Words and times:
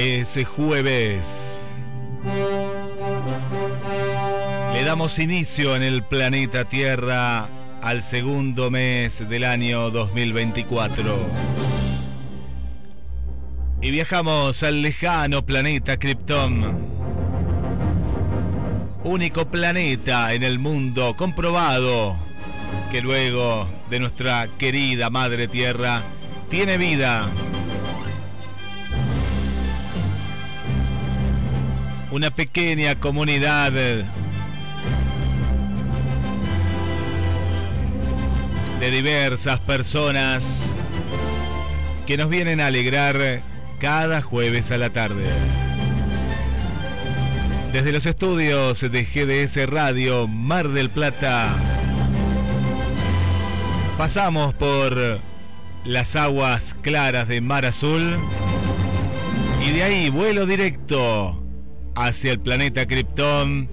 Ese 0.00 0.46
jueves 0.46 1.66
le 4.72 4.82
damos 4.82 5.18
inicio 5.18 5.76
en 5.76 5.82
el 5.82 6.02
planeta 6.02 6.64
Tierra 6.64 7.46
al 7.82 8.02
segundo 8.02 8.70
mes 8.70 9.28
del 9.28 9.44
año 9.44 9.90
2024. 9.90 11.04
Y 13.82 13.90
viajamos 13.90 14.62
al 14.62 14.80
lejano 14.80 15.44
planeta 15.44 15.98
Krypton. 15.98 16.78
Único 19.04 19.50
planeta 19.50 20.32
en 20.32 20.44
el 20.44 20.58
mundo 20.58 21.14
comprobado 21.14 22.16
que 22.90 23.02
luego 23.02 23.68
de 23.90 24.00
nuestra 24.00 24.48
querida 24.56 25.10
Madre 25.10 25.46
Tierra 25.46 26.02
tiene 26.48 26.78
vida. 26.78 27.28
Una 32.10 32.30
pequeña 32.30 32.96
comunidad. 32.96 33.72
De 38.80 38.90
diversas 38.90 39.60
personas 39.60 40.64
que 42.06 42.16
nos 42.16 42.28
vienen 42.28 42.60
a 42.60 42.66
alegrar 42.66 43.42
cada 43.78 44.22
jueves 44.22 44.70
a 44.70 44.78
la 44.78 44.90
tarde. 44.90 45.28
Desde 47.72 47.92
los 47.92 48.06
estudios 48.06 48.80
de 48.80 49.04
GDS 49.04 49.70
Radio 49.70 50.26
Mar 50.26 50.70
del 50.70 50.90
Plata, 50.90 51.54
pasamos 53.96 54.54
por 54.54 55.20
las 55.84 56.16
aguas 56.16 56.74
claras 56.82 57.28
de 57.28 57.40
Mar 57.40 57.66
Azul. 57.66 58.18
Y 59.64 59.72
de 59.72 59.82
ahí 59.82 60.10
vuelo 60.10 60.46
directo 60.46 61.39
hacia 62.02 62.32
el 62.32 62.40
planeta 62.40 62.86
Krypton 62.86 63.68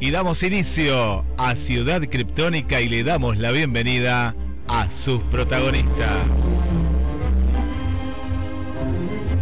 y 0.00 0.10
damos 0.10 0.42
inicio 0.42 1.22
a 1.36 1.54
Ciudad 1.54 2.00
Kryptónica 2.00 2.80
y 2.80 2.88
le 2.88 3.04
damos 3.04 3.36
la 3.36 3.52
bienvenida 3.52 4.34
a 4.68 4.90
sus 4.90 5.20
protagonistas. 5.24 6.66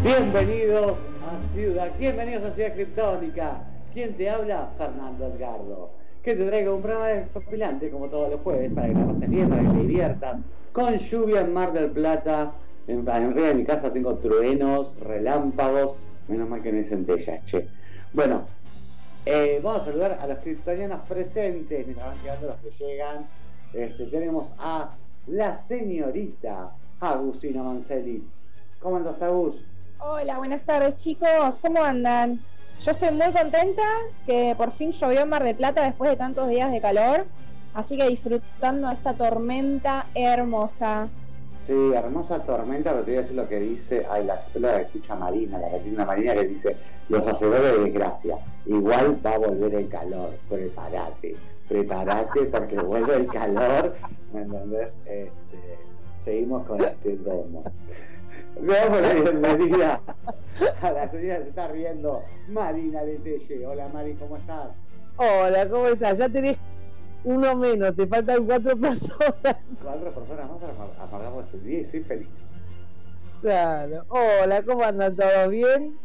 Bienvenidos 0.03 0.97
a 1.23 1.55
Ciudad, 1.55 1.93
bienvenidos 2.01 2.45
a 2.45 2.55
Ciudad 2.57 2.75
Criptónica. 2.75 3.63
¿Quién 3.95 4.17
te 4.17 4.29
habla? 4.29 4.71
Fernando 4.77 5.27
Edgardo. 5.27 5.91
Que 6.25 6.35
te 6.35 6.45
traigo 6.47 6.75
un 6.75 6.83
programa 6.83 7.07
desopilante 7.07 7.91
como 7.91 8.09
todos 8.09 8.31
los 8.31 8.41
jueves 8.41 8.73
para 8.75 8.89
que 8.89 8.95
la 8.95 9.07
pasen 9.07 9.31
bien, 9.31 9.49
para 9.49 9.63
que 9.63 9.69
te 9.69 9.79
diviertan. 9.79 10.45
Con 10.73 10.99
lluvia 10.99 11.43
en 11.43 11.53
Mar 11.53 11.73
del 11.73 11.93
Plata. 11.93 12.53
En, 12.89 13.09
en 13.09 13.39
en 13.39 13.57
mi 13.57 13.65
casa 13.65 13.93
tengo 13.93 14.17
truenos, 14.17 14.99
relámpagos. 14.99 15.95
Menos 16.27 16.49
mal 16.49 16.61
que 16.61 16.73
no 16.73 16.79
hay 16.79 16.85
centellas, 16.85 17.45
che. 17.45 17.69
Bueno, 18.13 18.47
eh, 19.25 19.61
vamos 19.63 19.83
a 19.83 19.85
saludar 19.87 20.19
a 20.21 20.27
los 20.27 20.39
criptonianos 20.39 21.01
presentes 21.09 21.87
mientras 21.87 22.07
van 22.07 22.23
llegando 22.23 22.47
los 22.49 22.57
que 22.57 22.85
llegan. 22.85 23.27
Este, 23.73 24.07
tenemos 24.07 24.53
a 24.59 24.95
la 25.27 25.57
señorita 25.57 26.71
Agustina 27.01 27.63
Mancelli. 27.63 28.23
¿Cómo 28.81 28.97
andas, 28.97 29.21
Agus? 29.21 29.57
Hola, 29.99 30.39
buenas 30.39 30.63
tardes 30.63 30.97
chicos, 30.97 31.59
¿cómo 31.61 31.83
andan? 31.83 32.41
Yo 32.85 32.91
estoy 32.91 33.11
muy 33.11 33.33
contenta 33.33 33.83
que 34.27 34.55
por 34.57 34.71
fin 34.71 34.93
llovió 34.93 35.23
en 35.23 35.29
Mar 35.29 35.43
del 35.43 35.57
Plata 35.57 35.85
después 35.85 36.11
de 36.11 36.17
tantos 36.17 36.49
días 36.49 36.71
de 36.71 36.81
calor, 36.81 37.27
así 37.75 37.97
que 37.97 38.07
disfrutando 38.07 38.89
de 38.89 38.95
esta 38.95 39.15
tormenta 39.15 40.07
hermosa. 40.15 41.09
Sí, 41.61 41.93
hermosa 41.95 42.39
tormenta, 42.45 42.93
pero 42.93 43.05
te 43.05 43.11
voy 43.11 43.19
a 43.19 43.23
decir 43.23 43.37
lo 43.37 43.49
que 43.49 43.59
dice, 43.59 44.07
ay, 44.09 44.25
la 44.25 44.39
la 44.55 44.77
de 44.77 44.83
escucha 44.83 45.17
Marina, 45.17 45.59
la 45.59 45.71
Catrina 45.71 46.05
Marina 46.05 46.35
que 46.35 46.45
dice, 46.45 46.77
los 47.09 47.27
aseguro 47.27 47.61
de 47.61 47.79
desgracia, 47.85 48.39
igual 48.67 49.19
va 49.25 49.35
a 49.35 49.39
volver 49.39 49.75
el 49.75 49.89
calor, 49.89 50.31
prepárate, 50.49 51.37
prepárate 51.69 52.45
porque 52.45 52.77
vuelve 52.81 53.17
el 53.17 53.27
calor, 53.27 53.95
¿me 54.33 54.43
entendés? 54.43 54.89
Este, 55.07 55.79
seguimos 56.25 56.67
con 56.67 56.81
este 56.81 57.17
domo. 57.17 57.65
Le 58.61 58.73
damos 58.75 59.01
la 59.03 59.13
bienvenida 59.15 60.01
a 60.81 60.91
la 60.91 61.11
señora 61.11 61.39
que 61.39 61.43
se 61.43 61.49
está 61.49 61.69
riendo, 61.69 62.23
Marina 62.49 63.03
de 63.03 63.17
Telle. 63.17 63.67
Hola 63.67 63.89
Mari, 63.93 64.15
¿cómo 64.15 64.37
estás? 64.37 64.71
Hola, 65.17 65.69
¿cómo 65.69 65.89
estás? 65.89 66.17
Ya 66.19 66.29
tenés 66.29 66.57
uno 67.27 67.57
menos, 67.57 67.95
te 67.97 68.07
faltan 68.07 68.47
cuatro 68.47 68.77
personas. 68.77 69.57
Cuatro 69.83 70.11
personas 70.13 70.49
más 70.49 70.59
para 70.61 71.05
apagamos 71.05 71.45
este 71.47 71.59
día 71.59 71.81
y 71.81 71.85
soy 71.87 72.01
feliz. 72.05 72.29
Claro. 73.43 74.05
Hola, 74.09 74.63
¿cómo 74.63 74.85
andan 74.85 75.17
todos 75.17 75.51
bien? 75.51 75.99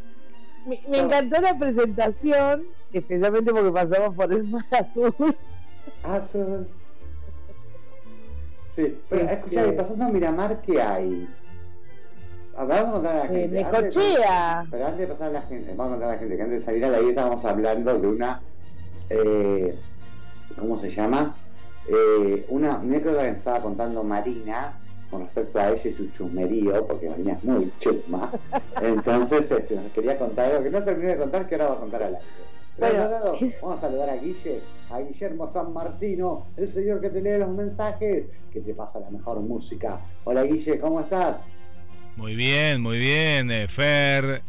Me, 0.65 0.79
encantó 0.97 1.39
la 1.39 1.57
presentación, 1.57 2.63
especialmente 2.91 3.51
porque 3.51 3.71
pasamos 3.71 4.15
por 4.15 4.33
el 4.33 4.43
mar 4.45 4.65
azul. 4.71 5.13
Azul. 6.03 6.67
Sí, 8.75 8.99
pero 9.07 9.21
Este- 9.21 9.33
escuchame, 9.35 9.71
pasando 9.73 10.05
a 10.05 10.09
Miramar, 10.09 10.61
¿qué 10.61 10.81
hay? 10.81 11.29
A 12.57 12.65
ver, 12.65 12.81
Vamos 12.83 12.89
a 12.89 12.93
contar 12.93 13.15
a 13.15 13.19
la 13.19 13.27
gente. 13.27 13.47
Necochea. 13.47 14.65
Pero 14.71 14.85
antes 14.85 14.99
de 14.99 15.07
pasar 15.07 15.29
a 15.29 15.33
la 15.33 15.41
gente, 15.43 15.73
vamos 15.75 15.85
a 15.85 15.89
contar 15.95 16.09
a 16.09 16.13
la 16.13 16.17
gente 16.19 16.35
que 16.35 16.41
antes 16.41 16.59
de 16.59 16.65
salir 16.65 16.85
a 16.85 16.89
la 16.89 16.99
vida 16.99 17.09
estábamos 17.09 17.45
hablando 17.45 17.99
de 17.99 18.07
una. 18.07 18.41
eh, 19.09 19.79
¿Cómo 20.57 20.77
se 20.79 20.91
llama? 20.91 21.35
Eh, 21.87 22.45
una 22.49 22.75
anécdota 22.75 23.21
que 23.23 23.27
nos 23.29 23.37
estaba 23.37 23.61
contando 23.61 24.03
Marina 24.03 24.73
con 25.09 25.21
respecto 25.21 25.59
a 25.59 25.71
ella 25.71 25.81
y 25.89 25.93
su 25.93 26.09
chusmerío, 26.11 26.85
porque 26.87 27.09
Marina 27.09 27.33
es 27.33 27.43
muy 27.43 27.71
chusma. 27.79 28.31
Entonces 28.81 29.49
este, 29.51 29.75
nos 29.75 29.91
quería 29.91 30.17
contar 30.17 30.51
algo 30.51 30.63
que 30.63 30.69
no 30.69 30.83
terminé 30.83 31.09
de 31.09 31.17
contar, 31.17 31.47
que 31.47 31.55
ahora 31.55 31.67
va 31.69 31.73
a 31.75 31.79
contar 31.79 32.03
al 32.03 32.15
aire. 32.15 32.27
Pero 32.77 32.93
Bueno. 32.93 33.09
lado, 33.09 33.33
vamos 33.61 33.77
a 33.77 33.81
saludar 33.81 34.09
a 34.09 34.15
Guille, 34.15 34.61
a 34.89 34.99
Guillermo 35.01 35.51
San 35.51 35.73
Martino, 35.73 36.47
el 36.55 36.71
señor 36.71 37.01
que 37.01 37.09
te 37.09 37.21
lee 37.21 37.37
los 37.37 37.49
mensajes, 37.49 38.25
que 38.51 38.61
te 38.61 38.73
pasa 38.73 38.99
la 38.99 39.09
mejor 39.09 39.39
música. 39.41 39.99
Hola 40.23 40.43
Guille, 40.43 40.79
¿cómo 40.79 41.01
estás? 41.01 41.37
Muy 42.15 42.35
bien, 42.35 42.81
muy 42.81 42.97
bien, 42.97 43.51
eh, 43.51 43.67
Fer, 43.67 44.41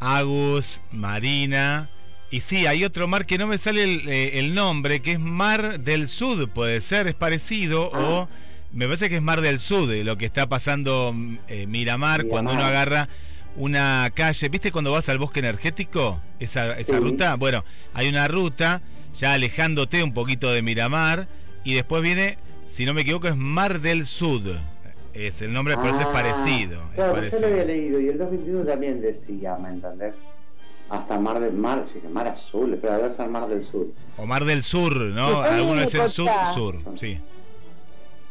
Agus, 0.00 0.80
Marina. 0.92 1.88
Y 2.30 2.40
sí, 2.40 2.66
hay 2.66 2.84
otro 2.84 3.08
mar 3.08 3.26
que 3.26 3.38
no 3.38 3.46
me 3.48 3.58
sale 3.58 3.82
el, 3.82 4.08
eh, 4.08 4.38
el 4.38 4.54
nombre, 4.54 5.00
que 5.00 5.12
es 5.12 5.18
Mar 5.20 5.80
del 5.80 6.06
Sud, 6.06 6.48
puede 6.50 6.80
ser, 6.80 7.08
es 7.08 7.14
parecido, 7.14 7.90
Ah. 7.92 7.98
o 8.00 8.28
me 8.72 8.84
parece 8.86 9.08
que 9.08 9.16
es 9.16 9.22
Mar 9.22 9.40
del 9.40 9.58
Sud, 9.58 9.90
eh, 9.92 10.04
lo 10.04 10.16
que 10.16 10.26
está 10.26 10.48
pasando 10.48 11.12
mm, 11.12 11.38
eh, 11.48 11.66
Miramar, 11.66 12.26
cuando 12.26 12.52
uno 12.52 12.62
agarra 12.62 13.08
una 13.56 14.08
calle, 14.14 14.48
¿viste 14.48 14.70
cuando 14.70 14.92
vas 14.92 15.08
al 15.08 15.18
bosque 15.18 15.40
energético? 15.40 16.20
Esa, 16.38 16.78
esa 16.78 16.94
Sí. 16.94 17.00
ruta, 17.00 17.34
bueno, 17.34 17.64
hay 17.94 18.08
una 18.08 18.28
ruta 18.28 18.80
ya 19.12 19.32
alejándote 19.32 20.04
un 20.04 20.14
poquito 20.14 20.52
de 20.52 20.62
Miramar, 20.62 21.26
y 21.64 21.74
después 21.74 22.00
viene, 22.00 22.38
si 22.68 22.84
no 22.86 22.94
me 22.94 23.00
equivoco, 23.00 23.26
es 23.26 23.36
Mar 23.36 23.80
del 23.80 24.06
Sud. 24.06 24.52
Es 25.14 25.42
el 25.42 25.52
nombre, 25.52 25.74
pero 25.76 25.90
ese 25.90 26.02
es 26.02 26.06
Ah, 26.06 26.12
parecido. 26.12 26.80
es 26.90 26.94
Claro, 26.94 27.28
yo 27.28 27.40
lo 27.40 27.46
había 27.48 27.64
leído 27.64 28.00
y 28.00 28.08
el 28.08 28.18
221 28.18 28.64
también 28.64 29.00
decía, 29.00 29.56
¿me 29.60 29.70
entendés? 29.70 30.14
Hasta 30.90 31.18
Mar 31.20 31.40
del 31.40 31.54
Mar, 31.54 31.84
Mar 32.12 32.26
Azul, 32.26 32.74
espera, 32.74 32.98
debe 32.98 33.14
ser 33.14 33.28
Mar 33.28 33.48
del 33.48 33.62
Sur. 33.62 33.86
O 34.18 34.26
Mar 34.26 34.44
del 34.44 34.62
Sur, 34.62 34.96
¿no? 34.96 35.26
Sí, 35.28 35.32
estoy 35.32 35.58
Alguno 35.58 35.80
en 35.80 35.86
es 35.86 35.94
el 35.94 36.08
sur, 36.08 36.28
sur, 36.52 36.76
sí. 36.96 37.20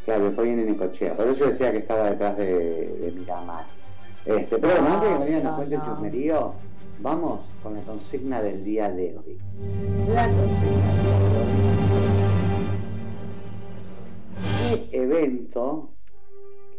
Claro, 0.03 0.25
después 0.25 0.45
viene 0.45 0.65
Nicochea. 0.65 1.15
Por 1.15 1.27
eso 1.27 1.39
yo 1.39 1.51
decía 1.51 1.71
que 1.71 1.77
estaba 1.79 2.09
detrás 2.09 2.37
de, 2.37 2.45
de 2.45 3.11
Miramar. 3.11 3.65
Este, 4.25 4.57
pero 4.57 4.81
bueno, 4.81 4.95
antes 4.95 5.25
que 5.25 5.33
nos 5.35 5.43
no, 5.43 5.55
cuente 5.55 5.75
el 5.75 5.81
chusmerío, 5.81 6.53
vamos 6.99 7.39
con 7.63 7.75
la 7.75 7.81
consigna 7.81 8.41
del 8.41 8.63
día 8.65 8.91
de 8.91 9.17
hoy. 9.17 9.37
La 10.13 10.29
¿Qué 14.69 14.89
evento 14.91 15.89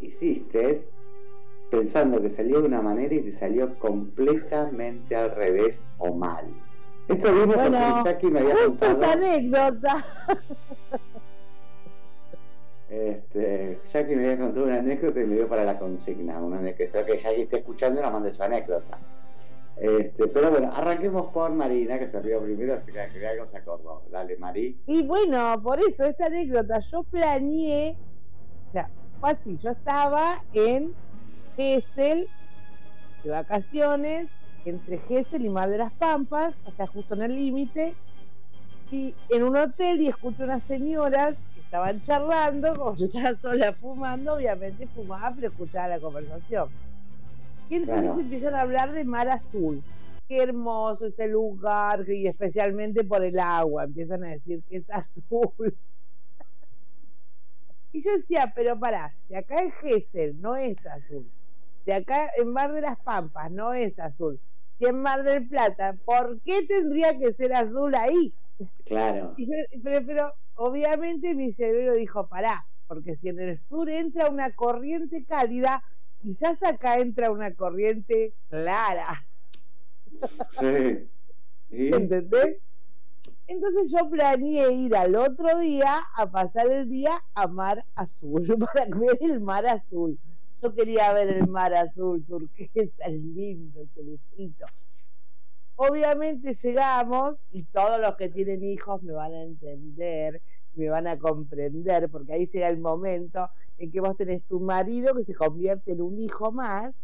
hiciste 0.03 0.90
pensando 1.71 2.21
que 2.21 2.31
salió 2.31 2.61
de 2.61 2.67
una 2.69 2.83
manera 2.83 3.15
y 3.15 3.21
te 3.23 3.33
salió 3.33 3.79
completamente 3.79 5.15
al 5.17 5.31
revés 5.35 5.79
o 5.99 6.13
mal? 6.15 6.45
Esto 7.09 7.33
vino 7.33 7.47
Bueno, 7.55 7.79
porque 7.95 8.11
Jackie 8.11 8.27
me 8.29 8.41
había 8.41 8.55
Justo 8.57 8.73
esta 8.73 8.89
contado. 8.93 9.13
anécdota. 9.13 10.05
Este, 12.89 13.79
Jackie 13.93 14.17
me 14.17 14.25
había 14.25 14.39
contado 14.39 14.67
una 14.67 14.79
anécdota 14.79 15.21
y 15.21 15.25
me 15.25 15.37
dio 15.37 15.49
para 15.49 15.65
la 15.65 15.79
consigna. 15.79 16.41
Una 16.41 16.59
anécdota. 16.59 17.05
Que 17.05 17.19
Jackie 17.19 17.43
esté 17.43 17.59
escuchando 17.59 18.01
y 18.01 18.03
nos 18.03 18.13
mande 18.13 18.33
su 18.33 18.43
anécdota. 18.43 18.99
Este, 19.77 20.27
pero 20.27 20.51
bueno, 20.51 20.71
arranquemos 20.75 21.29
por 21.29 21.51
Marina, 21.53 21.99
que 21.99 22.09
se 22.11 22.21
rió 22.21 22.43
primero, 22.43 22.75
así 22.75 22.93
que 22.93 23.27
algo 23.27 23.47
se 23.47 23.57
acordó. 23.57 24.03
Dale, 24.11 24.37
Mari. 24.37 24.77
Y 24.87 25.07
bueno, 25.07 25.61
por 25.63 25.79
eso 25.79 26.05
esta 26.05 26.27
anécdota, 26.27 26.81
yo 26.81 27.03
planeé, 27.05 27.97
o 28.69 28.73
sea, 28.73 28.91
fue 29.21 29.31
así, 29.31 29.57
yo 29.57 29.71
estaba 29.71 30.43
en 30.53 30.93
Gesell 31.57 32.31
de 33.23 33.31
vacaciones, 33.31 34.31
entre 34.65 34.99
Gesell 34.99 35.45
y 35.45 35.51
Mar 35.51 35.71
de 35.71 35.79
las 35.79 35.95
Pampas, 35.95 36.55
sea, 36.71 36.87
justo 36.87 37.15
en 37.15 37.23
el 37.23 37.35
límite, 37.37 37.99
y 38.91 39.17
en 39.29 39.45
un 39.45 39.57
hotel 39.57 40.01
y 40.01 40.09
escucho 40.09 40.45
unas 40.45 40.65
señoras 40.67 41.37
que 41.55 41.61
estaban 41.61 42.03
charlando, 42.03 42.73
como 42.77 42.97
yo 42.97 43.07
estaba 43.07 43.37
sola 43.37 43.73
fumando, 43.75 44.35
obviamente 44.35 44.89
fumaba, 44.89 45.35
pero 45.35 45.49
escuchaba 45.49 45.89
la 45.89 46.01
conversación. 46.01 46.71
Y 47.69 47.77
entonces 47.77 48.03
Claro. 48.03 48.21
empiezan 48.21 48.55
a 48.55 48.63
hablar 48.63 48.93
de 48.93 49.05
Mar 49.05 49.29
Azul. 49.29 49.85
Qué 50.29 50.43
hermoso 50.43 51.07
ese 51.07 51.29
lugar, 51.29 52.09
y 52.11 52.27
especialmente 52.29 53.05
por 53.05 53.25
el 53.25 53.39
agua, 53.39 53.85
empiezan 53.85 54.25
a 54.25 54.31
decir 54.31 54.63
que 54.65 54.79
es 54.79 54.91
azul. 54.91 55.53
Y 57.93 58.03
yo 58.03 58.17
decía, 58.17 58.53
pero 58.55 58.79
pará, 58.79 59.17
de 59.29 59.37
acá 59.39 59.63
en 59.63 59.73
Gesell 59.73 60.41
no 60.41 60.57
es 60.57 60.85
azul, 60.87 61.33
acá 61.93 62.31
en 62.37 62.53
Mar 62.53 62.73
de 62.73 62.81
las 62.83 62.99
Pampas 63.01 63.51
no 63.51 63.73
es 63.75 63.99
azul, 63.99 64.41
y 64.79 64.87
en 64.87 65.01
Mar 65.03 65.23
del 65.23 65.49
Plata, 65.49 65.97
¿por 66.05 66.41
qué 66.43 66.67
tendría 66.67 67.19
que 67.19 67.33
ser 67.35 67.53
azul 67.53 67.95
ahí? 67.95 68.35
Claro. 68.85 69.35
Yo- 69.37 69.47
pero, 69.83 70.07
pero 70.07 70.35
obviamente 70.55 71.35
mi 71.35 71.53
cerebro 71.53 71.95
dijo, 71.95 72.29
pará, 72.29 72.67
porque 72.87 73.17
si 73.17 73.29
en 73.29 73.41
el 73.41 73.57
sur 73.57 73.89
entra 73.89 74.29
una 74.29 74.53
corriente 74.53 75.25
cálida, 75.25 75.83
quizás 76.21 76.63
acá 76.63 76.99
entra 76.99 77.31
una 77.31 77.55
corriente 77.55 78.35
clara, 78.49 79.27
Sí. 80.59 80.61
¿Y? 81.71 81.95
¿entendés? 81.95 82.59
Entonces 83.47 83.91
yo 83.93 84.09
planeé 84.11 84.73
ir 84.73 84.95
al 84.95 85.15
otro 85.17 85.59
día 85.59 86.03
a 86.17 86.31
pasar 86.31 86.71
el 86.71 86.89
día 86.89 87.23
a 87.35 87.47
Mar 87.49 87.85
Azul, 87.95 88.47
para 88.75 88.87
ver 88.97 89.19
el 89.21 89.41
Mar 89.41 89.67
Azul. 89.67 90.19
Yo 90.63 90.75
quería 90.75 91.13
ver 91.15 91.29
el 91.29 91.49
Mar 91.49 91.75
Azul 91.75 92.25
turquesa, 92.27 93.05
es 93.07 93.13
lindo, 93.23 93.87
celestito. 93.95 94.67
Obviamente 95.77 96.53
llegamos 96.55 97.45
y 97.51 97.65
todos 97.65 98.01
los 98.01 98.17
que 98.17 98.29
tienen 98.29 98.63
hijos 98.63 99.03
me 99.03 99.15
van 99.15 99.33
a 99.33 99.43
entender, 99.43 100.43
me 100.75 100.91
van 100.91 101.07
a 101.07 101.19
comprender, 101.19 102.11
porque 102.11 102.35
ahí 102.35 102.47
llega 102.47 102.69
el 102.69 102.79
momento 102.79 103.49
en 103.79 103.91
que 103.91 104.01
vos 104.01 104.17
tenés 104.17 104.45
tu 104.47 104.61
marido 104.61 105.15
que 105.15 105.25
se 105.25 105.35
convierte 105.35 105.93
en 105.93 106.03
un 106.03 106.19
hijo 106.19 106.53
más 106.53 106.95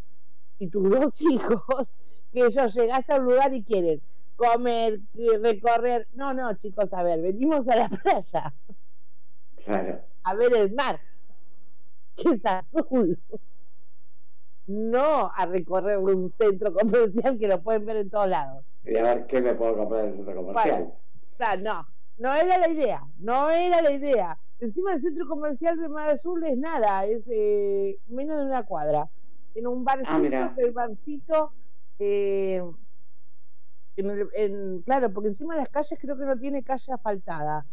y 0.58 0.68
tus 0.68 0.90
dos 0.90 1.20
hijos 1.22 1.98
que 2.32 2.40
ellos 2.46 2.74
llegaste 2.74 3.14
a 3.14 3.16
un 3.18 3.24
lugar 3.24 3.54
y 3.54 3.64
quieren 3.64 4.02
comer, 4.36 5.00
eh, 5.14 5.38
recorrer. 5.38 6.08
No, 6.12 6.34
no, 6.34 6.54
chicos, 6.56 6.92
a 6.92 7.02
ver, 7.02 7.22
venimos 7.22 7.66
a 7.68 7.76
la 7.76 7.88
playa 8.02 8.54
Claro. 9.64 10.04
a 10.24 10.34
ver 10.34 10.54
el 10.54 10.72
mar, 10.74 11.00
que 12.16 12.30
es 12.30 12.44
azul. 12.46 13.18
No 14.66 15.30
a 15.32 15.46
recorrer 15.46 15.98
un 15.98 16.32
centro 16.38 16.72
comercial 16.74 17.38
que 17.38 17.46
lo 17.48 17.62
pueden 17.62 17.84
ver 17.86 17.96
en 17.98 18.10
todos 18.10 18.28
lados. 18.28 18.64
Y 18.84 18.96
a 18.96 19.02
ver 19.02 19.26
qué 19.26 19.40
me 19.40 19.54
puedo 19.54 19.76
comprar 19.76 20.04
en 20.06 20.10
el 20.10 20.16
centro 20.16 20.36
comercial. 20.36 20.82
O 20.84 21.34
sea, 21.36 21.56
no, 21.56 21.86
no 22.16 22.34
era 22.34 22.58
la 22.58 22.68
idea, 22.68 23.02
no 23.18 23.50
era 23.50 23.80
la 23.82 23.92
idea. 23.92 24.38
Encima 24.58 24.94
el 24.94 25.02
centro 25.02 25.26
comercial 25.28 25.78
de 25.78 25.88
Mar 25.88 26.08
Azul 26.10 26.42
es 26.44 26.56
nada, 26.56 27.04
es 27.04 27.22
eh, 27.30 27.98
menos 28.06 28.38
de 28.38 28.44
una 28.46 28.64
cuadra. 28.64 29.08
En 29.54 29.66
un 29.66 29.84
barcito, 29.84 30.10
Ah, 30.10 30.18
mira. 30.18 30.54
el 30.56 30.72
barcito, 30.72 31.52
eh, 31.98 32.62
en 33.96 34.10
el- 34.10 34.28
en- 34.34 34.82
claro, 34.82 35.12
porque 35.12 35.28
encima 35.28 35.56
las 35.56 35.68
calles 35.68 35.98
creo 36.00 36.16
que 36.18 36.24
no 36.24 36.36
tiene 36.38 36.62
calle 36.64 36.92
asfaltada. 36.92 37.66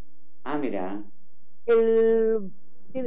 Ah, 0.43 0.57
mira. 0.57 1.03
el, 1.65 2.51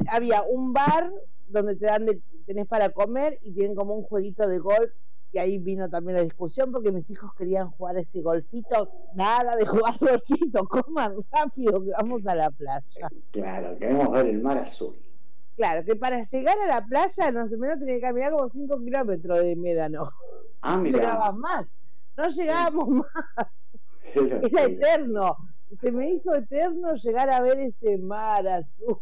había 0.09 0.43
un 0.43 0.73
bar 0.73 1.11
donde 1.49 1.77
te 1.77 1.87
dan 1.87 2.07
de, 2.07 2.21
tenés 2.47 2.67
para 2.67 2.91
comer 2.91 3.39
y 3.43 3.53
tienen 3.53 3.75
como 3.75 3.95
un 3.95 4.03
jueguito 4.03 4.47
de 4.49 4.59
golf 4.59 4.91
y 5.33 5.39
ahí 5.39 5.59
vino 5.59 5.89
también 5.89 6.17
la 6.17 6.23
discusión 6.23 6.73
porque 6.73 6.93
mis 6.93 7.11
hijos 7.11 7.35
querían 7.35 7.71
jugar 7.71 7.97
ese 7.99 8.23
golfito 8.23 8.91
nada 9.15 9.57
de 9.57 9.67
jugar 9.67 9.99
golfito 9.99 10.65
coman 10.69 11.17
rápido 11.33 11.83
que 11.85 11.91
vamos 11.91 12.27
a 12.27 12.35
la 12.35 12.51
playa. 12.51 13.09
Claro, 13.33 13.77
queremos 13.79 14.11
ver 14.13 14.27
el 14.27 14.41
mar 14.41 14.59
azul. 14.59 14.97
claro 15.57 15.85
que 15.85 15.97
para 15.97 16.23
llegar 16.23 16.57
a 16.59 16.67
la 16.67 16.87
playa 16.87 17.31
no 17.33 17.47
sé 17.49 17.57
menos 17.59 17.79
tenía 17.79 17.97
que 17.97 18.01
caminar 18.01 18.33
como 18.33 18.49
5 18.49 18.79
kilómetros 18.81 19.39
de 19.41 19.57
médano. 19.57 20.09
Ah, 20.63 20.77
no 20.77 20.83
mira. 20.83 20.99
llegaban 20.99 21.39
más 21.39 21.67
no 22.17 22.29
llegábamos 22.29 22.89
más. 22.89 23.49
Era 24.51 24.65
eterno 24.65 25.37
se 25.81 25.93
me 25.93 26.11
hizo 26.11 26.35
eterno 26.35 26.95
llegar 26.95 27.31
a 27.31 27.41
ver 27.41 27.59
ese 27.59 27.99
mar 27.99 28.47
azul 28.47 28.99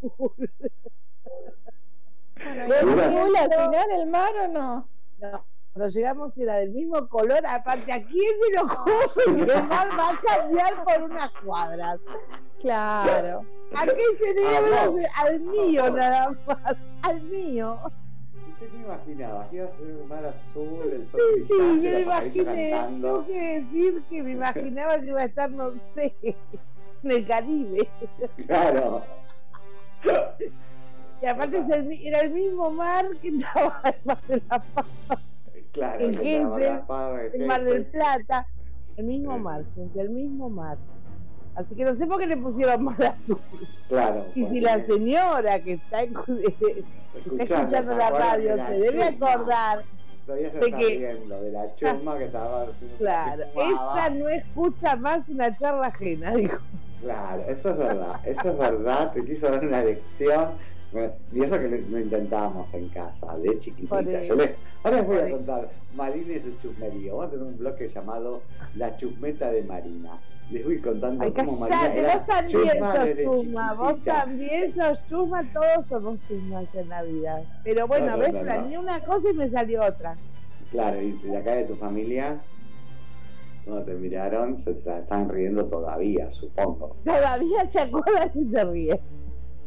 Bueno, 2.36 2.96
¿y 2.96 2.98
es 2.98 3.06
azul 3.06 3.36
al 3.36 3.50
final 3.52 3.90
el 3.90 4.06
mar 4.06 4.32
o 4.44 4.48
no? 4.48 4.88
No, 5.18 5.46
cuando 5.72 5.88
llegamos 5.88 6.38
era 6.38 6.56
del 6.56 6.70
mismo 6.70 7.08
color, 7.08 7.44
aparte 7.46 7.92
a 7.92 8.04
quién 8.04 8.32
se 8.42 8.56
lo 8.56 8.62
ocurre 8.62 9.46
que 9.46 9.52
el 9.52 9.64
mar 9.64 9.88
va 9.98 10.10
a 10.10 10.20
cambiar 10.20 10.84
por 10.84 11.02
unas 11.02 11.30
cuadras. 11.44 12.00
Claro. 12.60 13.44
¿A 13.74 13.84
qué 13.86 14.02
cerebro? 14.20 14.96
Al 15.16 15.40
mío 15.40 15.90
nada 15.90 16.30
más, 16.46 16.76
al 17.02 17.20
mío. 17.22 17.76
¿Qué 18.64 18.70
te 18.70 18.76
imaginabas? 18.78 19.48
Que 19.50 19.56
iba 19.56 19.66
a 19.66 19.76
ser 19.76 19.96
un 20.02 20.08
mar 20.08 20.24
azul, 20.24 20.80
el 20.90 21.06
sol 21.10 21.20
Sí, 21.36 21.44
sí, 21.46 21.54
brillante, 21.54 21.82
me 21.82 21.90
la 21.92 22.00
imaginé, 22.00 22.70
cantando. 22.70 23.08
tengo 23.20 23.26
que 23.26 23.60
decir 23.60 24.02
que 24.08 24.22
me 24.22 24.32
imaginaba 24.32 25.00
que 25.00 25.06
iba 25.06 25.20
a 25.20 25.24
estar, 25.24 25.50
no 25.50 25.70
sé, 25.94 26.14
en 26.22 27.10
el 27.10 27.26
Caribe. 27.26 27.88
Claro. 28.46 29.02
Y 31.22 31.26
aparte 31.26 31.58
el 31.58 31.92
era 32.06 32.20
el 32.20 32.30
mismo 32.30 32.70
mar 32.70 33.04
que 33.20 33.28
estaba 33.28 33.80
en 33.84 33.94
Mar 34.04 34.18
de 34.28 34.42
la 34.48 34.58
Paz, 34.62 34.86
Claro. 35.72 36.00
En 36.00 36.14
estaba 36.14 36.58
Gesell, 36.58 36.74
Gaspar, 36.76 37.20
en 37.34 37.40
en 37.42 37.46
Mar 37.46 37.64
del. 37.64 37.84
Plata. 37.86 38.46
El 38.96 39.04
mismo 39.06 39.38
mar, 39.38 39.64
gente, 39.74 40.00
el 40.00 40.10
mismo 40.10 40.48
mar. 40.48 40.78
Así 41.56 41.74
que 41.74 41.84
no 41.84 41.96
sé 41.96 42.06
por 42.06 42.18
qué 42.18 42.26
le 42.28 42.36
pusieron 42.36 42.84
mar 42.84 43.02
azul. 43.04 43.38
Claro. 43.88 44.24
Y 44.30 44.40
si 44.40 44.42
porque- 44.44 44.60
la 44.62 44.86
señora 44.86 45.58
que 45.60 45.72
está, 45.74 46.02
escu- 46.04 46.84
escuchando 47.18 47.76
¿se 47.76 47.84
la 47.96 48.10
radio 48.10 48.56
se 48.66 48.72
debe 48.78 49.02
acordar, 49.04 49.82
Todavía 50.26 50.50
se 50.52 50.58
de 50.58 50.66
está 50.66 50.78
que- 50.78 50.88
riendo 50.88 51.40
de 51.42 51.50
la 51.52 51.74
chusma 51.76 52.18
que 52.18 52.24
estaba 52.24 52.66
claro, 52.98 53.42
esta 53.42 54.10
no 54.10 54.28
escucha 54.30 54.96
más 54.96 55.28
una 55.28 55.56
charla 55.56 55.88
ajena, 55.88 56.30
dijo. 56.34 56.58
Claro, 57.02 57.42
eso 57.48 57.70
es 57.70 57.76
verdad, 57.76 58.20
eso 58.24 58.50
es 58.50 58.58
verdad, 58.58 59.12
te 59.12 59.24
quiso 59.24 59.50
dar 59.50 59.64
una 59.64 59.82
lección. 59.82 60.48
Y 61.32 61.42
eso 61.42 61.58
que 61.58 61.68
lo 61.90 61.98
intentábamos 61.98 62.72
en 62.72 62.88
casa, 62.90 63.36
de 63.38 63.58
chiquitita. 63.58 64.22
Yo 64.22 64.36
les, 64.36 64.52
ahora 64.84 64.98
les 64.98 65.06
voy 65.06 65.18
a 65.18 65.28
contar 65.30 65.68
Marina 65.96 66.34
y 66.34 66.40
su 66.40 66.52
chusmerío. 66.62 67.16
Vamos 67.16 67.26
a 67.26 67.30
tener 67.32 67.46
un 67.46 67.58
bloque 67.58 67.88
llamado 67.88 68.42
La 68.76 68.96
chusmeta 68.96 69.50
de 69.50 69.62
Marina. 69.64 70.10
Les 70.50 70.64
voy 70.64 70.78
contando 70.80 71.24
Ay, 71.24 71.32
cómo 71.32 71.58
callate, 71.66 71.98
era 72.00 72.16
vos 72.16 72.26
también 72.26 72.84
sos 72.84 73.16
chusma, 73.22 73.72
vos 73.74 74.04
también 74.04 74.74
sos 74.74 74.98
chusma, 75.08 75.52
todos 75.52 75.88
somos 75.88 76.18
chusmas 76.28 76.74
en 76.74 76.88
la 76.88 77.02
vida. 77.02 77.42
Pero 77.64 77.86
bueno, 77.88 78.06
No, 78.06 78.12
no, 78.12 78.18
ves, 78.18 78.34
no, 78.34 78.40
planeé 78.40 78.78
una 78.78 79.00
cosa 79.00 79.30
y 79.30 79.34
me 79.34 79.48
salió 79.48 79.82
otra. 79.84 80.16
Claro, 80.70 81.00
y 81.00 81.12
de 81.12 81.36
acá 81.36 81.52
de 81.52 81.64
tu 81.64 81.76
familia, 81.76 82.36
cuando 83.64 83.84
te 83.84 83.94
miraron, 83.94 84.58
se 84.60 84.74
te 84.74 84.98
están 84.98 85.28
riendo 85.28 85.64
todavía, 85.64 86.30
supongo. 86.30 86.96
Todavía 87.04 87.70
se 87.70 87.80
acuerdan 87.80 88.30
y 88.34 88.50
se 88.50 88.64
ríen. 88.64 89.00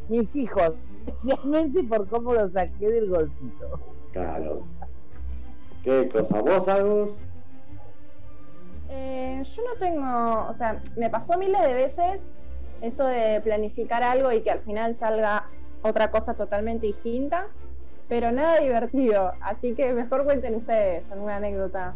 Mis 0.10 0.36
hijos, 0.36 0.74
especialmente 1.07 1.84
por 1.84 2.07
cómo 2.07 2.34
lo 2.34 2.50
saqué 2.50 2.89
del 2.89 3.10
golfito. 3.10 3.79
Claro. 4.13 4.63
¿Qué 5.84 6.07
cosa? 6.12 6.41
¿Vos, 6.41 6.67
Agus? 6.67 7.19
Eh, 8.89 9.41
yo 9.44 9.63
no 9.63 9.79
tengo, 9.79 10.48
o 10.50 10.53
sea, 10.53 10.82
me 10.96 11.10
pasó 11.10 11.38
miles 11.38 11.62
de 11.62 11.74
veces 11.74 12.22
eso 12.82 13.06
de 13.06 13.41
planificar 13.41 14.03
algo 14.03 14.32
y 14.32 14.41
que 14.41 14.51
al 14.51 14.60
final 14.60 14.94
salga 14.94 15.46
otra 15.82 16.10
cosa 16.12 16.34
totalmente 16.36 16.88
distinta, 16.88 17.48
pero 18.08 18.32
nada 18.32 18.60
divertido. 18.60 19.34
Así 19.41 19.74
que 19.74 19.94
mejor 19.94 20.24
cuenten 20.25 20.56
ustedes 20.56 21.10
alguna 21.12 21.38
anécdota, 21.38 21.96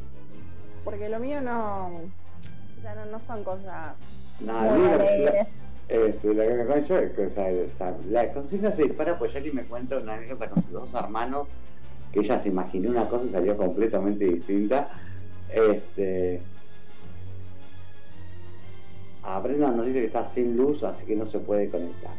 porque 0.83 1.07
lo 1.09 1.19
mío 1.19 1.39
no, 1.41 1.87
o 1.87 2.81
sea, 2.81 2.95
no, 2.95 3.05
no 3.05 3.19
son 3.19 3.43
cosas 3.43 3.95
Nada, 4.39 4.73
muy 4.73 4.87
alegres. 4.89 5.47
Este, 5.87 6.33
la, 6.33 6.45
la, 6.45 6.63
la- 6.63 6.79
yo- 6.79 7.13
que, 7.15 7.25
o 7.27 7.29
sea, 7.77 7.93
la 8.09 8.31
consigna 8.33 8.71
se 8.71 8.83
dispara 8.83 9.17
pues 9.19 9.33
Jackie 9.33 9.51
me 9.51 9.63
cuenta 9.63 9.97
una 9.97 10.13
anécdota 10.15 10.49
con 10.49 10.63
sus 10.63 10.71
dos 10.71 10.93
hermanos 10.93 11.47
que 12.13 12.19
ella 12.21 12.39
se 12.39 12.49
imaginó 12.49 12.89
una 12.91 13.07
cosa 13.07 13.25
y 13.25 13.29
salió 13.31 13.55
completamente 13.57 14.25
distinta. 14.25 14.89
Este. 15.53 16.41
A 19.23 19.39
Brenda 19.39 19.69
nos 19.71 19.85
dice 19.85 19.99
que 19.99 20.05
está 20.07 20.25
sin 20.25 20.57
luz, 20.57 20.83
así 20.83 21.05
que 21.05 21.15
no 21.15 21.25
se 21.25 21.39
puede 21.39 21.69
conectar. 21.69 22.11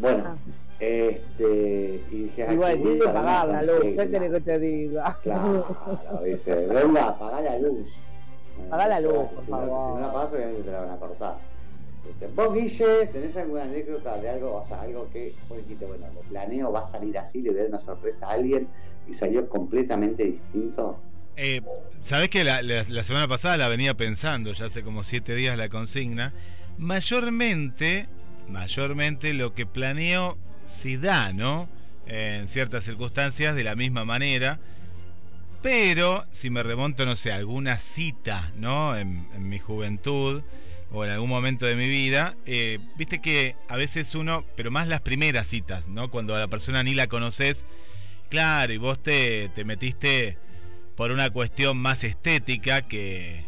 Bueno, 0.00 0.24
Ah. 0.26 0.36
este. 0.80 2.00
Y 2.10 2.22
dije, 2.24 2.46
"Ay, 2.46 2.54
Igual 2.54 2.76
tiene 2.76 2.90
que 2.98 3.04
buena 3.04 3.12
pagar 3.14 3.48
la 3.48 3.62
luz, 3.62 3.80
¿qué 3.82 3.94
consigna". 3.96 4.10
querés 4.10 4.30
que 4.32 4.40
te 4.40 4.58
diga? 4.58 5.18
Claro, 5.22 5.66
¿viste? 6.24 6.66
Brenda, 6.66 7.08
apagá 7.08 7.40
la 7.40 7.58
luz. 7.58 7.88
Apagá 8.68 8.88
la 8.88 9.00
luz, 9.00 9.12
por 9.34 9.44
Si 9.44 9.50
no- 9.50 9.56
favor. 9.58 9.88
Si 9.88 9.94
no 9.94 10.00
la 10.00 10.08
apagás, 10.08 10.32
obviamente 10.32 10.62
te 10.62 10.70
la 10.72 10.80
van 10.80 10.90
a 10.90 10.96
cortar. 10.96 11.36
Este, 12.10 12.26
Vos, 12.34 12.54
Guille, 12.54 13.06
¿tenés 13.06 13.36
alguna 13.36 13.62
anécdota 13.62 14.16
de 14.18 14.28
algo, 14.28 14.56
o 14.56 14.66
sea, 14.66 14.80
algo 14.82 15.06
que 15.12 15.34
vos 15.48 15.58
dijiste, 15.58 15.86
bueno, 15.86 16.06
lo 16.14 16.20
planeo, 16.22 16.72
va 16.72 16.80
a 16.80 16.86
salir 16.88 17.16
así, 17.16 17.40
le 17.42 17.50
voy 17.50 17.58
a 17.60 17.62
dar 17.62 17.68
una 17.70 17.80
sorpresa 17.80 18.26
a 18.26 18.32
alguien 18.32 18.66
y 19.08 19.14
salió 19.14 19.48
completamente 19.48 20.24
distinto? 20.24 20.96
Eh, 21.36 21.62
Sabés 22.04 22.30
que 22.30 22.42
la, 22.42 23.04
semana 23.04 23.28
pasada 23.28 23.56
la 23.56 23.68
venía 23.68 23.96
pensando, 23.96 24.52
ya 24.52 24.66
hace 24.66 24.82
como 24.82 25.04
siete 25.04 25.36
días 25.36 25.56
la 25.56 25.68
consigna. 25.68 26.32
Mayormente, 26.76 28.08
mayormente 28.48 29.34
lo 29.34 29.54
que 29.54 29.66
planeo 29.66 30.36
se 30.66 30.98
da, 30.98 31.32
¿no? 31.32 31.68
En 32.06 32.48
ciertas 32.48 32.84
circunstancias 32.84 33.54
de 33.54 33.62
la 33.62 33.76
misma 33.76 34.04
manera. 34.04 34.58
Pero 35.62 36.26
si 36.32 36.50
me 36.50 36.64
remonto, 36.64 37.06
no 37.06 37.14
sé, 37.14 37.30
alguna 37.30 37.78
cita, 37.78 38.52
¿no? 38.56 38.96
En, 38.96 39.28
en 39.32 39.48
mi 39.48 39.60
juventud 39.60 40.42
o 40.90 41.04
en 41.04 41.12
algún 41.12 41.28
momento 41.28 41.66
de 41.66 41.76
mi 41.76 41.86
vida, 41.86 42.34
eh, 42.46 42.80
viste 42.96 43.20
que 43.20 43.54
a 43.68 43.76
veces 43.76 44.16
uno, 44.16 44.44
pero 44.56 44.72
más 44.72 44.88
las 44.88 45.02
primeras 45.02 45.46
citas, 45.46 45.88
¿no? 45.88 46.10
Cuando 46.10 46.34
a 46.34 46.40
la 46.40 46.48
persona 46.48 46.82
ni 46.82 46.94
la 46.94 47.06
conoces, 47.06 47.64
claro, 48.28 48.72
y 48.72 48.78
vos 48.78 49.00
te, 49.00 49.50
te 49.50 49.64
metiste 49.64 50.36
por 51.02 51.10
una 51.10 51.30
cuestión 51.30 51.78
más 51.78 52.04
estética 52.04 52.82
que, 52.82 53.44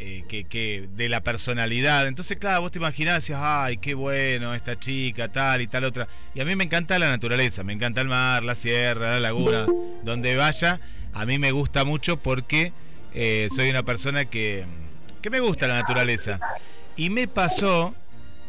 eh, 0.00 0.24
que, 0.28 0.42
que 0.42 0.88
de 0.96 1.08
la 1.08 1.20
personalidad. 1.20 2.08
Entonces, 2.08 2.36
claro, 2.36 2.62
vos 2.62 2.72
te 2.72 2.78
imaginás, 2.78 3.22
decías, 3.22 3.38
ay, 3.40 3.76
qué 3.76 3.94
bueno 3.94 4.56
esta 4.56 4.76
chica, 4.76 5.28
tal 5.28 5.62
y 5.62 5.68
tal 5.68 5.84
otra. 5.84 6.08
Y 6.34 6.40
a 6.40 6.44
mí 6.44 6.56
me 6.56 6.64
encanta 6.64 6.98
la 6.98 7.08
naturaleza, 7.08 7.62
me 7.62 7.74
encanta 7.74 8.00
el 8.00 8.08
mar, 8.08 8.42
la 8.42 8.56
sierra, 8.56 9.12
la 9.12 9.20
laguna, 9.20 9.66
donde 10.02 10.34
vaya. 10.34 10.80
A 11.12 11.24
mí 11.26 11.38
me 11.38 11.52
gusta 11.52 11.84
mucho 11.84 12.16
porque 12.16 12.72
eh, 13.14 13.46
soy 13.54 13.70
una 13.70 13.84
persona 13.84 14.24
que, 14.24 14.64
que 15.22 15.30
me 15.30 15.38
gusta 15.38 15.68
la 15.68 15.74
naturaleza. 15.74 16.40
Y 16.96 17.10
me 17.10 17.28
pasó 17.28 17.94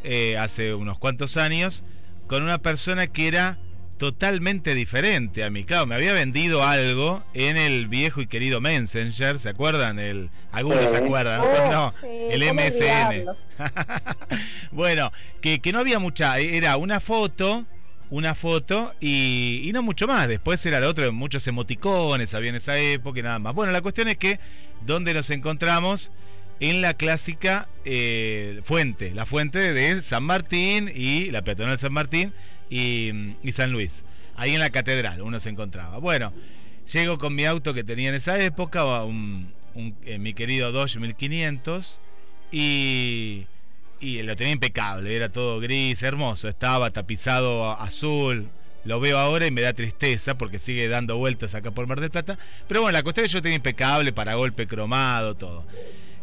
eh, 0.04 0.36
hace 0.40 0.74
unos 0.74 0.98
cuantos 0.98 1.38
años 1.38 1.84
con 2.26 2.42
una 2.42 2.58
persona 2.58 3.06
que 3.06 3.28
era 3.28 3.60
totalmente 3.98 4.75
diferente 4.75 5.44
a. 5.44 5.51
Claro, 5.66 5.86
me 5.86 5.96
había 5.96 6.13
vendido 6.13 6.63
algo 6.63 7.24
en 7.34 7.58
el 7.58 7.88
viejo 7.88 8.22
y 8.22 8.27
querido 8.27 8.62
Messenger, 8.62 9.39
¿se 9.39 9.50
acuerdan? 9.50 10.00
El, 10.00 10.30
algunos 10.51 10.84
Sí. 10.84 10.89
se 10.89 10.98
acuerdan, 10.98 11.42
Oh, 11.42 11.72
no. 11.72 11.94
sí, 12.01 12.08
el 12.32 12.48
¿cómo 12.48 12.62
MSN. 12.62 13.25
bueno, 14.72 15.12
que, 15.42 15.60
que 15.60 15.72
no 15.72 15.80
había 15.80 16.00
mucha, 16.00 16.38
era 16.39 16.77
una 16.77 17.00
foto, 17.00 17.66
una 18.10 18.36
foto 18.36 18.94
y, 19.00 19.62
y 19.66 19.72
no 19.74 19.82
mucho 19.84 20.08
más. 20.08 20.27
Después 20.27 20.66
era 20.66 20.80
lo 20.80 20.89
otro, 20.89 21.12
muchos 21.12 21.48
emoticones 21.48 22.34
había 22.34 22.50
en 22.50 22.56
esa 22.56 22.77
época 22.77 23.20
y 23.20 23.24
nada 23.24 23.39
más. 23.39 23.54
Bueno, 23.54 23.72
la 23.72 23.82
cuestión 23.82 24.08
es 24.08 24.18
que 24.18 24.39
donde 24.86 25.13
nos 25.13 25.30
encontramos 25.30 26.12
en 26.60 26.82
la 26.82 26.94
clásica 26.96 27.68
eh, 27.86 28.62
fuente, 28.63 29.13
la 29.13 29.25
fuente 29.25 29.74
de 29.74 30.01
San 30.01 30.24
Martín 30.24 30.92
y 30.94 31.30
la 31.32 31.44
peatonal 31.44 31.77
San 31.77 31.94
Martín 31.94 32.34
y, 32.70 33.36
y 33.44 33.52
San 33.52 33.72
Luis. 33.72 34.04
Ahí 34.36 34.54
en 34.54 34.60
la 34.60 34.70
catedral 34.70 35.22
uno 35.22 35.40
se 35.40 35.50
encontraba. 35.50 35.98
Bueno, 35.98 36.34
llego 36.92 37.18
con 37.18 37.36
mi 37.36 37.46
auto 37.46 37.74
que 37.74 37.84
tenía 37.84 38.10
en 38.10 38.16
esa 38.16 38.40
época, 38.40 39.04
un, 39.04 39.54
eh, 40.06 40.20
mi 40.20 40.34
querido 40.34 40.72
Dodge 40.72 41.00
1500 41.00 42.00
y, 42.52 43.46
y 44.00 44.24
lo 44.24 44.36
tenía 44.36 44.54
impecable, 44.54 45.16
era 45.16 45.30
todo 45.30 45.60
gris, 45.60 46.02
hermoso, 46.04 46.48
estaba 46.48 46.92
tapizado 46.92 47.72
azul. 47.72 48.50
Lo 48.86 49.02
veo 49.02 49.18
ahora 49.18 49.46
y 49.46 49.52
me 49.52 49.62
da 49.62 49.74
tristeza 49.74 50.38
porque 50.38 50.60
sigue 50.60 50.88
dando 50.88 51.18
vueltas 51.18 51.56
acá 51.56 51.72
por 51.72 51.88
Mar 51.88 52.00
del 52.00 52.10
Plata. 52.10 52.38
Pero 52.70 52.82
bueno, 52.82 52.98
la 52.98 53.04
cuestión 53.04 53.26
es 53.26 53.32
que 53.32 53.38
yo 53.38 53.42
tenía 53.42 53.58
impecable, 53.58 54.14
para 54.14 54.36
golpe 54.36 54.66
cromado, 54.66 55.36
todo. 55.36 55.66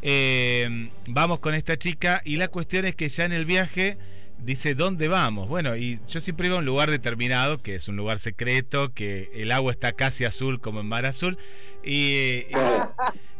Eh, 0.01 0.91
vamos 1.07 1.41
con 1.41 1.53
esta 1.53 1.79
chica 1.79 2.23
y 2.25 2.37
la 2.37 2.49
cuestión 2.49 2.87
es 2.87 2.95
que 2.95 3.09
ya 3.09 3.25
en 3.25 3.33
el 3.33 3.45
viaje 3.45 3.99
dice 4.39 4.75
dónde 4.75 5.09
vamos. 5.09 5.49
Bueno, 5.49 5.77
y 5.77 6.01
yo 6.09 6.21
siempre 6.21 6.47
iba 6.47 6.57
a 6.57 6.61
un 6.61 6.65
lugar 6.65 6.91
determinado, 6.91 7.59
que 7.59 7.75
es 7.75 7.89
un 7.89 7.97
lugar 7.97 8.19
secreto, 8.19 8.93
que 8.93 9.31
el 9.35 9.53
agua 9.53 9.73
está 9.73 9.93
casi 9.93 10.25
azul 10.25 10.61
como 10.61 10.81
en 10.81 10.87
Mar 10.87 11.07
Azul. 11.07 11.39
Y, 11.85 12.47
y- 12.49 12.55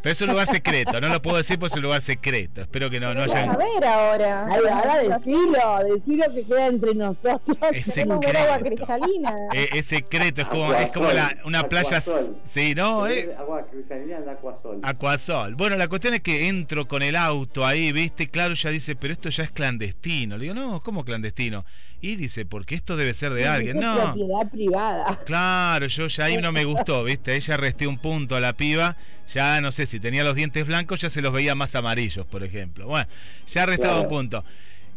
pero 0.03 0.13
es 0.13 0.21
un 0.21 0.29
lugar 0.29 0.47
secreto, 0.47 1.01
no 1.01 1.09
lo 1.09 1.23
puedo 1.23 1.39
decir 1.39 1.59
porque 1.59 1.73
es 1.73 1.77
un 1.77 1.83
lugar 1.85 2.03
secreto. 2.03 2.61
Espero 2.61 2.91
que 2.91 3.01
no, 3.01 3.15
no 3.15 3.23
hayan... 3.23 3.49
A 3.49 3.57
ver 3.57 3.85
ahora. 3.87 4.47
Ay, 4.51 4.61
ahora 4.71 4.99
decilo, 4.99 5.95
decilo 5.95 6.35
que 6.35 6.45
queda 6.45 6.67
entre 6.67 6.95
nosotros. 6.95 7.57
Es 7.73 7.95
ver 7.97 8.11
agua 8.37 8.59
secreto. 8.59 8.85
cristalina. 8.87 9.35
Es 9.55 9.87
secreto, 9.87 10.43
es 10.43 10.49
como, 10.49 10.75
es 10.75 10.93
como 10.93 11.11
la- 11.11 11.35
una 11.47 11.63
playa. 11.63 12.03
Sí, 12.45 12.75
no, 12.75 13.07
eh, 13.09 13.35
Agua 13.39 13.67
cristalina 13.71 14.21
de 14.21 14.31
Acuasol. 14.31 14.81
Acuasol. 14.83 15.55
Bueno, 15.55 15.77
la 15.79 15.89
cuestión 15.89 16.13
es 16.13 16.21
que 16.21 16.49
entro 16.49 16.87
con 16.87 17.01
el 17.01 17.17
auto 17.17 17.65
ahí, 17.65 17.91
¿viste? 17.91 18.29
Claro, 18.29 18.53
ya 18.53 18.69
dice, 18.69 18.97
pero 18.97 19.15
esto 19.15 19.31
ya 19.31 19.45
es 19.45 19.53
clandestino. 19.53 20.37
Le 20.37 20.43
digo, 20.43 20.55
no, 20.55 20.81
¿cómo 20.83 21.03
clandestino? 21.07 21.65
Y 22.07 22.17
dice, 22.17 22.45
porque 22.45 22.75
esto 22.75 22.97
debe 22.99 23.15
ser 23.15 23.33
de 23.33 23.49
alguien. 23.49 23.81
No, 23.81 24.13
propiedad 24.13 24.51
privada. 24.51 25.21
claro, 25.25 25.87
yo 25.87 26.07
ya 26.09 26.25
ahí 26.27 26.37
no 26.37 26.53
me 26.53 26.65
gustó, 26.67 27.03
¿viste? 27.03 27.35
Ella 27.35 27.57
resté 27.57 27.87
un 27.87 27.97
punto 27.97 28.37
a 28.37 28.41
la 28.41 28.53
piba. 28.53 28.97
Ya 29.33 29.59
no 29.63 29.73
sé 29.73 29.87
si 29.87 30.01
tenía 30.01 30.23
los 30.23 30.35
dientes 30.37 30.67
blancos, 30.67 31.01
ya 31.01 31.09
se 31.09 31.23
los 31.23 31.33
veía 31.33 31.55
más 31.55 31.75
amarillos, 31.75 32.27
por 32.27 32.43
ejemplo. 32.45 32.87
Bueno, 32.89 33.09
ya 33.47 33.65
restaba 33.65 34.01
un 34.01 34.09
punto. 34.09 34.45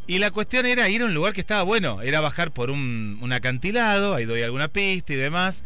Y 0.05 0.19
la 0.19 0.31
cuestión 0.31 0.65
era 0.65 0.89
ir 0.89 1.01
a 1.01 1.05
un 1.05 1.13
lugar 1.13 1.31
que 1.31 1.39
estaba 1.39 1.63
bueno, 1.63 2.01
era 2.01 2.19
bajar 2.19 2.51
por 2.51 2.69
un, 2.71 3.19
un 3.21 3.31
acantilado, 3.31 4.13
ahí 4.15 4.25
doy 4.25 4.41
alguna 4.41 4.67
pista 4.67 5.13
y 5.13 5.15
demás. 5.15 5.63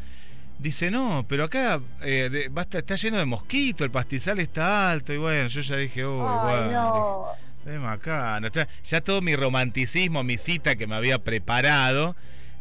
Dice, 0.59 0.91
no, 0.91 1.25
pero 1.27 1.45
acá 1.45 1.81
eh, 2.03 2.29
de- 2.31 2.49
basta, 2.49 2.77
está 2.77 2.95
lleno 2.97 3.17
de 3.17 3.25
mosquitos, 3.25 3.83
el 3.83 3.89
pastizal 3.89 4.37
está 4.39 4.91
alto, 4.91 5.11
y 5.11 5.17
bueno, 5.17 5.47
yo 5.47 5.61
ya 5.61 5.75
dije, 5.75 6.05
uy, 6.05 6.19
bueno, 6.21 6.71
no. 6.71 7.25
Es. 7.65 8.45
Está- 8.47 8.67
Ya 8.89 9.01
todo 9.01 9.21
mi 9.21 9.35
romanticismo, 9.35 10.23
mi 10.23 10.37
cita 10.37 10.75
que 10.75 10.87
me 10.87 10.95
había 10.95 11.19
preparado, 11.19 12.15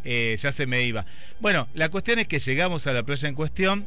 eh, 0.04 0.36
ya 0.40 0.52
se 0.52 0.66
me 0.66 0.82
iba. 0.82 1.04
Bueno, 1.40 1.68
la 1.74 1.88
cuestión 1.88 2.18
es 2.18 2.28
que 2.28 2.38
llegamos 2.38 2.86
a 2.86 2.92
la 2.92 3.02
playa 3.02 3.28
en 3.28 3.34
cuestión 3.34 3.84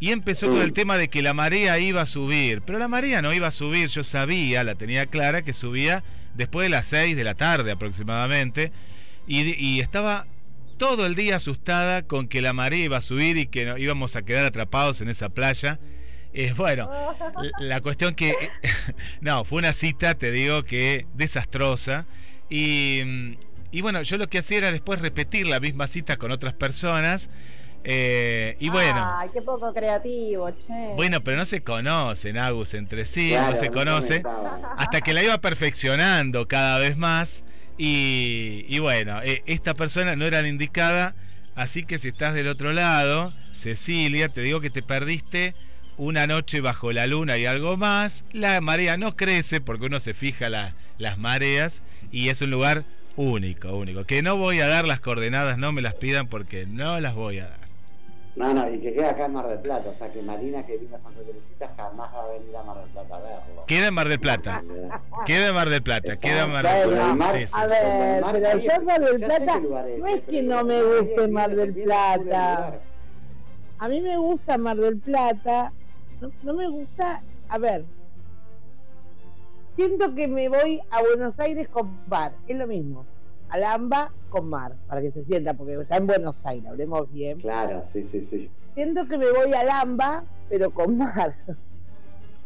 y 0.00 0.10
empezó 0.10 0.46
Sí. 0.46 0.52
con 0.52 0.62
el 0.62 0.72
tema 0.72 0.96
de 0.96 1.08
que 1.08 1.22
la 1.22 1.34
marea 1.34 1.78
iba 1.78 2.02
a 2.02 2.06
subir. 2.06 2.62
Pero 2.62 2.78
la 2.78 2.88
marea 2.88 3.22
no 3.22 3.32
iba 3.32 3.48
a 3.48 3.52
subir, 3.52 3.88
yo 3.88 4.02
sabía, 4.04 4.62
la 4.64 4.74
tenía 4.74 5.06
clara, 5.06 5.42
que 5.42 5.52
subía 5.52 6.02
después 6.34 6.64
de 6.66 6.70
las 6.70 6.86
6 6.86 7.16
de 7.16 7.24
la 7.24 7.34
tarde 7.34 7.72
aproximadamente. 7.72 8.70
Y, 9.26 9.54
y 9.62 9.80
estaba 9.80 10.26
todo 10.76 11.06
el 11.06 11.16
día 11.16 11.36
asustada 11.36 12.02
con 12.02 12.28
que 12.28 12.40
la 12.40 12.52
marea 12.52 12.84
iba 12.84 12.96
a 12.98 13.00
subir 13.00 13.36
y 13.36 13.46
que 13.46 13.64
no- 13.66 13.78
íbamos 13.78 14.14
a 14.14 14.22
quedar 14.22 14.44
atrapados 14.44 15.00
en 15.00 15.08
esa 15.08 15.28
playa. 15.28 15.78
Eh, 16.32 16.52
bueno, 16.56 16.90
la 17.58 17.80
cuestión 17.80 18.14
que... 18.14 18.34
no, 19.20 19.44
fue 19.44 19.58
una 19.58 19.72
cita, 19.72 20.14
te 20.14 20.30
digo, 20.30 20.62
que 20.64 21.06
desastrosa. 21.14 22.06
Y, 22.50 23.02
mm, 23.04 23.32
y 23.72 23.80
bueno, 23.82 24.02
yo 24.02 24.16
lo 24.18 24.28
que 24.28 24.38
hacía 24.38 24.58
era 24.58 24.72
después 24.72 25.00
repetir 25.00 25.46
la 25.46 25.60
misma 25.60 25.86
cita 25.86 26.16
con 26.16 26.30
otras 26.30 26.54
personas. 26.54 27.30
eh, 27.84 28.56
y 28.60 28.68
bueno, 28.70 29.02
Ay, 29.18 29.28
qué 29.32 29.40
poco 29.42 29.72
creativo, 29.72 30.50
che. 30.50 30.92
bueno, 30.96 31.22
pero 31.22 31.36
no 31.38 31.44
se 31.46 31.62
conocen, 31.62 32.36
Agus, 32.38 32.74
entre 32.74 33.06
sí, 33.06 33.30
Claro, 33.30 33.50
no 33.50 33.56
se 33.56 33.66
no 33.66 33.72
conoce. 33.72 34.22
Hasta 34.76 35.00
que 35.00 35.14
la 35.14 35.22
iba 35.22 35.38
perfeccionando 35.38 36.46
cada 36.48 36.78
vez 36.78 36.96
más. 36.96 37.44
Y, 37.78 38.64
y 38.68 38.78
bueno, 38.80 39.20
eh, 39.22 39.42
esta 39.46 39.74
persona 39.74 40.16
no 40.16 40.24
era 40.24 40.42
la 40.42 40.48
indicada. 40.48 41.14
Así 41.54 41.84
que 41.84 41.98
si 41.98 42.08
estás 42.08 42.34
del 42.34 42.48
otro 42.48 42.72
lado, 42.72 43.32
Cecilia, 43.52 44.28
te 44.28 44.40
digo 44.42 44.60
que 44.60 44.70
te 44.70 44.82
perdiste 44.82 45.54
una 45.98 46.26
noche 46.26 46.60
bajo 46.60 46.92
la 46.92 47.06
luna 47.06 47.36
y 47.36 47.44
algo 47.46 47.76
más. 47.76 48.24
La 48.32 48.60
marea 48.60 48.96
no 48.96 49.14
crece 49.16 49.60
porque 49.60 49.86
uno 49.86 50.00
se 50.00 50.14
fija 50.14 50.48
la- 50.48 50.74
las 50.96 51.18
mareas 51.18 51.82
y 52.10 52.28
es 52.30 52.40
un 52.40 52.50
lugar 52.50 52.84
único, 53.16 53.76
único. 53.76 54.04
Que 54.04 54.22
no 54.22 54.36
voy 54.36 54.60
a 54.60 54.66
dar 54.68 54.86
las 54.86 55.00
coordenadas, 55.00 55.58
no 55.58 55.72
me 55.72 55.82
las 55.82 55.94
pidan 55.94 56.28
porque 56.28 56.66
no 56.66 57.00
las 57.00 57.14
voy 57.14 57.40
a 57.40 57.48
dar. 57.48 57.58
No, 58.36 58.54
no, 58.54 58.72
y 58.72 58.78
que 58.78 58.92
queda 58.94 59.10
acá 59.10 59.26
en 59.26 59.32
Mar 59.32 59.48
del 59.48 59.58
Plata. 59.58 59.88
O 59.90 59.94
sea 59.98 60.12
que 60.12 60.22
Marina 60.22 60.64
que 60.64 60.76
vino 60.78 60.94
a 60.96 61.00
Santa 61.00 61.20
Teresita 61.22 61.72
jamás 61.76 62.08
va 62.14 62.22
a 62.22 62.28
venir 62.38 62.54
a 62.56 62.62
Mar 62.62 62.76
del 62.78 62.88
Plata 62.90 63.16
a 63.16 63.18
verlo. 63.18 63.64
Queda 63.66 63.86
en 63.88 63.94
Mar 63.94 64.08
del 64.08 64.20
Plata. 64.20 64.62
Queda 65.26 65.48
en 65.48 65.54
Mar 65.56 65.68
del 65.68 65.82
Plata. 65.82 66.06
Exacto. 66.12 66.28
Queda 66.28 66.44
en 66.44 66.50
Mar 66.52 66.64
del 66.64 66.88
Plata. 66.90 67.32
Sí, 67.32 67.46
sí, 67.48 67.52
a 67.52 67.66
ver, 67.66 68.22
Mar- 68.22 68.34
pero 68.40 68.58
yo 68.60 68.82
Mar 68.84 69.00
del 69.00 69.16
Plata 69.20 69.60
no 69.98 70.06
es 70.06 70.22
que 70.22 70.42
no 70.44 70.64
me 70.64 70.82
guste 70.84 71.28
Mar 71.28 71.50
del 71.56 71.74
Plata. 71.74 72.80
A 73.80 73.88
mí 73.88 74.00
me 74.00 74.16
gusta 74.18 74.56
Mar 74.56 74.76
del 74.76 74.98
Plata. 74.98 75.72
No, 76.20 76.30
no 76.42 76.54
me 76.54 76.68
gusta. 76.68 77.22
A 77.48 77.58
ver. 77.58 77.84
Siento 79.76 80.14
que 80.14 80.26
me 80.26 80.48
voy 80.48 80.80
a 80.90 81.00
Buenos 81.02 81.38
Aires 81.38 81.68
con 81.68 81.96
mar. 82.08 82.32
Es 82.48 82.56
lo 82.56 82.66
mismo. 82.66 83.06
Alamba 83.50 84.12
con 84.28 84.48
mar. 84.48 84.74
Para 84.88 85.00
que 85.00 85.12
se 85.12 85.24
sienta, 85.24 85.54
porque 85.54 85.74
está 85.74 85.96
en 85.96 86.06
Buenos 86.06 86.44
Aires. 86.44 86.68
Hablemos 86.68 87.10
bien. 87.12 87.38
Claro, 87.38 87.84
sí, 87.84 88.02
sí, 88.02 88.26
sí. 88.26 88.50
Siento 88.74 89.06
que 89.06 89.16
me 89.18 89.30
voy 89.30 89.52
a 89.54 89.60
Alamba, 89.60 90.24
pero 90.48 90.72
con 90.72 90.98
mar. 90.98 91.36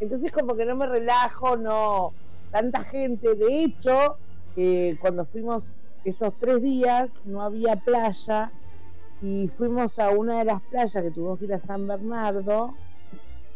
Entonces, 0.00 0.30
como 0.30 0.54
que 0.56 0.66
no 0.66 0.76
me 0.76 0.86
relajo, 0.86 1.56
no. 1.56 2.12
Tanta 2.50 2.84
gente. 2.84 3.34
De 3.34 3.64
hecho, 3.64 4.16
eh, 4.56 4.98
cuando 5.00 5.24
fuimos 5.24 5.78
estos 6.04 6.34
tres 6.38 6.60
días, 6.60 7.16
no 7.24 7.40
había 7.40 7.76
playa 7.76 8.52
y 9.22 9.48
fuimos 9.56 9.98
a 9.98 10.10
una 10.10 10.40
de 10.40 10.44
las 10.44 10.60
playas 10.62 11.02
que 11.02 11.10
tuvimos 11.10 11.38
que 11.38 11.46
ir 11.46 11.54
a 11.54 11.60
San 11.60 11.86
Bernardo 11.86 12.74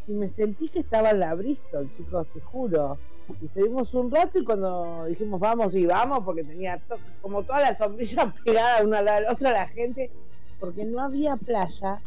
y 0.06 0.14
me 0.14 0.28
sentí 0.28 0.70
que 0.70 0.80
estaba 0.80 1.10
en 1.10 1.20
la 1.20 1.34
Bristol, 1.34 1.90
chicos, 1.90 2.30
te 2.32 2.40
juro. 2.40 3.02
Y 3.40 3.46
estuvimos 3.46 3.92
un 3.94 4.10
rato 4.10 4.38
y 4.38 4.44
cuando 4.44 5.04
dijimos 5.06 5.40
vamos 5.40 5.75
y 5.75 5.84
vamos, 5.86 6.20
porque 6.25 6.44
tenía 6.44 6.78
to- 6.80 7.02
como 7.20 7.44
todas 7.44 7.62
las 7.62 7.78
sombrillas 7.78 8.32
pegadas 8.44 8.82
una 8.84 8.98
a 9.00 9.02
la 9.02 9.32
otra 9.32 9.52
la 9.52 9.68
gente, 9.68 10.12
porque 10.58 10.84
no 10.84 11.00
había 11.02 11.36
playa, 11.36 12.04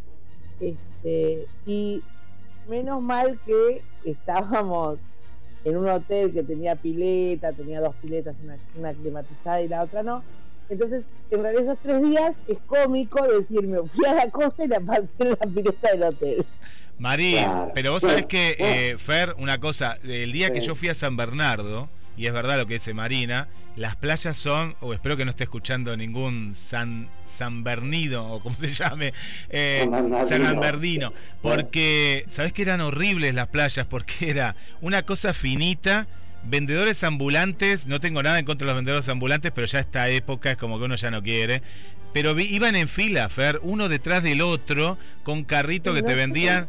este, 0.59 1.49
y 1.65 2.07
menos 2.63 3.01
mal 3.01 3.41
que 3.41 3.87
estábamos 4.03 5.01
en 5.63 5.77
un 5.77 5.87
hotel 5.89 6.33
que 6.33 6.43
tenía 6.43 6.75
pileta, 6.77 7.53
tenía 7.55 7.81
dos 7.81 7.97
piletas, 7.97 8.37
una, 8.39 8.61
una 8.73 8.93
climatizada 8.95 9.61
y 9.61 9.67
la 9.67 9.83
otra 9.83 10.03
no. 10.03 10.25
Entonces, 10.69 11.05
en 11.29 11.41
realidad 11.43 11.63
esos 11.65 11.81
tres 11.81 12.01
días 12.01 12.37
es 12.45 12.59
cómico 12.65 13.23
decirme, 13.27 13.79
fui 13.89 14.05
a 14.07 14.15
la 14.15 14.31
costa 14.31 14.65
y 14.65 14.67
la 14.69 14.81
pasé 14.85 15.15
en 15.19 15.29
la 15.31 15.37
pileta 15.53 15.91
del 15.91 16.03
hotel. 16.03 16.47
Marí, 16.99 17.33
Claro. 17.33 17.71
pero 17.73 17.91
vos 17.93 18.03
Bueno, 18.03 18.13
sabés 18.17 18.25
que, 18.27 18.55
bueno. 18.59 18.75
eh, 18.75 18.97
Fer, 18.99 19.35
una 19.37 19.57
cosa, 19.59 19.97
el 20.03 20.31
día 20.31 20.51
que 20.51 20.61
yo 20.61 20.75
fui 20.75 20.89
a 20.89 20.95
San 20.95 21.15
Bernardo, 21.17 21.89
y 22.17 22.25
es 22.27 22.33
verdad 22.33 22.57
lo 22.57 22.65
que 22.67 22.73
dice 22.73 22.93
Marina, 22.93 23.47
las 23.77 23.95
playas 23.95 24.35
son, 24.37 24.75
o 24.81 24.93
espero 24.93 25.15
que 25.15 25.23
no 25.23 25.31
esté 25.31 25.45
escuchando 25.45 25.95
ningún 25.95 26.53
San, 26.55 27.09
San 27.25 27.63
Bernido, 27.63 28.25
o 28.25 28.41
como 28.43 28.57
se 28.57 28.67
llame, 28.73 29.13
eh, 29.49 29.87
San 30.27 30.41
Bernardino. 30.43 31.13
Porque, 31.41 32.25
¿sabés 32.27 32.51
que 32.51 32.61
eran 32.63 32.81
horribles 32.81 33.33
las 33.33 33.47
playas? 33.47 33.87
Porque 33.87 34.29
era 34.29 34.55
una 34.81 35.03
cosa 35.03 35.33
finita, 35.33 36.07
vendedores 36.43 37.03
ambulantes, 37.05 37.87
no 37.87 38.01
tengo 38.01 38.21
nada 38.21 38.39
en 38.39 38.45
contra 38.45 38.65
de 38.65 38.71
los 38.73 38.75
vendedores 38.77 39.07
ambulantes, 39.07 39.51
pero 39.55 39.65
ya 39.67 39.79
esta 39.79 40.09
época 40.09 40.51
es 40.51 40.57
como 40.57 40.77
que 40.77 40.83
uno 40.85 40.95
ya 40.95 41.11
no 41.11 41.23
quiere. 41.23 41.61
Pero 42.13 42.33
vi- 42.35 42.53
iban 42.53 42.75
en 42.75 42.89
fila, 42.89 43.29
Fer, 43.29 43.59
uno 43.61 43.87
detrás 43.87 44.23
del 44.23 44.41
otro, 44.41 44.97
con 45.23 45.43
carritos 45.45 45.93
que 45.95 46.01
te 46.01 46.15
vendían. 46.15 46.67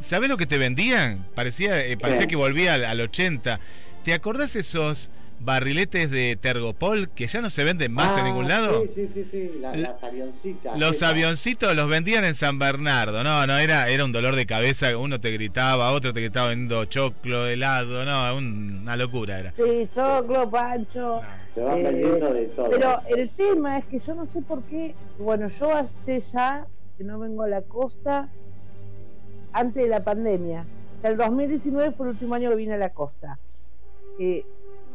¿Sabés 0.00 0.28
lo 0.28 0.36
que 0.36 0.46
te 0.46 0.58
vendían? 0.58 1.26
Parecía, 1.34 1.84
eh, 1.84 1.96
parecía 1.96 2.26
que 2.26 2.36
volvía 2.36 2.74
al, 2.74 2.84
al 2.84 3.00
80. 3.00 3.60
¿Te 4.04 4.14
acordás 4.14 4.56
esos 4.56 5.10
barriletes 5.44 6.08
de 6.10 6.36
Tergopol 6.36 7.08
que 7.10 7.26
ya 7.26 7.40
no 7.40 7.50
se 7.50 7.64
venden 7.64 7.92
más 7.92 8.16
en 8.16 8.24
Ah, 8.24 8.28
ningún 8.28 8.48
lado? 8.48 8.84
Sí, 8.94 9.06
sí, 9.06 9.08
sí, 9.12 9.26
sí. 9.30 9.50
la- 9.60 9.72
La- 9.76 9.90
las 9.92 10.02
avioncitas. 10.04 10.78
Los 10.78 11.02
avioncitos 11.02 11.74
los 11.74 11.88
vendían 11.88 12.24
en 12.24 12.34
San 12.34 12.58
Bernardo. 12.58 13.22
No, 13.24 13.46
no, 13.46 13.58
era, 13.58 13.88
era 13.88 14.04
un 14.04 14.12
dolor 14.12 14.36
de 14.36 14.46
cabeza. 14.46 14.96
Uno 14.96 15.20
te 15.20 15.30
gritaba, 15.32 15.90
otro 15.92 16.12
te 16.12 16.20
gritaba 16.20 16.48
vendiendo 16.48 16.84
choclo, 16.86 17.46
helado. 17.46 18.04
No, 18.04 18.36
un- 18.36 18.80
una 18.82 18.96
locura 18.96 19.38
era. 19.38 19.52
Sí, 19.56 19.88
choclo, 19.94 20.48
pancho. 20.50 21.20
Se 21.54 21.60
van 21.60 21.78
Eh, 21.78 21.82
vendiendo 21.82 22.32
de 22.32 22.44
todo. 22.46 22.70
Pero 22.70 23.00
el 23.16 23.30
tema 23.30 23.78
es 23.78 23.84
que 23.86 23.98
yo 24.00 24.14
no 24.14 24.26
sé 24.28 24.42
por 24.42 24.62
qué, 24.64 24.94
bueno, 25.18 25.48
yo 25.48 25.74
hace 25.76 26.22
ya 26.32 26.66
que 26.98 27.04
no 27.04 27.18
vengo 27.18 27.42
a 27.42 27.48
la 27.48 27.62
costa 27.62 28.28
antes 29.52 29.82
de 29.82 29.88
la 29.88 30.02
pandemia. 30.02 30.66
O 30.98 31.00
sea, 31.00 31.10
el 31.10 31.16
2019 31.16 31.92
fue 31.92 32.06
el 32.06 32.12
último 32.12 32.34
año 32.34 32.50
que 32.50 32.56
vine 32.56 32.74
a 32.74 32.78
la 32.78 32.90
costa. 32.90 33.38
Eh, 34.18 34.44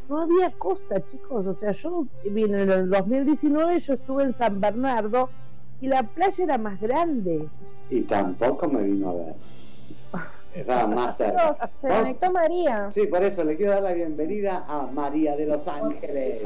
no 0.09 0.21
había 0.21 0.51
costa, 0.51 1.03
chicos. 1.05 1.45
O 1.45 1.55
sea, 1.55 1.71
yo 1.71 2.05
vine 2.25 2.61
en 2.61 2.71
el 2.71 2.89
2019, 2.89 3.79
yo 3.79 3.93
estuve 3.93 4.23
en 4.23 4.33
San 4.33 4.59
Bernardo 4.61 5.29
y 5.81 5.87
la 5.87 6.03
playa 6.03 6.43
era 6.43 6.57
más 6.57 6.79
grande. 6.79 7.47
Y 7.89 8.01
tampoco 8.01 8.67
me 8.67 8.83
vino 8.83 9.09
a 9.09 9.13
ver. 9.13 9.35
Estaba 10.55 10.87
más 10.95 11.17
cerca. 11.17 11.51
Chicos, 11.53 11.69
se 11.71 11.87
conectó 11.89 12.31
María. 12.31 12.89
Sí, 12.91 13.07
por 13.07 13.23
eso 13.23 13.43
le 13.43 13.57
quiero 13.57 13.73
dar 13.73 13.83
la 13.83 13.93
bienvenida 13.93 14.65
a 14.67 14.87
María 14.87 15.35
de 15.35 15.45
Los 15.45 15.67
Ángeles, 15.67 16.43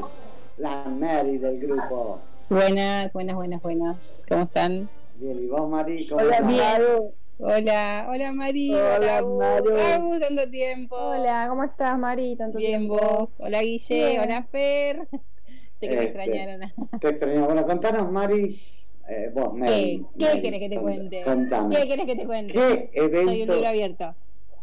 la 0.58 0.84
Mary 0.86 1.38
del 1.38 1.60
grupo. 1.60 2.20
Buenas, 2.50 3.12
buenas, 3.12 3.36
buenas, 3.36 3.62
buenas. 3.62 4.26
¿Cómo 4.28 4.42
están? 4.42 4.88
Bien, 5.16 5.38
¿y 5.38 5.46
vos, 5.46 5.68
Mari? 5.70 6.06
¿Cómo 6.08 6.20
Hola, 6.20 6.34
estás? 6.36 6.48
Bien. 6.48 7.21
Hola, 7.44 8.06
hola 8.08 8.32
Mari, 8.32 8.70
Hola, 8.72 9.20
hola 9.24 9.94
Agus, 9.96 10.20
tanto 10.20 10.48
tiempo. 10.48 10.96
Hola, 10.96 11.46
¿cómo 11.48 11.64
estás, 11.64 11.98
Mari? 11.98 12.36
Tanto 12.36 12.58
Bien 12.58 12.80
tiempo. 12.80 12.96
vos. 12.96 13.30
Hola 13.38 13.60
Guille, 13.62 13.94
Bien. 13.94 14.20
hola 14.20 14.44
Fer. 14.44 15.08
sé 15.74 15.88
que 15.88 15.96
me 15.96 16.04
Este, 16.04 16.04
extrañaron. 16.04 16.60
Te 17.00 17.08
extraño. 17.08 17.44
Bueno, 17.46 17.66
contanos, 17.66 18.12
Mari. 18.12 18.60
eh, 19.08 19.30
vos, 19.34 19.52
¿Qué? 19.52 19.58
Mary. 19.60 20.06
¿Qué 20.18 20.24
Mary, 20.26 20.42
querés 20.42 20.60
que 20.60 20.68
te 20.68 20.76
cont- 20.76 20.82
cuente? 20.82 21.22
Contame. 21.24 21.76
¿Qué 21.76 21.88
querés 21.88 22.06
que 22.06 22.16
te 22.16 22.26
cuente? 22.26 22.52
¿Qué 22.52 22.90
Soy 23.24 23.42
un 23.42 23.48
evento, 23.48 23.52
libro 23.54 23.68
abierto. 23.68 24.16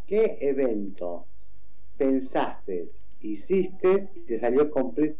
¿Qué 0.06 0.38
evento 0.40 1.26
pensaste, 1.96 2.90
hiciste 3.20 4.10
y 4.14 4.20
te 4.24 4.38
salió 4.38 4.70
completo? 4.70 5.18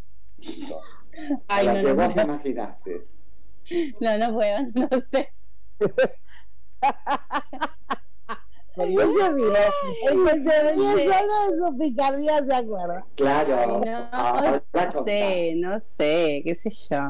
A 1.49 1.59
Ay, 1.59 1.67
la 1.67 1.75
no, 1.75 1.83
que 1.83 1.93
no, 1.95 1.95
vos 1.95 2.17
no, 2.17 2.23
imaginaste. 2.23 3.07
no, 4.01 4.19
no 4.19 4.35
puedo, 4.35 4.59
no 4.75 4.89
sé. 5.11 5.29
¿Por 8.75 8.87
qué 8.87 8.93
se 8.95 9.33
ríe? 9.33 9.49
El 10.09 10.25
que 10.25 10.51
se 10.51 10.73
ríe 10.73 11.13
solo 11.13 11.51
de 11.51 11.59
su 11.59 11.79
picardía 11.79 12.45
se 12.45 12.55
acuerda. 12.55 13.05
Claro. 13.17 13.57
Ay, 13.59 13.91
no, 13.91 14.63
contás. 14.73 15.05
sé, 15.05 15.55
no 15.57 15.81
sé, 15.81 16.43
qué 16.45 16.55
sé 16.63 16.71
yo. 16.71 17.01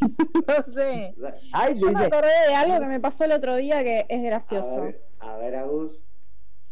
no 0.00 0.74
sé. 0.74 1.14
Ay, 1.52 1.74
Yo 1.74 1.90
me 1.92 2.04
acordé 2.06 2.30
de 2.48 2.54
algo 2.54 2.80
que 2.80 2.86
me 2.86 3.00
pasó 3.00 3.24
el 3.24 3.32
otro 3.32 3.56
día 3.56 3.82
que 3.84 4.06
es 4.08 4.18
A 4.20 4.22
gracioso. 4.22 4.80
ver, 4.82 5.02
a 5.20 5.36
ver, 5.36 5.56
Agus. 5.56 6.00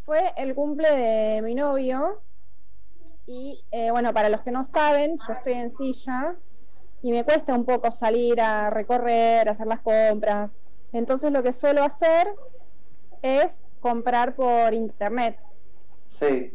Fue 0.05 0.33
el 0.39 0.55
cumple 0.55 0.91
de 0.91 1.43
mi 1.43 1.55
novio 1.55 2.23
y 3.27 3.63
eh, 3.71 3.91
bueno, 3.91 4.15
para 4.15 4.31
los 4.31 4.41
que 4.41 4.51
no 4.51 4.65
saben, 4.65 5.19
yo 5.27 5.35
estoy 5.35 5.53
en 5.53 5.71
silla 5.71 6.35
y 7.03 7.11
me 7.13 7.25
cuesta 7.25 7.55
un 7.55 7.67
poco 7.67 7.93
salir 7.93 8.41
a 8.41 8.71
recorrer, 8.71 9.47
a 9.49 9.53
hacer 9.53 9.67
las 9.67 9.81
compras. 9.81 10.51
Entonces 10.93 11.33
lo 11.33 11.43
que 11.43 11.53
suelo 11.53 11.83
hacer 11.83 12.29
es 13.23 13.67
comprar 13.81 14.35
por 14.35 14.75
internet. 14.75 15.39
Sí. 16.19 16.55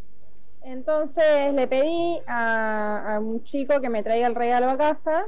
Entonces 0.62 1.54
le 1.54 1.68
pedí 1.68 2.22
a, 2.26 3.16
a 3.16 3.20
un 3.20 3.44
chico 3.44 3.82
que 3.82 3.90
me 3.90 4.04
traiga 4.04 4.28
el 4.28 4.36
regalo 4.36 4.70
a 4.70 4.78
casa 4.78 5.26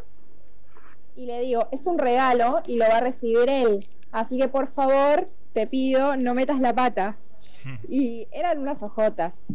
y 1.15 1.25
le 1.25 1.41
digo, 1.41 1.67
es 1.71 1.85
un 1.87 1.97
regalo 1.97 2.61
y 2.67 2.77
lo 2.77 2.85
va 2.87 2.97
a 2.97 3.01
recibir 3.01 3.49
él. 3.49 3.85
Así 4.11 4.37
que 4.37 4.47
por 4.47 4.67
favor, 4.67 5.25
te 5.53 5.67
pido, 5.67 6.15
no 6.17 6.33
metas 6.33 6.59
la 6.59 6.73
pata. 6.73 7.17
Y 7.89 8.27
eran 8.31 8.59
unas 8.59 8.83
ojotas. 8.83 9.47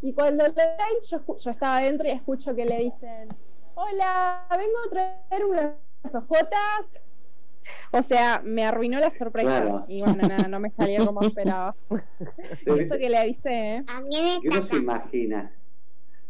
Y 0.00 0.12
cuando 0.12 0.46
lo 0.46 0.52
traen, 0.52 1.00
yo, 1.10 1.38
yo 1.38 1.50
estaba 1.50 1.78
adentro 1.78 2.06
y 2.06 2.12
escucho 2.12 2.54
que 2.54 2.64
le 2.64 2.78
dicen, 2.78 3.28
hola, 3.74 4.46
vengo 4.50 4.78
a 4.86 4.90
traer 4.90 5.44
unas 5.44 6.14
ojotas. 6.14 7.00
O 7.92 8.02
sea, 8.02 8.42
me 8.44 8.64
arruinó 8.64 8.98
la 8.98 9.10
sorpresa. 9.10 9.62
Claro. 9.62 9.84
Y 9.88 10.02
bueno, 10.02 10.28
nada, 10.28 10.48
no 10.48 10.60
me 10.60 10.70
salió 10.70 11.06
como 11.06 11.20
esperaba. 11.22 11.74
Sí, 12.64 12.70
Eso 12.78 12.98
que 12.98 13.10
le 13.10 13.18
avisé, 13.18 13.76
¿eh? 13.76 13.84
Uno 14.44 14.62
se 14.62 14.76
imagina, 14.76 15.52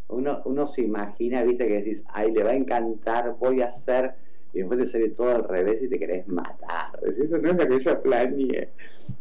uno, 0.07 0.41
uno 0.45 0.67
se 0.67 0.81
imagina, 0.81 1.43
viste, 1.43 1.67
que 1.67 1.73
decís, 1.73 2.03
ay, 2.07 2.31
le 2.31 2.43
va 2.43 2.51
a 2.51 2.55
encantar, 2.55 3.35
voy 3.39 3.61
a 3.61 3.67
hacer, 3.67 4.15
y 4.53 4.59
después 4.59 4.79
te 4.79 4.85
sale 4.85 5.09
todo 5.09 5.35
al 5.35 5.43
revés 5.43 5.81
y 5.83 5.89
te 5.89 5.99
querés 5.99 6.27
matar. 6.27 6.99
Decís, 7.01 7.29
no 7.29 7.37
es 7.37 7.55
lo 7.57 7.67
que 7.67 7.79
yo 7.79 7.99
planeé. 7.99 8.71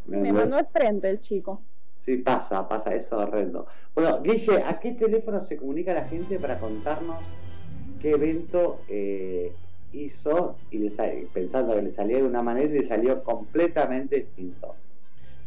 Me 0.07 0.33
mandó 0.33 0.57
al 0.57 0.67
frente 0.67 1.11
el 1.11 1.21
chico. 1.21 1.61
Sí, 1.97 2.19
pasa, 2.19 2.69
pasa, 2.69 2.95
eso 2.95 3.17
es 3.17 3.27
horrendo. 3.27 3.67
Bueno, 3.95 4.23
Guille, 4.23 4.63
¿a 4.63 4.79
qué 4.79 4.93
teléfono 4.93 5.41
se 5.41 5.57
comunica 5.57 5.93
la 5.93 6.05
gente 6.05 6.39
para 6.39 6.57
contarnos 6.59 7.17
qué 8.01 8.13
evento 8.13 8.79
eh, 8.89 9.53
hizo 10.05 10.57
y 10.71 10.79
le 10.79 10.91
sal- 10.91 11.27
pensando 11.33 11.75
que 11.75 11.83
le 11.83 11.95
salía 11.95 12.19
de 12.19 12.23
una 12.25 12.43
manera 12.43 12.69
y 12.69 12.79
le 12.81 12.87
salió 12.89 13.23
completamente 13.25 14.17
distinto? 14.17 14.75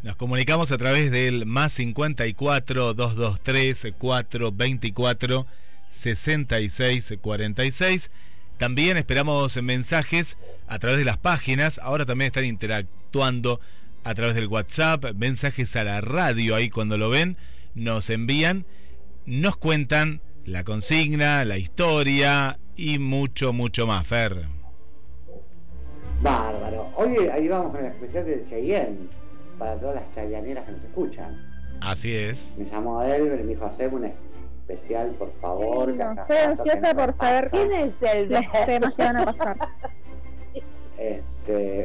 Nos 0.04 0.16
comunicamos 0.16 0.72
a 0.72 0.78
través 0.78 1.12
del 1.12 1.46
más 1.46 1.74
54 1.74 2.94
223 2.94 3.94
424 3.98 5.46
66 5.90 7.14
46. 7.22 8.12
También 8.58 8.98
esperamos 8.98 9.62
mensajes 9.62 10.38
a 10.68 10.80
través 10.80 11.00
de 11.00 11.06
las 11.06 11.18
páginas. 11.18 11.80
Ahora 11.80 12.06
también 12.06 12.28
están 12.28 12.46
interactuando 12.46 13.60
a 14.04 14.14
través 14.16 14.36
del 14.36 14.48
WhatsApp, 14.48 15.06
mensajes 15.16 15.76
a 15.76 15.84
la 15.84 16.02
radio, 16.02 16.56
ahí 16.56 16.70
cuando 16.70 16.98
lo 16.98 17.10
ven, 17.10 17.36
nos 17.76 18.10
envían, 18.10 18.66
nos 19.26 19.58
cuentan 19.58 20.22
la 20.46 20.64
consigna, 20.64 21.44
la 21.46 21.58
historia 21.58 22.58
y 22.80 22.98
mucho, 22.98 23.52
mucho 23.52 23.86
más, 23.86 24.08
Fer. 24.08 24.46
Bárbaro. 26.22 26.90
Hoy 26.96 27.18
ahí 27.28 27.48
vamos 27.50 27.72
con 27.72 27.86
el 27.86 27.92
especial 27.92 28.26
de 28.26 28.46
Cheyenne, 28.46 29.10
para 29.58 29.78
todas 29.78 29.96
las 29.96 30.16
chayaneras 30.16 30.66
que 30.66 30.72
nos 30.72 30.84
escuchan. 30.84 31.38
Así 31.82 32.16
es. 32.16 32.56
Me 32.58 32.66
llamó 32.66 33.04
él, 33.04 33.24
me 33.26 33.44
dijo, 33.44 33.66
haceme 33.66 33.96
un 33.96 34.06
especial, 34.06 35.10
por 35.12 35.34
favor. 35.42 35.90
Estoy 35.90 36.38
ansiosa 36.38 36.94
por 36.94 37.12
saber 37.12 37.50
pasa". 37.50 37.68
¿Quién 37.68 37.72
es 37.74 38.14
el 38.14 38.30
los 38.32 38.66
temas 38.66 38.94
que 38.94 39.04
van 39.04 39.18
a 39.18 39.26
pasar. 39.26 39.58
Este, 40.98 41.24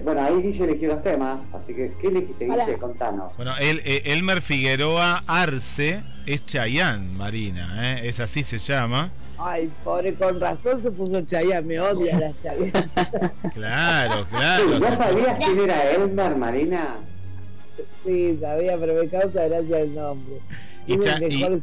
bueno, 0.04 0.22
ahí 0.22 0.42
Guille 0.42 0.64
eligió 0.64 0.88
los 0.88 1.02
temas, 1.02 1.40
así 1.52 1.74
que, 1.74 1.92
¿qué 2.00 2.08
elegiste, 2.08 2.44
Guille? 2.46 2.76
Contanos. 2.78 3.36
Bueno, 3.36 3.56
el, 3.58 3.80
eh, 3.84 4.02
Elmer 4.06 4.42
Figueroa 4.42 5.22
Arce 5.26 6.02
es 6.26 6.44
Chayán, 6.46 7.16
Marina, 7.16 7.80
¿eh? 7.98 8.08
es 8.08 8.20
así 8.20 8.42
se 8.42 8.58
llama. 8.58 9.10
Ay, 9.38 9.70
pobre, 9.82 10.14
con 10.14 10.40
razón 10.40 10.80
se 10.82 10.90
puso 10.92 11.20
Chayanne, 11.22 11.66
me 11.66 11.80
odia 11.80 12.18
la 12.20 12.32
Chayanne. 12.42 12.72
Claro, 13.54 14.22
Sí, 14.24 14.26
claro. 14.30 14.78
¿Ya 14.78 14.96
sabías 14.96 15.44
quién 15.44 15.60
era 15.60 15.90
Elmer, 15.90 16.36
Marina? 16.36 16.96
Sí, 18.04 18.38
sabía, 18.40 18.76
pero 18.78 18.94
me 19.02 19.08
causa 19.08 19.44
gracia 19.48 19.80
el 19.80 19.94
nombre. 19.94 20.36
Y 20.86 20.98
Cha- 20.98 21.18
Chayanne. 21.18 21.62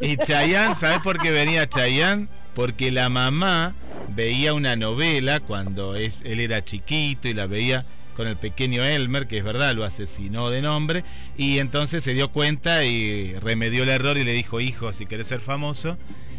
Y 0.00 0.16
Chayán, 0.18 0.76
¿sabes 0.76 0.98
por 0.98 1.18
qué 1.18 1.30
venía 1.30 1.68
Chayán? 1.68 2.28
Porque 2.54 2.90
la 2.90 3.08
mamá 3.08 3.74
veía 4.14 4.54
una 4.54 4.76
novela 4.76 5.40
cuando 5.40 5.96
es, 5.96 6.20
él 6.24 6.40
era 6.40 6.64
chiquito 6.64 7.28
y 7.28 7.34
la 7.34 7.46
veía 7.46 7.84
con 8.16 8.28
el 8.28 8.36
pequeño 8.36 8.84
Elmer, 8.84 9.26
que 9.26 9.38
es 9.38 9.44
verdad, 9.44 9.74
lo 9.74 9.84
asesinó 9.84 10.48
de 10.50 10.62
nombre, 10.62 11.02
y 11.36 11.58
entonces 11.58 12.04
se 12.04 12.14
dio 12.14 12.30
cuenta 12.30 12.84
y 12.84 13.34
remedió 13.40 13.82
el 13.82 13.88
error 13.88 14.16
y 14.16 14.22
le 14.22 14.32
dijo, 14.32 14.60
hijo, 14.60 14.92
si 14.92 15.04
querés 15.06 15.26
ser 15.26 15.40
famoso, 15.40 15.98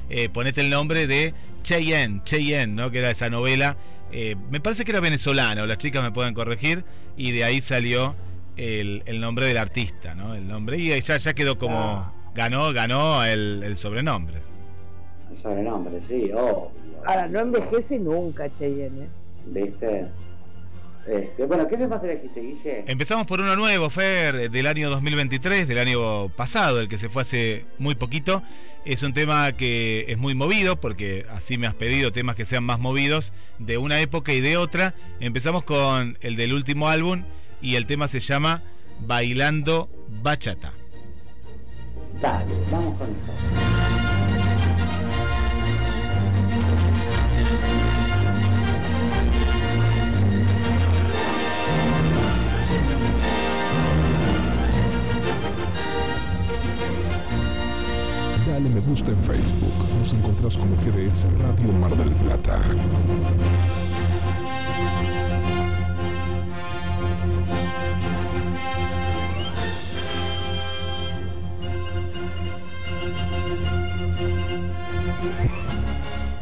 eh, 0.10 0.30
ponete 0.30 0.62
el 0.62 0.70
nombre 0.70 1.06
de 1.06 1.34
Cheyenne, 1.64 2.22
Cheyenne, 2.24 2.74
¿no? 2.76 2.92
Que 2.92 3.00
era 3.00 3.12
esa 3.12 3.30
novela, 3.30 3.76
eh, 4.14 4.38
me 4.50 4.62
parece 4.62 4.86
que 4.86 4.92
era 4.92 5.02
venezolana, 5.02 5.64
o 5.64 5.66
las 5.66 5.78
chicas 5.78 6.02
me 6.02 6.12
pueden 6.14 6.34
corregir, 6.34 6.86
y 7.18 7.32
de 7.32 7.44
ahí 7.44 7.60
salió 7.60 8.16
el, 8.56 9.04
el 9.06 9.20
nombre 9.20 9.46
del 9.46 9.58
artista, 9.58 10.16
¿no? 10.16 10.34
El 10.34 10.48
nombre, 10.48 10.78
y 10.78 11.02
ya, 11.02 11.18
ya 11.18 11.34
quedó 11.34 11.58
como, 11.58 11.78
Ah. 11.78 12.14
ganó, 12.34 12.72
ganó 12.72 13.26
el, 13.26 13.64
el 13.66 13.76
sobrenombre. 13.76 14.38
El 15.32 15.38
sobrenombre, 15.38 16.02
sí, 16.08 16.32
obvio. 16.32 16.72
Ahora, 17.06 17.28
no 17.28 17.40
envejece 17.40 18.00
nunca 18.00 18.50
Cheyenne. 18.58 19.04
¿eh? 19.04 19.08
¿Viste? 19.46 20.08
Este, 21.08 21.46
bueno, 21.46 21.68
¿qué 21.68 21.78
temas 21.78 22.04
elegiste, 22.04 22.42
Guille? 22.42 22.84
Empezamos 22.88 23.28
por 23.28 23.40
uno 23.40 23.56
nuevo, 23.56 23.90
Fer, 23.92 24.50
del 24.50 24.66
año 24.66 24.90
2023, 24.90 25.68
del 25.68 25.78
año 25.78 26.30
pasado, 26.30 26.80
el 26.80 26.90
que 26.90 26.98
se 26.98 27.10
fue 27.10 27.22
hace 27.22 27.66
muy 27.78 27.94
poquito. 27.94 28.42
Es 28.86 29.04
un 29.04 29.14
tema 29.14 29.52
que 29.54 30.06
es 30.08 30.18
muy 30.18 30.34
movido, 30.34 30.80
porque 30.80 31.26
así 31.30 31.58
me 31.58 31.68
has 31.68 31.76
pedido 31.76 32.12
temas 32.12 32.36
que 32.36 32.46
sean 32.46 32.64
más 32.64 32.80
movidos 32.80 33.34
de 33.60 33.78
una 33.78 34.00
época 34.00 34.34
y 34.34 34.42
de 34.42 34.58
otra. 34.58 34.96
Empezamos 35.20 35.64
con 35.64 36.18
el 36.22 36.36
del 36.38 36.54
último 36.54 36.88
álbum 36.90 37.24
y 37.62 37.76
el 37.76 37.86
tema 37.86 38.08
se 38.08 38.20
llama 38.20 38.64
Bailando 39.00 39.90
Bachata. 40.24 40.74
Dale, 42.22 42.54
vamos 42.72 42.98
con 42.98 43.08
eso. 43.10 43.75
Me 58.74 58.82
gusta 58.82 59.12
en 59.12 59.18
Facebook. 59.22 59.74
Nos 60.00 60.14
encontrás 60.14 60.58
como 60.58 60.76
GDS 60.78 61.28
Radio 61.40 61.72
Mar 61.74 61.96
del 61.96 62.10
Plata. 62.16 62.60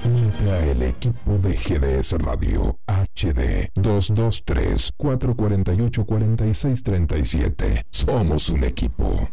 Únete 0.06 0.52
a 0.52 0.66
el 0.66 0.82
equipo 0.82 1.38
de 1.38 1.54
GDS 1.54 2.14
Radio 2.20 2.80
HD 2.88 3.70
223 3.76 4.92
448 4.96 6.06
4637. 6.06 7.86
Somos 7.90 8.50
un 8.50 8.64
equipo. 8.64 9.30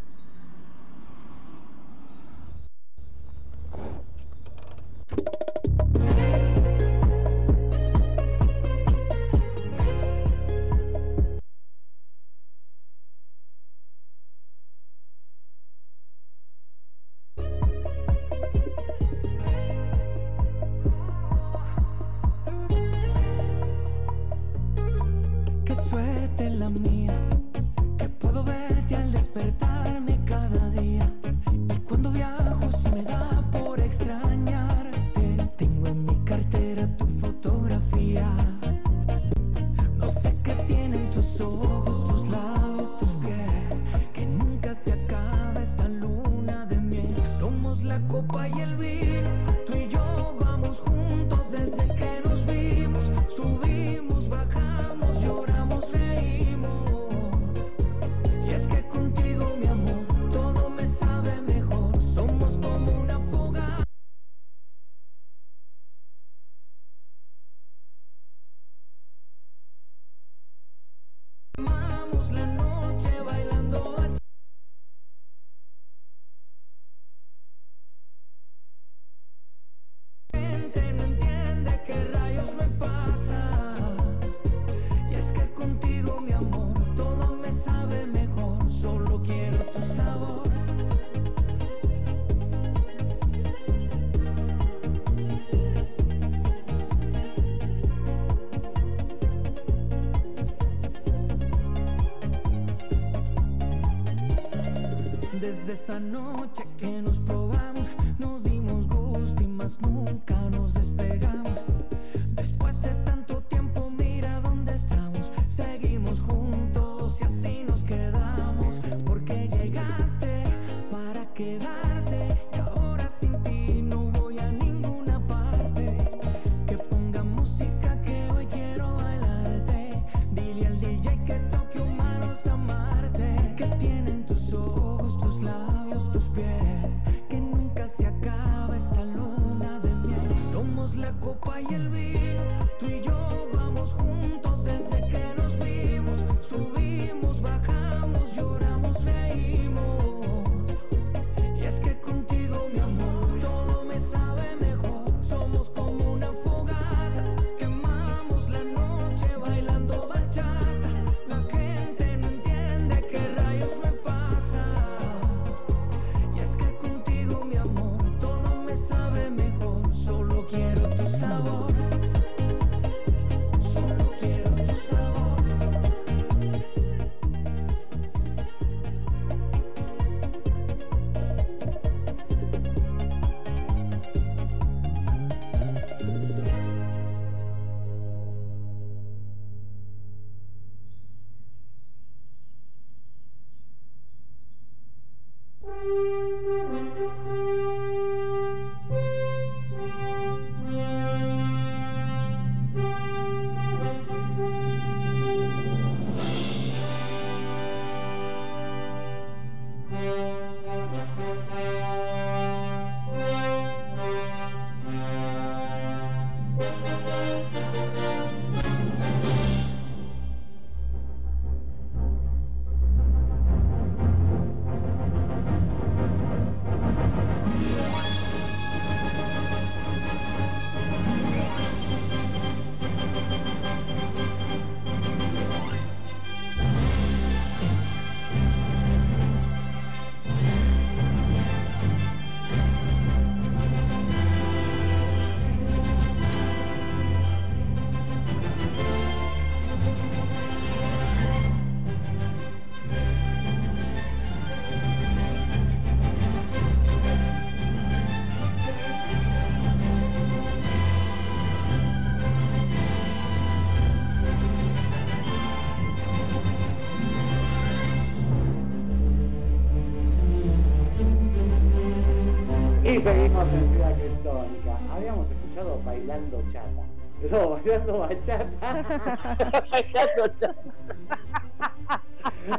Y 273.00 273.02
seguimos 273.02 273.48
en 273.48 273.70
Ciudad 273.70 273.94
Criptónica. 273.94 274.78
Habíamos 274.94 275.26
escuchado 275.30 275.80
bailando 275.86 276.42
chata. 276.52 276.84
No, 277.30 277.50
bailando 277.64 277.98
bachata. 278.00 278.44
Bailando 279.70 280.28
chata. 280.38 280.62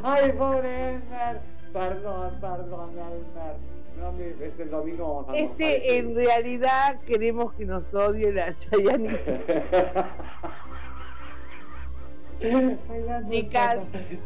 Ay, 0.02 0.32
pobre 0.32 0.94
Elmer. 0.94 1.40
Perdón, 1.72 2.40
perdón, 2.40 2.90
Elmer. 2.90 3.54
No, 4.00 4.10
es 4.44 4.58
el 4.58 4.68
domingo 4.68 5.14
vamos 5.14 5.28
a 5.30 5.36
Este, 5.36 5.98
en 5.98 6.16
realidad, 6.16 6.98
queremos 7.06 7.52
que 7.52 7.64
nos 7.64 7.94
odie 7.94 8.32
la 8.32 8.52
Chayanne. 8.52 9.20
Bailando 12.88 13.30
Chicas, 13.30 13.76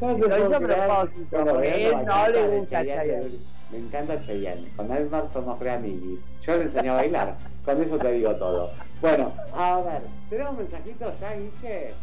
lo 0.01 0.17
hizo 0.17 0.57
a 0.57 0.61
propósito, 0.61 1.45
porque 1.45 1.89
él 1.89 2.07
no 2.07 2.29
le 2.29 2.57
gusta 2.57 2.83
Chayanne. 2.87 3.56
Me 3.71 3.79
encanta 3.79 4.21
Chayanne. 4.25 4.69
Con 4.77 4.93
Elmer 4.93 5.25
somos 5.33 5.59
re 5.59 5.73
amiguis. 5.73 6.21
Yo 6.43 6.57
le 6.57 6.65
enseñé 6.65 6.91
a 6.91 6.95
bailar. 6.95 7.37
Con 7.65 7.83
eso 7.83 7.99
te 7.99 8.13
digo 8.13 8.35
todo. 8.37 8.73
Bueno, 9.01 9.33
a 9.55 9.81
ver, 9.83 10.03
¿tenemos 10.31 10.57
mensajitos 10.57 11.19
ya, 11.21 11.33
Guille? 11.35 11.95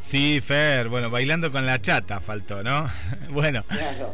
Sí, 0.00 0.40
Fer, 0.40 0.88
bueno, 0.88 1.08
bailando 1.08 1.50
con 1.50 1.64
la 1.64 1.80
chata 1.80 2.20
faltó, 2.20 2.62
¿no? 2.62 2.86
Bueno, 3.30 3.62
Claro. 3.68 4.12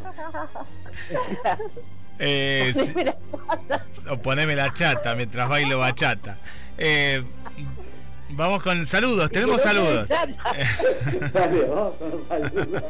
eh, 2.19 2.73
o 4.09 4.17
poneme 4.19 4.55
la 4.55 4.73
chata 4.73 5.15
mientras 5.15 5.49
bailo 5.49 5.79
bachata. 5.79 6.39
Eh, 6.79 7.25
vamos 8.33 8.63
con 8.63 8.87
saludos, 8.87 9.31
tenemos 9.31 9.63
saludos. 9.63 10.09
Dale, 10.09 10.37
vamos 11.69 11.97
con 11.97 12.11
los 12.11 12.29
saludos. 12.29 12.83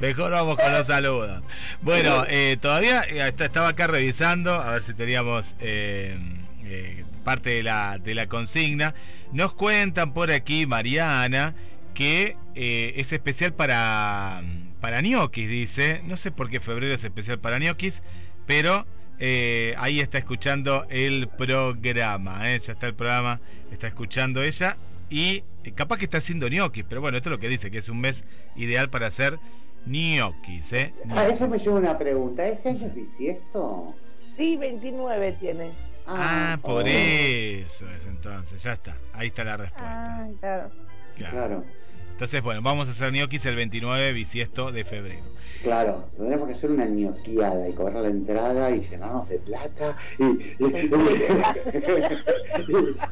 Mejor 0.00 0.32
vamos 0.32 0.56
con 0.56 0.72
los 0.72 0.86
saludos. 0.86 1.42
Bueno, 1.80 2.24
eh, 2.28 2.56
todavía 2.60 3.02
eh, 3.02 3.26
est- 3.28 3.40
estaba 3.40 3.68
acá 3.68 3.86
revisando, 3.86 4.52
a 4.54 4.72
ver 4.72 4.82
si 4.82 4.94
teníamos 4.94 5.54
eh, 5.60 6.18
eh, 6.64 7.04
parte 7.24 7.50
de 7.50 7.62
la, 7.62 7.98
de 7.98 8.14
la 8.14 8.26
consigna. 8.26 8.94
Nos 9.32 9.52
cuentan 9.54 10.12
por 10.12 10.30
aquí, 10.30 10.66
Mariana, 10.66 11.54
que 11.94 12.36
es 12.54 13.12
especial 13.12 13.54
para, 13.54 14.42
para 14.80 15.00
ñoquis, 15.00 15.48
dice. 15.48 16.02
No 16.04 16.16
sé 16.16 16.30
por 16.30 16.50
qué 16.50 16.60
febrero 16.60 16.94
es 16.94 17.04
especial 17.04 17.38
para 17.38 17.58
ñoquis, 17.58 18.02
pero 18.46 18.86
eh, 19.24 19.76
ahí 19.78 20.00
está 20.00 20.18
escuchando 20.18 20.84
el 20.90 21.28
programa. 21.28 22.50
¿eh? 22.50 22.58
Ya 22.58 22.72
está 22.72 22.88
el 22.88 22.94
programa, 22.94 23.40
está 23.70 23.86
escuchando 23.86 24.42
ella. 24.42 24.76
Y 25.10 25.44
eh, 25.62 25.70
capaz 25.76 25.98
que 25.98 26.06
está 26.06 26.18
haciendo 26.18 26.48
ñoquis, 26.48 26.82
pero 26.88 27.00
bueno, 27.00 27.16
esto 27.18 27.28
es 27.28 27.30
lo 27.30 27.38
que 27.38 27.48
dice, 27.48 27.70
que 27.70 27.78
es 27.78 27.88
un 27.88 28.00
mes 28.00 28.24
ideal 28.56 28.90
para 28.90 29.06
hacer 29.06 29.38
ñoquis. 29.86 30.72
¿eh? 30.72 30.92
A 31.10 31.28
eso 31.28 31.46
me 31.46 31.60
lleva 31.60 31.76
una 31.76 31.96
pregunta. 31.96 32.48
¿Este 32.48 32.70
año 32.70 32.84
es 32.88 32.94
bisiesto? 32.96 33.94
Sí, 34.36 34.56
29 34.56 35.36
tiene. 35.38 35.70
Ah, 36.04 36.58
por 36.60 36.82
oh, 36.82 36.86
eso 36.88 37.88
es 37.90 38.06
entonces, 38.06 38.60
ya 38.60 38.72
está. 38.72 38.96
Ahí 39.12 39.28
está 39.28 39.44
la 39.44 39.56
respuesta. 39.56 40.16
Ah, 40.16 40.28
claro. 40.40 40.70
Claro. 41.14 41.30
Claro, 41.30 41.64
Entonces, 42.12 42.40
bueno, 42.42 42.62
vamos 42.62 42.86
a 42.88 42.92
hacer 42.92 43.12
ñoquis 43.12 43.44
el 43.46 43.56
29 43.56 44.12
bisiesto 44.12 44.70
de 44.70 44.84
febrero. 44.84 45.22
claro. 45.62 46.08
Tendremos 46.16 46.46
que 46.48 46.54
hacer 46.54 46.70
una 46.70 46.84
ñoqueada 46.86 47.68
y 47.68 47.72
cobrar 47.72 48.02
la 48.02 48.08
entrada 48.10 48.70
y 48.70 48.80
llenarnos 48.80 49.28
de 49.28 49.38
plata 49.38 49.96
y, 50.18 50.24
y, 50.24 50.64
y- 50.64 50.90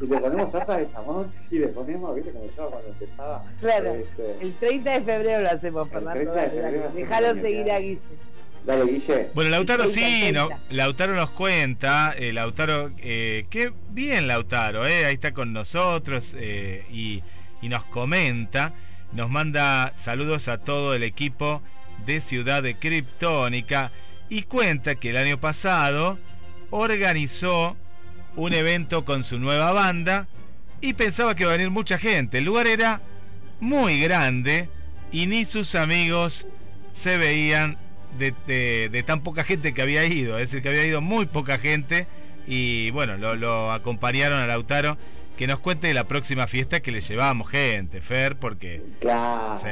y 0.00 0.06
le 0.06 0.18
ponemos 0.20 0.50
tarta 0.52 0.76
de 0.76 0.86
jamón 0.88 1.32
y 1.50 1.58
le 1.58 1.68
ponemos, 1.68 2.14
viste, 2.14 2.30
como 2.32 2.44
yo 2.46 2.70
cuando 2.70 2.88
empezaba. 2.88 3.44
Claro. 3.60 3.94
este, 3.94 4.36
El 4.42 4.52
30 4.54 4.90
de 4.92 5.00
febrero 5.02 5.40
lo 5.42 5.50
hacemos, 5.50 5.88
Fernando. 5.90 6.32
30 6.32 6.48
de 6.48 6.88
Déjalo 6.94 7.34
seguir 7.40 7.70
a 7.70 7.78
Guille. 7.80 8.00
Dale, 8.66 8.84
Guille. 8.92 9.28
Bueno, 9.34 9.50
Lautaro 9.50 9.86
sí, 9.88 10.30
no. 10.32 10.48
Lautaro 10.70 11.14
nos 11.14 11.30
cuenta, 11.30 12.14
eh, 12.16 12.32
Lautaro, 12.32 12.90
eh, 12.98 13.46
qué 13.50 13.72
bien 13.90 14.26
Lautaro, 14.28 14.86
eh, 14.86 15.06
ahí 15.06 15.14
está 15.14 15.32
con 15.32 15.52
nosotros 15.52 16.36
eh, 16.38 16.84
y, 16.90 17.22
y 17.62 17.68
nos 17.70 17.84
comenta, 17.86 18.74
nos 19.12 19.30
manda 19.30 19.92
saludos 19.96 20.48
a 20.48 20.58
todo 20.58 20.94
el 20.94 21.02
equipo 21.02 21.62
de 22.06 22.20
Ciudad 22.20 22.62
de 22.62 22.76
Criptónica 22.76 23.90
y 24.28 24.42
cuenta 24.42 24.94
que 24.94 25.10
el 25.10 25.16
año 25.16 25.40
pasado 25.40 26.18
organizó 26.70 27.76
un 28.36 28.52
evento 28.52 29.04
con 29.04 29.24
su 29.24 29.38
nueva 29.38 29.72
banda 29.72 30.28
y 30.80 30.94
pensaba 30.94 31.34
que 31.34 31.42
iba 31.42 31.52
a 31.52 31.56
venir 31.56 31.70
mucha 31.70 31.98
gente. 31.98 32.38
El 32.38 32.44
lugar 32.44 32.66
era 32.66 33.00
muy 33.58 34.00
grande 34.00 34.68
y 35.12 35.26
ni 35.26 35.44
sus 35.44 35.74
amigos 35.74 36.46
se 36.92 37.18
veían 37.18 37.76
de, 38.18 39.04
tan 39.06 39.22
poca 39.22 39.44
gente 39.44 39.74
que 39.74 39.82
había 39.82 40.04
ido. 40.04 40.38
Es 40.38 40.50
decir, 40.50 40.62
que 40.62 40.68
había 40.68 40.86
ido 40.86 41.00
muy 41.00 41.26
poca 41.26 41.58
gente 41.58 42.06
y 42.46 42.90
bueno, 42.92 43.16
lo, 43.16 43.36
lo 43.36 43.72
acompañaron 43.72 44.38
a 44.38 44.46
Lautaro. 44.46 44.96
Que 45.40 45.46
nos 45.46 45.59
cuente 45.61 45.87
de 45.87 45.94
la 45.94 46.05
próxima 46.05 46.46
fiesta 46.46 46.81
que 46.81 46.92
le 46.92 47.00
llevamos 47.00 47.48
gente, 47.48 48.03
Fer, 48.03 48.37
porque 48.38 48.83
Claro. 49.00 49.55
Sí. 49.55 49.68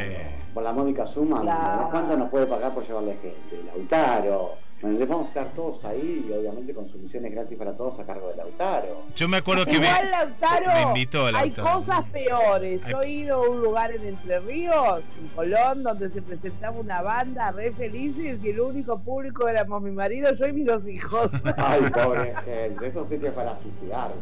Por 0.54 0.62
la 0.62 0.72
módica 0.72 1.06
suma, 1.06 1.42
Claro. 1.42 1.88
¿cuánto 1.90 2.16
nos 2.16 2.30
puede 2.30 2.46
pagar 2.46 2.72
por 2.72 2.86
llevarle 2.86 3.18
gente? 3.20 3.62
Lautaro. 3.66 4.54
Bueno, 4.80 4.98
les 4.98 5.06
vamos 5.06 5.26
a 5.26 5.28
estar 5.28 5.46
todos 5.54 5.84
ahí 5.84 6.24
y 6.26 6.32
obviamente 6.32 6.72
con 6.72 6.88
sumisiones 6.90 7.32
gratis 7.32 7.58
para 7.58 7.76
todos 7.76 8.00
a 8.00 8.06
cargo 8.06 8.30
de 8.30 8.36
Lautaro. 8.36 9.02
yo 9.14 9.28
me 9.28 9.36
acuerdo 9.36 9.66
que 9.66 9.78
me, 9.78 9.86
Igual, 9.88 10.10
Lautaro, 10.10 10.66
me 10.72 10.82
invitó 10.84 11.26
hay 11.26 11.32
Lautaro. 11.34 11.80
cosas 11.84 12.04
peores. 12.12 12.80
Hay- 12.84 12.90
Yo 12.92 13.02
he 13.02 13.10
ido 13.10 13.44
a 13.44 13.48
un 13.50 13.60
lugar 13.60 13.92
en 13.92 14.06
Entre 14.06 14.40
Ríos, 14.40 15.02
en 15.20 15.28
Colón, 15.36 15.82
donde 15.82 16.08
se 16.08 16.22
presentaba 16.22 16.78
una 16.80 17.02
banda 17.02 17.50
re 17.52 17.72
felices 17.72 18.38
y 18.42 18.48
el 18.48 18.60
único 18.60 18.98
público 19.00 19.46
éramos 19.46 19.82
mi 19.82 19.90
marido, 19.90 20.32
yo 20.32 20.46
y 20.46 20.52
mis 20.54 20.64
dos 20.66 20.88
hijos. 20.88 21.30
Ay, 21.58 21.80
pobre 21.92 22.34
gente, 22.46 22.86
eso 22.86 23.06
sí 23.10 23.18
que 23.18 23.26
es 23.26 23.32
para 23.34 23.54
suicidarse. 23.60 24.14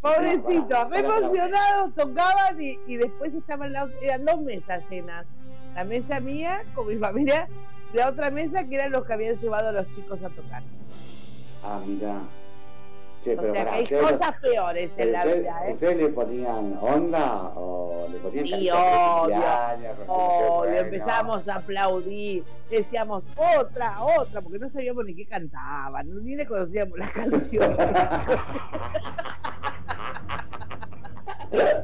Pará, 0.00 0.20
re 0.20 0.32
emocionados, 1.00 1.94
tocaban 1.96 2.60
y, 2.60 2.78
y 2.86 2.96
después 2.96 3.34
estaban 3.34 3.72
las, 3.72 3.88
eran 4.00 4.24
dos 4.24 4.40
mesas 4.40 4.82
llenas. 4.90 5.26
La 5.74 5.84
mesa 5.84 6.20
mía 6.20 6.62
con 6.74 6.86
mi 6.88 6.96
familia, 6.96 7.48
la 7.92 8.08
otra 8.10 8.30
mesa 8.30 8.64
que 8.64 8.76
eran 8.76 8.92
los 8.92 9.04
que 9.04 9.12
habían 9.12 9.36
llevado 9.36 9.68
a 9.68 9.72
los 9.72 9.86
chicos 9.94 10.22
a 10.22 10.28
tocar. 10.30 10.62
Ah, 11.64 11.80
mira. 11.84 12.14
O 13.20 13.24
pero 13.24 13.42
sea 13.42 13.52
que 13.52 13.58
pará, 13.58 13.72
hay 13.74 13.82
¿ustedes- 13.82 14.02
cosas 14.12 14.34
peores 14.40 14.90
en 14.96 15.12
la 15.12 15.24
vida, 15.26 15.68
¿eh? 15.68 15.72
¿Ustedes 15.74 15.96
le 15.98 16.08
ponían 16.08 16.78
onda 16.80 17.52
o 17.56 18.06
le 18.10 18.18
ponían 18.20 18.46
Sí, 18.46 18.70
obvio. 18.70 19.42
Oh, 20.06 20.58
bueno? 20.58 20.76
empezamos 20.78 21.46
a 21.48 21.56
aplaudir, 21.56 22.44
decíamos 22.70 23.24
otra, 23.36 24.00
otra, 24.02 24.40
porque 24.40 24.58
no 24.60 24.68
sabíamos 24.70 25.04
ni 25.04 25.14
qué 25.14 25.26
cantaban, 25.26 26.08
ni 26.24 26.36
le 26.36 26.46
conocíamos 26.46 26.96
las 26.98 27.10
canciones. 27.10 27.76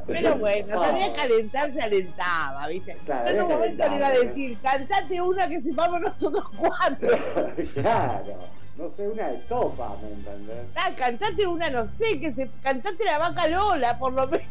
Pero 0.07 0.35
bueno, 0.37 0.83
sabía 0.83 1.13
calentar, 1.13 1.73
se 1.73 1.81
alentaba, 1.81 2.67
¿viste? 2.67 2.95
Claro, 3.05 3.29
en 3.29 3.41
un 3.41 3.49
momento 3.49 3.89
le 3.89 3.95
iba 3.95 4.07
a 4.07 4.11
decir, 4.11 4.57
cantate 4.61 5.21
una 5.21 5.47
que 5.47 5.61
sepamos 5.61 6.01
nosotros 6.01 6.45
cuatro. 6.57 7.09
claro, 7.73 8.35
no 8.77 8.91
sé, 8.95 9.07
una 9.07 9.31
estopa, 9.31 9.95
¿me 10.01 10.09
entendés? 10.09 10.65
Ah, 10.75 10.91
cantate 10.95 11.47
una, 11.47 11.69
no 11.69 11.85
sé, 11.97 12.19
que 12.19 12.33
se, 12.33 12.49
cantate 12.61 13.05
la 13.05 13.17
vaca 13.17 13.47
Lola, 13.47 13.97
por 13.97 14.13
lo 14.13 14.27
menos. 14.27 14.47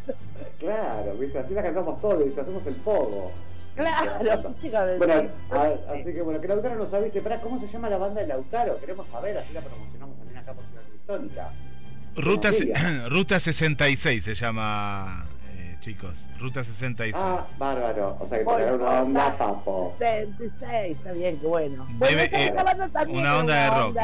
Claro, 0.58 1.14
¿viste? 1.18 1.38
Así 1.38 1.54
la 1.54 1.62
cantamos 1.62 2.00
todos 2.00 2.24
y 2.26 2.40
hacemos 2.40 2.66
el 2.66 2.74
pogo. 2.76 3.30
Claro, 3.76 4.18
de 4.62 4.98
Bueno, 4.98 5.14
a- 5.50 5.92
así 5.92 6.04
que 6.04 6.22
bueno, 6.22 6.40
que 6.40 6.48
Lautaro 6.48 6.76
nos 6.76 6.92
avise. 6.94 7.20
¿cómo 7.42 7.60
se 7.60 7.66
llama 7.68 7.90
la 7.90 7.98
banda 7.98 8.20
de 8.20 8.28
Lautaro? 8.28 8.78
Queremos 8.78 9.06
saber, 9.08 9.36
así 9.36 9.52
la 9.52 9.60
promocionamos 9.60 10.16
también 10.16 10.38
acá 10.38 10.52
por 10.52 10.64
Ciudad 10.66 10.82
Cristónica. 10.88 11.50
Ruta. 12.16 12.50
Ruta 13.08 13.40
66 13.40 14.24
se 14.24 14.34
llama, 14.34 15.24
eh, 15.56 15.76
chicos. 15.80 16.28
Ruta 16.38 16.62
66. 16.64 17.14
Ah, 17.24 17.42
bárbaro. 17.58 18.16
O 18.20 18.28
sea 18.28 18.38
que 18.38 18.44
Bueno, 18.44 18.58
tener 18.64 18.80
una 18.80 19.02
onda 19.02 19.36
papo. 19.38 19.94
66, 19.98 20.96
está 20.98 21.12
bien, 21.12 21.38
qué 21.38 21.46
bueno. 21.46 21.86
Bueno, 21.98 22.16
Debe- 22.18 22.24
esta 22.32 22.60
eh, 22.60 22.64
banda 22.64 22.88
también 22.88 23.20
una 23.20 23.38
onda 23.38 23.54
de 23.54 23.70
rock. 23.70 23.96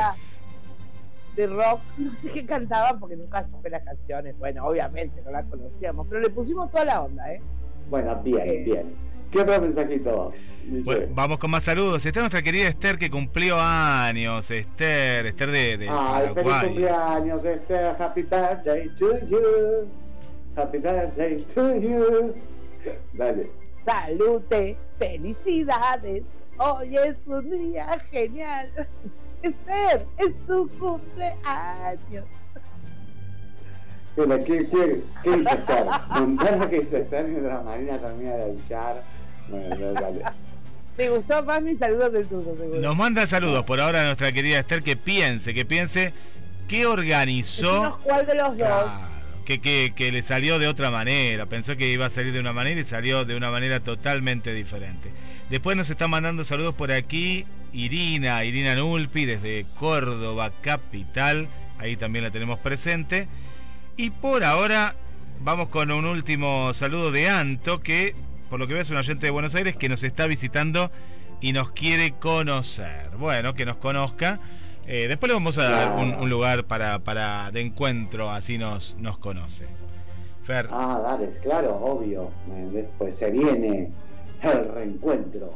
de 1.37 1.47
rock, 1.47 1.81
no 1.99 2.11
sé 2.15 2.31
qué 2.31 2.45
cantaban 2.47 2.99
porque 2.99 3.17
nunca 3.17 3.47
supe 3.51 3.71
las 3.71 3.83
canciones. 3.85 4.37
Bueno, 4.39 4.65
obviamente 4.67 5.23
no 5.23 5.31
las 5.31 5.47
conocíamos, 5.47 6.07
pero 6.09 6.21
le 6.21 6.31
pusimos 6.31 6.71
toda 6.71 6.85
la 6.85 7.03
onda, 7.03 7.33
¿eh? 7.33 7.41
Bueno, 7.89 8.21
bien, 8.23 8.43
Eh. 8.45 8.63
bien. 8.65 9.10
¿Qué 9.31 9.41
otro 9.41 9.61
mensajito? 9.61 10.33
Bueno, 10.85 11.07
vamos 11.15 11.39
con 11.39 11.51
más 11.51 11.63
saludos. 11.63 12.05
Está 12.05 12.21
nuestra 12.21 12.43
querida 12.43 12.69
Esther 12.69 12.99
que 12.99 13.11
cumplió 13.11 13.57
años. 13.61 14.51
Esther, 14.51 15.27
Esther 15.27 15.51
de, 15.51 15.79
de 15.79 15.89
Ay, 15.89 16.29
feliz 16.29 16.35
Paraguay. 16.35 16.67
cumpleaños, 16.67 17.45
Esther. 17.45 17.97
Happy 17.99 18.23
birthday 18.23 18.89
to 18.99 19.27
you. 19.27 19.89
Happy 20.57 20.79
birthday 20.79 21.45
to 21.55 21.75
you. 21.81 22.35
Dale. 23.15 23.51
Salute, 23.87 24.77
felicidades. 24.99 26.23
Hoy 26.59 26.97
es 26.97 27.17
un 27.27 27.51
día 27.51 27.99
genial. 28.11 28.71
Esther, 29.43 30.07
es 30.19 30.47
tu 30.47 30.69
cumpleaños. 30.79 32.27
Bueno, 34.17 34.37
¿qué, 34.45 34.69
qué, 34.69 35.03
qué 35.23 35.37
dice 35.37 35.51
Esther? 35.55 35.87
Montana 36.11 36.69
que 36.69 36.81
dice 36.81 37.01
Esther 37.01 37.29
mientras 37.29 37.65
Marina 37.65 37.99
termina 37.99 38.35
de 38.35 38.43
aullar. 38.43 39.03
Bueno, 39.51 39.77
no, 39.77 39.93
dale. 39.93 40.23
Me 40.97 41.09
gustó 41.09 41.43
más 41.45 41.63
mi 41.63 41.77
saludo 41.77 42.11
que 42.13 42.19
el 42.19 42.27
tuyo, 42.27 42.55
seguro. 42.59 42.81
Nos 42.81 42.97
manda 42.97 43.27
saludos 43.27 43.65
por 43.65 43.81
ahora 43.81 44.05
nuestra 44.05 44.33
querida 44.33 44.59
Esther 44.59 44.83
que 44.83 44.97
piense, 44.97 45.55
que 45.55 45.65
piense 45.65 46.13
qué 46.69 46.87
organizó. 46.87 47.99
¿Cuál 48.05 48.27
de 48.27 48.35
los 48.35 48.49
dos? 48.49 48.57
Claro, 48.57 48.91
que, 49.45 49.61
que, 49.61 49.93
que 49.97 50.13
le 50.13 50.23
salió 50.23 50.59
de 50.59 50.69
otra 50.69 50.91
manera. 50.91 51.47
Pensó 51.47 51.77
que 51.77 51.91
iba 51.91 52.07
a 52.07 52.11
salir 52.11 52.33
de 52.33 52.41
una 52.41 52.53
manera 52.53 52.81
y 52.81 52.85
salió 52.85 53.25
de 53.25 53.35
una 53.35 53.51
manera 53.51 53.81
totalmente 53.81 54.53
diferente. 54.53 55.11
Después 55.49 55.77
nos 55.77 55.91
está 55.91 56.07
mandando 56.07 56.45
saludos 56.45 56.75
por 56.75 56.93
aquí 56.93 57.47
Irina, 57.73 58.45
Irina 58.45 58.75
Nulpi 58.75 59.25
desde 59.25 59.67
Córdoba, 59.77 60.53
capital. 60.61 61.49
Ahí 61.79 61.97
también 61.97 62.25
la 62.25 62.31
tenemos 62.31 62.59
presente. 62.59 63.27
Y 63.97 64.11
por 64.11 64.45
ahora 64.45 64.95
vamos 65.41 65.69
con 65.69 65.91
un 65.91 66.05
último 66.05 66.73
saludo 66.75 67.11
de 67.11 67.29
Anto, 67.29 67.81
que 67.81 68.15
por 68.51 68.59
lo 68.59 68.67
que 68.67 68.75
veo 68.75 68.83
es 68.83 68.91
un 68.91 68.97
oyente 68.97 69.27
de 69.27 69.31
Buenos 69.31 69.55
Aires 69.55 69.77
que 69.77 69.89
nos 69.89 70.03
está 70.03 70.27
visitando 70.27 70.91
y 71.41 71.53
nos 71.53 71.71
quiere 71.71 72.13
conocer. 72.19 73.11
Bueno, 73.17 73.55
que 73.55 73.65
nos 73.65 73.77
conozca. 73.77 74.41
Eh, 74.87 75.07
después 75.07 75.29
le 75.29 75.35
vamos 75.35 75.57
a 75.57 75.71
dar 75.71 75.93
un, 75.97 76.29
lugar 76.29 76.65
para, 76.65 76.99
para 76.99 77.53
de 77.53 77.61
encuentro, 77.61 78.31
así 78.31 78.59
nos, 78.59 78.97
nos 78.99 79.19
conoce. 79.19 79.69
Fer. 80.43 80.69
Ah, 80.73 81.01
dale, 81.03 81.29
claro, 81.43 81.77
obvio. 81.77 82.31
¿me 82.49 82.71
Después 82.71 83.15
se 83.15 83.31
viene 83.31 83.93
el 84.43 84.69
reencuentro. 84.75 85.55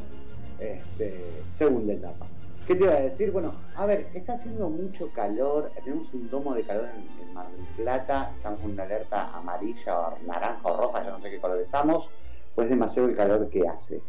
Este, 0.61 1.43
segunda 1.59 1.95
etapa. 1.95 2.27
¿Qué 2.67 2.77
te 2.77 2.85
iba 2.85 2.93
a 2.93 3.01
decir? 3.01 3.33
Bueno, 3.33 3.55
a 3.75 3.87
ver, 3.87 4.07
está 4.15 4.35
haciendo 4.35 4.71
mucho 4.71 5.11
calor, 5.13 5.71
tenemos 5.85 6.15
un 6.15 6.31
domo 6.31 6.55
de 6.55 6.63
calor 6.63 6.89
en, 6.95 7.27
en 7.27 7.35
Mar 7.35 7.47
del 7.51 7.67
Plata, 7.77 8.31
estamos 8.37 8.61
en 8.63 8.71
una 8.71 8.85
alerta 8.85 9.37
amarilla 9.37 9.99
o 9.99 10.19
naranja 10.27 10.61
o 10.63 10.77
roja, 10.77 11.05
ya 11.05 11.11
no 11.11 11.21
sé 11.21 11.31
qué 11.31 11.41
color 11.41 11.61
estamos, 11.61 12.09
pues 12.55 12.69
demasiado 12.69 13.09
el 13.09 13.17
calor 13.17 13.49
que 13.51 13.67
hace. 13.69 14.01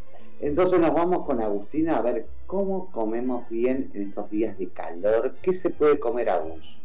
Entonces 0.41 0.79
nos 0.79 0.93
vamos 0.93 1.25
con 1.25 1.41
Agustina 1.41 1.97
a 1.97 2.01
ver 2.01 2.27
cómo 2.45 2.91
comemos 2.91 3.47
bien 3.49 3.89
en 3.93 4.10
estos 4.10 4.29
días 4.29 4.58
de 4.58 4.69
calor. 4.69 5.36
¿Qué 5.41 5.53
se 5.53 5.69
puede 5.69 5.99
comer, 5.99 6.29
Agus? 6.29 6.77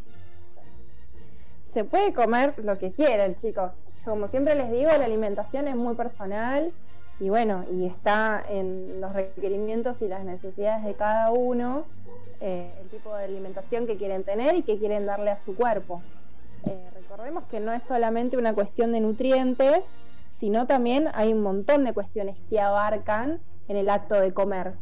Se 1.63 1.83
puede 1.83 2.13
comer 2.13 2.53
lo 2.63 2.77
que 2.77 2.91
quieran, 2.91 3.35
chicos. 3.35 3.71
Como 4.03 4.27
siempre 4.29 4.55
les 4.55 4.71
digo, 4.71 4.89
la 4.89 5.05
alimentación 5.05 5.67
es 5.67 5.75
muy 5.75 5.95
personal 5.95 6.71
y 7.19 7.29
bueno, 7.29 7.65
y 7.71 7.85
está 7.85 8.43
en 8.49 8.99
los 8.99 9.13
requerimientos 9.13 10.01
y 10.01 10.07
las 10.07 10.25
necesidades 10.25 10.83
de 10.83 10.95
cada 10.95 11.31
uno, 11.31 11.85
eh, 12.39 12.71
el 12.81 12.89
tipo 12.89 13.15
de 13.15 13.25
alimentación 13.25 13.85
que 13.85 13.95
quieren 13.95 14.23
tener 14.23 14.55
y 14.55 14.63
que 14.63 14.79
quieren 14.79 15.05
darle 15.05 15.29
a 15.29 15.37
su 15.37 15.55
cuerpo. 15.55 16.01
Eh, 16.65 16.89
recordemos 16.95 17.43
que 17.45 17.59
no 17.59 17.73
es 17.73 17.83
solamente 17.83 18.37
una 18.37 18.55
cuestión 18.55 18.91
de 18.91 19.01
nutrientes, 19.01 19.93
sino 20.31 20.65
también 20.65 21.09
hay 21.13 21.33
un 21.33 21.43
montón 21.43 21.83
de 21.83 21.93
cuestiones 21.93 22.37
que 22.49 22.59
abarcan 22.59 23.39
en 23.67 23.77
el 23.77 23.89
acto 23.89 24.15
de 24.15 24.33
comer. 24.33 24.73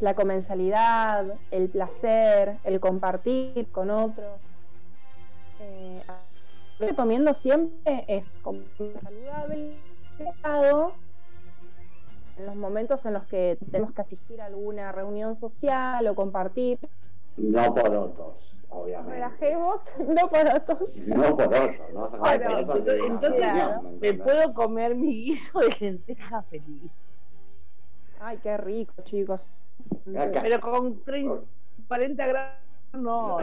La 0.00 0.14
comensalidad, 0.14 1.26
el 1.50 1.68
placer, 1.68 2.54
el 2.64 2.80
compartir 2.80 3.68
con 3.70 3.90
otros. 3.90 4.40
Eh, 5.60 6.00
lo 6.06 6.86
que 6.86 6.92
recomiendo 6.92 7.34
siempre 7.34 8.04
es 8.08 8.34
comer 8.42 8.64
saludable, 9.02 9.76
en 12.36 12.46
los 12.46 12.56
momentos 12.56 13.06
en 13.06 13.14
los 13.14 13.24
que 13.24 13.58
tenemos 13.70 13.92
que 13.92 14.00
asistir 14.00 14.40
a 14.40 14.46
alguna 14.46 14.90
reunión 14.92 15.36
social 15.36 16.06
o 16.08 16.14
compartir. 16.14 16.78
No 17.36 17.74
por 17.74 17.94
otros, 17.94 18.56
obviamente. 18.74 19.14
Relajemos, 19.14 19.80
no 19.98 20.28
por 20.28 20.46
otros. 20.54 20.98
No 21.06 21.36
por 21.36 21.46
otros, 21.46 21.70
no 21.92 22.00
vas 22.00 22.14
a 22.14 22.18
comer 22.18 22.38
Bueno, 22.38 22.66
porotos 22.66 22.84
de 22.84 23.06
entonces, 23.06 23.46
¿me 24.00 24.14
puedo 24.14 24.54
comer 24.54 24.94
mi 24.94 25.12
guiso 25.12 25.60
de 25.60 25.76
lenteja 25.80 26.42
feliz. 26.42 26.90
Ay, 28.20 28.38
qué 28.42 28.56
rico, 28.56 28.94
chicos. 29.02 29.46
Acá. 30.16 30.40
Pero 30.42 30.60
con 30.60 31.02
30, 31.04 31.40
40 31.88 32.26
grados 32.26 32.64
no. 32.94 33.38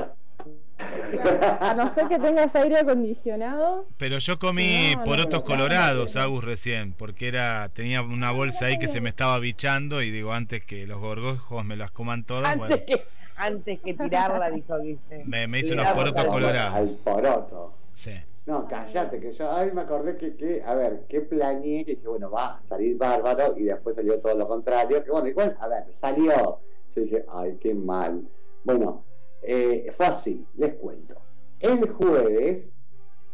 A 1.59 1.75
no 1.75 1.87
ser 1.89 2.07
que 2.07 2.17
tengas 2.17 2.55
aire 2.55 2.79
acondicionado. 2.79 3.85
Pero 3.97 4.17
yo 4.17 4.39
comí 4.39 4.95
No, 4.95 5.03
porotos 5.03 5.41
no, 5.41 5.43
colorados, 5.43 6.15
no. 6.15 6.21
Agus, 6.21 6.43
recién, 6.43 6.93
porque 6.93 7.27
era 7.27 7.69
tenía 7.69 8.01
una 8.01 8.31
bolsa 8.31 8.65
ahí 8.65 8.79
que 8.79 8.87
se 8.87 9.01
me 9.01 9.09
estaba 9.09 9.37
bichando 9.37 10.01
y 10.01 10.09
digo, 10.09 10.33
antes 10.33 10.65
que 10.65 10.87
los 10.87 10.97
gorgojos 10.97 11.63
me 11.63 11.75
las 11.75 11.91
coman 11.91 12.23
todas, 12.23 12.57
bueno, 12.57 12.75
que, 12.87 13.05
antes 13.41 13.79
que 13.81 13.93
tirarla, 13.93 14.49
dijo 14.49 14.77
Guille. 14.79 15.25
me, 15.25 15.47
me 15.47 15.59
hice 15.59 15.71
Mira, 15.71 15.91
unos 15.91 15.93
porotos 15.93 16.25
colorados. 16.25 16.75
Al 16.75 16.97
poroto. 17.03 17.73
Sí. 17.93 18.11
No, 18.45 18.67
cállate, 18.67 19.19
que 19.19 19.33
yo 19.33 19.51
ay, 19.51 19.71
me 19.71 19.81
acordé 19.81 20.17
que, 20.17 20.35
que, 20.35 20.63
a 20.63 20.73
ver, 20.73 21.05
que 21.07 21.21
planeé, 21.21 21.85
que 21.85 21.95
dije, 21.95 22.07
bueno, 22.07 22.31
va 22.31 22.57
a 22.57 22.61
salir 22.67 22.97
bárbaro, 22.97 23.55
y 23.57 23.63
después 23.63 23.95
salió 23.95 24.19
todo 24.19 24.35
lo 24.35 24.47
contrario, 24.47 25.03
que 25.03 25.11
bueno, 25.11 25.27
igual, 25.27 25.55
a 25.59 25.67
ver, 25.67 25.85
salió. 25.91 26.59
Yo 26.95 27.01
dije, 27.03 27.25
ay, 27.31 27.57
qué 27.61 27.73
mal. 27.75 28.23
Bueno, 28.63 29.03
eh, 29.43 29.93
fue 29.95 30.07
así, 30.07 30.45
les 30.55 30.73
cuento. 30.75 31.15
El 31.59 31.87
jueves, 31.91 32.71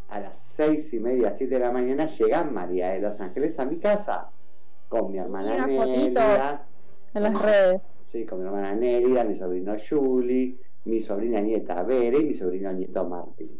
a 0.09 0.19
las 0.19 0.41
seis 0.55 0.93
y 0.93 0.99
media, 0.99 1.33
siete 1.37 1.55
de 1.55 1.61
la 1.61 1.71
mañana, 1.71 2.07
llega 2.07 2.43
María 2.43 2.89
de 2.89 2.99
Los 2.99 3.19
Ángeles 3.21 3.57
a 3.59 3.65
mi 3.65 3.77
casa, 3.77 4.29
con 4.89 5.11
mi 5.11 5.17
hermana 5.17 5.53
unas 5.53 5.85
fotitos 5.85 6.65
en 7.13 7.23
las 7.23 7.41
redes. 7.41 7.99
Sí, 8.11 8.25
con 8.25 8.39
mi 8.39 8.45
hermana 8.45 8.75
Nélida, 8.75 9.23
mi 9.23 9.37
sobrino 9.37 9.75
Juli, 9.89 10.59
mi 10.85 11.01
sobrina 11.01 11.41
nieta 11.41 11.83
Bere 11.83 12.19
y 12.19 12.25
mi 12.25 12.35
sobrino 12.35 12.71
nieto 12.71 13.05
Martín. 13.05 13.59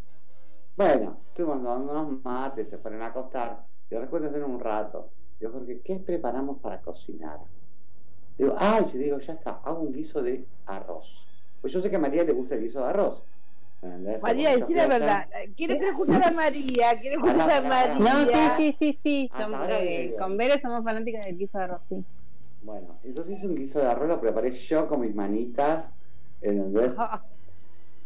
Bueno, 0.76 1.18
estuvimos 1.28 1.62
tomando 1.62 1.92
unos 1.92 2.24
mates, 2.24 2.68
se 2.68 2.78
fueron 2.78 3.02
a 3.02 3.06
acostar. 3.06 3.64
Yo 3.90 4.00
recuerdo 4.00 4.28
hacer 4.28 4.44
un 4.44 4.60
rato. 4.60 5.10
Digo, 5.40 5.52
Jorge, 5.52 5.80
¿qué 5.80 5.96
preparamos 5.96 6.58
para 6.58 6.80
cocinar? 6.80 7.38
Digo, 8.36 8.54
ay, 8.56 8.86
yo 8.92 8.98
digo, 8.98 9.18
ya 9.18 9.32
está, 9.32 9.60
hago 9.64 9.80
un 9.80 9.92
guiso 9.92 10.22
de 10.22 10.44
arroz. 10.66 11.26
Pues 11.60 11.72
yo 11.72 11.80
sé 11.80 11.90
que 11.90 11.96
a 11.96 11.98
María 11.98 12.22
le 12.22 12.32
gusta 12.32 12.54
el 12.54 12.62
guiso 12.62 12.80
de 12.80 12.86
arroz. 12.86 13.24
María, 14.22 14.58
yo 14.58 14.66
la 14.70 14.86
verdad. 14.86 15.28
Quiero, 15.56 15.74
escuchar 15.74 16.22
a 16.24 16.30
María. 16.32 17.00
Quiero 17.00 17.24
escuchar 17.24 17.50
a 17.50 17.60
María. 17.68 17.98
No, 17.98 18.24
sí, 18.26 18.50
sí, 18.56 18.76
sí, 18.78 18.98
sí. 19.02 19.30
Ah, 19.32 19.66
eh, 19.68 20.14
con 20.18 20.36
Bere 20.36 20.58
somos 20.58 20.82
fanáticas 20.82 21.24
del 21.24 21.38
guiso 21.38 21.58
de 21.58 21.64
arroz, 21.64 21.82
sí. 21.88 22.04
Bueno, 22.62 22.98
entonces 23.04 23.38
hice 23.38 23.46
un 23.46 23.54
guiso 23.56 23.78
de 23.78 23.86
arroz, 23.86 24.08
lo 24.08 24.20
preparé 24.20 24.52
yo 24.52 24.88
con 24.88 25.00
mis 25.00 25.14
manitas. 25.14 25.86
¿Entendés? 26.40 26.94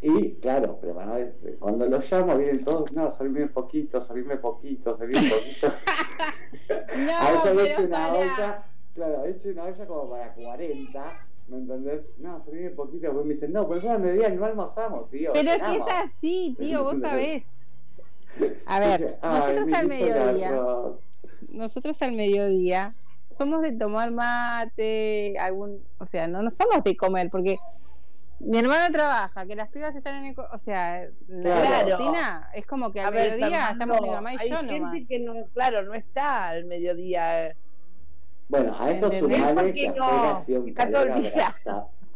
Y 0.01 0.33
claro, 0.35 0.81
este, 1.19 1.55
cuando 1.57 1.87
lo 1.87 2.01
llamo 2.01 2.37
vienen 2.37 2.65
todos, 2.65 2.93
no, 2.93 3.13
servime 3.13 3.47
poquito, 3.49 4.05
servime 4.07 4.37
poquito, 4.37 4.97
servime 4.97 5.29
poquito. 5.31 5.69
No, 6.97 7.13
a 7.19 7.33
eso 7.33 7.55
le 7.55 7.63
he 7.63 7.67
hecho 7.67 7.77
pero 7.77 7.89
una 7.89 8.13
olla, 8.13 8.65
claro, 8.95 9.25
he 9.25 9.31
hecho 9.31 9.49
una 9.51 9.65
olla 9.65 9.87
como 9.87 10.11
para 10.11 10.33
40, 10.35 11.05
¿me 11.49 11.57
entendés? 11.57 12.01
No, 12.19 12.43
servime 12.45 12.71
poquito, 12.71 13.07
después 13.07 13.27
me 13.27 13.35
dicen, 13.35 13.53
no, 13.53 13.67
pues 13.67 13.85
a 13.87 13.99
mediodía 13.99 14.29
no 14.31 14.45
almorzamos, 14.45 15.11
tío. 15.11 15.33
Pero 15.33 15.51
es 15.51 15.59
que 15.59 15.65
es 15.65 15.73
cenamos". 15.73 15.93
así, 16.17 16.57
tío, 16.59 16.85
vos 16.85 16.97
sabés. 17.01 17.45
A 18.67 18.81
ver, 18.81 19.01
Dije, 19.01 19.15
"Ay, 19.23 19.39
nosotros 19.41 19.73
al 19.79 19.87
mediodía, 19.89 20.49
arroz". 20.49 20.97
nosotros 21.51 22.03
al 22.03 22.13
mediodía 22.13 22.95
somos 23.33 23.63
de 23.63 23.73
tomar 23.73 24.11
mate, 24.11 25.35
algún, 25.39 25.83
o 25.99 26.07
sea, 26.07 26.27
no, 26.29 26.43
no 26.43 26.51
somos 26.51 26.83
de 26.85 26.97
comer, 26.97 27.31
porque 27.31 27.59
mi 28.41 28.59
hermano 28.59 28.93
trabaja, 28.93 29.47
que 29.47 29.55
las 29.55 29.69
pibas 29.69 29.95
están 29.95 30.17
en 30.17 30.25
el, 30.27 30.35
o 30.53 30.59
sea, 30.59 31.07
la 31.29 31.61
Claro. 31.63 31.91
rutina 31.97 32.51
es 32.55 32.67
como 32.67 32.91
que 32.91 33.01
A 33.01 33.07
al 33.09 33.13
ver, 33.15 33.31
mediodía 33.33 33.49
Fernando, 33.69 33.73
estamos 33.95 34.01
mi 34.03 34.11
mamá 34.11 34.35
y 34.35 34.37
hay 34.41 34.51
yo 34.51 34.57
gente 34.57 34.81
nomás. 34.81 34.99
que 35.09 35.19
no, 35.21 35.35
claro, 35.55 35.83
no 35.83 35.95
está 35.95 36.49
al 36.49 36.65
mediodía. 36.65 37.55
Bueno, 38.49 38.77
a 38.79 38.91
¿Entendés? 38.91 39.21
sumale 39.21 39.55
¿Por 39.55 39.65
qué 39.73 39.73
que 39.73 39.89
no? 39.91 40.45
Está 40.67 40.91
todo 40.91 41.03
el 41.05 41.23
día. 41.23 41.55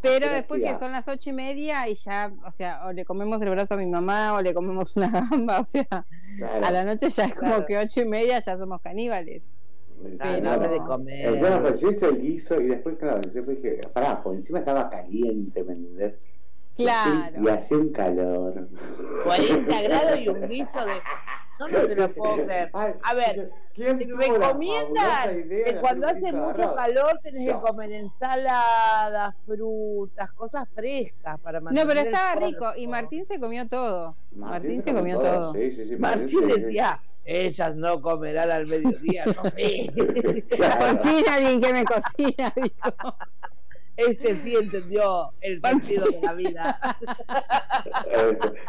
Pero 0.02 0.28
después 0.30 0.62
que 0.62 0.78
son 0.78 0.92
las 0.92 1.08
ocho 1.08 1.30
y 1.30 1.32
media 1.32 1.88
y 1.88 1.94
ya, 1.94 2.30
o 2.44 2.50
sea, 2.50 2.86
o 2.86 2.92
le 2.92 3.04
comemos 3.04 3.40
el 3.42 3.50
brazo 3.50 3.74
a 3.74 3.76
mi 3.78 3.86
mamá 3.86 4.34
o 4.34 4.42
le 4.42 4.52
comemos 4.52 4.96
una 4.96 5.08
gamba, 5.08 5.60
o 5.60 5.64
sea, 5.64 5.86
Claro. 6.36 6.66
a 6.66 6.70
la 6.70 6.84
noche 6.84 7.08
ya 7.08 7.24
es 7.24 7.34
como 7.34 7.52
Claro. 7.52 7.66
que 7.66 7.78
ocho 7.78 8.02
y 8.02 8.04
media 8.04 8.38
ya 8.40 8.56
somos 8.58 8.80
caníbales. 8.82 9.42
Ah, 9.98 10.18
Pero- 10.22 10.40
no 10.42 10.50
hable 10.50 10.68
de 10.68 10.74
El 10.76 10.82
tema 10.82 10.86
comer. 10.88 11.62
pues 11.62 11.80
yo 11.80 11.90
hice 11.90 12.06
el 12.06 12.20
guiso 12.20 12.60
y 12.60 12.66
después, 12.68 12.96
claro, 12.98 13.20
yo 13.34 13.42
dije, 13.42 13.80
pará, 13.92 14.22
por 14.22 14.34
encima 14.34 14.58
estaba 14.60 14.88
caliente, 14.90 15.64
¿me 15.64 15.72
entendés? 15.72 16.18
Claro. 16.76 17.42
Y 17.42 17.48
hacía 17.48 17.78
un 17.78 17.88
calor. 17.90 18.68
40 19.24 19.82
grados 19.82 20.18
y 20.20 20.28
un 20.28 20.40
guiso 20.48 20.84
de. 20.84 20.92
No, 21.58 21.68
no 21.68 21.86
te 21.86 21.96
lo 21.96 22.12
puedo 22.12 22.44
creer. 22.44 22.70
A 22.74 23.14
ver, 23.14 23.50
¿quién 23.72 23.98
te 23.98 24.04
recomiendan 24.04 25.48
que 25.48 25.78
cuando 25.80 26.06
hace 26.06 26.30
mucho 26.30 26.64
arroz? 26.64 26.74
calor 26.76 27.18
tenés 27.22 27.46
Yo. 27.46 27.54
que 27.62 27.66
comer 27.66 27.92
ensaladas, 27.92 29.34
frutas, 29.46 30.30
cosas 30.32 30.68
frescas 30.74 31.40
para 31.40 31.60
No, 31.60 31.64
mantener 31.64 31.86
pero 31.88 32.00
el 32.00 32.06
estaba 32.08 32.34
rico 32.46 32.66
y 32.76 32.86
Martín 32.86 33.24
se 33.24 33.40
comió 33.40 33.66
todo. 33.66 34.14
Martín 34.32 34.82
se 34.82 34.92
comió 34.92 35.18
todo. 35.18 35.54
Sí, 35.54 35.72
sí, 35.72 35.88
sí. 35.88 35.96
Martín 35.96 36.46
decía, 36.46 37.00
ellas 37.26 37.74
no 37.74 38.00
comerán 38.00 38.50
al 38.50 38.66
mediodía, 38.66 39.24
no 39.26 39.42
sé. 39.50 39.92
Cocina 40.48 41.34
alguien 41.34 41.60
que 41.60 41.72
me 41.72 41.84
cocina, 41.84 42.52
dijo. 42.54 43.16
Este 43.96 44.42
sí 44.42 44.54
entendió 44.54 45.32
el 45.40 45.60
sentido 45.60 46.06
de 46.06 46.20
la 46.22 46.32
vida. 46.34 46.78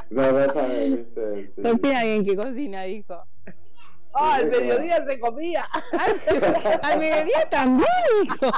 No, 0.09 0.31
no 0.31 0.53
sí. 0.53 1.05
Cocina 1.61 1.99
alguien 1.99 2.25
que 2.25 2.35
cocina, 2.35 2.83
dijo. 2.83 3.23
Ah, 4.13 4.35
al 4.35 4.47
mediodía 4.47 5.05
se 5.05 5.19
comía. 5.19 5.67
Al 6.81 6.97
mediodía 6.97 7.49
también, 7.51 7.87
dijo. 8.23 8.51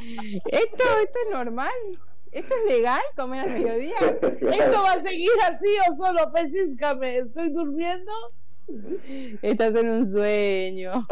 ¿Esto, 0.46 0.84
¿Esto 1.02 1.18
es 1.26 1.30
normal? 1.30 1.70
¿Esto 2.32 2.54
es 2.54 2.72
legal 2.72 3.00
comer 3.16 3.40
al 3.40 3.50
mediodía? 3.50 3.94
¿Esto 4.00 4.82
va 4.82 4.92
a 4.92 5.02
seguir 5.02 5.30
así 5.42 5.66
o 5.90 5.96
solo 5.96 6.32
pellizcame? 6.32 7.18
¿Estoy 7.18 7.50
durmiendo? 7.50 8.12
Estás 9.42 9.74
en 9.74 9.88
un 9.88 10.12
sueño. 10.12 10.92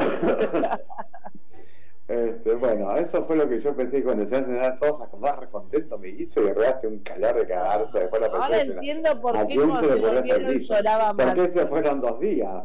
Este, 2.09 2.55
bueno, 2.55 2.97
eso 2.97 3.23
fue 3.27 3.37
lo 3.37 3.47
que 3.47 3.61
yo 3.61 3.77
pensé 3.77 4.03
cuando 4.03 4.27
se 4.27 4.37
hacen 4.37 4.59
todos 4.81 5.03
a 5.03 5.09
comer 5.09 5.47
contento 5.53 5.99
me 5.99 6.09
hizo 6.09 6.41
y 6.43 6.65
hace 6.65 6.87
un 6.87 7.01
calor 7.01 7.35
de 7.35 7.47
cagarse 7.47 7.99
después 7.99 8.23
la 8.23 8.29
Ahora 8.29 8.49
pensé, 8.49 8.73
entiendo 8.73 9.21
por 9.21 9.37
¿a 9.37 9.47
qué 9.47 9.57
cuando 9.57 9.95
eso? 9.95 10.75
lloraba 10.75 11.13
¿Por 11.13 11.35
qué 11.35 11.53
se 11.53 11.67
fueron 11.67 12.01
dos 12.01 12.19
días? 12.19 12.63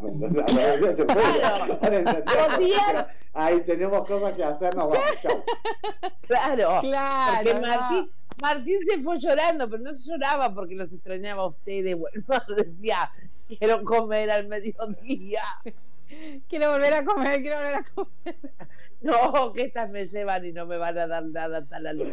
Claro. 0.47 1.78
Dos 1.82 2.58
días. 2.58 3.06
Ahí 3.34 3.60
tenemos 3.66 4.08
cosas 4.08 4.34
que 4.34 4.43
hacer, 4.45 4.74
nos 4.76 4.86
vamos, 4.88 5.22
chau. 5.22 5.43
Claro. 6.22 6.80
Claro. 6.80 7.43
Porque. 7.43 7.62
Martín, 7.68 8.12
Martín 8.44 8.78
se 8.86 9.02
fue 9.02 9.18
llorando, 9.20 9.70
pero 9.70 9.82
no 9.84 9.91
lloraba 9.96 10.54
porque 10.54 10.76
los 10.76 10.91
extrañaba 10.91 11.44
a 11.44 11.48
ustedes. 11.48 11.96
Bueno, 12.28 12.44
decía, 12.58 13.10
quiero 13.48 13.84
comer 13.86 14.30
al 14.32 14.48
mediodía. 14.50 15.44
Quiero 16.48 16.70
volver 16.72 16.94
a 16.94 17.04
comer, 17.06 17.41
quiero 17.41 17.58
volver 17.58 17.76
a 17.76 17.84
comer. 17.96 18.36
No, 19.02 19.52
que 19.54 19.64
estas 19.64 19.89
me 19.89 20.06
llevan 20.08 20.46
y 20.46 20.52
no 20.54 20.66
me 20.68 20.78
van 20.78 20.98
a 20.98 21.08
dar 21.08 21.24
nada 21.26 21.58
hasta 21.60 21.80
la 21.80 21.91
luz. 21.94 22.10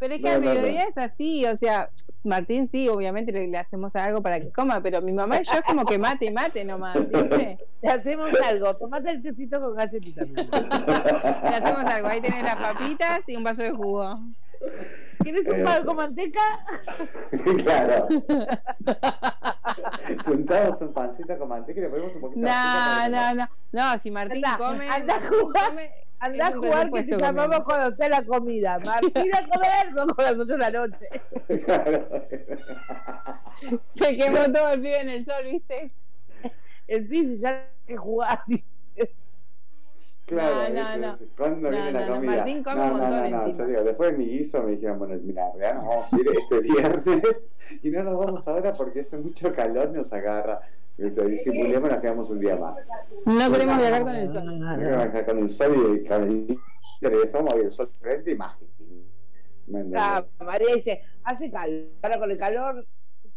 Pero 0.00 0.14
es 0.14 0.20
que 0.20 0.28
No, 0.28 0.34
al 0.34 0.40
no, 0.42 0.46
no. 0.48 0.54
mediodía 0.54 0.84
es 0.84 0.96
así, 0.98 1.46
o 1.46 1.56
sea, 1.58 1.90
Martín 2.24 2.68
sí, 2.68 2.88
obviamente 2.88 3.30
le, 3.32 3.46
le 3.46 3.56
hacemos 3.58 3.94
algo 3.96 4.20
para 4.22 4.40
que 4.40 4.50
coma, 4.50 4.82
pero 4.82 5.00
mi 5.00 5.12
mamá 5.12 5.40
y 5.40 5.44
yo 5.44 5.52
es 5.52 5.62
como 5.62 5.84
que 5.84 5.98
mate 5.98 6.24
y 6.26 6.30
mate 6.32 6.64
nomás, 6.64 6.96
¿viste? 7.08 7.58
Te 7.80 7.88
hacemos 7.88 8.30
algo, 8.44 8.74
tomate 8.76 9.10
el 9.10 9.22
tecito 9.22 9.60
con 9.60 9.74
galletitas. 9.76 10.28
Le 10.28 10.42
hacemos 11.56 11.84
algo, 11.84 12.08
ahí 12.08 12.20
tenés 12.20 12.42
las 12.42 12.56
papitas 12.56 13.22
y 13.28 13.36
un 13.36 13.44
vaso 13.44 13.62
de 13.62 13.70
jugo. 13.70 14.18
¿Quieres 15.22 15.46
un 15.48 15.60
Eh. 15.60 15.64
pan 15.64 15.84
con 15.84 15.96
manteca? 15.96 16.40
claro. 17.64 18.08
Juntamos 20.24 20.80
un 20.80 20.92
pancito 20.92 21.38
con 21.38 21.48
manteca 21.48 21.80
y 21.80 21.82
le 21.82 21.88
ponemos 21.88 22.14
un 22.14 22.20
poquito 22.20 22.40
de 22.40 22.46
No, 22.46 22.52
azúcar 22.52 23.10
para 23.10 23.34
no, 23.34 23.34
no, 23.34 23.48
no, 23.72 23.98
si 23.98 24.10
Martín 24.10 24.44
Anda, 24.44 24.58
come, 24.58 24.88
anda 24.88 25.16
a 25.16 25.20
jugar. 25.28 25.68
come, 25.68 25.90
Andá 26.20 26.46
a 26.46 26.48
es 26.50 26.54
un 26.56 26.62
jugar 26.62 26.90
que 26.90 27.02
te 27.04 27.16
llamamos 27.16 27.56
comer. 27.60 27.64
cuando 27.64 27.88
esté 27.90 28.08
la 28.08 28.22
comida. 28.24 28.78
Martín 28.84 29.30
a 29.34 29.40
comer, 29.54 29.94
son 29.94 30.08
con 30.10 30.24
las 30.24 30.34
8 30.34 30.44
de 30.44 30.58
la 30.58 30.70
noche. 30.70 31.08
Claro. 31.64 32.08
se 33.94 34.16
quemó 34.16 34.52
todo 34.52 34.72
el 34.72 34.80
pibe 34.80 35.00
en 35.00 35.08
el 35.10 35.24
sol, 35.24 35.42
¿viste? 35.44 35.90
El 36.86 37.06
pis 37.06 37.40
ya 37.40 37.48
hay 37.50 37.64
que 37.86 37.96
jugar. 37.96 38.42
Claro, 40.30 40.72
No, 40.74 40.96
no, 40.96 41.06
no. 41.12 41.18
¿Cuándo 41.36 41.70
No, 41.70 41.70
viene 41.70 41.92
no, 41.92 42.00
la 42.00 42.06
no, 42.06 42.14
comida? 42.14 42.36
Martín 42.36 42.62
come 42.62 42.76
no, 42.76 42.82
un 42.82 42.88
no, 42.88 42.98
montón 42.98 43.30
no, 43.30 43.46
no, 43.46 43.58
yo 43.58 43.66
digo, 43.66 43.82
después 43.82 44.12
de 44.12 44.18
mi 44.18 44.26
guiso 44.26 44.62
me 44.62 44.70
dijeron, 44.72 44.98
bueno, 44.98 45.14
mira, 45.22 45.42
ya 45.58 45.74
nos 45.74 45.86
vamos 45.86 46.12
a 46.12 46.16
ir 46.16 46.28
este 46.38 46.60
viernes 46.60 47.22
y 47.82 47.90
no 47.90 48.02
nos 48.04 48.18
vamos 48.18 48.46
ahora 48.46 48.70
porque 48.72 49.00
hace 49.00 49.16
mucho 49.18 49.52
calor, 49.52 49.90
nos 49.90 50.12
agarra. 50.12 50.60
¿viste? 50.96 51.24
Disimulemos, 51.26 51.90
nos 51.90 51.98
quedamos 52.00 52.30
un 52.30 52.38
día 52.40 52.56
más. 52.56 52.76
No 53.26 53.52
queremos 53.52 53.78
viajar 53.78 54.02
con 54.02 54.14
el 54.16 54.28
sol. 54.28 54.58
Nos 54.60 54.78
quedamos 54.78 55.04
acá 55.04 55.26
con 55.26 55.38
el 55.38 55.50
sol 55.50 56.00
y 56.02 56.06
con 56.08 56.22
el 56.22 56.58
regresamos 57.00 57.54
y 57.56 57.58
el 57.60 57.72
sol 57.72 57.88
frente 58.00 58.30
y 58.30 58.34
mágico. 58.36 58.70
Ah, 59.94 60.24
María 60.40 60.74
dice, 60.74 61.02
hace 61.24 61.50
calor. 61.50 61.86
Ahora 62.02 62.18
con 62.18 62.30
el 62.30 62.38
calor 62.38 62.86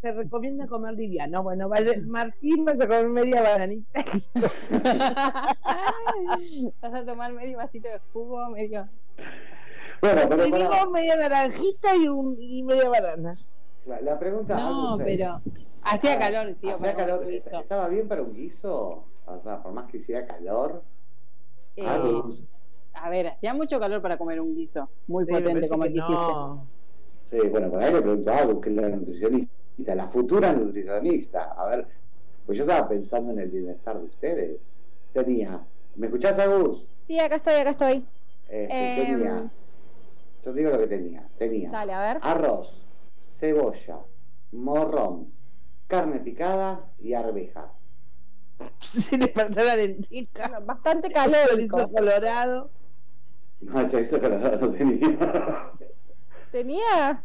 se 0.04 0.12
recomienda 0.12 0.68
comer 0.68 0.96
liviano. 0.96 1.42
Bueno, 1.44 1.70
vale, 1.70 1.96
Martín 2.02 2.66
vas 2.66 2.80
a 2.82 2.88
comer 2.88 3.08
media 3.08 3.42
bananita. 3.42 4.04
Vas 6.82 6.94
a 6.94 7.06
tomar 7.06 7.32
medio 7.32 7.58
vasito 7.58 7.88
de 7.88 8.00
jugo, 8.12 8.50
medio. 8.50 8.86
Bueno, 10.02 10.22
pero 10.28 10.50
para, 10.50 10.70
digo 10.70 10.92
media 10.92 11.16
naranjita 11.16 11.96
y, 11.96 12.10
un, 12.10 12.36
y 12.38 12.64
media 12.64 12.90
banana. 12.90 13.38
la, 13.86 14.02
la 14.02 14.20
pregunta... 14.20 14.56
No, 14.56 14.98
pero 14.98 15.40
hacía 15.84 16.20
calor, 16.20 16.54
tío, 16.56 16.76
¿hacía 16.76 16.78
para 16.80 16.96
calor? 16.96 17.26
guiso. 17.26 17.60
¿Estaba 17.62 17.88
bien 17.88 18.08
para 18.10 18.24
un 18.24 18.34
guiso? 18.34 19.06
O 19.26 19.40
sea, 19.42 19.64
por 19.64 19.72
más 19.72 19.90
que 19.90 19.98
hiciera 20.00 20.28
calor... 20.28 20.84
Eh, 21.78 21.88
Agus. 21.88 22.44
a 22.94 23.10
ver, 23.10 23.28
hacía 23.28 23.54
mucho 23.54 23.80
calor 23.80 24.02
para 24.02 24.18
comer 24.18 24.42
un 24.42 24.54
guiso, 24.54 24.90
muy 25.08 25.26
Sí, 25.26 25.32
potente 25.32 25.70
como 25.70 25.86
el 25.86 25.94
que 25.94 26.00
hiciste. 26.00 26.24
Sí, 27.30 27.38
bueno, 27.48 27.70
por 27.70 27.82
ahí 27.82 27.94
le 27.94 28.02
pregunto 28.02 28.32
a 28.32 28.38
Agus, 28.40 28.62
que 28.62 28.70
la 29.78 29.96
nutricionista, 29.96 29.96
la 29.96 30.08
futura 30.08 30.54
nutricionista. 30.54 31.44
A 31.58 31.66
ver, 31.68 31.88
pues 32.46 32.58
yo 32.58 32.64
estaba 32.66 32.88
pensando 32.90 33.32
en 33.34 33.40
el 33.40 33.50
bienestar 33.50 33.98
de 34.00 34.06
ustedes. 34.06 34.58
Tenía, 35.14 35.60
¿me 35.96 36.08
escuchás, 36.08 36.38
Agus? 36.40 36.86
Sí, 37.00 37.20
acá 37.20 37.36
estoy, 37.38 37.54
acá 37.56 37.70
estoy. 37.72 38.06
Este, 38.50 39.02
Em. 39.02 39.08
tenía, 39.20 39.52
yo 40.46 40.54
digo 40.54 40.70
lo 40.72 40.80
que 40.80 40.88
tenía. 40.88 41.28
Tenía 41.38 41.70
Dale, 41.72 41.94
a 41.94 42.14
ver. 42.14 42.20
arroz, 42.22 42.74
cebolla, 43.32 44.00
morrón, 44.52 45.32
carne 45.88 46.20
picada 46.20 46.86
y 47.00 47.14
arvejas. 47.14 47.66
Si 48.82 49.18
le 49.18 49.28
faltó 49.30 49.64
la 49.64 49.76
lentica. 49.76 50.60
Bastante 50.60 51.10
Chorizo 51.10 51.32
calórico. 51.32 51.90
colorado. 51.92 52.70
No, 53.62 53.88
chorizo 53.88 54.20
colorado 54.20 54.58
no 54.68 54.72
tenía. 54.72 55.72
Tenía. 56.52 57.24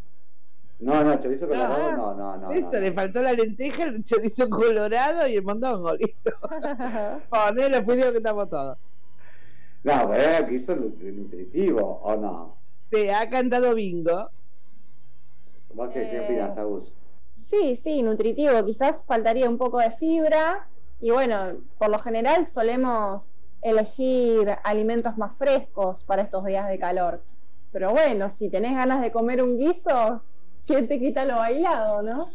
No, 0.81 1.03
no, 1.03 1.20
chorizo 1.20 1.49
colorado 1.49 1.93
no, 1.97 2.14
no, 2.14 2.37
no. 2.37 2.51
Eso, 2.53 2.68
no, 2.72 2.79
le 2.81 2.91
no. 2.91 2.95
faltó 2.95 3.22
la 3.22 3.33
lenteja, 3.33 3.83
el 3.85 4.05
chorizo 4.05 4.49
colorado 4.49 5.26
y 5.26 5.35
el 5.37 5.43
mondongo, 5.43 5.95
listo. 5.97 6.31
Ponelo, 7.31 7.85
pues 7.85 7.97
digo 7.97 8.11
que 8.12 8.18
estamos 8.18 8.49
todos. 8.49 8.79
No, 9.83 10.09
pero 10.09 10.14
era 10.22 10.41
guiso 10.43 10.76
nutri- 10.76 11.12
nutritivo, 11.14 12.01
¿o 12.03 12.16
no? 12.16 12.57
Te 12.91 13.12
ha 13.12 13.29
cantado 13.29 13.74
bingo. 13.74 14.31
¿Vos 15.74 15.89
qué, 15.93 16.09
qué 16.11 16.16
Eh, 16.16 16.20
opinas, 16.24 16.57
Agus? 16.59 16.93
Sí, 17.33 17.76
sí, 17.76 18.03
nutritivo. 18.03 18.64
Quizás 18.64 19.05
faltaría 19.05 19.49
un 19.49 19.59
poco 19.59 19.79
de 19.79 19.91
fibra. 19.91 20.68
Y 21.01 21.11
bueno, 21.11 21.39
por 21.79 21.91
lo 21.91 21.99
general 21.99 22.47
solemos 22.47 23.31
elegir 23.62 24.57
alimentos 24.64 25.16
más 25.18 25.37
frescos 25.37 26.03
para 26.05 26.22
estos 26.22 26.45
días 26.45 26.68
de 26.68 26.79
calor. 26.79 27.22
Pero 27.72 27.91
bueno, 27.91 28.31
si 28.31 28.49
tenés 28.49 28.74
ganas 28.74 29.01
de 29.03 29.12
comer 29.12 29.43
un 29.43 29.59
guiso, 29.59 30.22
¿quién 30.69 30.87
te 30.87 30.99
quita 31.01 31.25
lo 31.25 31.37
bailado, 31.37 32.03
no? 32.03 32.27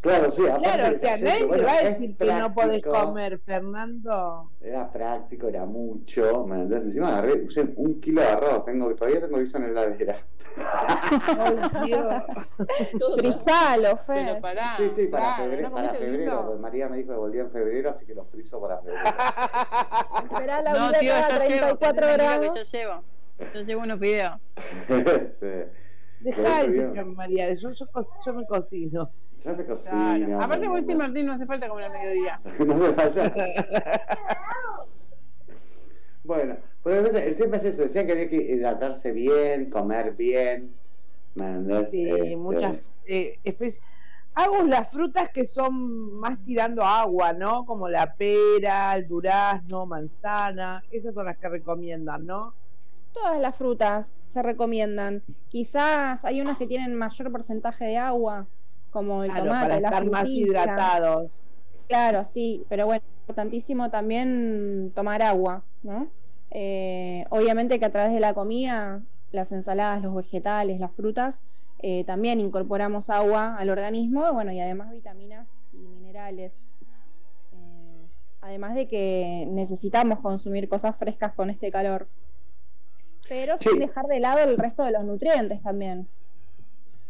Claro, 0.00 0.30
sí, 0.30 0.42
Claro, 0.62 0.96
o 0.96 0.98
sea, 0.98 1.18
sí, 1.18 1.22
nadie 1.24 1.46
te 1.46 1.62
va 1.62 1.72
a 1.74 1.82
decir 1.84 2.16
que 2.16 2.24
no 2.32 2.54
podés 2.54 2.82
comer, 2.82 3.38
Fernando. 3.40 4.50
Era 4.62 4.90
práctico, 4.90 5.48
era 5.48 5.66
mucho, 5.66 6.46
¿me 6.46 6.54
entendés? 6.62 6.84
Encima 6.84 7.08
agarré, 7.18 7.44
usé 7.44 7.66
un 7.76 8.00
kilo 8.00 8.22
de 8.22 8.28
arroz, 8.28 8.64
tengo, 8.64 8.94
todavía 8.94 9.20
tengo 9.20 9.38
guiso 9.38 9.58
en 9.58 9.74
la 9.74 9.82
heladera. 9.84 10.16
Ay, 10.56 11.86
Dios. 11.86 12.56
Frisalo, 13.18 13.98
Pero 14.06 14.24
Fer. 14.32 14.40
pará. 14.40 14.76
sí, 14.78 14.90
sí, 14.96 15.06
para, 15.08 15.22
claro, 15.36 15.42
febrero, 15.44 15.68
¿no 15.68 15.74
para 15.74 15.94
febrero, 15.94 16.46
pues 16.48 16.60
María 16.60 16.88
me 16.88 16.96
dijo 16.96 17.10
que 17.10 17.18
volvía 17.18 17.42
en 17.42 17.50
febrero, 17.50 17.90
así 17.90 18.06
que 18.06 18.14
los 18.14 18.28
friso 18.30 18.60
para 18.62 18.78
febrero. 18.78 19.04
Esperá 20.24 20.62
la 20.62 20.72
No, 20.72 20.88
vida 20.88 20.98
tío, 21.00 21.14
a 21.14 21.20
yo 21.20 21.34
llevo, 21.48 21.76
34 21.76 22.06
que 22.06 22.12
grados. 22.14 22.56
yo 22.56 22.62
llevo. 22.78 23.02
Yo 23.54 23.60
llevo 23.62 23.82
unos 23.82 23.98
videos. 23.98 24.32
Este, 24.88 25.70
Dejá 26.20 26.60
el 26.62 26.74
señor 26.76 27.06
María, 27.06 27.54
yo, 27.54 27.70
yo, 27.72 27.86
yo 28.26 28.34
me 28.34 28.46
cocino. 28.46 29.10
yo 29.42 29.56
me 29.56 29.64
cocino. 29.64 29.90
Claro. 29.90 30.42
Aparte, 30.42 30.68
voy 30.68 30.82
sin 30.82 30.98
Martín, 30.98 31.26
no 31.26 31.32
hace 31.32 31.46
falta 31.46 31.68
comer 31.68 31.86
al 31.86 31.92
mediodía. 31.92 32.40
no 32.58 32.74
me 32.74 32.92
falla. 32.92 33.34
bueno, 36.24 36.56
pero 36.82 37.06
el 37.06 37.36
tema 37.36 37.56
es 37.56 37.64
eso, 37.64 37.82
decían 37.82 38.06
que 38.06 38.12
había 38.12 38.28
que 38.28 38.36
hidratarse 38.36 39.12
bien, 39.12 39.70
comer 39.70 40.12
bien. 40.14 40.74
Sí, 41.90 42.08
Este, 42.10 42.36
muchas. 42.36 42.76
Eh, 43.06 43.38
espe- 43.44 43.78
hago 44.34 44.62
las 44.64 44.90
frutas 44.92 45.30
que 45.30 45.44
son 45.46 46.12
más 46.18 46.38
tirando 46.44 46.82
agua, 46.82 47.32
¿no? 47.32 47.64
Como 47.64 47.88
la 47.88 48.14
pera, 48.14 48.94
el 48.96 49.08
durazno, 49.08 49.86
manzana. 49.86 50.82
Esas 50.90 51.14
son 51.14 51.26
las 51.26 51.38
que 51.38 51.48
recomiendan, 51.48 52.26
¿no? 52.26 52.54
Todas 53.12 53.40
las 53.40 53.56
frutas 53.56 54.20
se 54.26 54.42
recomiendan. 54.42 55.22
Quizás 55.48 56.24
hay 56.24 56.40
unas 56.40 56.56
que 56.58 56.66
tienen 56.66 56.94
mayor 56.94 57.30
porcentaje 57.32 57.84
de 57.84 57.96
agua, 57.96 58.46
como 58.90 59.24
el 59.24 59.30
Claro, 59.30 59.46
tomate, 59.46 59.68
para 59.68 59.80
la 59.80 59.88
estar 59.88 60.10
más 60.10 60.28
hidratados. 60.28 61.50
Claro, 61.88 62.24
sí, 62.24 62.64
pero 62.68 62.86
bueno, 62.86 63.02
importantísimo 63.22 63.90
también 63.90 64.92
tomar 64.94 65.22
agua, 65.22 65.64
¿no? 65.82 66.08
Eh, 66.52 67.24
obviamente 67.30 67.78
que 67.78 67.84
a 67.84 67.90
través 67.90 68.12
de 68.12 68.20
la 68.20 68.34
comida, 68.34 69.02
las 69.32 69.52
ensaladas, 69.52 70.02
los 70.02 70.14
vegetales, 70.14 70.78
las 70.80 70.92
frutas, 70.92 71.42
eh, 71.80 72.04
también 72.04 72.40
incorporamos 72.40 73.10
agua 73.10 73.56
al 73.56 73.70
organismo, 73.70 74.26
y 74.28 74.32
bueno, 74.32 74.52
y 74.52 74.60
además 74.60 74.90
vitaminas 74.90 75.48
y 75.72 75.78
minerales. 75.78 76.64
Eh, 77.52 78.06
además 78.40 78.74
de 78.74 78.86
que 78.86 79.48
necesitamos 79.50 80.20
consumir 80.20 80.68
cosas 80.68 80.96
frescas 80.96 81.32
con 81.32 81.50
este 81.50 81.70
calor, 81.70 82.06
pero 83.30 83.56
Sí. 83.58 83.68
sin 83.68 83.78
dejar 83.78 84.06
de 84.06 84.18
lado 84.18 84.40
el 84.40 84.58
resto 84.58 84.82
de 84.82 84.90
los 84.90 85.04
nutrientes 85.04 85.62
también. 85.62 86.08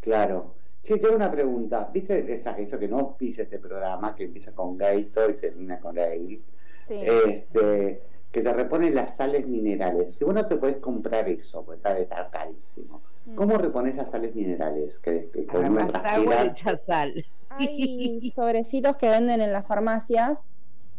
Claro. 0.00 0.54
Sí, 0.84 0.98
tengo 1.00 1.16
una 1.16 1.30
pregunta. 1.30 1.88
¿Viste 1.94 2.30
esa, 2.34 2.58
eso 2.58 2.78
que 2.78 2.88
no 2.88 3.16
pisa 3.16 3.42
este 3.42 3.58
programa, 3.58 4.14
que 4.14 4.24
empieza 4.24 4.52
con 4.52 4.76
Gaito 4.76 5.30
y 5.30 5.34
termina 5.34 5.80
con 5.80 5.94
Gail? 5.94 6.42
Sí. 6.86 7.00
Este, 7.02 8.02
que 8.30 8.42
te 8.42 8.52
repone 8.52 8.90
las 8.90 9.16
sales 9.16 9.46
minerales. 9.46 10.12
Si 10.14 10.24
vos 10.24 10.34
no 10.34 10.44
te 10.44 10.56
podés 10.56 10.76
comprar 10.76 11.26
eso, 11.26 11.64
porque 11.64 11.78
está 11.78 11.94
de 11.94 12.02
estar 12.02 12.30
carísimo. 12.30 13.00
Mm. 13.24 13.34
¿Cómo 13.34 13.56
repones 13.56 13.96
las 13.96 14.10
sales 14.10 14.34
minerales? 14.34 14.98
Que, 14.98 15.30
que 15.32 15.46
con 15.46 15.64
una 15.64 15.84
agua 15.86 16.54
sal. 16.86 17.24
Hay 17.48 18.20
sobrecitos 18.34 18.96
que 18.98 19.08
venden 19.08 19.40
en 19.40 19.54
las 19.54 19.66
farmacias 19.66 20.52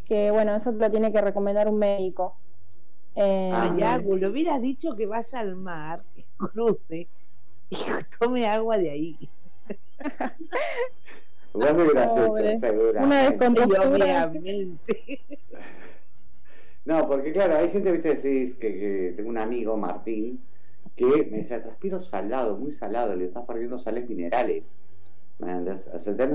que, 0.07 0.31
bueno, 0.31 0.55
eso 0.55 0.71
te 0.73 0.79
lo 0.79 0.89
tiene 0.89 1.11
que 1.11 1.21
recomendar 1.21 1.67
un 1.69 1.77
médico. 1.77 2.35
Eh, 3.15 3.51
Ah, 3.53 3.71
Ay, 3.75 3.83
Agu, 3.83 4.15
le 4.15 4.27
hubieras 4.29 4.61
dicho 4.61 4.95
que 4.95 5.05
vaya 5.05 5.39
al 5.39 5.55
mar, 5.55 6.03
que 6.15 6.25
cruce 6.37 7.09
y 7.69 7.77
tome 8.19 8.47
agua 8.47 8.77
de 8.77 8.89
ahí. 8.91 9.29
Vos 11.53 11.73
lo 11.73 11.83
hubieras 11.83 12.07
Pobre. 12.07 12.51
hecho, 12.51 12.59
seguramente. 12.61 13.05
Una 13.05 13.29
descompostura. 13.29 14.27
obviamente. 14.27 15.03
No, 16.83 17.07
porque 17.07 17.31
claro, 17.31 17.57
hay 17.57 17.69
gente, 17.69 17.91
viste, 17.91 18.15
decís 18.15 18.55
que, 18.55 18.73
que 18.73 19.13
tengo 19.15 19.29
un 19.29 19.37
amigo, 19.37 19.77
Martín, 19.77 20.43
que 20.95 21.05
me 21.05 21.37
decía, 21.37 21.61
transpiro 21.61 22.01
salado, 22.01 22.57
muy 22.57 22.71
salado, 22.71 23.15
le 23.15 23.25
estás 23.25 23.45
perdiendo 23.45 23.77
sales 23.77 24.09
minerales. 24.09 24.75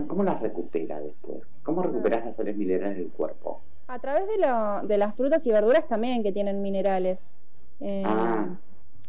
¿Cómo 0.07 0.23
las 0.23 0.41
recupera 0.41 1.01
después? 1.01 1.43
¿Cómo 1.65 1.83
recuperas 1.83 2.25
las 2.25 2.37
sales 2.37 2.57
minerales 2.57 2.97
del 2.99 3.09
cuerpo? 3.11 3.61
A 3.89 3.99
través 3.99 4.27
de, 4.29 4.39
lo- 4.39 4.87
de 4.87 4.99
las 4.99 5.15
frutas 5.15 5.47
y 5.47 5.53
verduras 5.53 5.87
también 5.89 6.23
que 6.23 6.33
tienen 6.33 6.63
minerales. 6.63 7.33
Eh, 7.81 8.03
Ah. 8.07 8.49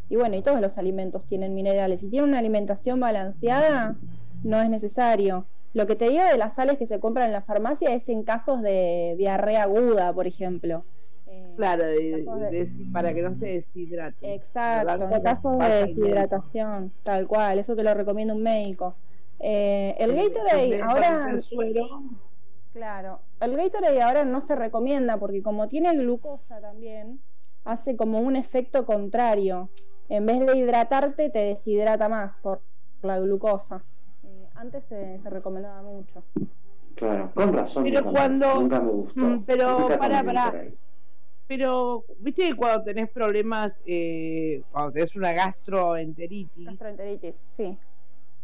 Y 0.09 0.15
bueno, 0.15 0.37
y 0.37 0.41
todos 0.41 0.61
los 0.61 0.77
alimentos 0.77 1.25
tienen 1.25 1.53
minerales. 1.53 1.99
Si 1.99 2.07
tienen 2.09 2.29
una 2.29 2.39
alimentación 2.39 2.97
balanceada, 2.99 3.95
no 4.43 4.61
es 4.61 4.69
necesario. 4.69 5.45
Lo 5.73 5.85
que 5.85 5.97
te 5.97 6.07
digo 6.07 6.23
de 6.23 6.37
las 6.37 6.55
sales 6.55 6.77
que 6.77 6.85
se 6.85 6.99
compran 7.01 7.27
en 7.27 7.33
la 7.33 7.41
farmacia 7.41 7.93
es 7.93 8.07
en 8.07 8.23
casos 8.23 8.61
de 8.61 9.15
diarrea 9.17 9.63
aguda, 9.63 10.13
por 10.13 10.25
ejemplo. 10.25 10.85
Eh, 11.25 11.53
Claro, 11.57 11.83
de- 11.85 12.23
casos 12.25 12.39
de- 12.39 12.65
de- 12.65 12.85
para 12.93 13.13
que 13.13 13.21
no 13.21 13.35
se 13.35 13.47
deshidrate. 13.47 14.33
Exacto, 14.33 15.09
en 15.13 15.21
casos 15.23 15.57
de 15.59 15.67
deshidratación, 15.67 16.93
tal 17.03 17.27
cual, 17.27 17.59
eso 17.59 17.75
te 17.75 17.83
lo 17.83 17.93
recomienda 17.93 18.33
un 18.33 18.43
médico. 18.43 18.95
Eh, 19.39 19.93
el 19.99 20.15
Gatorade 20.15 20.81
ahora, 20.83 21.27
el 21.31 21.41
suero, 21.41 22.01
claro, 22.77 23.21
el 23.39 23.57
Gatorade 23.57 24.01
ahora 24.03 24.23
no 24.23 24.39
se 24.39 24.55
recomienda 24.55 25.17
porque 25.17 25.41
como 25.41 25.67
tiene 25.67 25.95
glucosa 25.95 26.61
también, 26.61 27.19
hace 27.65 27.97
como 27.97 28.19
un 28.19 28.35
efecto 28.35 28.85
contrario. 28.85 29.69
En 30.09 30.25
vez 30.25 30.39
de 30.45 30.55
hidratarte, 30.57 31.29
te 31.31 31.39
deshidrata 31.39 32.07
más 32.07 32.37
por 32.37 32.61
la 33.01 33.19
glucosa. 33.19 33.83
Eh, 34.23 34.47
antes 34.55 34.85
se, 34.85 35.17
se 35.17 35.29
recomendaba 35.29 35.81
mucho. 35.81 36.23
Claro, 36.95 37.31
con 37.33 37.51
razón. 37.51 37.83
Pero 37.83 38.11
cuando- 38.11 38.61
Nunca 38.61 38.79
me 38.79 38.91
gustó. 38.91 39.19
Mm, 39.19 39.43
pero 39.43 39.79
Nunca 39.79 39.97
por 39.97 40.37
ahí. 40.37 40.73
Pero, 41.47 42.05
viste 42.19 42.49
que 42.49 42.55
cuando 42.55 42.83
tenés 42.83 43.09
problemas, 43.09 43.81
eh, 43.85 44.61
cuando 44.71 44.91
tenés 44.91 45.15
una 45.15 45.33
gastroenteritis, 45.33 46.65
Gastroenteritis, 46.67 47.35
sí. 47.35 47.77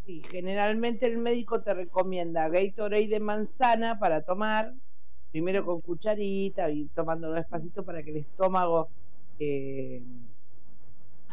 Sí, 0.06 0.22
generalmente 0.30 1.06
el 1.06 1.18
médico 1.18 1.62
te 1.62 1.74
recomienda 1.74 2.50
Gatorade 2.50 3.08
de 3.08 3.20
manzana 3.20 4.00
para 4.00 4.22
tomar, 4.22 4.74
primero 5.32 5.66
con 5.66 5.82
cucharita 5.82 6.70
y 6.70 6.86
tomándolo 6.88 7.34
despacito 7.34 7.84
para 7.84 8.04
que 8.04 8.12
el 8.12 8.18
estómago 8.18 8.90
eh, 9.40 10.02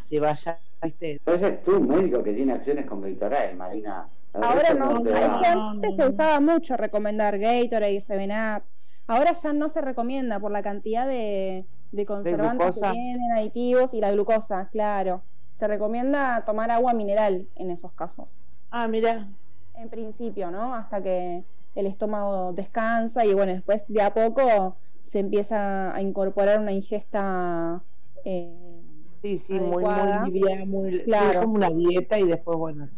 se 0.03 0.19
vaya, 0.19 0.59
viste. 0.81 1.19
Pero 1.23 1.37
ese 1.37 1.47
es 1.47 1.63
tú, 1.63 1.77
un 1.77 1.87
médico 1.87 2.23
que 2.23 2.33
tiene 2.33 2.53
acciones 2.53 2.85
con 2.85 3.01
Gatorade, 3.01 3.55
Marina. 3.55 4.07
Ahora 4.33 4.73
no, 4.73 4.97
hay 4.97 5.03
que 5.03 5.47
antes 5.47 5.95
se 5.95 6.07
usaba 6.07 6.39
mucho 6.39 6.77
recomendar 6.77 7.37
Gatorade, 7.37 7.97
7-Up. 7.97 8.63
Ahora 9.07 9.33
ya 9.33 9.51
no 9.51 9.67
se 9.67 9.81
recomienda 9.81 10.39
por 10.39 10.51
la 10.51 10.63
cantidad 10.63 11.05
de, 11.05 11.65
de 11.91 12.05
conservantes 12.05 12.75
que 12.75 12.91
tienen, 12.91 13.31
aditivos 13.33 13.93
y 13.93 13.99
la 13.99 14.11
glucosa, 14.11 14.69
claro. 14.71 15.23
Se 15.53 15.67
recomienda 15.67 16.45
tomar 16.45 16.71
agua 16.71 16.93
mineral 16.93 17.47
en 17.55 17.71
esos 17.71 17.91
casos. 17.91 18.35
Ah, 18.71 18.87
mira, 18.87 19.27
En 19.75 19.89
principio, 19.89 20.51
¿no? 20.51 20.73
Hasta 20.75 21.01
que 21.01 21.43
el 21.75 21.85
estómago 21.87 22.53
descansa 22.53 23.25
y 23.25 23.33
bueno, 23.33 23.53
después 23.53 23.85
de 23.87 24.01
a 24.01 24.13
poco 24.13 24.75
se 25.01 25.19
empieza 25.19 25.93
a 25.95 26.01
incorporar 26.01 26.59
una 26.59 26.71
ingesta 26.73 27.81
eh, 28.23 28.81
sí, 29.21 29.37
sí, 29.39 29.53
muy, 29.53 29.83
Adecuada. 29.85 30.21
muy 30.25 30.31
liviana, 30.31 30.65
muy, 30.65 31.03
Claro. 31.03 31.39
es 31.39 31.45
como 31.45 31.55
una 31.55 31.69
dieta 31.69 32.19
y 32.19 32.27
después, 32.27 32.57
bueno, 32.57 32.89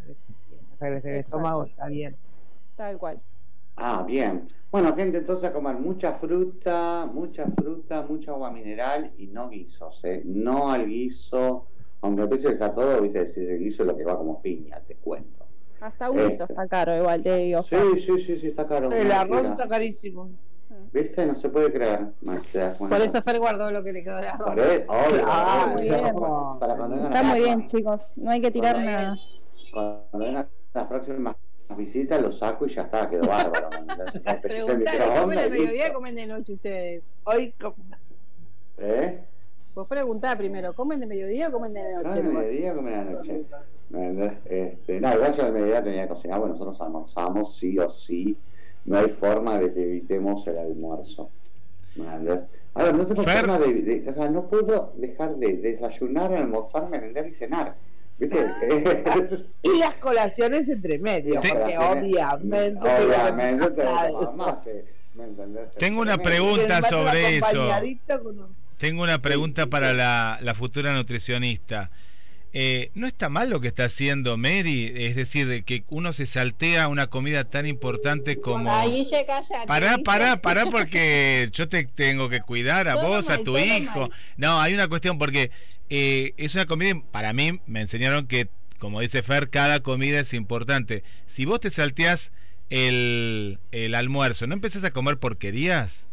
el 0.80 1.06
estómago 1.16 1.64
está 1.64 1.86
bien. 1.88 2.16
tal 2.76 2.98
cual. 2.98 3.20
Ah, 3.76 4.04
bien. 4.06 4.48
Bueno, 4.70 4.94
gente, 4.94 5.18
entonces 5.18 5.48
a 5.48 5.52
comer 5.52 5.76
mucha 5.76 6.14
fruta, 6.14 7.06
mucha 7.12 7.46
fruta, 7.46 8.02
mucha 8.08 8.32
agua 8.32 8.50
mineral 8.50 9.12
y 9.18 9.28
no 9.28 9.48
guisos, 9.48 10.04
¿eh? 10.04 10.22
No 10.24 10.70
al 10.70 10.86
guiso, 10.86 11.66
aunque 12.02 12.22
el 12.22 12.28
precio 12.28 12.50
está 12.50 12.74
todo, 12.74 13.00
viste, 13.02 13.20
decir 13.20 13.50
el 13.50 13.60
guiso 13.60 13.82
es 13.82 13.88
lo 13.88 13.96
que 13.96 14.04
va 14.04 14.16
como 14.18 14.42
piña, 14.42 14.80
te 14.80 14.96
cuento. 14.96 15.43
Hasta 15.84 16.10
un 16.10 16.18
Este. 16.18 16.30
guiso 16.30 16.44
está 16.44 16.66
caro, 16.66 16.96
igual 16.96 17.22
te 17.22 17.36
digo. 17.36 17.62
Sí, 17.62 17.76
sí, 17.98 18.18
sí, 18.18 18.36
sí, 18.38 18.46
está 18.48 18.66
caro. 18.66 18.90
El 18.90 19.12
arroz 19.12 19.30
locura. 19.36 19.50
está 19.50 19.68
carísimo. 19.68 20.30
¿Viste? 20.92 21.26
No 21.26 21.34
se 21.34 21.48
puede 21.50 21.70
creer. 21.70 22.06
Cuenta. 22.24 22.74
Por 22.78 23.00
eso 23.02 23.20
Fer 23.22 23.38
guardó 23.38 23.70
lo 23.70 23.84
que 23.84 23.92
le 23.92 24.02
quedó 24.02 24.16
de 24.16 24.28
arroz. 24.28 24.48
Obvio, 24.48 24.86
Ah, 25.26 25.68
muy 25.74 25.82
bien. 25.82 26.00
para- 26.58 26.76
cuando 26.76 26.96
Está 26.96 27.10
las- 27.10 27.26
muy 27.26 27.40
bien, 27.42 27.64
chicos. 27.66 28.12
No 28.16 28.30
hay 28.30 28.40
que 28.40 28.50
tirar 28.50 28.78
nada. 28.78 29.14
Cuando 29.74 30.04
vengan 30.14 30.48
las 30.72 30.86
próximas 30.86 31.36
visitas 31.76 32.20
lo 32.22 32.32
saco 32.32 32.66
y 32.66 32.70
ya 32.70 32.82
está, 32.82 33.08
quedó 33.10 33.26
bárbaro. 33.28 33.68
Preguntale, 34.42 35.20
¿comen 35.20 35.38
y 35.46 35.50
mediodía 35.50 35.90
o 35.90 35.92
comen 35.94 36.14
de 36.14 36.26
noche 36.26 36.54
ustedes? 36.54 37.04
Hoy, 37.24 37.52
co- 37.60 37.74
¿Eh? 38.78 39.20
Vos 39.74 39.88
preguntá 39.88 40.36
primero, 40.36 40.72
¿comen 40.74 41.00
de 41.00 41.06
mediodía 41.06 41.48
o 41.48 41.52
comen 41.52 41.72
de 41.74 41.80
¿Comen 41.80 42.02
noche? 42.04 42.22
de 42.22 42.28
mediodía 42.32 42.72
o 42.72 42.76
comen 42.76 42.94
a 42.94 43.04
la 43.04 43.10
noche? 43.10 43.42
¿Me 43.90 44.06
entendés? 44.08 44.32
Este, 44.44 45.00
no, 45.00 45.12
igual 45.14 45.34
yo 45.34 45.44
de 45.46 45.52
mediodía 45.52 45.82
tenía 45.82 46.02
que 46.02 46.08
cocinar, 46.14 46.38
bueno, 46.38 46.54
nosotros 46.54 46.80
almorzamos 46.80 47.56
sí 47.56 47.78
o 47.78 47.88
sí, 47.90 48.36
no 48.84 48.98
hay 48.98 49.08
forma 49.08 49.58
de 49.58 49.72
que 49.74 49.82
evitemos 49.82 50.46
el 50.46 50.58
almuerzo. 50.58 51.28
¿Me 51.96 52.04
entendés? 52.04 52.46
Ahora, 52.74 52.92
no 52.92 53.06
tengo 53.06 53.22
Fer. 53.22 53.38
forma 53.38 53.58
de, 53.58 53.72
de- 53.74 54.10
o 54.10 54.14
sea, 54.14 54.30
no 54.30 54.42
puedo 54.48 54.92
dejar 54.96 55.36
de 55.36 55.56
desayunar, 55.56 56.32
almorzar, 56.32 56.88
merendar 56.88 57.26
y 57.26 57.32
cenar. 57.34 57.74
¿Viste? 58.16 58.38
y 59.62 59.78
las 59.78 59.94
colaciones 59.96 60.68
entre 60.68 60.98
medio, 61.00 61.40
Te- 61.40 61.48
porque 61.48 61.76
obviamente. 61.78 62.78
Obviamente 62.80 63.70
te 63.72 63.84
¿me 65.14 65.24
entendés? 65.24 65.70
Tengo 65.72 66.00
una 66.00 66.16
pregunta 66.18 66.80
sobre 66.82 67.38
eso. 67.38 67.68
con 68.22 68.38
un- 68.38 68.63
Tengo 68.78 69.02
una 69.02 69.20
pregunta 69.20 69.66
para 69.66 69.92
la, 69.94 70.38
la 70.42 70.54
futura 70.54 70.94
nutricionista. 70.94 71.90
Eh, 72.56 72.90
¿No 72.94 73.08
está 73.08 73.28
mal 73.28 73.50
lo 73.50 73.60
que 73.60 73.66
está 73.66 73.86
haciendo 73.86 74.36
Mary? 74.36 74.92
Es 74.94 75.16
decir, 75.16 75.48
de 75.48 75.62
que 75.62 75.82
uno 75.88 76.12
se 76.12 76.24
saltea 76.24 76.86
una 76.86 77.08
comida 77.08 77.42
tan 77.42 77.66
importante 77.66 78.40
como... 78.40 78.72
Ella 78.84 79.26
cállate. 79.26 79.66
Pará, 79.66 79.98
pará, 79.98 80.36
pará, 80.40 80.66
porque 80.66 81.48
yo 81.52 81.68
te 81.68 81.82
tengo 81.84 82.28
que 82.28 82.40
cuidar 82.40 82.88
a 82.88 82.94
Todo 82.94 83.08
vos, 83.08 83.28
a 83.28 83.38
tu 83.38 83.58
hijo. 83.58 84.02
mal. 84.02 84.10
No, 84.36 84.60
hay 84.60 84.72
una 84.72 84.86
cuestión 84.86 85.18
porque 85.18 85.50
eh, 85.90 86.32
es 86.36 86.54
una 86.54 86.66
comida, 86.66 86.94
para 87.10 87.32
mí 87.32 87.60
me 87.66 87.80
enseñaron 87.80 88.28
que, 88.28 88.48
como 88.78 89.00
dice 89.00 89.24
Fer, 89.24 89.50
cada 89.50 89.80
comida 89.80 90.20
es 90.20 90.32
importante. 90.32 91.02
Si 91.26 91.46
vos 91.46 91.58
te 91.58 91.70
salteás 91.70 92.30
el, 92.70 93.58
el 93.72 93.96
almuerzo, 93.96 94.46
¿no 94.46 94.54
empezás 94.54 94.84
a 94.84 94.92
comer 94.92 95.18
porquerías? 95.18 96.06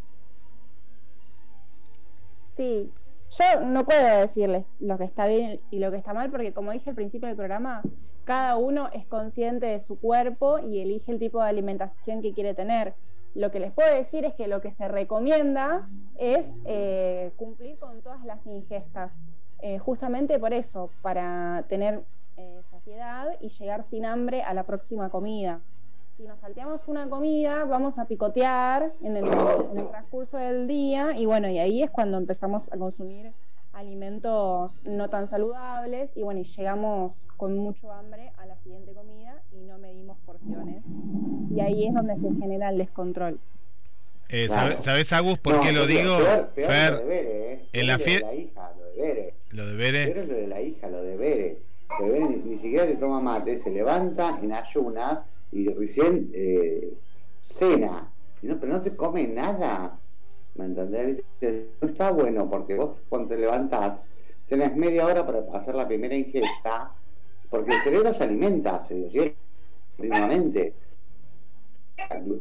Sí, 2.51 2.91
yo 3.29 3.61
no 3.61 3.85
puedo 3.85 4.19
decirles 4.19 4.65
lo 4.81 4.97
que 4.97 5.05
está 5.05 5.25
bien 5.25 5.61
y 5.71 5.79
lo 5.79 5.89
que 5.89 5.95
está 5.95 6.13
mal, 6.13 6.29
porque 6.29 6.51
como 6.51 6.73
dije 6.73 6.89
al 6.89 6.97
principio 6.97 7.27
del 7.27 7.37
programa, 7.37 7.81
cada 8.25 8.57
uno 8.57 8.89
es 8.91 9.05
consciente 9.05 9.67
de 9.67 9.79
su 9.79 9.97
cuerpo 9.97 10.59
y 10.59 10.81
elige 10.81 11.13
el 11.13 11.19
tipo 11.19 11.41
de 11.41 11.47
alimentación 11.47 12.21
que 12.21 12.33
quiere 12.33 12.53
tener. 12.53 12.93
Lo 13.33 13.51
que 13.51 13.61
les 13.61 13.71
puedo 13.71 13.93
decir 13.95 14.25
es 14.25 14.33
que 14.33 14.49
lo 14.49 14.59
que 14.59 14.71
se 14.71 14.89
recomienda 14.89 15.87
es 16.17 16.49
eh, 16.65 17.31
cumplir 17.37 17.79
con 17.79 18.01
todas 18.01 18.25
las 18.25 18.45
ingestas, 18.45 19.21
eh, 19.61 19.79
justamente 19.79 20.37
por 20.37 20.51
eso, 20.51 20.89
para 21.01 21.63
tener 21.69 22.03
eh, 22.35 22.59
saciedad 22.69 23.29
y 23.39 23.47
llegar 23.47 23.85
sin 23.85 24.05
hambre 24.05 24.43
a 24.43 24.53
la 24.53 24.63
próxima 24.63 25.09
comida. 25.09 25.61
Si 26.21 26.27
nos 26.27 26.39
salteamos 26.39 26.87
una 26.87 27.09
comida, 27.09 27.65
vamos 27.65 27.97
a 27.97 28.05
picotear 28.05 28.91
en 29.01 29.17
el, 29.17 29.25
en 29.25 29.77
el 29.79 29.89
transcurso 29.89 30.37
del 30.37 30.67
día 30.67 31.17
y 31.17 31.25
bueno, 31.25 31.49
y 31.49 31.57
ahí 31.57 31.81
es 31.81 31.89
cuando 31.89 32.19
empezamos 32.19 32.71
a 32.71 32.77
consumir 32.77 33.31
alimentos 33.73 34.83
no 34.83 35.09
tan 35.09 35.27
saludables 35.27 36.15
y 36.15 36.21
bueno, 36.21 36.41
y 36.41 36.43
llegamos 36.43 37.23
con 37.37 37.57
mucho 37.57 37.91
hambre 37.91 38.31
a 38.37 38.45
la 38.45 38.55
siguiente 38.57 38.93
comida 38.93 39.41
y 39.51 39.61
no 39.63 39.79
medimos 39.79 40.19
porciones. 40.23 40.85
Y 41.49 41.59
ahí 41.59 41.87
es 41.87 41.93
donde 41.95 42.15
se 42.19 42.31
genera 42.35 42.69
el 42.69 42.77
descontrol. 42.77 43.39
Eh, 44.29 44.45
Claro. 44.45 44.73
¿sabe- 44.73 44.81
¿Sabés, 44.83 45.13
Agus, 45.13 45.39
por 45.39 45.55
No, 45.55 45.61
qué 45.61 45.71
lo 45.71 45.87
digo? 45.87 46.17
peor- 46.19 46.49
peor 46.49 46.71
Fer, 46.71 46.91
lo 46.93 46.99
de 46.99 47.05
Bere, 47.07 47.53
¿eh? 47.53 47.65
en 47.73 47.87
la 47.87 47.97
Peor 47.97 47.99
lo 47.99 48.05
de 48.05 48.05
fie- 48.05 48.21
la 48.27 48.35
hija, 48.35 48.71
lo 48.77 48.85
de 48.85 49.01
Bere. 49.01 49.33
lo 49.49 49.65
de 49.65 49.75
Bere. 49.75 50.07
Pero 50.13 50.25
lo 50.27 50.33
de 50.35 50.47
la 50.47 50.61
hija, 50.61 50.87
lo 50.87 51.01
de 51.01 51.17
Bere. 51.17 51.57
Que 51.97 52.03
Bere 52.11 52.19
ni, 52.29 52.35
ni 52.35 52.57
siquiera 52.59 52.85
se 52.85 52.97
toma 52.97 53.19
mate, 53.21 53.57
se 53.57 53.71
levanta 53.71 54.37
en 54.39 54.51
ayunas 54.53 55.19
y 55.51 55.69
recién 55.69 56.31
eh, 56.33 56.93
cena. 57.43 58.11
No, 58.41 58.59
pero 58.59 58.73
no 58.73 58.81
te 58.81 58.95
come 58.95 59.27
nada. 59.27 59.97
¿Me 60.55 60.65
entendés? 60.65 61.23
No 61.81 61.87
está 61.87 62.11
bueno 62.11 62.49
porque 62.49 62.75
vos 62.75 62.97
cuando 63.09 63.29
te 63.29 63.37
levantás 63.37 63.99
tenés 64.51 64.75
media 64.75 65.05
hora 65.05 65.25
para 65.25 65.39
hacer 65.57 65.75
la 65.75 65.87
primera 65.87 66.13
ingesta, 66.13 66.91
porque 67.49 67.73
el 67.73 67.81
cerebro 67.83 68.13
se 68.13 68.23
alimenta, 68.23 68.83
se 68.83 68.95
digiere 68.95 69.35
continuamente. 69.95 70.73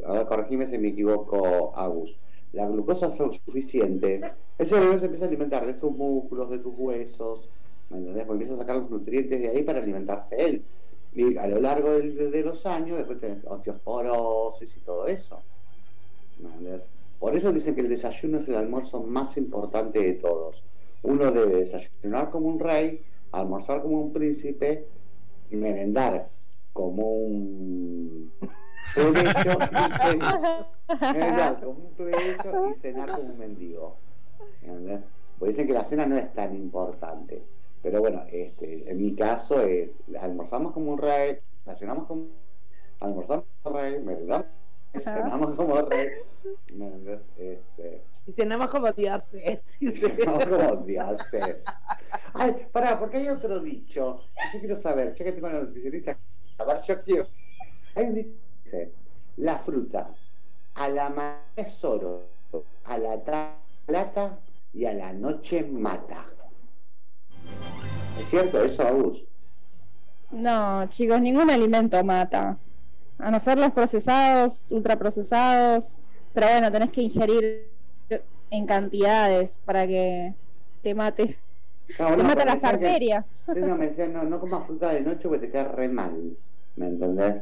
A 0.05 0.25
corregime 0.25 0.67
si 0.67 0.77
me 0.77 0.89
equivoco, 0.89 1.73
Agus. 1.73 2.13
La 2.51 2.67
glucosa 2.67 3.07
es 3.07 3.13
suficiente. 3.45 4.19
El 4.57 4.67
cerebro 4.67 4.99
se 4.99 5.05
empieza 5.05 5.23
a 5.23 5.27
alimentar 5.29 5.65
de 5.65 5.75
tus 5.75 5.95
músculos, 5.95 6.49
de 6.49 6.59
tus 6.59 6.73
huesos, 6.75 7.47
¿me 7.89 7.99
entendés? 7.99 8.25
Porque 8.25 8.43
empieza 8.43 8.55
a 8.55 8.65
sacar 8.65 8.75
los 8.75 8.89
nutrientes 8.89 9.39
de 9.39 9.47
ahí 9.47 9.63
para 9.63 9.79
alimentarse 9.79 10.35
él. 10.35 10.63
Y 11.13 11.37
a 11.37 11.47
lo 11.47 11.59
largo 11.59 11.91
del- 11.91 12.31
de, 12.31 12.43
los 12.43 12.65
años, 12.65 12.97
después 12.97 13.19
tenés 13.19 13.43
osteoporosis 13.45 14.75
y 14.77 14.79
todo 14.81 15.07
eso. 15.07 15.41
Por 17.19 17.35
eso 17.35 17.51
dicen 17.51 17.75
que 17.75 17.81
el 17.81 17.89
desayuno 17.89 18.39
es 18.39 18.47
el 18.47 18.55
almuerzo 18.55 19.03
más 19.03 19.37
importante 19.37 19.99
de 19.99 20.13
todos. 20.13 20.63
Uno 21.03 21.31
debe 21.31 21.57
desayunar 21.57 22.31
como 22.31 22.47
un 22.47 22.59
rey, 22.59 23.03
almorzar 23.31 23.81
como 23.81 24.01
un 24.01 24.13
príncipe, 24.13 24.87
y 25.49 25.55
merendar 25.55 26.29
como 26.73 27.05
un 27.11 28.31
plebeyo 28.95 29.31
y 29.31 30.09
cenar, 30.09 30.67
merendar 31.01 31.59
como 31.61 31.71
un 31.79 31.93
plebeyo 31.95 32.69
y 32.69 32.79
cenar 32.79 33.11
como 33.11 33.33
un 33.33 33.37
mendigo. 33.37 33.97
¿entendés? 34.61 35.01
Porque 35.37 35.51
dicen 35.51 35.67
que 35.67 35.73
la 35.73 35.83
cena 35.85 36.05
no 36.05 36.17
es 36.17 36.33
tan 36.33 36.55
importante. 36.55 37.43
Pero 37.81 37.99
bueno, 37.99 38.23
este, 38.31 38.89
en 38.89 39.01
mi 39.01 39.15
caso 39.15 39.61
es, 39.61 39.95
almorzamos 40.19 40.73
como 40.73 40.91
un 40.91 40.97
rey, 40.97 41.37
desayunamos 41.65 42.07
como 42.07 42.27
almorzamos 42.99 43.45
como 43.63 43.75
un 43.75 43.81
rey, 43.81 43.99
merendamos, 43.99 44.45
cenamos 44.99 45.55
como 45.55 45.81
rey. 45.81 46.09
Este, 47.37 48.03
Y 48.27 48.31
cenamos 48.33 48.67
como 48.67 48.91
Dios. 48.91 49.23
¿eh? 49.33 49.61
cenamos 49.95 50.45
como 50.45 50.75
Dios. 50.85 51.21
Ay, 52.33 52.67
pará, 52.71 52.99
porque 52.99 53.17
hay 53.17 53.29
otro 53.29 53.59
dicho 53.59 54.21
yo 54.53 54.59
quiero 54.59 54.77
saber, 54.77 55.15
ya 55.15 55.25
que 55.25 55.31
tengo 55.31 55.47
a 55.47 55.53
la 55.53 55.61
nutricionista, 55.61 56.17
a 56.57 56.65
ver, 56.65 56.77
yo 56.81 57.01
quiero. 57.03 57.27
Hay 57.95 58.05
un 58.05 58.13
dicho 58.15 58.29
que 58.63 58.69
dice, 58.69 58.91
la 59.37 59.57
fruta 59.59 60.13
a 60.75 60.89
la 60.89 61.09
mañana 61.09 61.41
es 61.55 61.83
oro, 61.83 62.23
a 62.85 62.97
la 62.97 63.23
tarde 63.23 63.61
plata 63.85 64.39
y 64.73 64.85
a 64.85 64.93
la 64.93 65.11
noche 65.13 65.63
mata. 65.63 66.25
¿Es 68.19 68.29
cierto 68.29 68.63
eso, 68.63 68.83
Agus? 68.87 69.23
No, 70.31 70.85
chicos, 70.87 71.19
ningún 71.21 71.49
alimento 71.49 72.03
mata. 72.03 72.57
A 73.19 73.31
no 73.31 73.39
ser 73.39 73.57
los 73.57 73.71
procesados, 73.71 74.71
ultraprocesados. 74.71 75.97
Pero 76.33 76.47
bueno, 76.47 76.71
tenés 76.71 76.89
que 76.91 77.01
ingerir 77.01 77.69
en 78.49 78.65
cantidades 78.65 79.59
para 79.65 79.85
que 79.85 80.33
te 80.81 80.95
mate. 80.95 81.37
No, 81.99 82.07
Te 82.11 82.17
no, 82.17 82.23
mata 82.23 82.45
las 82.45 82.55
decía 82.55 82.69
que- 82.79 82.85
arterias. 82.87 83.43
Sí, 83.53 83.59
no, 83.59 83.75
me 83.75 83.87
decían, 83.87 84.13
no, 84.13 84.23
no 84.23 84.39
comas 84.39 84.65
fruta 84.65 84.89
de 84.89 85.01
noche 85.01 85.27
porque 85.27 85.47
te 85.47 85.51
queda 85.51 85.65
re 85.65 85.89
mal. 85.89 86.37
¿Me 86.77 86.87
entendés? 86.87 87.41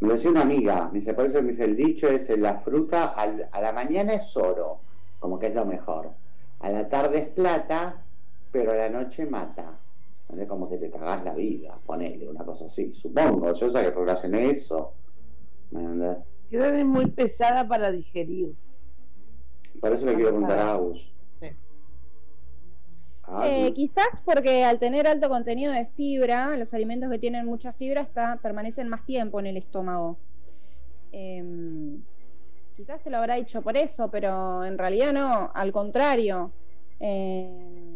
Me 0.00 0.06
lo 0.08 0.14
decía 0.14 0.30
una 0.30 0.42
amiga, 0.42 0.88
me 0.92 1.00
dice, 1.00 1.12
por 1.14 1.26
eso 1.26 1.42
me 1.42 1.50
dice, 1.50 1.64
el 1.64 1.74
dicho 1.74 2.06
es, 2.08 2.28
la 2.38 2.60
fruta 2.60 3.06
al- 3.06 3.48
a 3.50 3.60
la 3.60 3.72
mañana 3.72 4.14
es 4.14 4.36
oro, 4.36 4.78
como 5.18 5.40
que 5.40 5.48
es 5.48 5.54
lo 5.54 5.64
mejor. 5.64 6.10
A 6.60 6.70
la 6.70 6.88
tarde 6.88 7.18
es 7.18 7.28
plata, 7.30 7.96
pero 8.52 8.72
a 8.72 8.76
la 8.76 8.88
noche 8.88 9.26
mata. 9.26 9.78
¿Entendés? 10.22 10.48
Como 10.48 10.68
que 10.68 10.76
te 10.76 10.90
cagás 10.90 11.24
la 11.24 11.34
vida, 11.34 11.78
ponele, 11.86 12.28
una 12.28 12.44
cosa 12.44 12.66
así. 12.66 12.92
Supongo, 12.94 13.54
yo 13.54 13.70
sé 13.72 13.82
que 13.82 13.90
relacioné 13.90 14.50
eso. 14.50 14.92
¿Me 15.70 15.80
entendés? 15.80 16.18
Es 16.50 16.84
muy 16.84 17.06
pesada 17.06 17.66
para 17.66 17.90
digerir. 17.90 18.54
Por 19.80 19.92
eso 19.92 20.04
le 20.04 20.14
quiero 20.14 20.30
preguntar 20.30 20.58
a 20.58 20.72
Agus. 20.72 21.10
Sí. 21.40 21.48
A 23.24 23.48
Eh, 23.48 23.62
Agus. 23.64 23.74
quizás 23.74 24.22
porque 24.24 24.64
al 24.64 24.78
tener 24.78 25.06
alto 25.06 25.28
contenido 25.28 25.72
de 25.72 25.86
fibra, 25.86 26.56
los 26.56 26.74
alimentos 26.74 27.10
que 27.10 27.18
tienen 27.18 27.46
mucha 27.46 27.72
fibra 27.72 28.02
está, 28.02 28.38
permanecen 28.42 28.88
más 28.88 29.04
tiempo 29.06 29.40
en 29.40 29.46
el 29.46 29.56
estómago. 29.56 30.18
Em, 31.12 32.02
quizás 32.76 33.02
te 33.02 33.08
lo 33.10 33.16
habrá 33.18 33.36
dicho 33.36 33.62
por 33.62 33.76
eso, 33.78 34.10
pero 34.10 34.62
en 34.64 34.76
realidad 34.76 35.12
no, 35.12 35.50
al 35.54 35.72
contrario. 35.72 36.52
Em, 37.00 37.87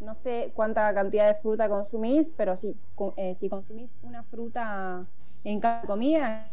no 0.00 0.14
sé 0.14 0.52
cuánta 0.54 0.92
cantidad 0.94 1.28
de 1.28 1.34
fruta 1.36 1.68
consumís, 1.68 2.30
pero 2.36 2.56
si, 2.56 2.80
cu- 2.94 3.14
eh, 3.16 3.34
si 3.34 3.48
consumís 3.48 3.90
una 4.02 4.24
fruta 4.24 5.10
en 5.44 5.60
cada 5.60 5.86
comida, 5.86 6.52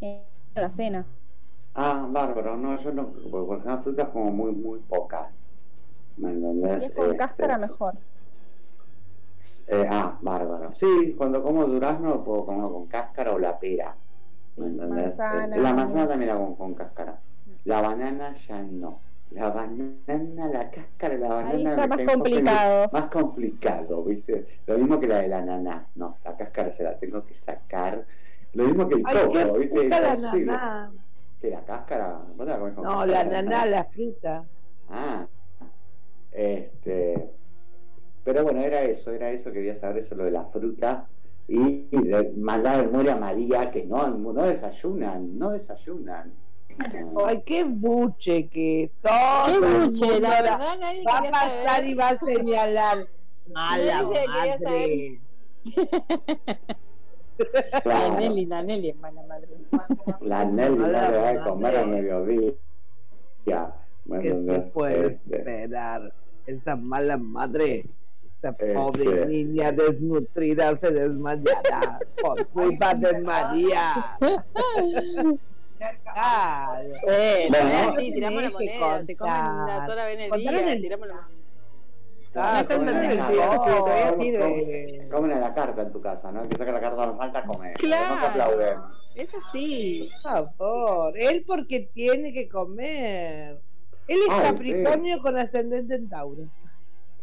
en 0.00 0.26
la 0.54 0.70
cena. 0.70 1.06
Ah, 1.74 2.06
bárbaro, 2.10 2.56
no, 2.56 2.76
yo 2.78 2.92
no, 2.92 3.12
porque 3.12 3.30
por 3.46 3.58
ejemplo 3.58 3.82
frutas 3.84 4.08
como 4.10 4.30
muy, 4.32 4.52
muy 4.52 4.80
pocas. 4.80 5.32
¿Me 6.16 6.30
entendés? 6.32 6.84
Si 6.84 6.84
es 6.84 6.92
con 6.92 7.14
Este, 7.14 7.16
cáscara, 7.16 7.58
mejor. 7.58 8.00
eh, 9.66 9.86
ah, 9.90 10.18
bárbaro. 10.22 10.74
Sí, 10.74 11.14
cuando 11.16 11.42
como 11.42 11.66
durazno 11.66 12.24
puedo 12.24 12.46
comerlo 12.46 12.72
con 12.72 12.88
cáscara 12.88 13.32
o 13.32 13.38
la 13.38 13.58
pera. 13.58 13.96
Sí, 14.48 14.60
¿Me 14.60 14.66
entendés? 14.68 15.22
manzana. 15.22 15.56
Eh, 15.56 15.60
La 15.60 15.72
manzana 15.74 16.08
también 16.08 16.30
la 16.30 16.36
como 16.38 16.56
con 16.58 16.74
cáscara. 16.74 17.22
La 17.64 17.80
banana 17.82 18.36
ya 18.36 18.62
no. 18.62 19.07
La 19.30 19.50
banana, 19.50 20.48
la 20.48 20.70
cáscara 20.70 21.14
de 21.14 21.20
la 21.20 21.28
banana. 21.28 21.50
Ahí 21.50 21.66
está 21.66 21.86
más 21.86 22.00
complicado. 22.00 22.90
Más 22.92 23.10
complicado, 23.10 24.04
¿viste? 24.04 24.46
Lo 24.66 24.78
mismo 24.78 24.98
que 24.98 25.06
la 25.06 25.18
de 25.18 25.28
la 25.28 25.38
ananá. 25.38 25.86
No, 25.96 26.16
la 26.24 26.36
cáscara 26.36 26.74
se 26.76 26.82
la 26.82 26.98
tengo 26.98 27.24
que 27.24 27.34
sacar. 27.34 28.04
Lo 28.54 28.64
mismo 28.64 28.88
que 28.88 28.94
el 28.94 29.02
coco, 29.02 29.58
¿viste? 29.58 29.88
la 29.88 30.16
naná. 30.16 30.90
¿Qué, 31.40 31.50
la 31.50 31.60
cáscara? 31.60 32.20
¿Vos 32.36 32.46
te 32.46 32.52
la 32.52 32.58
comés 32.58 32.74
con 32.74 32.84
No, 32.84 32.90
cáscara 32.90 33.24
la 33.24 33.42
naná, 33.42 33.66
la 33.66 33.84
fruta. 33.84 34.44
Ah, 34.88 35.26
este. 36.32 37.28
Pero 38.24 38.44
bueno, 38.44 38.60
era 38.60 38.82
eso, 38.82 39.12
era 39.12 39.30
eso, 39.30 39.52
quería 39.52 39.78
saber 39.78 40.04
eso, 40.04 40.14
lo 40.14 40.24
de 40.24 40.30
la 40.30 40.44
fruta. 40.46 41.06
Y, 41.48 41.86
y 41.90 42.02
de 42.02 42.32
mandar 42.36 42.90
a 43.08 43.16
María, 43.16 43.70
que 43.70 43.84
no, 43.84 44.08
no 44.08 44.42
desayunan, 44.42 45.38
no 45.38 45.50
desayunan. 45.50 46.32
Ay, 47.26 47.42
qué 47.44 47.64
buche 47.64 48.48
que 48.48 48.90
todo. 49.02 49.46
Qué 49.46 49.58
buche, 49.86 50.20
la 50.20 50.42
verdad 50.42 50.78
nadie 50.80 51.02
Va 51.04 51.18
a 51.18 51.22
pasar 51.22 51.64
saber. 51.64 51.86
y 51.88 51.94
va 51.94 52.08
a 52.08 52.18
señalar. 52.18 52.98
Mala 53.52 54.02
madre. 54.02 55.20
La 57.38 57.80
Claro, 57.82 58.16
Nelly, 58.18 58.46
la 58.46 58.62
Nelly 58.62 58.88
es 58.88 58.96
mala 58.96 59.22
madre. 59.28 59.48
la 60.22 60.44
Nelly 60.44 60.76
no 60.78 60.86
le 60.88 60.92
va 61.18 61.28
a 61.30 61.44
comer 61.44 61.76
al 61.76 61.88
mediodía. 61.88 62.52
¿me 64.04 64.20
¿Qué 64.20 64.28
se 64.28 64.34
entendés? 64.34 64.70
puede 64.72 65.06
Este, 65.06 65.36
esperar? 65.36 66.12
Esa 66.46 66.76
mala 66.76 67.16
madre, 67.16 67.84
Este. 68.42 68.74
pobre 68.74 69.26
niña 69.26 69.70
desnutrida 69.72 70.78
se 70.78 70.90
desmayará 70.90 71.98
por 72.20 72.46
culpa 72.48 72.94
de 72.94 73.18
María. 73.20 74.18
Claro. 75.78 76.82
Eh, 77.08 77.46
Bueno, 77.50 77.68
no, 77.68 77.92
¿no? 77.92 78.00
sí, 78.00 78.12
tiramos 78.12 78.42
la 78.42 78.50
moneda, 78.50 79.04
se 79.04 79.16
comen 79.16 79.34
una 79.44 79.86
sola 79.86 80.06
vez 80.06 80.14
en 80.16 80.20
el 80.24 80.30
Contar 80.30 80.54
en 80.54 80.60
día, 80.64 80.72
el- 80.72 80.82
tiramos 80.82 81.08
la 81.08 81.14
moneda. 81.14 81.28
Ah, 82.34 82.52
No 82.54 82.60
es 82.60 82.66
tan 82.68 82.88
el 82.88 83.00
divertido, 83.00 83.64
todavía 83.64 84.16
sirve. 84.16 85.08
comen 85.10 85.32
a 85.32 85.40
la 85.40 85.54
carta 85.54 85.82
en 85.82 85.92
tu 85.92 86.00
casa, 86.00 86.30
¿no? 86.30 86.42
Que 86.42 86.56
saca 86.56 86.72
la 86.72 86.80
carta 86.80 87.06
más 87.06 87.20
alta, 87.20 87.42
come. 87.44 87.68
No 87.68 87.74
te 87.74 87.80
Claro. 87.80 88.26
aplauden. 88.26 88.74
Es 89.14 89.30
así. 89.34 90.10
Por 90.22 90.52
favor, 90.52 91.14
él 91.18 91.44
porque 91.46 91.88
tiene 91.92 92.32
que 92.32 92.48
comer. 92.48 93.58
Él 94.06 94.18
es 94.26 94.30
Ay, 94.30 94.42
Capricornio 94.42 95.20
con 95.20 95.36
ascendente 95.36 95.94
en 95.96 96.08
Tauro. 96.08 96.42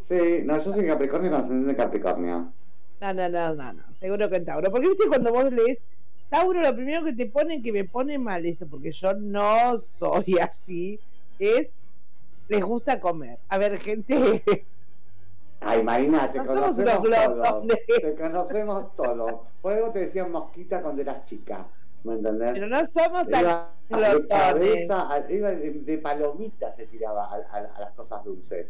Sí, 0.01 0.41
no, 0.43 0.57
yo 0.61 0.73
soy 0.73 0.85
Capricornio 0.85 1.31
con 1.31 1.39
ascendente 1.41 1.71
de 1.71 1.77
Capricornio. 1.77 2.51
No, 3.01 3.13
no, 3.13 3.29
no, 3.29 3.53
no, 3.55 3.73
no, 3.73 3.83
seguro 3.99 4.29
que 4.29 4.35
en 4.37 4.45
Tauro. 4.45 4.69
Porque 4.71 4.87
viste 4.87 5.07
cuando 5.07 5.31
vos 5.31 5.51
lees 5.51 5.79
Tauro, 6.36 6.61
lo 6.61 6.75
primero 6.75 7.05
que 7.05 7.13
te 7.13 7.27
ponen 7.27 7.63
que 7.63 7.71
me 7.71 7.86
pone 7.86 8.17
mal 8.17 8.45
eso, 8.45 8.67
porque 8.67 8.91
yo 8.91 9.13
no 9.13 9.77
soy 9.79 10.38
así, 10.41 10.99
es 11.39 11.67
les 12.49 12.61
gusta 12.61 12.99
comer. 12.99 13.39
A 13.47 13.57
ver, 13.57 13.79
gente, 13.79 14.43
Ay, 15.61 15.81
Marina, 15.81 16.29
te 16.31 16.39
conocemos 16.39 17.03
todos. 17.03 17.67
Te 18.01 18.15
conocemos 18.15 18.95
todos. 18.97 19.33
Por 19.61 19.73
algo 19.73 19.91
te 19.91 19.99
decían 19.99 20.29
mosquita 20.31 20.81
cuando 20.81 21.01
eras 21.01 21.25
chica. 21.25 21.65
¿Me 22.03 22.13
entendés? 22.15 22.51
pero 22.53 22.67
no 22.67 22.86
somos 22.86 23.27
tan 23.29 23.45
Iba 23.89 24.13
de 24.13 24.27
cabeza, 24.27 25.11
a- 25.11 25.31
iba 25.31 25.49
de, 25.51 25.71
de 25.71 25.97
palomita 25.99 26.71
se 26.73 26.86
tiraba 26.88 27.25
a, 27.25 27.36
a- 27.36 27.75
a 27.77 27.79
las 27.79 27.93
cosas 27.93 28.23
dulces. 28.25 28.67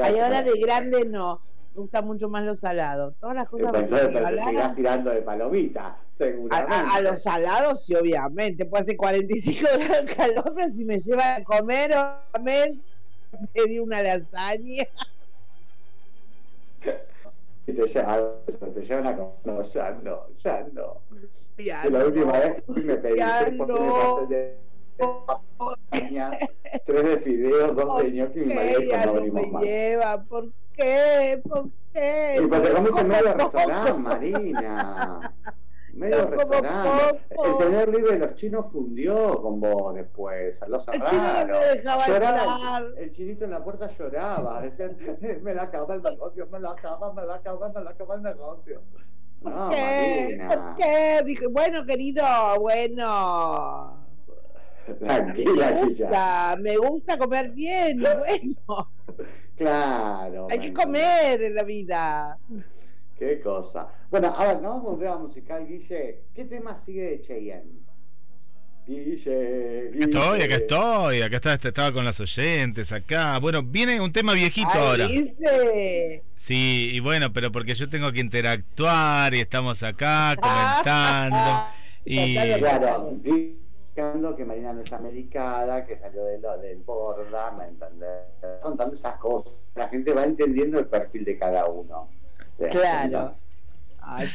Ay, 0.00 0.18
ahora 0.20 0.42
de 0.42 0.58
grande 0.58 1.04
no. 1.04 1.40
Me 1.74 1.80
gusta 1.80 2.02
mucho 2.02 2.28
más 2.28 2.44
lo 2.44 2.54
salado. 2.54 3.14
Todas 3.18 3.34
las 3.34 3.48
cosas 3.48 3.72
pero 3.72 3.86
te 4.12 4.38
seguirás 4.44 4.76
tirando 4.76 5.10
de 5.10 5.22
palomita, 5.22 5.86
a, 5.88 5.98
seguramente. 6.12 6.74
a- 6.74 6.94
a 6.94 7.00
los 7.00 7.20
salados, 7.22 7.84
sí, 7.84 7.94
obviamente. 7.96 8.64
Puede 8.66 8.84
hacer 8.84 8.96
45 8.96 9.68
grados 9.78 10.06
de 10.06 10.14
calor, 10.14 10.52
pero 10.54 10.72
si 10.72 10.84
me 10.84 10.98
llevan 10.98 11.40
a 11.40 11.44
comer, 11.44 11.90
obviamente, 12.32 12.84
pedí 13.52 13.80
una 13.80 14.02
lasaña. 14.02 14.84
Y 17.66 17.72
te, 17.72 17.82
lle- 17.82 18.74
te 18.74 18.80
llevan 18.82 19.06
a 19.06 19.16
comer. 19.16 19.34
No, 19.44 19.62
ya 19.62 19.90
no, 20.02 20.28
ya 20.34 20.66
no. 20.72 21.00
Ya 21.56 21.84
la 21.86 21.98
no, 22.00 22.06
última 22.06 22.32
vez 22.38 22.62
que 22.62 22.72
me 22.82 22.96
pedí 22.96 23.14
tres 23.18 23.50
de 23.52 23.56
no. 23.56 24.26
de 24.26 24.58
tres 26.86 27.04
de 27.04 27.18
fideos, 27.20 27.74
dos 27.74 28.02
de 28.02 28.10
ñoqui 28.12 28.40
y 28.40 28.44
mi 28.44 28.54
marido 28.54 28.96
no 29.06 29.12
venimos 29.14 29.42
me 29.46 29.50
más. 29.52 29.62
lleva? 29.62 30.24
¿Por 30.24 30.52
qué? 30.76 31.42
¿Por 31.48 31.68
qué? 31.92 32.40
Y 32.42 32.48
te 32.48 32.72
comiste 32.72 33.04
medio 33.04 33.34
restaurante. 33.34 33.92
Marina. 33.94 35.34
Medio 35.94 36.26
restaurante. 36.26 37.20
El 37.30 37.56
señor 37.56 37.88
libre 37.94 38.12
de 38.14 38.18
los 38.18 38.34
chinos 38.34 38.66
fundió 38.72 39.40
con 39.40 39.60
vos 39.60 39.94
después. 39.94 40.60
Lo 40.66 40.78
El 40.78 40.82
chino 40.82 41.46
no 41.46 41.54
cerraron. 41.54 42.06
Lloraba, 42.08 42.78
entrar. 42.78 42.84
el 42.96 43.12
chinito 43.12 43.44
en 43.44 43.50
la 43.52 43.62
puerta 43.62 43.86
lloraba. 43.86 44.60
Decían, 44.60 44.96
me 45.42 45.54
la 45.54 45.62
acaba 45.62 45.94
el 45.94 46.02
negocio, 46.02 46.48
me 46.50 46.58
la 46.58 46.70
acaba, 46.70 47.12
me 47.12 47.24
la 47.24 47.34
acaba, 47.36 47.68
me 47.68 47.80
la 47.80 47.90
acaba 47.90 48.16
el 48.16 48.22
negocio. 48.22 48.82
No, 49.42 49.50
¿Por 49.50 49.70
qué? 49.70 50.20
Marina. 50.22 50.48
¿Por 50.48 50.74
qué? 50.76 51.22
Dije, 51.26 51.46
bueno, 51.46 51.86
querido, 51.86 52.24
bueno. 52.58 54.03
Tranquila, 54.98 55.70
me 55.70 55.88
chicha. 55.88 56.04
gusta, 56.04 56.56
me 56.60 56.76
gusta 56.76 57.18
comer 57.18 57.50
bien 57.50 58.00
y 58.00 58.04
bueno. 58.04 58.90
Claro. 59.56 60.48
Hay 60.50 60.58
que 60.58 60.72
comer 60.72 61.42
en 61.42 61.54
la 61.54 61.62
vida. 61.62 62.38
Qué 63.18 63.40
cosa. 63.40 63.86
Bueno, 64.10 64.34
a 64.36 64.46
ver, 64.46 64.60
nos 64.60 64.74
vamos 64.74 64.86
a 64.86 64.90
un 64.90 64.98
tema 65.00 65.16
musical, 65.18 65.66
Guille. 65.66 66.22
¿Qué 66.34 66.44
tema 66.44 66.76
sigue 66.78 67.02
de 67.02 67.22
Cheyenne? 67.22 67.84
Guille, 68.86 69.90
Guille. 69.92 70.04
Estoy, 70.04 70.42
acá 70.42 70.54
estoy, 70.56 71.22
acá 71.22 71.36
está, 71.36 71.54
este, 71.54 71.68
estaba 71.68 71.92
con 71.92 72.04
las 72.04 72.20
oyentes, 72.20 72.92
acá. 72.92 73.38
Bueno, 73.38 73.62
viene 73.62 74.00
un 74.00 74.12
tema 74.12 74.34
viejito 74.34 74.68
Ay, 74.72 74.80
ahora. 74.80 75.06
dice. 75.06 76.22
Sí, 76.36 76.90
y 76.92 77.00
bueno, 77.00 77.32
pero 77.32 77.50
porque 77.52 77.74
yo 77.74 77.88
tengo 77.88 78.12
que 78.12 78.20
interactuar 78.20 79.32
y 79.34 79.40
estamos 79.40 79.82
acá 79.82 80.34
comentando. 80.40 81.66
Y 82.06 82.34
Claro, 82.58 83.18
que 83.94 84.44
Marina 84.44 84.72
no 84.72 84.80
está 84.80 84.98
medicada, 84.98 85.86
que 85.86 85.96
salió 85.98 86.24
de 86.24 86.38
lo, 86.40 86.58
del 86.58 86.78
borda, 86.78 87.52
¿me 87.52 87.64
entendés? 87.68 88.08
Contando 88.62 88.94
esas 88.94 89.16
cosas. 89.18 89.52
La 89.76 89.88
gente 89.88 90.12
va 90.12 90.24
entendiendo 90.24 90.78
el 90.80 90.86
perfil 90.86 91.24
de 91.24 91.38
cada 91.38 91.66
uno. 91.66 92.08
¿Te 92.58 92.64
das 92.66 92.72
Claro. 92.76 93.34
Ay, 94.00 94.28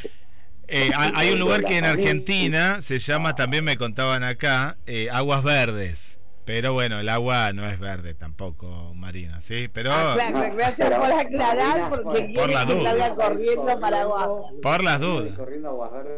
eh, 0.68 0.92
ha- 0.96 1.12
hay 1.16 1.34
un 1.34 1.40
lugar 1.40 1.64
que 1.64 1.78
en 1.78 1.86
Argentina 1.86 2.82
se 2.82 3.00
llama, 3.00 3.36
también 3.36 3.64
me 3.64 3.78
contaban 3.78 4.24
acá, 4.24 4.78
eh, 4.86 5.10
Aguas 5.12 5.44
Verdes. 5.44 6.16
Pero 6.46 6.74
bueno, 6.74 7.00
el 7.00 7.10
agua 7.10 7.54
no 7.54 7.68
es 7.68 7.80
verde 7.80 8.16
tampoco, 8.16 8.94
Marina, 8.96 9.40
¿sí? 9.40 9.68
Pero 9.72 9.92
ah, 9.94 10.14
claro, 10.16 10.38
no, 10.48 10.56
gracias 10.56 10.90
pero- 10.90 11.02
por 11.02 11.12
aclarar 11.14 11.68
Marina, 11.80 11.90
porque 11.90 12.04
por- 12.04 12.34
quiere 12.34 12.54
la 12.54 12.66
que 12.66 12.84
salga 12.84 13.16
corriendo 13.16 13.80
para 13.80 14.02
abajo. 14.02 14.42
por 14.64 14.84
las 14.84 15.00
dudas. 15.00 15.38
Corriendo 15.38 15.70
a 15.70 15.72
Guajarra, 15.74 16.10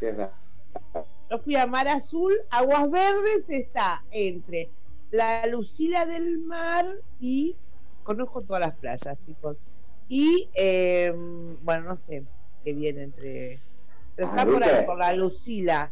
sí, 0.00 0.06
es 0.06 0.16
verdad. 0.16 0.30
Yo 1.32 1.38
fui 1.38 1.56
a 1.56 1.66
Mar 1.66 1.88
Azul, 1.88 2.34
Aguas 2.50 2.90
Verdes 2.90 3.48
está 3.48 4.04
entre 4.10 4.68
la 5.10 5.46
Lucila 5.46 6.04
del 6.04 6.40
Mar 6.40 6.84
y 7.20 7.56
conozco 8.02 8.42
todas 8.42 8.60
las 8.60 8.74
playas, 8.76 9.18
chicos. 9.24 9.56
Y 10.10 10.50
eh, 10.52 11.10
bueno, 11.62 11.84
no 11.88 11.96
sé 11.96 12.24
qué 12.62 12.74
viene 12.74 13.04
entre. 13.04 13.60
Pero 14.14 14.28
está 14.28 14.42
Ah, 14.42 14.44
por 14.44 14.62
ahí, 14.62 14.84
por 14.84 14.98
la 14.98 15.14
Lucila. 15.14 15.90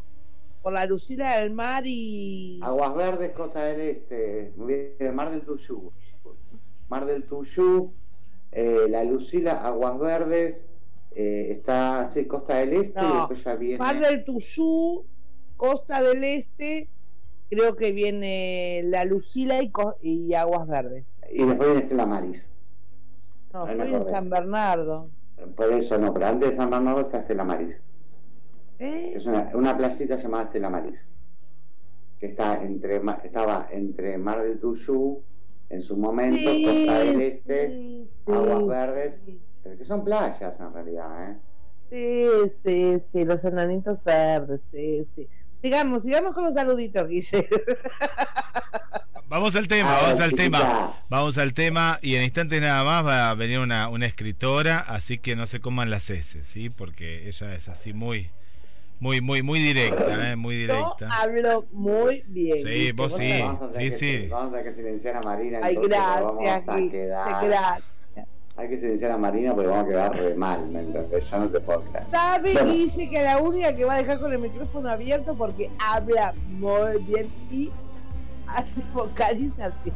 Por 0.61 0.73
la 0.73 0.85
Lucila 0.85 1.39
del 1.39 1.49
Mar 1.49 1.81
y. 1.87 2.59
Aguas 2.61 2.93
Verdes, 2.93 3.31
Costa 3.31 3.63
del 3.63 3.81
Este, 3.81 4.53
muy 4.55 4.91
bien, 4.99 5.15
Mar 5.15 5.31
del 5.31 5.41
Tuyú. 5.41 5.91
Mar 6.87 7.07
del 7.07 7.23
Tuyú, 7.23 7.91
eh, 8.51 8.85
La 8.89 9.03
Lucila, 9.03 9.65
Aguas 9.65 9.97
Verdes, 9.97 10.65
eh, 11.15 11.47
está, 11.49 12.11
sí, 12.13 12.25
Costa 12.25 12.57
del 12.57 12.73
Este 12.73 12.99
y 12.99 13.11
después 13.17 13.43
ya 13.43 13.55
viene. 13.55 13.79
Mar 13.79 13.99
del 13.99 14.23
Tuyú, 14.23 15.03
Costa 15.61 16.01
del 16.01 16.23
Este, 16.23 16.89
creo 17.51 17.75
que 17.75 17.91
viene 17.91 18.81
la 18.85 19.05
Lucila 19.05 19.59
y, 20.01 20.33
Aguas 20.33 20.67
Verdes. 20.67 21.21
Y 21.31 21.45
después 21.45 21.69
viene 21.69 21.83
Estela 21.83 22.07
Maris. 22.07 22.49
No, 23.53 23.67
estoy 23.67 23.93
en. 23.93 24.05
San 24.07 24.27
Bernardo. 24.31 25.11
Por 25.55 25.71
eso 25.73 25.99
no, 25.99 26.11
pero 26.15 26.25
antes 26.25 26.49
de 26.49 26.55
San 26.55 26.71
Bernardo 26.71 27.01
está 27.01 27.19
Estela 27.19 27.43
Maris. 27.43 27.79
¿Eh? 28.79 29.13
Es 29.15 29.27
una, 29.27 29.51
una 29.53 29.77
playita 29.77 30.15
llamada 30.15 30.45
Estela 30.45 30.71
Maris. 30.71 31.07
Que 32.19 32.25
está 32.25 32.63
entre, 32.63 32.99
estaba 33.23 33.67
entre 33.69 34.17
Mar 34.17 34.41
del 34.41 34.59
Tuyú, 34.59 35.21
en 35.69 35.83
su 35.83 35.95
momento, 35.95 36.39
Sí, 36.39 36.65
Costa 36.65 36.99
del 37.01 37.21
Este, 37.21 37.67
sí, 37.67 38.09
Aguas 38.25 38.65
Verdes, 38.65 39.13
pero 39.61 39.77
que 39.77 39.85
son 39.85 40.03
playas 40.03 40.59
en 40.59 40.73
realidad, 40.73 41.29
¿eh? 41.29 41.37
Sí, 41.91 42.51
sí, 42.63 43.03
sí, 43.11 43.25
los 43.25 43.43
enanitos 43.43 44.03
verdes, 44.05 44.61
sí, 44.71 45.05
sí. 45.13 45.27
Sigamos, 45.61 46.03
sigamos 46.03 46.33
con 46.33 46.43
los 46.43 46.53
saluditos, 46.53 47.07
Guille. 47.07 47.47
Vamos 49.27 49.55
al 49.55 49.67
tema, 49.67 49.93
vamos 50.01 50.19
al 50.19 50.33
tema. 50.33 51.03
Vamos 51.09 51.37
al 51.37 51.53
tema 51.53 51.99
y 52.01 52.15
en 52.15 52.23
instantes 52.23 52.59
nada 52.61 52.83
más 52.83 53.05
va 53.05 53.29
a 53.29 53.33
venir 53.35 53.59
una, 53.59 53.87
una 53.87 54.05
escritora, 54.05 54.79
así 54.79 55.17
que 55.19 55.35
no 55.35 55.47
se 55.47 55.61
coman 55.61 55.89
las 55.89 56.09
S, 56.09 56.43
¿sí? 56.43 56.69
Porque 56.69 57.27
ella 57.27 57.55
es 57.55 57.69
así 57.69 57.93
muy, 57.93 58.29
muy, 58.99 59.21
muy, 59.21 59.41
muy 59.41 59.59
directa, 59.59 60.31
¿eh? 60.31 60.35
Muy 60.35 60.65
Yo 60.67 60.73
directa. 60.73 61.09
hablo 61.21 61.65
muy 61.71 62.23
bien. 62.27 62.57
Sí, 62.57 62.67
Guille, 62.67 62.91
vos 62.93 63.15
sí. 63.15 63.29
Vamos 63.39 63.61
a 63.61 63.69
tener 63.69 63.93
sí, 63.93 63.99
que- 64.07 64.21
sí. 64.21 64.27
Vamos 64.27 64.53
a 64.53 64.63
que 64.63 64.73
silenciar 64.73 65.15
a 65.15 65.21
Marina. 65.21 65.59
Ay, 65.63 65.75
entonces, 65.75 65.97
gracias, 65.99 66.65
Vamos 66.65 66.87
a 66.87 66.91
quedar. 66.91 67.45
gracias. 67.45 67.83
Hay 68.61 68.69
que 68.69 68.79
silenciar 68.79 69.11
a 69.11 69.17
Marina 69.17 69.53
porque 69.55 69.69
vamos 69.69 69.85
a 69.85 69.89
quedar 69.89 70.15
re 70.15 70.35
mal, 70.35 70.67
¿me 70.67 70.81
entendés? 70.81 71.27
Yo 71.31 71.39
no 71.39 71.49
te 71.49 71.59
puedo 71.61 71.81
creer. 71.81 72.05
Sabe, 72.11 72.53
Bueno. 72.53 72.71
Guille, 72.71 73.09
que 73.09 73.21
la 73.23 73.37
única 73.39 73.75
que 73.75 73.85
va 73.85 73.95
a 73.95 73.97
dejar 73.97 74.19
con 74.19 74.31
el 74.31 74.37
micrófono 74.39 74.87
abierto 74.89 75.33
porque 75.35 75.71
habla 75.79 76.33
muy 76.49 77.01
bien 77.07 77.27
y 77.49 77.71
hace 78.47 78.81
vocalización. 78.93 79.95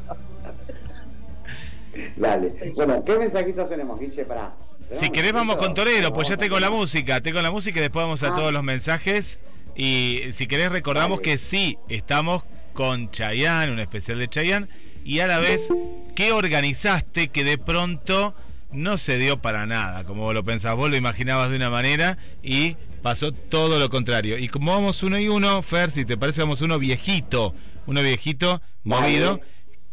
Dale. 2.16 2.53
Bueno, 2.76 3.03
¿qué 3.05 3.18
mensajitos 3.18 3.70
tenemos, 3.70 3.99
Guille? 3.99 4.26
Para. 4.26 4.53
Si 4.91 5.09
querés 5.09 5.32
vamos 5.34 5.57
con 5.57 5.74
Torero, 5.74 6.11
pues 6.11 6.28
ya 6.28 6.38
tengo 6.38 6.59
la 6.59 6.70
música, 6.70 7.22
tengo 7.22 7.41
la 7.41 7.51
música 7.51 7.80
y 7.80 7.82
después 7.84 8.03
vamos 8.03 8.24
a 8.24 8.28
Ah. 8.34 8.36
todos 8.36 8.51
los 8.51 8.63
mensajes. 8.63 9.39
Y 9.76 10.22
si 10.34 10.47
querés 10.47 10.72
recordamos 10.72 11.20
Dale. 11.20 11.32
que 11.32 11.38
sí, 11.38 11.78
estamos 11.89 12.43
con 12.74 13.09
Chayanne, 13.11 13.72
un 13.72 13.80
especial 13.80 14.20
de 14.20 14.28
Chayanne, 14.28 14.68
y 15.03 15.20
a 15.20 15.28
la 15.28 15.39
vez, 15.39 15.70
¿qué 16.16 16.32
organizaste 16.32 17.28
que 17.30 17.43
de 17.43 17.57
pronto 17.57 18.34
no 18.76 18.98
se 18.98 19.18
dio 19.18 19.38
para 19.38 19.66
nada? 19.66 20.04
Como 20.04 20.24
vos 20.24 20.34
lo 20.34 20.44
pensabas, 20.44 20.78
vos 20.78 20.90
lo 20.90 20.96
imaginabas 20.96 21.50
de 21.50 21.58
una 21.58 21.70
manera 21.70 22.18
y 22.44 22.76
pasó 23.02 23.32
todo 23.32 23.80
lo 23.80 23.90
contrario. 23.90 24.38
Y 24.38 24.48
como 24.48 24.74
vamos 24.74 25.04
uno 25.04 25.20
y 25.20 25.28
uno, 25.28 25.62
Fer, 25.62 25.92
si 25.92 26.06
te 26.06 26.18
parece, 26.18 26.42
vamos 26.42 26.62
uno 26.62 26.80
viejito, 26.80 27.54
uno 27.86 28.02
viejito, 28.02 28.62
movido. 28.84 29.42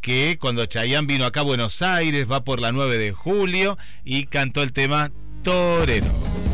Que 0.00 0.36
cuando 0.40 0.66
Chayanne 0.66 1.06
vino 1.06 1.24
acá 1.24 1.40
a 1.40 1.44
Buenos 1.44 1.80
Aires, 1.80 2.26
va 2.28 2.42
por 2.42 2.58
la 2.58 2.72
9 2.72 2.98
de 2.98 3.12
julio 3.12 3.78
y 4.04 4.26
cantó 4.26 4.62
el 4.64 4.72
tema 4.72 5.12
Torero. 5.44 6.51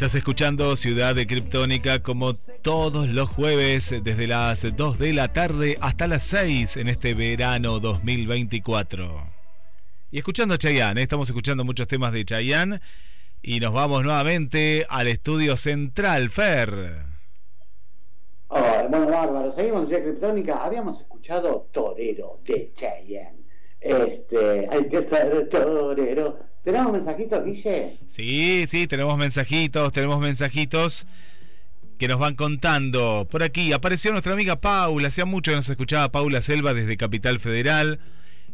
Estás 0.00 0.14
escuchando 0.14 0.76
Ciudad 0.76 1.14
de 1.14 1.26
Criptónica 1.26 2.02
como 2.02 2.32
todos 2.32 3.06
los 3.10 3.28
jueves 3.28 3.94
desde 4.02 4.26
las 4.26 4.74
2 4.74 4.98
de 4.98 5.12
la 5.12 5.28
tarde 5.28 5.76
hasta 5.82 6.06
las 6.06 6.22
6 6.22 6.78
en 6.78 6.88
este 6.88 7.12
verano 7.12 7.80
2024. 7.80 9.26
Y 10.10 10.16
escuchando 10.16 10.54
a 10.54 10.56
Chayanne, 10.56 11.02
¿eh? 11.02 11.02
estamos 11.02 11.28
escuchando 11.28 11.66
muchos 11.66 11.86
temas 11.86 12.14
de 12.14 12.24
Chayanne 12.24 12.80
y 13.42 13.60
nos 13.60 13.74
vamos 13.74 14.02
nuevamente 14.02 14.86
al 14.88 15.06
estudio 15.06 15.58
central, 15.58 16.30
Fer. 16.30 17.04
Oh, 18.48 18.86
bueno, 18.88 19.06
bárbaro, 19.06 19.52
seguimos 19.52 19.82
en 19.82 19.88
Ciudad 19.88 20.02
Criptónica. 20.04 20.64
Habíamos 20.64 20.98
escuchado 20.98 21.68
Torero 21.70 22.40
de 22.46 22.72
Chayanne. 22.74 23.40
Este, 23.78 24.66
hay 24.70 24.88
que 24.88 25.02
ser 25.02 25.46
torero. 25.50 26.49
¿Tenemos 26.70 26.92
mensajitos, 26.92 27.44
Guille? 27.44 27.98
Sí, 28.06 28.64
sí, 28.68 28.86
tenemos 28.86 29.18
mensajitos, 29.18 29.92
tenemos 29.92 30.20
mensajitos 30.20 31.04
que 31.98 32.06
nos 32.06 32.20
van 32.20 32.36
contando. 32.36 33.26
Por 33.28 33.42
aquí 33.42 33.72
apareció 33.72 34.12
nuestra 34.12 34.34
amiga 34.34 34.60
Paula, 34.60 35.08
hacía 35.08 35.24
mucho 35.24 35.50
que 35.50 35.56
nos 35.56 35.68
escuchaba 35.68 36.12
Paula 36.12 36.40
Selva 36.40 36.72
desde 36.72 36.96
Capital 36.96 37.40
Federal. 37.40 37.98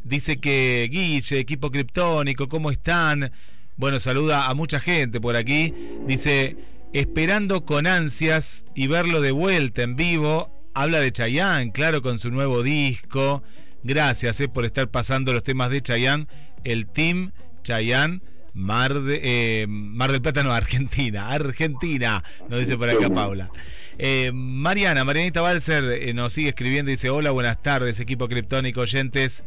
Dice 0.03 0.39
que 0.39 0.89
Guille, 0.91 1.39
equipo 1.39 1.71
criptónico, 1.71 2.49
¿cómo 2.49 2.71
están? 2.71 3.33
Bueno, 3.77 3.99
saluda 3.99 4.47
a 4.47 4.55
mucha 4.55 4.81
gente 4.81 5.21
por 5.21 5.37
aquí. 5.37 5.75
Dice, 6.07 6.57
esperando 6.95 7.67
con 7.67 7.87
ansias 7.87 8.65
y 8.75 8.87
verlo 8.87 9.21
de 9.21 9.33
vuelta 9.33 9.83
en 9.83 9.95
vivo. 9.95 10.51
Habla 10.73 11.01
de 11.01 11.13
Chayanne, 11.13 11.71
claro, 11.71 12.01
con 12.01 12.19
su 12.19 12.31
nuevo 12.31 12.63
disco. 12.63 13.43
Gracias 13.83 14.41
eh, 14.41 14.49
por 14.49 14.65
estar 14.65 14.89
pasando 14.89 15.35
los 15.35 15.43
temas 15.43 15.69
de 15.69 15.83
Chayanne. 15.83 16.27
El 16.65 16.87
team 16.87 17.33
Chayán, 17.67 18.23
Mar, 18.55 19.01
de, 19.01 19.21
eh, 19.25 19.67
Mar 19.67 20.13
del 20.13 20.23
Plata, 20.23 20.45
no, 20.45 20.53
Argentina, 20.53 21.31
Argentina, 21.33 22.23
nos 22.49 22.61
dice 22.61 22.79
por 22.79 22.89
acá 22.89 23.11
Paula. 23.11 23.51
Eh, 23.99 24.31
Mariana, 24.33 25.05
Marianita 25.05 25.41
Balser 25.41 25.83
eh, 25.85 26.15
nos 26.15 26.33
sigue 26.33 26.51
escribiendo 26.51 26.93
y 26.93 26.95
dice, 26.95 27.11
hola, 27.11 27.33
buenas 27.33 27.61
tardes, 27.65 27.99
equipo 27.99 28.29
criptónico 28.29 28.83
oyentes. 28.83 29.43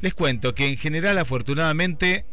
Les 0.00 0.14
cuento 0.14 0.54
que 0.54 0.68
en 0.68 0.76
general, 0.76 1.18
afortunadamente, 1.18 2.24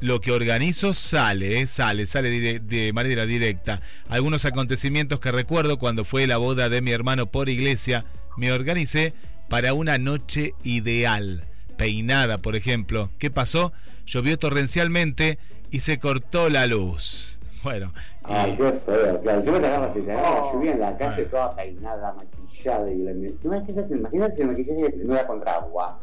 lo 0.00 0.20
que 0.20 0.32
organizo 0.32 0.92
sale, 0.92 1.66
sale, 1.66 2.04
sale 2.04 2.60
de 2.60 2.92
manera 2.92 3.24
directa. 3.24 3.80
Algunos 4.08 4.44
acontecimientos 4.44 5.18
que 5.18 5.32
recuerdo 5.32 5.78
cuando 5.78 6.04
fue 6.04 6.26
la 6.26 6.36
boda 6.36 6.68
de 6.68 6.82
mi 6.82 6.90
hermano 6.90 7.30
por 7.30 7.48
iglesia, 7.48 8.04
me 8.36 8.52
organicé 8.52 9.14
para 9.48 9.72
una 9.72 9.96
noche 9.96 10.52
ideal. 10.62 11.48
Peinada, 11.78 12.42
por 12.42 12.54
ejemplo. 12.54 13.10
¿Qué 13.18 13.30
pasó? 13.30 13.72
Llovió 14.08 14.38
torrencialmente 14.38 15.38
y 15.70 15.80
se 15.80 15.98
cortó 15.98 16.48
la 16.48 16.66
luz. 16.66 17.40
Bueno. 17.62 17.92
Ay, 18.24 18.56
claro. 18.56 19.44
Yo 19.44 19.52
me 19.52 19.60
cagaba 19.60 19.92
si 19.92 20.00
te 20.00 20.12
agarraba 20.12 20.52
lluvia 20.52 20.72
en 20.72 20.80
la 20.80 20.96
calle 20.96 21.24
toda 21.26 21.54
peinada, 21.54 22.14
maquillada. 22.14 22.90
Y 22.90 22.98
la... 22.98 23.10
Imagínate, 23.12 23.94
imagínate 23.94 24.36
si 24.36 24.42
el 24.42 24.48
maquillaje 24.48 24.94
no 25.04 25.14
era 25.14 25.26
contra 25.26 25.54
agua. 25.56 26.00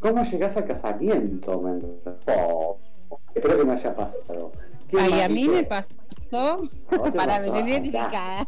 ¿Cómo 0.00 0.22
llegás 0.24 0.56
al 0.56 0.66
casamiento? 0.66 1.62
Oh, 2.26 2.78
espero 3.34 3.58
que 3.58 3.64
no 3.64 3.72
haya 3.72 3.94
pasado. 3.94 4.52
Ay, 4.98 5.20
a 5.20 5.28
mí 5.28 5.48
me 5.48 5.64
pasó, 5.64 6.60
para 7.16 7.40
me 7.40 7.46
sentir 7.46 7.68
identificada. 7.68 8.46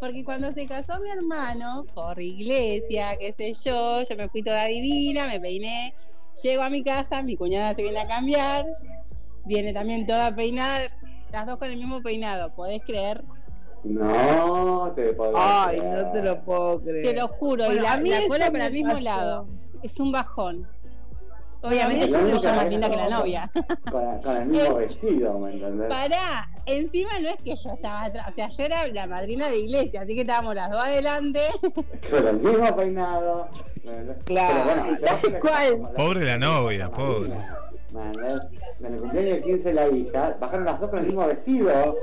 Porque 0.00 0.24
cuando 0.24 0.52
se 0.52 0.66
casó 0.66 0.98
mi 0.98 1.10
hermano, 1.10 1.84
por 1.94 2.20
iglesia, 2.20 3.16
qué 3.18 3.32
sé 3.32 3.52
yo, 3.52 4.02
yo 4.02 4.16
me 4.16 4.28
fui 4.28 4.42
toda 4.42 4.64
divina, 4.64 5.26
me 5.26 5.38
peiné, 5.38 5.94
Llego 6.42 6.62
a 6.62 6.70
mi 6.70 6.82
casa, 6.82 7.22
mi 7.22 7.36
cuñada 7.36 7.74
se 7.74 7.82
viene 7.82 8.00
a 8.00 8.06
cambiar, 8.06 8.66
viene 9.44 9.72
también 9.72 10.06
toda 10.06 10.34
peinada, 10.34 10.88
las 11.32 11.46
dos 11.46 11.58
con 11.58 11.70
el 11.70 11.76
mismo 11.76 12.02
peinado, 12.02 12.54
¿podés 12.54 12.82
creer? 12.84 13.22
No, 13.84 14.92
te 14.94 15.12
puedo 15.12 15.32
Ay, 15.36 15.80
no 15.80 16.12
te 16.12 16.22
lo 16.22 16.42
puedo 16.42 16.80
creer. 16.82 17.06
Te 17.06 17.14
lo 17.14 17.28
juro, 17.28 17.72
y 17.72 17.76
la, 17.76 17.96
la 17.96 18.20
cola 18.28 18.50
para 18.50 18.66
el 18.66 18.72
mismo 18.72 18.94
lado. 19.00 19.46
Es 19.82 19.98
un 19.98 20.12
bajón. 20.12 20.66
Obviamente 21.62 22.08
yo 22.08 22.38
soy 22.38 22.52
más 22.52 22.70
linda 22.70 22.90
que 22.90 22.96
la 22.96 23.08
novia. 23.08 23.50
Con, 23.90 24.36
el 24.36 24.46
mismo 24.46 24.74
vestido, 24.76 25.38
¿me 25.38 25.52
entendés? 25.52 25.88
Pará, 25.88 26.48
encima 26.66 27.18
no 27.20 27.28
es 27.28 27.42
que 27.42 27.54
yo 27.56 27.72
estaba 27.74 28.04
atrás, 28.04 28.28
o 28.30 28.34
sea, 28.34 28.48
yo 28.48 28.64
era 28.64 28.86
la 28.86 29.06
madrina 29.06 29.48
de 29.48 29.58
iglesia, 29.58 30.02
así 30.02 30.14
que 30.14 30.22
estábamos 30.22 30.54
las 30.54 30.70
dos 30.70 30.80
adelante. 30.80 31.40
Con 32.10 32.26
el 32.26 32.36
mismo 32.36 32.76
peinado. 32.76 33.48
Claro, 34.26 34.64
bueno, 34.64 35.90
Pobre 35.96 36.24
la 36.26 36.38
novia, 36.38 36.90
pobre. 36.90 37.32
En 38.80 38.94
el 38.94 39.00
cumpleaños 39.00 39.36
de 39.36 39.42
15 39.42 39.68
de 39.68 39.74
la 39.74 39.88
hija, 39.88 40.36
bajaron 40.38 40.64
las 40.64 40.80
dos 40.80 40.90
con 40.90 41.00
el 41.00 41.06
mismo 41.06 41.26
vestido. 41.26 41.94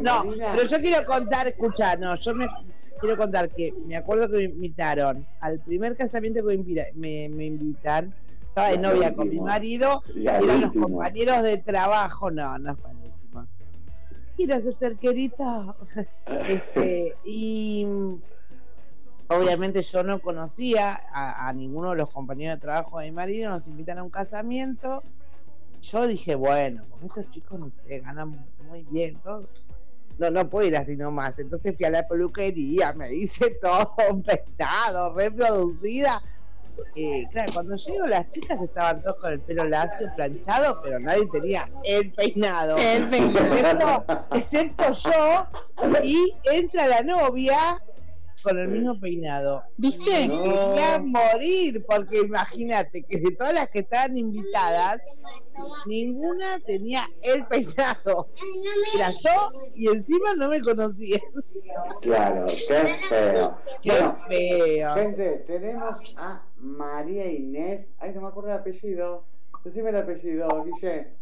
No, 0.00 0.24
pero 0.38 0.66
yo 0.66 0.80
quiero 0.80 1.04
contar, 1.04 1.48
escucha, 1.48 1.96
no, 1.96 2.14
yo 2.14 2.34
me 2.34 2.46
quiero 3.02 3.16
contar 3.16 3.50
que 3.50 3.74
me 3.84 3.96
acuerdo 3.96 4.30
que 4.30 4.36
me 4.36 4.44
invitaron 4.44 5.26
al 5.40 5.58
primer 5.58 5.96
casamiento 5.96 6.46
que 6.46 6.92
me, 6.94 7.28
me, 7.28 7.46
invitan. 7.46 8.14
Estaba 8.42 8.68
de 8.68 8.78
novia 8.78 9.12
con 9.12 9.28
mi 9.28 9.40
marido 9.40 10.04
y 10.14 10.28
eran 10.28 10.60
los 10.60 10.72
compañeros 10.72 11.42
de 11.42 11.58
trabajo. 11.58 12.30
No, 12.30 12.56
no 12.58 12.76
fue 12.76 12.90
el 12.92 12.96
último. 12.98 13.46
Quiero 14.36 14.72
ser 14.78 14.96
querida. 14.98 15.74
Este, 16.48 17.16
y 17.24 17.86
obviamente 19.26 19.82
yo 19.82 20.04
no 20.04 20.20
conocía 20.20 21.02
a, 21.12 21.52
ninguno 21.52 21.90
de 21.90 21.96
los 21.96 22.10
compañeros 22.10 22.58
de 22.58 22.60
trabajo 22.60 23.00
de 23.00 23.06
mi 23.06 23.12
marido. 23.12 23.50
Nos 23.50 23.66
invitan 23.66 23.98
a 23.98 24.04
un 24.04 24.10
casamiento. 24.10 25.02
Yo 25.80 26.06
dije, 26.06 26.36
bueno, 26.36 26.84
con 26.88 27.04
estos 27.06 27.28
chicos 27.32 27.58
no 27.58 27.72
sé, 27.84 27.98
ganan 27.98 28.46
muy 28.68 28.84
bien. 28.90 29.16
Todo 29.24 29.48
no, 30.18 30.30
no 30.30 30.48
puedo 30.48 30.68
ir 30.68 30.76
así 30.76 30.96
nomás. 30.96 31.38
Entonces 31.38 31.74
fui 31.76 31.86
a 31.86 31.90
la 31.90 32.06
peluquería, 32.06 32.92
me 32.92 33.08
dice 33.08 33.58
todo 33.62 33.94
un 34.10 34.22
peinado, 34.22 35.14
reproducida. 35.14 36.22
Eh, 36.96 37.26
claro, 37.30 37.52
cuando 37.52 37.76
llego 37.76 38.06
las 38.06 38.30
chicas 38.30 38.58
estaban 38.62 39.02
todos 39.02 39.16
con 39.16 39.32
el 39.32 39.40
pelo 39.40 39.64
lacio, 39.64 40.10
planchado, 40.16 40.80
pero 40.82 40.98
nadie 40.98 41.26
tenía 41.30 41.68
el 41.84 42.12
peinado. 42.12 42.76
El 42.78 43.08
peinado. 43.08 44.04
excepto 44.32 44.90
yo, 44.92 45.46
y 46.02 46.34
entra 46.50 46.86
la 46.86 47.02
novia 47.02 47.82
con 48.42 48.58
el 48.58 48.68
mismo 48.68 48.98
peinado. 48.98 49.62
¿Viste? 49.76 50.28
No. 50.28 50.42
Quería 50.42 51.02
morir, 51.04 51.84
porque 51.86 52.20
imagínate 52.20 53.02
que 53.02 53.18
de 53.18 53.32
todas 53.32 53.54
las 53.54 53.70
que 53.70 53.80
estaban 53.80 54.16
invitadas, 54.16 55.00
ninguna 55.86 56.60
tenía 56.60 57.08
el 57.22 57.46
peinado. 57.46 58.28
Era 58.94 59.10
yo 59.10 59.50
y 59.74 59.88
encima 59.88 60.34
no 60.34 60.48
me 60.48 60.60
conocían. 60.60 61.20
Claro, 62.00 62.46
qué 62.46 62.94
feo. 63.08 63.58
Qué 63.82 64.12
feo. 64.28 64.90
Gente, 64.90 65.44
tenemos 65.46 66.14
a 66.18 66.42
María 66.56 67.30
Inés. 67.30 67.86
Ay, 67.98 68.12
no 68.14 68.22
me 68.22 68.28
acuerdo 68.28 68.50
el 68.50 68.56
apellido. 68.56 69.24
Decime 69.64 69.90
el 69.90 69.96
apellido, 69.96 70.64
Guille. 70.64 71.12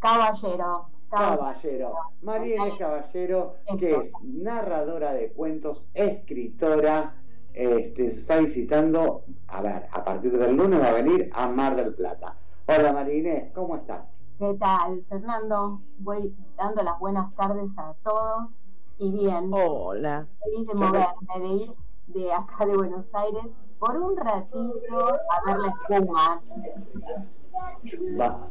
Caballero. 0.00 0.88
Caballero. 1.12 1.94
María 2.22 2.56
Inés 2.56 2.78
Caballero, 2.78 3.56
que 3.78 3.94
es 3.94 4.12
narradora 4.22 5.12
de 5.12 5.30
cuentos, 5.32 5.84
escritora, 5.92 7.16
este, 7.52 8.06
está 8.06 8.38
visitando, 8.38 9.24
a 9.46 9.60
ver, 9.60 9.88
a 9.92 10.04
partir 10.04 10.38
del 10.38 10.56
lunes 10.56 10.80
va 10.80 10.88
a 10.88 10.92
venir 10.92 11.30
a 11.34 11.48
Mar 11.48 11.76
del 11.76 11.94
Plata. 11.94 12.34
Hola 12.66 12.92
María 12.92 13.14
Inés, 13.14 13.52
¿cómo 13.54 13.76
estás? 13.76 14.06
¿Qué 14.38 14.54
tal, 14.58 15.04
Fernando? 15.08 15.82
Voy 15.98 16.34
dando 16.56 16.82
las 16.82 16.98
buenas 16.98 17.34
tardes 17.34 17.70
a 17.76 17.94
todos 18.02 18.62
y 18.96 19.12
bien. 19.12 19.50
Hola. 19.52 20.26
Feliz 20.42 20.66
de 20.66 20.74
moverme, 20.74 21.40
de 21.40 21.48
ir 21.48 21.74
de 22.06 22.32
acá 22.32 22.64
de 22.64 22.74
Buenos 22.74 23.14
Aires 23.14 23.52
por 23.78 23.96
un 23.96 24.16
ratito 24.16 25.08
a 25.08 25.46
ver 25.46 25.58
la 25.58 25.68
espuma. 25.68 26.42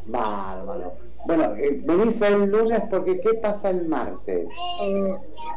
Bárbaro. 0.10 0.94
Bueno, 1.26 1.44
eh, 1.56 1.82
venís 1.86 2.20
el 2.22 2.50
lunes 2.50 2.82
porque 2.90 3.20
¿qué 3.20 3.36
pasa 3.36 3.70
el 3.70 3.88
martes? 3.88 4.54
Eh, 4.82 5.08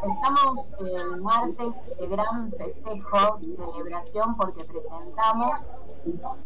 estamos 0.07 0.75
el 0.79 1.23
martes 1.23 1.97
de 1.99 2.07
gran 2.09 2.53
festejo, 2.53 3.41
celebración, 3.41 4.37
porque 4.37 4.65
presentamos 4.65 5.73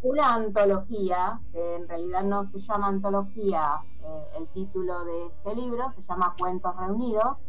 una 0.03 0.35
antología, 0.35 1.41
en 1.51 1.87
realidad 1.87 2.23
no 2.23 2.45
se 2.45 2.59
llama 2.59 2.87
antología 2.87 3.81
eh, 4.01 4.23
el 4.37 4.47
título 4.49 5.03
de 5.03 5.27
este 5.27 5.55
libro, 5.55 5.91
se 5.91 6.01
llama 6.03 6.33
Cuentos 6.39 6.73
Reunidos, 6.77 7.45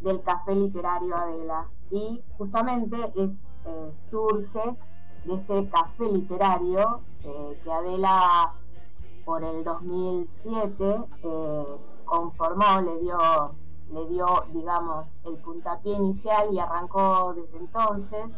del 0.00 0.22
Café 0.22 0.54
Literario 0.54 1.16
Adela. 1.16 1.66
Y 1.90 2.22
justamente 2.38 2.96
es, 3.16 3.48
surge 4.08 4.76
de 5.24 5.34
este 5.34 5.68
café 5.68 6.04
literario 6.04 7.02
que 7.22 7.70
Adela 7.70 8.54
por 9.30 9.44
el 9.44 9.62
2007 9.62 11.04
eh, 11.22 11.64
conformó, 12.04 12.80
le 12.80 12.98
dio, 12.98 13.54
le 13.92 14.08
dio, 14.08 14.26
digamos, 14.52 15.20
el 15.24 15.36
puntapié 15.36 15.92
inicial 15.92 16.52
y 16.52 16.58
arrancó 16.58 17.32
desde 17.34 17.58
entonces 17.58 18.36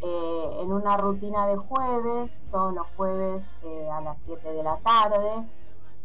eh, 0.00 0.60
en 0.62 0.72
una 0.72 0.96
rutina 0.96 1.46
de 1.46 1.58
jueves, 1.58 2.42
todos 2.50 2.72
los 2.72 2.86
jueves 2.96 3.50
eh, 3.64 3.90
a 3.90 4.00
las 4.00 4.18
7 4.20 4.50
de 4.50 4.62
la 4.62 4.78
tarde, 4.78 5.46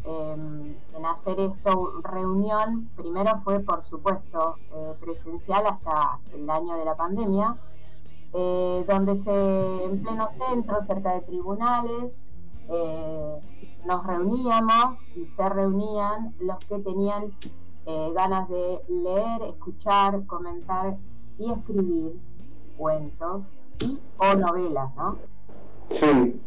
em, 0.03 0.75
en 0.97 1.05
hacer 1.05 1.39
esto 1.39 2.01
reunión. 2.03 2.89
Primero 2.97 3.39
fue, 3.45 3.61
por 3.61 3.83
supuesto, 3.83 4.57
presencial 4.99 5.65
hasta 5.65 6.19
el 6.33 6.49
año 6.49 6.75
de 6.75 6.83
la 6.83 6.97
pandemia, 6.97 7.55
donde 8.33 9.15
se, 9.15 9.85
en 9.85 10.03
pleno 10.03 10.27
centro, 10.29 10.83
cerca 10.83 11.13
de 11.13 11.21
tribunales, 11.21 12.19
nos 13.85 14.05
reuníamos 14.05 15.07
y 15.15 15.25
se 15.25 15.47
reunían 15.49 16.33
los 16.39 16.57
que 16.65 16.79
tenían 16.79 17.33
ganas 18.13 18.47
de 18.49 18.81
leer, 18.87 19.41
escuchar, 19.41 20.23
comentar 20.27 20.95
y 21.39 21.51
escribir 21.51 22.19
cuentos 22.77 23.61
y 23.79 23.99
o 24.17 24.35
novelas, 24.35 24.95
¿no? 24.95 25.17
Sí. 25.89 26.39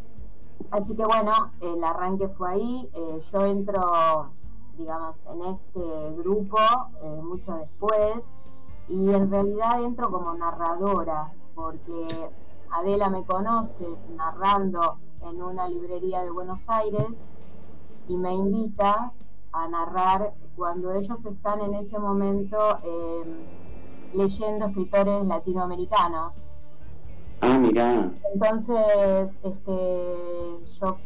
Así 0.71 0.97
que 0.97 1.05
bueno, 1.05 1.53
el 1.61 1.83
arranque 1.85 2.29
fue 2.29 2.53
ahí. 2.53 2.91
Eh, 2.95 3.23
yo 3.31 3.45
entro, 3.45 4.31
digamos, 4.77 5.25
en 5.27 5.43
este 5.43 6.15
grupo 6.17 6.59
eh, 7.03 7.21
mucho 7.23 7.55
después 7.57 8.23
y 8.89 9.11
en 9.11 9.31
realidad 9.31 9.83
entro 9.83 10.11
como 10.11 10.33
narradora 10.35 11.33
porque 11.55 12.31
Adela 12.71 13.11
me 13.11 13.25
conoce 13.25 13.87
narrando 14.17 14.97
en 15.25 15.43
una 15.43 15.69
librería 15.69 16.23
de 16.23 16.31
Buenos 16.31 16.69
Aires 16.69 17.09
y 18.09 18.17
me 18.17 18.33
invita 18.33 19.13
a 19.53 19.69
narrar 19.69 20.35
cuando 20.57 20.93
ellos 20.93 21.25
están 21.25 21.61
en 21.61 21.75
ese 21.75 21.99
momento 21.99 22.79
eh, 22.83 23.23
leyendo 24.13 24.67
escritores 24.67 25.25
latinoamericanos 25.25 26.49
Ah, 27.45 27.59
mira. 27.59 28.09
Entonces, 28.33 29.37
este, 29.43 30.59
yo 30.81 30.97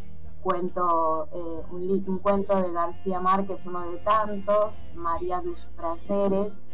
cuento 0.42 1.28
eh, 1.32 1.62
un, 1.70 2.18
cuento 2.18 2.60
de 2.60 2.72
García 2.72 3.20
Márquez, 3.20 3.64
uno 3.64 3.90
de 3.90 3.96
tantos, 3.98 4.84
María 4.94 5.40
dos 5.40 5.70
Prazeres, 5.74 6.68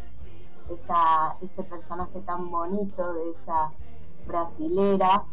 esa, 0.68 1.36
ese 1.40 1.62
personaje 1.62 2.20
tan 2.22 2.50
bonito 2.50 3.14
de 3.14 3.30
esa 3.30 3.72
brasilera, 4.26 5.26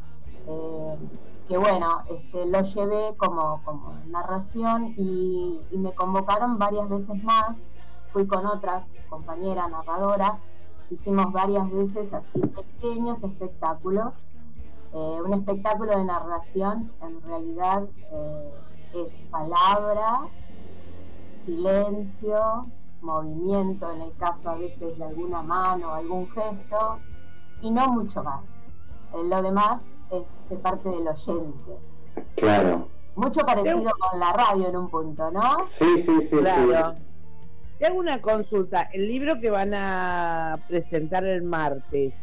eh, 0.46 0.98
que 1.50 1.58
bueno, 1.58 2.04
este, 2.12 2.46
lo 2.46 2.62
llevé 2.62 3.18
como, 3.18 3.64
como 3.64 3.96
narración 4.08 4.94
y, 4.96 5.60
me 5.72 5.94
convocaron 5.96 6.60
varias 6.60 6.88
veces 6.88 7.24
más, 7.24 7.58
fui 8.14 8.28
con 8.28 8.46
otra 8.46 8.86
compañera 9.10 9.68
narradora 9.68 10.40
hicimos 10.92 11.32
varias 11.32 11.70
veces 11.72 12.14
así 12.14 12.40
pequeños 12.42 13.24
espectáculos. 13.24 14.26
Eh, 14.92 15.22
un 15.24 15.34
espectáculo 15.34 15.98
de 15.98 16.04
narración 16.04 16.92
en 17.02 17.22
realidad 17.22 17.84
eh, 18.12 18.54
es 18.96 19.20
palabra, 19.30 20.22
silencio, 21.36 22.68
movimiento, 23.02 23.92
en 23.92 24.02
el 24.02 24.16
caso 24.18 24.50
a 24.50 24.56
veces 24.56 24.98
de 24.98 25.06
alguna 25.06 25.44
mano, 25.44 25.94
algún 25.94 26.30
gesto, 26.32 27.00
y 27.62 27.70
no 27.72 27.88
mucho 27.92 28.24
más. 28.24 28.64
Eh, 29.14 29.24
lo 29.24 29.42
demás 29.44 29.82
es 30.12 30.50
de 30.50 30.56
parte 30.58 30.90
del 30.90 31.08
oyente. 31.08 31.78
Claro. 32.36 32.88
Mucho 33.16 33.42
parecido 33.42 33.84
con 33.84 34.20
la 34.20 34.32
radio 34.34 34.70
en 34.70 34.76
un 34.78 34.90
punto, 34.90 35.30
¿no? 35.32 35.68
Sí, 35.68 35.98
sí, 35.98 36.22
sí. 36.22 36.38
Claro. 36.38 36.96
Te 37.78 37.86
hago 37.86 38.00
una 38.00 38.22
consulta. 38.22 38.84
El 38.94 39.08
libro 39.08 39.40
que 39.40 39.50
van 39.50 39.74
a 39.74 40.60
presentar 40.68 41.26
el 41.26 41.44
martes, 41.44 42.14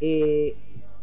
eh, 0.00 0.56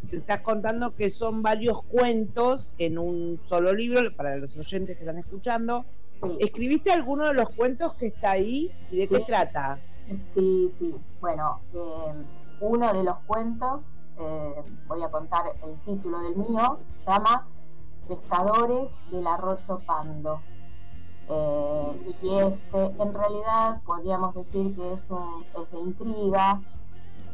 te 0.10 0.18
estás 0.18 0.42
contando 0.42 0.96
que 0.96 1.10
son 1.10 1.42
varios 1.42 1.84
cuentos 1.84 2.70
en 2.78 2.98
un 2.98 3.40
solo 3.48 3.74
libro, 3.74 4.16
para 4.16 4.38
los 4.38 4.56
oyentes 4.58 4.98
que 4.98 5.04
están 5.04 5.18
escuchando. 5.18 5.86
¿Escribiste 6.40 6.92
alguno 6.92 7.28
de 7.28 7.34
los 7.34 7.50
cuentos 7.50 7.94
que 7.94 8.08
está 8.08 8.32
ahí 8.32 8.72
y 8.92 8.98
de 8.98 9.08
qué 9.08 9.20
trata? 9.20 9.80
Sí, 10.34 10.72
sí. 10.78 10.96
Bueno, 11.22 11.60
eh, 11.74 12.14
uno 12.62 12.94
de 12.94 13.04
los 13.04 13.18
cuentos, 13.28 13.94
eh, 14.20 14.64
voy 14.88 15.02
a 15.02 15.10
contar 15.10 15.46
el 15.64 15.80
título 15.82 16.20
del 16.20 16.36
mío, 16.36 16.80
se 17.04 17.12
llama 17.12 17.48
Pescadores 18.08 18.94
del 19.12 19.26
Arroyo 19.26 19.80
Pando. 19.86 20.42
Eh, 21.30 22.16
y 22.22 22.36
este, 22.36 23.02
en 23.02 23.14
realidad 23.14 23.82
podríamos 23.86 24.34
decir 24.34 24.76
que 24.76 24.94
es, 24.94 25.10
un, 25.10 25.46
es 25.58 25.72
de 25.72 25.80
intriga 25.80 26.60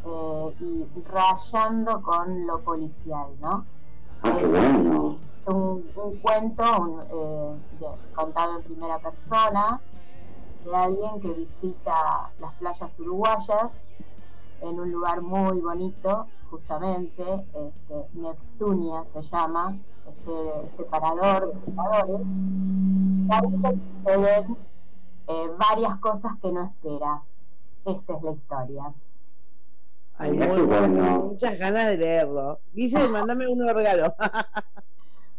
eh, 0.05 0.55
y 0.59 0.85
rayando 1.09 2.01
con 2.03 2.45
lo 2.45 2.61
policial, 2.61 3.27
¿no? 3.39 3.65
Ah, 4.21 4.37
bueno. 4.47 5.17
Es 5.41 5.53
un, 5.53 5.83
cuento 6.21 6.65
contado 8.15 8.57
en 8.57 8.63
primera 8.63 8.99
persona 8.99 9.79
de 10.63 10.75
alguien 10.75 11.21
que 11.21 11.33
visita 11.33 12.31
las 12.39 12.53
playas 12.55 12.99
uruguayas 12.99 13.87
en 14.61 14.79
un 14.79 14.91
lugar 14.91 15.21
muy 15.21 15.61
bonito, 15.61 16.27
justamente, 16.55 17.23
este, 17.53 18.07
Neptunia 18.13 19.03
se 19.11 19.21
llama, 19.23 19.77
este, 20.07 20.65
este 20.65 20.83
parador 20.85 21.47
de 21.47 21.59
pescadores, 21.59 22.27
ahí 23.29 23.51
suceden 23.51 24.57
eh, 25.27 25.49
varias 25.57 25.97
cosas 25.97 26.31
que 26.41 26.51
no 26.51 26.63
espera. 26.63 27.21
Esta 27.83 28.15
es 28.15 28.23
la 28.23 28.31
historia. 28.31 28.93
Ay, 30.17 30.31
muy 30.31 30.61
bueno. 30.61 31.23
Muchas 31.31 31.59
ganas 31.59 31.87
de 31.87 31.97
leerlo. 31.97 32.59
Guille, 32.73 33.07
mándame 33.09 33.47
uno 33.47 33.65
de 33.65 33.73
regalo. 33.73 34.15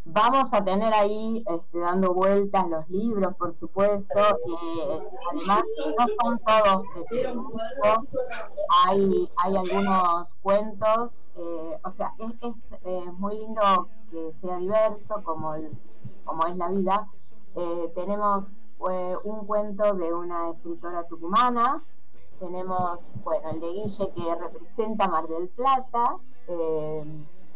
Vamos 0.08 0.54
a 0.54 0.64
tener 0.64 0.94
ahí 0.94 1.42
este, 1.48 1.80
dando 1.80 2.14
vueltas 2.14 2.68
los 2.68 2.88
libros, 2.88 3.34
por 3.36 3.56
supuesto. 3.56 4.20
Eh, 4.20 5.02
además, 5.32 5.64
no 5.98 6.06
son 6.22 6.38
todos 6.38 6.84
de 6.94 7.04
su 7.04 8.08
hay, 8.84 9.28
hay 9.36 9.56
algunos 9.56 10.32
cuentos. 10.42 11.26
Eh, 11.34 11.78
o 11.82 11.90
sea, 11.90 12.14
es, 12.18 12.32
es 12.40 12.78
eh, 12.84 13.10
muy 13.18 13.36
lindo 13.36 13.88
que 14.08 14.32
sea 14.34 14.58
diverso, 14.58 15.20
como, 15.24 15.54
como 16.24 16.46
es 16.46 16.56
la 16.56 16.68
vida. 16.68 17.08
Eh, 17.56 17.92
tenemos 17.96 18.60
un 18.78 19.44
cuento 19.44 19.94
de 19.94 20.14
una 20.14 20.50
escritora 20.52 21.02
tucumana. 21.08 21.82
Tenemos, 22.38 23.02
bueno, 23.24 23.50
el 23.50 23.60
de 23.60 23.72
Guille 23.72 24.12
que 24.14 24.34
representa 24.36 25.08
Mar 25.08 25.26
del 25.26 25.48
Plata. 25.48 26.18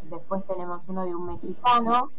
después 0.03 0.45
tenemos 0.47 0.89
uno 0.89 1.05
de 1.05 1.15
un 1.15 1.27
mexicano 1.27 2.11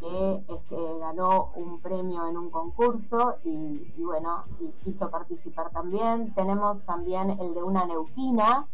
que 0.00 0.44
este, 0.48 0.76
ganó 0.98 1.52
un 1.56 1.80
premio 1.80 2.26
en 2.28 2.36
un 2.36 2.50
concurso 2.50 3.36
y, 3.44 4.02
bueno, 4.02 4.44
y 4.58 4.72
quiso 4.84 5.10
participar 5.10 5.70
también. 5.70 6.34
Tenemos 6.34 6.84
también 6.84 7.30
el 7.30 7.54
de 7.54 7.62
una 7.62 7.86
neuquina, 7.86 8.66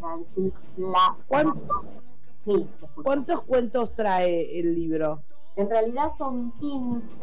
Francisla. 0.00 1.16
¿Cuántos, 1.28 2.22
sí, 2.44 2.68
¿Cuántos 3.02 3.42
cuentos 3.42 3.94
trae 3.94 4.58
el 4.58 4.74
libro? 4.74 5.22
En 5.54 5.70
realidad 5.70 6.10
son 6.16 6.52
15 6.58 7.18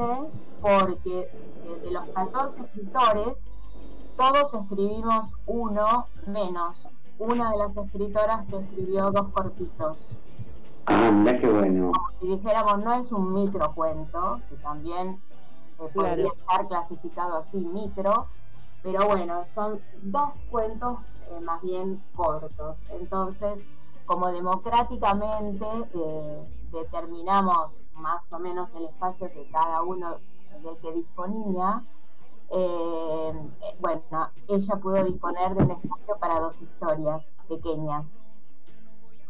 porque 0.61 1.21
eh, 1.21 1.79
de 1.83 1.91
los 1.91 2.07
14 2.09 2.61
escritores, 2.61 3.43
todos 4.15 4.53
escribimos 4.53 5.33
uno 5.45 6.07
menos 6.25 6.89
una 7.19 7.51
de 7.51 7.57
las 7.57 7.75
escritoras 7.75 8.45
que 8.47 8.57
escribió 8.57 9.11
dos 9.11 9.27
cortitos. 9.29 10.17
Ah, 10.85 11.11
mira 11.11 11.39
qué 11.39 11.47
bueno. 11.47 11.91
si 12.19 12.27
dijéramos, 12.27 12.79
no 12.79 12.93
es 12.93 13.11
un 13.11 13.33
microcuento, 13.33 14.41
que 14.49 14.55
también 14.57 15.21
eh, 15.79 15.89
podría 15.93 16.27
estar 16.27 16.67
clasificado 16.67 17.37
así, 17.37 17.63
micro, 17.65 18.27
pero 18.81 19.05
bueno, 19.05 19.45
son 19.45 19.81
dos 20.01 20.31
cuentos 20.49 20.99
eh, 21.29 21.39
más 21.41 21.61
bien 21.61 22.03
cortos. 22.15 22.83
Entonces, 22.89 23.65
como 24.05 24.31
democráticamente 24.31 25.65
eh, 25.93 26.67
determinamos 26.71 27.81
más 27.93 28.31
o 28.33 28.39
menos 28.39 28.73
el 28.73 28.85
espacio 28.85 29.31
que 29.31 29.49
cada 29.51 29.83
uno 29.83 30.17
del 30.63 30.77
que 30.77 30.93
disponía, 30.93 31.83
bueno, 33.79 34.31
ella 34.47 34.75
pudo 34.77 35.03
disponer 35.03 35.53
de 35.53 35.63
un 35.63 35.71
espacio 35.71 36.17
para 36.19 36.39
dos 36.39 36.59
historias 36.61 37.23
pequeñas. 37.47 38.17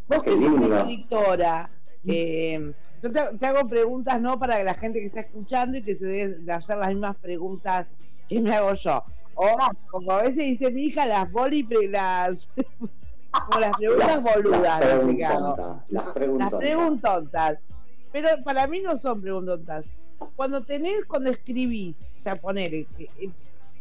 Vos 0.09 0.23
que 0.23 0.31
sos 0.31 0.61
escritora, 0.61 1.69
eh, 2.03 2.73
yo 3.03 3.11
te, 3.11 3.45
hago 3.45 3.69
preguntas 3.69 4.19
no 4.19 4.39
para 4.39 4.63
la 4.63 4.73
gente 4.73 4.99
que 4.99 5.05
está 5.05 5.19
escuchando 5.19 5.77
y 5.77 5.83
que 5.83 5.95
se 5.95 6.05
debe 6.05 6.51
hacer 6.51 6.77
las 6.77 6.89
mismas 6.89 7.15
preguntas 7.17 7.85
que 8.27 8.41
me 8.41 8.55
hago 8.55 8.73
yo. 8.73 9.03
O 9.35 9.55
como 9.91 10.11
a 10.11 10.23
veces 10.23 10.37
dice 10.37 10.71
mi 10.71 10.85
hija, 10.85 11.05
las 11.05 11.31
boli, 11.31 11.63
las, 11.89 12.49
como 13.31 13.59
las 13.59 13.77
preguntas 13.77 14.23
boludas. 14.23 14.79
Las, 15.89 16.09
preguntas. 16.13 16.41
las 16.41 16.51
preguntontas. 16.53 17.59
Pero 18.11 18.29
para 18.43 18.65
mí 18.65 18.81
no 18.81 18.97
son 18.97 19.21
preguntontas. 19.21 19.85
Cuando 20.35 20.65
tenés, 20.65 21.05
cuando 21.05 21.29
escribís, 21.29 21.95
o 22.19 22.21
sea, 22.21 22.35
poner, 22.35 22.87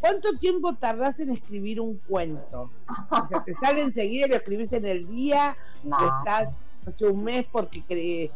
¿cuánto 0.01 0.37
tiempo 0.39 0.75
tardás 0.75 1.19
en 1.21 1.33
escribir 1.33 1.81
un 1.81 1.99
cuento? 2.09 2.71
O 3.11 3.27
sea, 3.27 3.45
¿te 3.45 3.55
sale 3.55 3.83
enseguida 3.83 4.27
y 4.27 4.31
lo 4.31 4.37
escribís 4.37 4.73
en 4.73 4.87
el 4.87 5.07
día? 5.09 5.57
estás 5.83 6.49
hace 6.87 7.07
un 7.07 7.25
mes 7.25 7.47
porque 7.51 8.31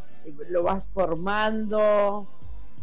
lo 0.49 0.63
vas 0.63 0.87
formando? 0.93 2.27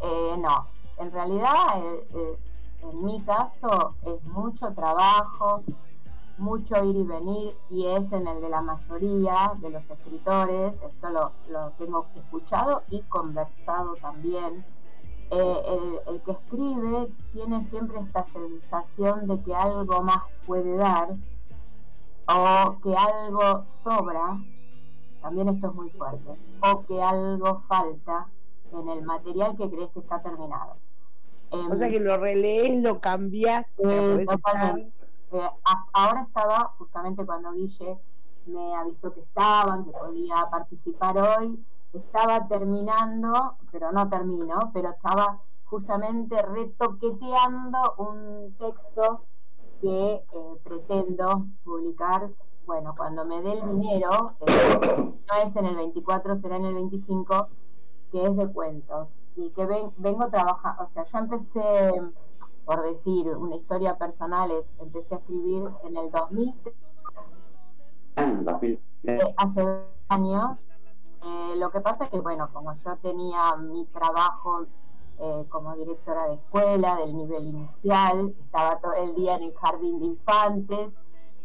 Eh, 0.01 0.35
no, 0.37 0.67
en 0.97 1.11
realidad, 1.11 1.77
eh, 1.77 2.07
eh, 2.13 2.37
en 2.83 3.03
mi 3.03 3.21
caso, 3.21 3.95
es 4.05 4.23
mucho 4.23 4.71
trabajo, 4.73 5.63
mucho 6.37 6.83
ir 6.83 6.95
y 6.95 7.03
venir, 7.03 7.57
y 7.69 7.85
es 7.85 8.11
en 8.11 8.25
el 8.27 8.41
de 8.41 8.49
la 8.49 8.61
mayoría 8.61 9.53
de 9.61 9.69
los 9.69 9.89
escritores, 9.89 10.81
esto 10.81 11.09
lo, 11.09 11.31
lo 11.49 11.71
tengo 11.71 12.07
escuchado 12.15 12.83
y 12.89 13.01
conversado 13.03 13.95
también. 13.95 14.63
Eh, 15.31 15.99
el, 16.07 16.21
que 16.23 16.31
escribe 16.31 17.11
tiene 17.33 17.63
siempre 17.63 17.99
esta 17.99 18.25
sensación 18.25 19.27
de 19.27 19.39
que 19.43 19.53
algo 19.53 20.01
más 20.01 20.23
puede 20.47 20.75
dar 20.75 21.09
o 22.25 22.77
que 22.81 22.95
algo 22.95 23.63
sobra, 23.67 24.39
también 25.21 25.49
esto 25.49 25.67
es 25.67 25.73
muy 25.75 25.89
fuerte, 25.91 26.35
o 26.61 26.85
que 26.85 27.01
algo 27.01 27.59
falta 27.67 28.27
en 28.71 28.89
el 28.89 29.03
material 29.03 29.55
que 29.55 29.69
crees 29.69 29.89
que 29.91 29.99
está 29.99 30.21
terminado. 30.21 30.77
o 31.51 31.75
sea 31.75 31.89
que 31.89 31.99
lo 31.99 32.17
relees, 32.17 32.81
lo 32.81 32.99
cambias. 32.99 33.65
Eh, 33.77 34.25
eh, 35.31 35.49
ahora 35.93 36.21
estaba, 36.21 36.73
justamente 36.77 37.25
cuando 37.25 37.51
Guille 37.51 37.99
me 38.47 38.75
avisó 38.75 39.13
que 39.13 39.21
estaban, 39.21 39.85
que 39.85 39.91
podía 39.91 40.47
participar 40.49 41.17
hoy, 41.17 41.63
estaba 41.93 42.47
terminando, 42.47 43.57
pero 43.71 43.91
no 43.91 44.07
termino, 44.09 44.71
pero 44.73 44.89
estaba 44.89 45.39
justamente 45.65 46.41
retoqueteando 46.41 47.95
un 47.97 48.55
texto 48.57 49.21
que 49.81 50.13
eh, 50.13 50.25
pretendo 50.63 51.45
publicar, 51.63 52.29
bueno, 52.65 52.95
cuando 52.97 53.25
me 53.25 53.41
dé 53.41 53.53
el 53.53 53.65
dinero, 53.65 54.33
eh, 54.41 55.13
no 55.27 55.35
es 55.45 55.55
en 55.55 55.65
el 55.65 55.75
24, 55.75 56.35
será 56.35 56.57
en 56.57 56.65
el 56.65 56.73
25, 56.73 57.47
que 58.11 58.25
es 58.25 58.35
de 58.35 58.51
cuentos 58.51 59.27
y 59.35 59.51
que 59.51 59.65
vengo 59.97 60.29
trabajando, 60.29 60.83
o 60.83 60.87
sea, 60.87 61.03
yo 61.03 61.17
empecé, 61.19 61.91
por 62.65 62.81
decir 62.81 63.29
una 63.37 63.55
historia 63.55 63.97
personal, 63.97 64.51
es, 64.51 64.75
empecé 64.79 65.15
a 65.15 65.17
escribir 65.19 65.63
en 65.83 65.97
el 65.97 66.11
2003, 66.11 66.75
ah, 68.15 68.59
eh, 69.03 69.19
hace 69.37 69.63
años. 70.09 70.67
Lo 71.57 71.71
que 71.71 71.81
pasa 71.81 72.05
es 72.05 72.09
que, 72.09 72.19
bueno, 72.19 72.49
como 72.53 72.73
yo 72.73 72.95
tenía 72.97 73.55
mi 73.57 73.85
trabajo 73.85 74.65
eh, 75.19 75.45
como 75.49 75.75
directora 75.75 76.27
de 76.27 76.35
escuela 76.35 76.95
del 76.95 77.15
nivel 77.15 77.47
inicial, 77.47 78.33
estaba 78.39 78.79
todo 78.79 78.93
el 78.93 79.15
día 79.15 79.35
en 79.35 79.43
el 79.43 79.55
jardín 79.55 79.99
de 79.99 80.05
infantes, 80.05 80.97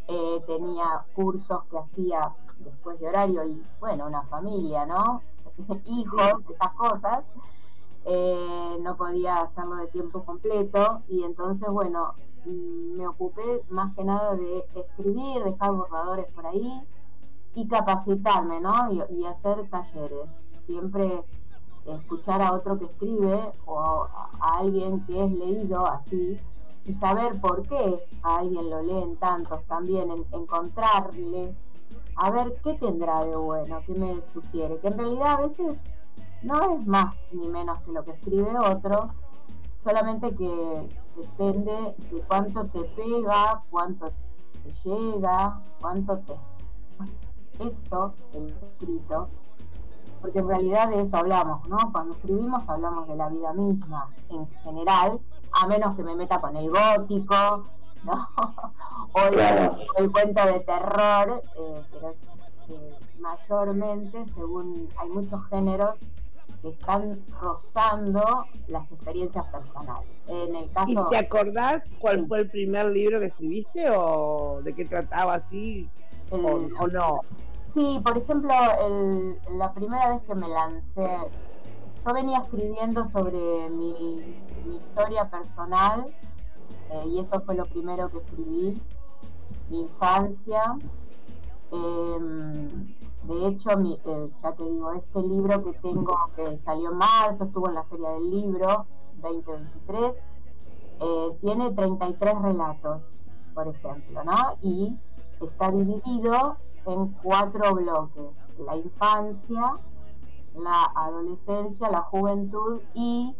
eh, 0.06 0.42
tenía 0.46 1.04
cursos 1.14 1.64
que 1.64 1.78
hacía 1.78 2.32
después 2.58 3.00
de 3.00 3.08
horario 3.08 3.44
y 3.44 3.60
bueno, 3.80 4.06
una 4.06 4.22
familia, 4.22 4.86
¿no? 4.86 5.22
Hijos, 5.86 6.48
estas 6.48 6.72
cosas. 6.74 7.24
Eh, 8.06 8.78
no 8.82 8.96
podía 8.96 9.40
hacerlo 9.40 9.76
de 9.76 9.88
tiempo 9.88 10.24
completo 10.24 11.02
y 11.08 11.24
entonces, 11.24 11.66
bueno, 11.70 12.12
mm, 12.44 12.98
me 12.98 13.08
ocupé 13.08 13.64
más 13.70 13.94
que 13.94 14.04
nada 14.04 14.36
de 14.36 14.66
escribir, 14.74 15.42
dejar 15.42 15.72
borradores 15.72 16.30
por 16.32 16.46
ahí 16.46 16.86
y 17.54 17.68
capacitarme, 17.68 18.60
¿no? 18.60 18.92
y 18.92 19.24
hacer 19.24 19.68
talleres. 19.68 20.28
Siempre 20.66 21.24
escuchar 21.86 22.40
a 22.42 22.52
otro 22.52 22.78
que 22.78 22.86
escribe 22.86 23.52
o 23.66 23.80
a, 23.80 24.30
alguien 24.40 25.04
que 25.06 25.24
es 25.24 25.30
leído 25.30 25.86
así 25.86 26.38
y 26.84 26.94
saber 26.94 27.40
por 27.40 27.66
qué 27.66 28.04
a 28.22 28.38
alguien 28.38 28.70
lo 28.70 28.82
leen 28.82 29.16
tantos 29.16 29.64
también, 29.64 30.10
encontrarle, 30.32 31.54
a 32.16 32.30
ver 32.30 32.54
qué 32.62 32.74
tendrá 32.74 33.24
de 33.24 33.36
bueno, 33.36 33.80
qué 33.86 33.94
me 33.94 34.22
sugiere, 34.32 34.78
que 34.78 34.88
en 34.88 34.98
realidad 34.98 35.32
a 35.32 35.36
veces 35.38 35.78
no 36.42 36.74
es 36.74 36.86
más 36.86 37.14
ni 37.32 37.48
menos 37.48 37.80
que 37.80 37.92
lo 37.92 38.04
que 38.04 38.12
escribe 38.12 38.58
otro, 38.58 39.10
solamente 39.76 40.34
que 40.36 40.88
depende 41.16 41.96
de 42.10 42.20
cuánto 42.28 42.66
te 42.66 42.80
pega, 42.80 43.62
cuánto 43.70 44.10
te 44.10 44.72
llega, 44.84 45.62
cuánto 45.80 46.18
te... 46.18 46.34
Eso, 47.58 48.14
el 48.32 48.48
escrito, 48.48 49.28
porque 50.20 50.38
en 50.38 50.48
realidad 50.48 50.88
de 50.88 51.02
eso 51.02 51.18
hablamos, 51.18 51.68
¿no? 51.68 51.76
Cuando 51.92 52.14
escribimos 52.14 52.66
hablamos 52.68 53.06
de 53.06 53.14
la 53.14 53.28
vida 53.28 53.52
misma 53.52 54.08
en 54.30 54.48
general, 54.62 55.20
a 55.52 55.66
menos 55.66 55.94
que 55.94 56.02
me 56.02 56.16
meta 56.16 56.40
con 56.40 56.56
el 56.56 56.70
gótico, 56.70 57.64
¿no? 58.04 58.28
o, 59.12 59.20
el, 59.98 60.10
cuento 60.10 60.46
de 60.46 60.60
terror, 60.60 61.42
eh, 61.56 61.82
pero 61.92 62.14
eh, 62.70 62.98
mayormente, 63.20 64.24
según 64.34 64.88
hay 64.96 65.08
muchos 65.10 65.46
géneros 65.48 65.98
que 66.62 66.70
están 66.70 67.22
rozando 67.38 68.46
las 68.68 68.90
experiencias 68.90 69.44
personales. 69.48 70.08
En 70.26 70.56
el 70.56 70.72
caso, 70.72 70.90
¿Y 70.90 71.10
te 71.10 71.18
acordás 71.18 71.82
cuál 71.98 72.26
fue 72.26 72.40
el 72.40 72.50
primer 72.50 72.86
libro 72.86 73.20
que 73.20 73.26
escribiste 73.26 73.90
o 73.90 74.62
de 74.62 74.74
qué 74.74 74.86
trataba 74.86 75.34
así 75.34 75.86
o 76.30 76.88
no? 76.88 77.20
Sí, 77.74 78.00
por 78.04 78.16
ejemplo, 78.16 78.52
la 79.50 79.74
primera 79.74 80.10
vez 80.10 80.22
que 80.22 80.36
me 80.36 80.46
lancé, 80.46 81.18
yo 82.06 82.14
venía 82.14 82.38
escribiendo 82.38 83.04
sobre 83.04 83.68
mi, 83.68 84.40
historia 84.68 85.28
personal 85.28 86.06
eh, 86.90 87.02
y 87.08 87.18
eso 87.18 87.40
fue 87.40 87.56
lo 87.56 87.66
primero 87.66 88.08
que 88.10 88.18
escribí, 88.18 88.80
mi 89.70 89.80
infancia. 89.80 90.78
Em, 91.72 92.94
de 93.24 93.46
hecho, 93.48 93.70
eh, 93.70 94.30
ya 94.40 94.52
te 94.52 94.68
digo, 94.68 94.92
este 94.92 95.22
libro 95.22 95.60
que 95.64 95.72
tengo, 95.72 96.16
que 96.36 96.56
salió 96.56 96.92
en 96.92 96.98
marzo, 96.98 97.42
estuvo 97.42 97.68
en 97.68 97.74
la 97.74 97.82
Feria 97.82 98.10
del 98.10 98.30
Libro 98.30 98.86
2023, 99.16 100.22
eh, 101.00 101.38
tiene 101.40 101.72
33 101.72 102.40
relatos, 102.40 103.28
por 103.52 103.66
ejemplo, 103.66 104.22
¿no? 104.22 104.58
Y 104.62 104.96
está 105.40 105.72
dividido 105.72 106.56
en 106.86 107.08
cuatro 107.22 107.74
bloques, 107.74 108.30
la 108.58 108.76
infancia, 108.76 109.78
la 110.54 110.92
adolescencia, 110.94 111.90
la 111.90 112.02
juventud 112.02 112.80
y 112.94 113.34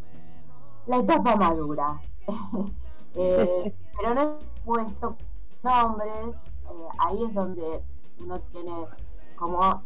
la 0.87 0.97
etapa 0.99 1.37
madura. 1.37 2.01
Eh, 3.16 3.73
pero 3.97 4.12
no 4.12 4.23
he 4.23 4.39
puesto 4.65 5.16
nombres, 5.62 6.35
eh, 6.69 6.89
ahí 6.99 7.23
es 7.23 7.33
donde 7.33 7.85
uno 8.21 8.41
tiene 8.41 8.73
como 9.37 9.85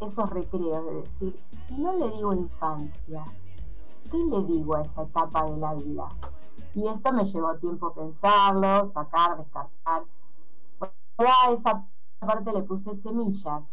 esos 0.00 0.28
recreos 0.28 0.84
de 0.84 0.94
decir, 0.96 1.34
si 1.66 1.78
no 1.78 1.94
le 1.94 2.10
digo 2.10 2.34
infancia, 2.34 3.24
¿qué 4.10 4.18
le 4.18 4.42
digo 4.44 4.74
a 4.74 4.82
esa 4.82 5.04
etapa 5.04 5.46
de 5.46 5.56
la 5.56 5.72
vida? 5.72 6.08
Y 6.74 6.86
esto 6.86 7.10
me 7.12 7.24
llevó 7.24 7.56
tiempo 7.56 7.94
pensarlo, 7.94 8.86
sacar, 8.88 9.38
descartar. 9.38 10.04
esa 11.50 11.88
aparte 12.20 12.52
le 12.52 12.62
puse 12.62 12.94
semillas. 12.96 13.72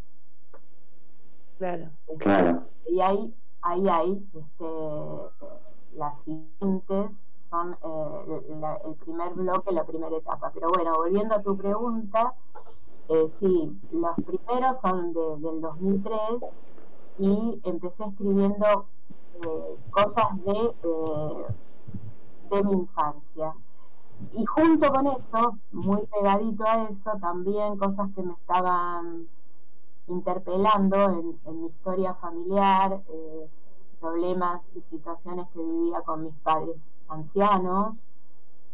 Claro. 1.57 1.89
claro. 2.19 2.63
Y 2.87 2.99
ahí, 2.99 3.33
ahí 3.61 3.87
hay 3.87 4.27
este, 4.33 4.65
las 5.93 6.17
siguientes 6.19 7.25
son 7.39 7.77
eh, 7.81 8.79
el 8.85 8.95
primer 8.95 9.33
bloque, 9.33 9.71
la 9.71 9.85
primera 9.85 10.15
etapa. 10.15 10.51
Pero 10.53 10.69
bueno, 10.69 10.93
volviendo 10.95 11.35
a 11.35 11.41
tu 11.41 11.55
pregunta, 11.55 12.33
eh, 13.07 13.29
sí, 13.29 13.79
los 13.91 14.15
primeros 14.15 14.79
son 14.81 15.13
del 15.13 15.61
2003 15.61 16.17
y 17.19 17.61
empecé 17.63 18.03
escribiendo 18.05 18.87
eh, 19.41 19.77
cosas 19.91 20.27
de, 20.43 20.73
de 22.49 22.63
mi 22.63 22.71
infancia. 22.73 23.55
Y 24.33 24.45
junto 24.45 24.91
con 24.91 25.07
eso, 25.07 25.57
muy 25.71 26.05
pegadito 26.07 26.65
a 26.65 26.89
eso, 26.89 27.17
también 27.19 27.77
cosas 27.77 28.09
que 28.13 28.23
me 28.23 28.33
estaban 28.33 29.27
interpelando 30.07 31.37
en, 31.45 31.61
mi 31.61 31.67
historia 31.67 32.13
familiar, 32.15 33.01
eh, 33.07 33.49
problemas 33.99 34.71
y 34.75 34.81
situaciones 34.81 35.47
que 35.49 35.63
vivía 35.63 36.01
con 36.01 36.23
mis 36.23 36.35
padres 36.35 36.77
ancianos, 37.07 38.05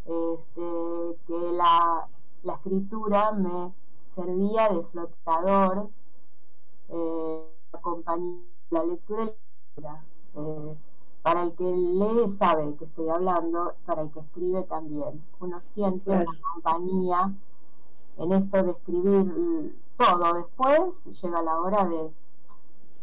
este, 0.05 1.17
que 1.27 1.51
la, 1.53 2.07
escritura 2.43 3.31
me 3.31 3.73
servía 4.03 4.69
de 4.69 4.83
flotador, 4.85 5.89
eh, 6.89 7.47
la 8.69 8.83
lectura 8.83 9.23
y 9.23 9.27
la 9.27 9.33
lectura. 9.83 10.03
Eh, 10.35 10.77
para 11.21 11.43
el 11.43 11.53
que 11.53 11.63
lee 11.63 12.29
sabe 12.29 12.75
que 12.77 12.85
estoy 12.85 13.09
hablando, 13.09 13.73
para 13.85 14.01
el 14.01 14.11
que 14.11 14.21
escribe 14.21 14.63
también. 14.63 15.23
Uno 15.39 15.61
siente 15.61 16.09
una 16.09 16.25
compañía 16.53 17.33
en 18.17 18.31
esto 18.33 18.63
de 18.63 18.71
escribir 18.71 19.75
todo. 19.97 20.33
Después 20.33 20.95
llega 21.21 21.41
la 21.41 21.59
hora 21.59 21.87
de 21.87 22.11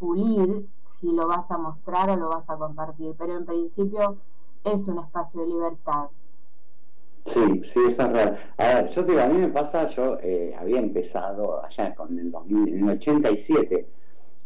pulir 0.00 0.68
si 1.00 1.12
lo 1.12 1.28
vas 1.28 1.50
a 1.50 1.58
mostrar 1.58 2.10
o 2.10 2.16
lo 2.16 2.28
vas 2.28 2.50
a 2.50 2.56
compartir, 2.56 3.14
pero 3.16 3.36
en 3.36 3.46
principio 3.46 4.16
es 4.64 4.88
un 4.88 4.98
espacio 4.98 5.40
de 5.42 5.46
libertad. 5.46 6.08
Sí, 7.24 7.62
sí, 7.64 7.80
eso 7.86 8.02
es 8.02 8.12
real. 8.12 8.38
A 8.56 8.64
ver, 8.66 8.88
yo 8.88 9.04
te 9.04 9.12
digo, 9.12 9.22
a 9.22 9.26
mí 9.26 9.38
me 9.38 9.48
pasa, 9.48 9.86
yo 9.88 10.18
eh, 10.22 10.56
había 10.58 10.80
empezado 10.80 11.62
allá 11.62 11.94
con 11.94 12.18
el, 12.18 12.32
2000, 12.32 12.74
en 12.74 12.88
el 12.88 12.94
87, 12.96 13.88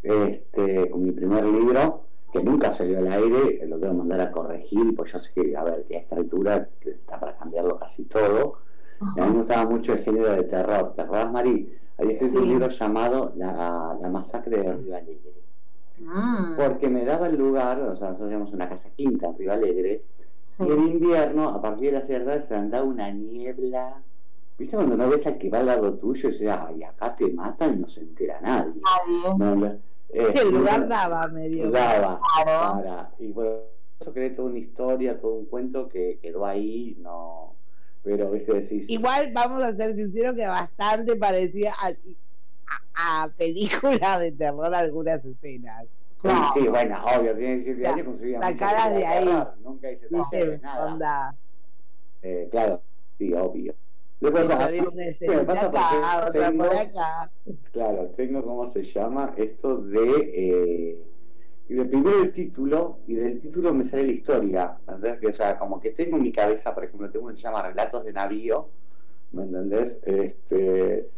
este, 0.03 0.90
con 0.90 1.03
mi 1.03 1.12
primer 1.12 1.44
libro, 1.44 2.03
que 2.33 2.43
nunca 2.43 2.73
salió 2.73 2.99
al 2.99 3.13
aire, 3.13 3.67
lo 3.67 3.79
tengo 3.79 3.93
que 3.93 3.99
mandar 3.99 4.21
a 4.23 4.33
corregir, 4.33 4.95
pues 4.97 5.13
yo 5.13 5.19
sé 5.19 5.33
que, 5.35 5.57
a 5.57 5.63
ver, 5.65 5.85
que 5.85 5.97
a 5.97 6.01
esta 6.01 6.17
altura 6.17 6.69
está 6.81 7.21
para 7.21 7.37
cambiarlo 7.37 7.79
casi 7.79 8.05
todo. 8.05 8.59
A 9.01 9.27
mí 9.27 9.33
me 9.33 9.39
gustaba 9.39 9.69
mucho 9.69 9.93
el 9.93 9.99
género 10.05 10.33
de 10.33 10.45
terror. 10.45 10.93
¿Te 10.95 11.03
acordás, 11.03 11.31
Mari? 11.31 11.69
Había 11.99 12.13
escrito 12.15 12.39
un 12.39 12.49
libro 12.49 12.69
llamado 12.69 13.33
La, 13.37 13.97
la 14.01 14.09
masacre 14.09 14.63
de 14.63 14.73
Río 14.73 14.97
Alegre. 14.97 15.33
Mm, 15.99 16.57
Porque 16.57 16.89
me 16.89 17.05
daba 17.05 17.27
el 17.29 17.37
lugar, 17.37 17.81
o 17.81 17.95
sea, 17.95 18.09
nosotros 18.09 18.31
teníamos 18.31 18.53
una 18.53 18.69
casa 18.69 18.89
quinta 18.97 19.27
en 19.27 19.39
Río 19.39 19.53
Alegre, 19.53 20.03
sí. 20.47 20.65
y 20.65 20.71
en 20.71 20.81
invierno, 20.89 21.49
a 21.51 21.61
partir 21.61 21.87
de 21.93 21.99
las 21.99 22.07
cierta 22.07 22.41
se 22.41 22.55
andaba 22.55 22.85
una 22.85 23.11
niebla. 23.11 24.03
¿Viste 24.59 24.77
cuando 24.77 24.97
no 24.97 25.09
ves 25.09 25.27
al 25.27 25.39
que 25.39 25.51
va 25.51 25.59
al 25.59 25.67
lado 25.67 25.95
tuyo 25.95 26.29
y 26.29 26.33
dices, 26.33 26.49
ay, 26.51 26.83
acá 26.85 27.15
te 27.15 27.31
matan 27.33 27.75
y 27.75 27.77
no 27.81 27.87
se 27.87 28.01
entera 28.01 28.41
nadie? 28.41 28.81
Nadie. 28.81 29.39
No, 29.39 29.79
no, 30.13 30.29
El 30.29 30.51
lugar 30.51 30.81
no- 30.81 30.87
daba 30.89 31.29
medio. 31.29 31.71
daba 31.71 32.21
Claro. 32.45 32.83
para. 32.83 33.11
Y 33.19 33.29
por 33.33 33.69
eso 34.01 34.13
creé 34.13 34.31
toda 34.31 34.49
una 34.49 34.59
historia, 34.59 35.21
todo 35.21 35.35
un 35.35 35.47
cuento 35.47 35.89
que 35.89 36.19
quedó 36.21 36.45
ahí, 36.47 36.97
no. 37.01 37.55
Pero, 38.03 38.31
viste, 38.31 38.53
decís. 38.53 38.91
Igual 38.91 39.31
vamos 39.33 39.63
a 39.63 39.75
ser 39.77 39.95
sinceros 39.95 40.35
que 40.35 40.47
bastante 40.47 41.15
parecía 41.17 41.73
a, 41.73 41.93
a, 42.95 43.23
a 43.25 43.29
película 43.29 44.19
de 44.19 44.33
terror 44.33 44.75
algunas 44.75 45.25
escenas. 45.25 45.85
Sí, 46.21 46.29
sí, 46.55 46.69
bueno, 46.69 47.03
obvio, 47.05 47.37
tiene 47.37 47.57
17 47.57 47.85
Sa- 47.85 47.95
años, 47.95 48.21
sacadas 48.41 48.91
mucha 48.93 48.99
de 48.99 49.07
ahí. 49.07 49.45
Nunca 49.63 49.91
hice 49.91 50.07
¿Viste? 50.11 50.59
nada. 50.59 50.93
Onda. 50.93 51.37
Eh, 52.23 52.49
claro, 52.51 52.83
sí, 53.19 53.33
obvio. 53.35 53.75
Acá, 54.28 54.69
Porque 54.69 56.28
otra 56.28 56.32
tengo- 56.32 56.65
por 56.66 56.77
acá. 56.77 57.31
Claro, 57.73 58.07
tengo, 58.16 58.43
¿cómo 58.44 58.69
se 58.69 58.82
llama? 58.85 59.35
Esto 59.36 59.78
de... 59.78 60.32
Eh, 60.35 61.03
y 61.69 61.74
de 61.74 61.85
primero 61.86 62.23
el 62.23 62.32
título, 62.32 62.99
y 63.07 63.15
del 63.15 63.40
título 63.40 63.73
me 63.73 63.85
sale 63.85 64.05
la 64.07 64.12
historia, 64.12 64.77
¿me 64.86 64.94
entendés? 64.94 65.20
Que, 65.20 65.27
o 65.28 65.32
sea, 65.32 65.59
como 65.59 65.81
que 65.81 65.90
tengo 65.93 66.16
en 66.16 66.23
mi 66.24 66.32
cabeza, 66.32 66.74
por 66.74 66.85
ejemplo, 66.85 67.11
tengo 67.11 67.27
uno 67.27 67.35
que 67.35 67.40
se 67.40 67.47
llama 67.49 67.62
Relatos 67.62 68.05
de 68.05 68.12
Navío, 68.12 68.69
¿me 69.32 69.44
entendés? 69.44 69.99
Este, 70.05 71.09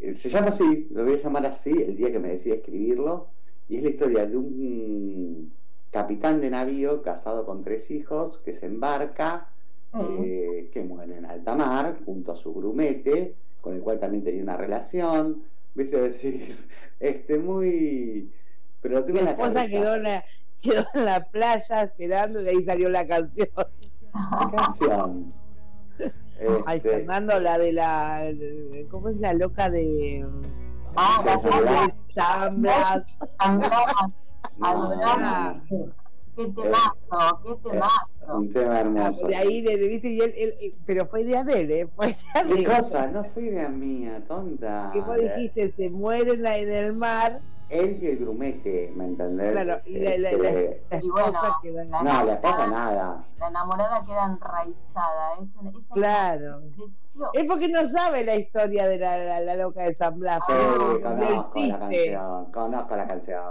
eh, 0.00 0.14
se 0.16 0.30
llama 0.30 0.48
así, 0.48 0.88
lo 0.90 1.04
voy 1.04 1.14
a 1.14 1.22
llamar 1.22 1.46
así 1.46 1.70
el 1.70 1.96
día 1.96 2.10
que 2.10 2.18
me 2.18 2.30
decida 2.30 2.54
escribirlo, 2.56 3.28
y 3.68 3.76
es 3.76 3.82
la 3.84 3.90
historia 3.90 4.26
de 4.26 4.36
un 4.36 5.52
capitán 5.92 6.40
de 6.40 6.50
navío 6.50 7.00
casado 7.02 7.46
con 7.46 7.62
tres 7.62 7.88
hijos 7.90 8.38
que 8.38 8.58
se 8.58 8.66
embarca, 8.66 9.48
eh, 9.94 10.70
que 10.72 10.82
muere 10.82 11.18
en 11.18 11.26
alta 11.26 11.54
mar, 11.54 11.96
junto 12.04 12.32
a 12.32 12.36
su 12.36 12.52
grumete, 12.52 13.34
con 13.60 13.74
el 13.74 13.80
cual 13.80 14.00
también 14.00 14.24
tenía 14.24 14.42
una 14.42 14.56
relación, 14.56 15.44
¿viste? 15.74 16.00
Decís, 16.10 16.66
este, 17.00 17.38
muy... 17.38 18.32
Pero 18.80 18.96
lo 18.96 19.04
tengo 19.04 19.14
Mi 19.14 19.18
en 19.20 19.24
la 19.24 19.30
esposa 19.32 19.66
quedó 19.66 19.94
en 19.94 20.02
la, 20.02 20.24
quedó 20.60 20.86
en 20.94 21.04
la 21.04 21.24
playa 21.24 21.82
esperando 21.82 22.42
y 22.42 22.48
ahí 22.48 22.62
salió 22.64 22.88
la 22.88 23.06
canción. 23.06 23.48
¿Qué 23.48 24.56
canción? 24.56 25.32
Ay, 26.66 26.78
Este, 26.78 26.90
Fernando, 26.90 27.38
la 27.40 27.58
de 27.58 27.72
la. 27.72 28.32
¿Cómo 28.90 29.08
es 29.08 29.16
la 29.18 29.32
loca 29.34 29.70
de. 29.70 30.26
Ah, 30.96 31.22
la 31.24 31.36
de 31.36 31.94
San 32.14 32.60
Blas? 32.60 33.06
Qué 36.36 36.46
temazo, 36.46 37.40
qué 37.44 37.70
temazo. 37.70 38.13
Un 38.28 38.52
tema 38.52 38.74
Ah, 38.76 38.80
hermoso. 38.80 39.26
De 39.26 39.36
ahí, 39.36 39.60
de, 39.62 39.76
de- 39.76 39.88
¿viste? 39.88 40.08
Y 40.08 40.20
él, 40.20 40.32
él- 40.36 40.54
él- 40.60 40.74
pero 40.86 41.06
fue 41.06 41.22
idea 41.22 41.44
de 41.44 41.60
él, 41.60 41.70
¿eh? 41.70 41.88
Fue 41.94 42.08
idea 42.10 42.44
de 42.44 42.54
¿Qué 42.54 42.64
cosa? 42.64 43.06
No 43.08 43.24
fue 43.32 43.44
idea 43.44 43.68
mía, 43.68 44.22
tonta. 44.26 44.90
Que 44.92 45.00
vos 45.00 45.16
dijiste, 45.16 45.72
se 45.76 45.90
muere 45.90 46.32
en, 46.34 46.42
la- 46.42 46.56
en 46.58 46.72
el 46.72 46.92
mar. 46.94 47.40
Él 47.70 47.98
y 48.00 48.06
el 48.06 48.18
grumete, 48.18 48.92
¿me 48.94 49.06
entendés? 49.06 49.52
Claro, 49.52 49.80
y 49.86 49.98
la, 49.98 50.10
la, 50.10 50.18
la, 50.18 50.28
Este, 50.30 50.82
la 50.90 50.96
Y 51.02 51.08
bueno, 51.10 51.32
la 51.32 52.02
No, 52.02 52.24
la 52.24 52.40
cosa 52.40 52.66
nada. 52.66 53.24
La 53.38 53.48
enamorada 53.48 54.04
queda 54.06 54.26
enraizada. 54.26 55.32
Es 55.42 55.56
una, 55.56 55.70
esa 55.70 55.94
Claro. 55.94 56.60
preciosa. 56.60 57.30
Es 57.32 57.44
porque 57.46 57.68
no 57.68 57.88
sabe 57.88 58.22
la 58.24 58.36
historia 58.36 58.86
de 58.86 58.98
la, 58.98 59.16
la, 59.16 59.40
la 59.40 59.56
loca 59.56 59.82
de 59.84 59.94
San 59.94 60.18
Blas. 60.20 60.40
Sí, 60.46 60.52
pero 60.52 60.88
del 60.92 61.02
conozco 61.02 61.58
la 61.60 61.78
canción, 61.78 62.52
conozco 62.52 62.96
la 62.96 63.06
canción. 63.06 63.42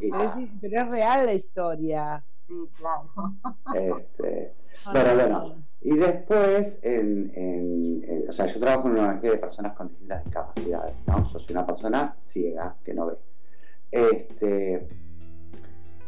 chiquita. 0.00 0.40
es, 0.40 0.50
pero 0.60 0.80
es 0.82 0.88
real 0.88 1.26
la 1.26 1.34
historia. 1.34 2.24
Sí, 2.50 2.68
claro. 2.78 3.04
Este, 3.74 4.52
pero 4.92 5.14
bueno, 5.14 5.54
y 5.82 5.96
después, 5.96 6.78
en, 6.82 7.30
en- 7.34 8.04
en- 8.08 8.28
o 8.28 8.32
sea, 8.32 8.46
yo 8.46 8.58
trabajo 8.58 8.88
en 8.88 8.94
una 8.94 9.10
ONG 9.10 9.20
de 9.22 9.36
personas 9.36 9.72
con 9.74 9.88
distintas 9.88 10.24
discapacidades, 10.24 10.94
¿no? 11.06 11.30
Yo 11.32 11.38
soy 11.38 11.46
una 11.56 11.66
persona 11.66 12.16
ciega 12.20 12.74
que 12.84 12.92
no 12.94 13.06
ve. 13.06 13.14
Este, 13.92 14.88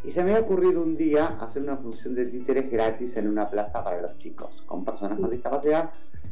y 0.04 0.10
se 0.10 0.24
me 0.24 0.32
había 0.32 0.42
ocurrido 0.44 0.82
un 0.82 0.96
día 0.96 1.38
hacer 1.40 1.62
una 1.62 1.76
función 1.76 2.14
de 2.16 2.26
títeres 2.26 2.70
gratis 2.70 3.16
en 3.16 3.28
una 3.28 3.48
plaza 3.48 3.84
para 3.84 4.02
los 4.02 4.18
chicos 4.18 4.50
con 4.66 4.84
personas 4.84 5.20
con 5.20 5.30
discapacidad. 5.30 5.90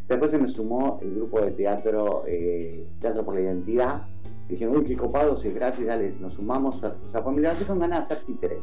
Después 0.08 0.32
se 0.32 0.38
me 0.38 0.48
sumó 0.48 0.98
el 1.02 1.14
grupo 1.14 1.40
de 1.40 1.52
teatro, 1.52 2.24
eh, 2.26 2.88
Teatro 3.00 3.24
por 3.24 3.34
la 3.34 3.42
Identidad. 3.42 4.02
Dijeron, 4.48 4.76
uy, 4.78 4.84
qué 4.84 4.96
copado, 4.96 5.36
si 5.38 5.46
es 5.48 5.54
gratis, 5.54 5.86
dale, 5.86 6.12
nos 6.18 6.34
sumamos. 6.34 6.82
O 6.82 7.10
sea, 7.12 7.22
pues 7.22 7.36
mira, 7.36 7.54
con 7.64 7.78
ganas 7.78 8.08
de 8.08 8.14
hacer 8.14 8.26
títeres. 8.26 8.58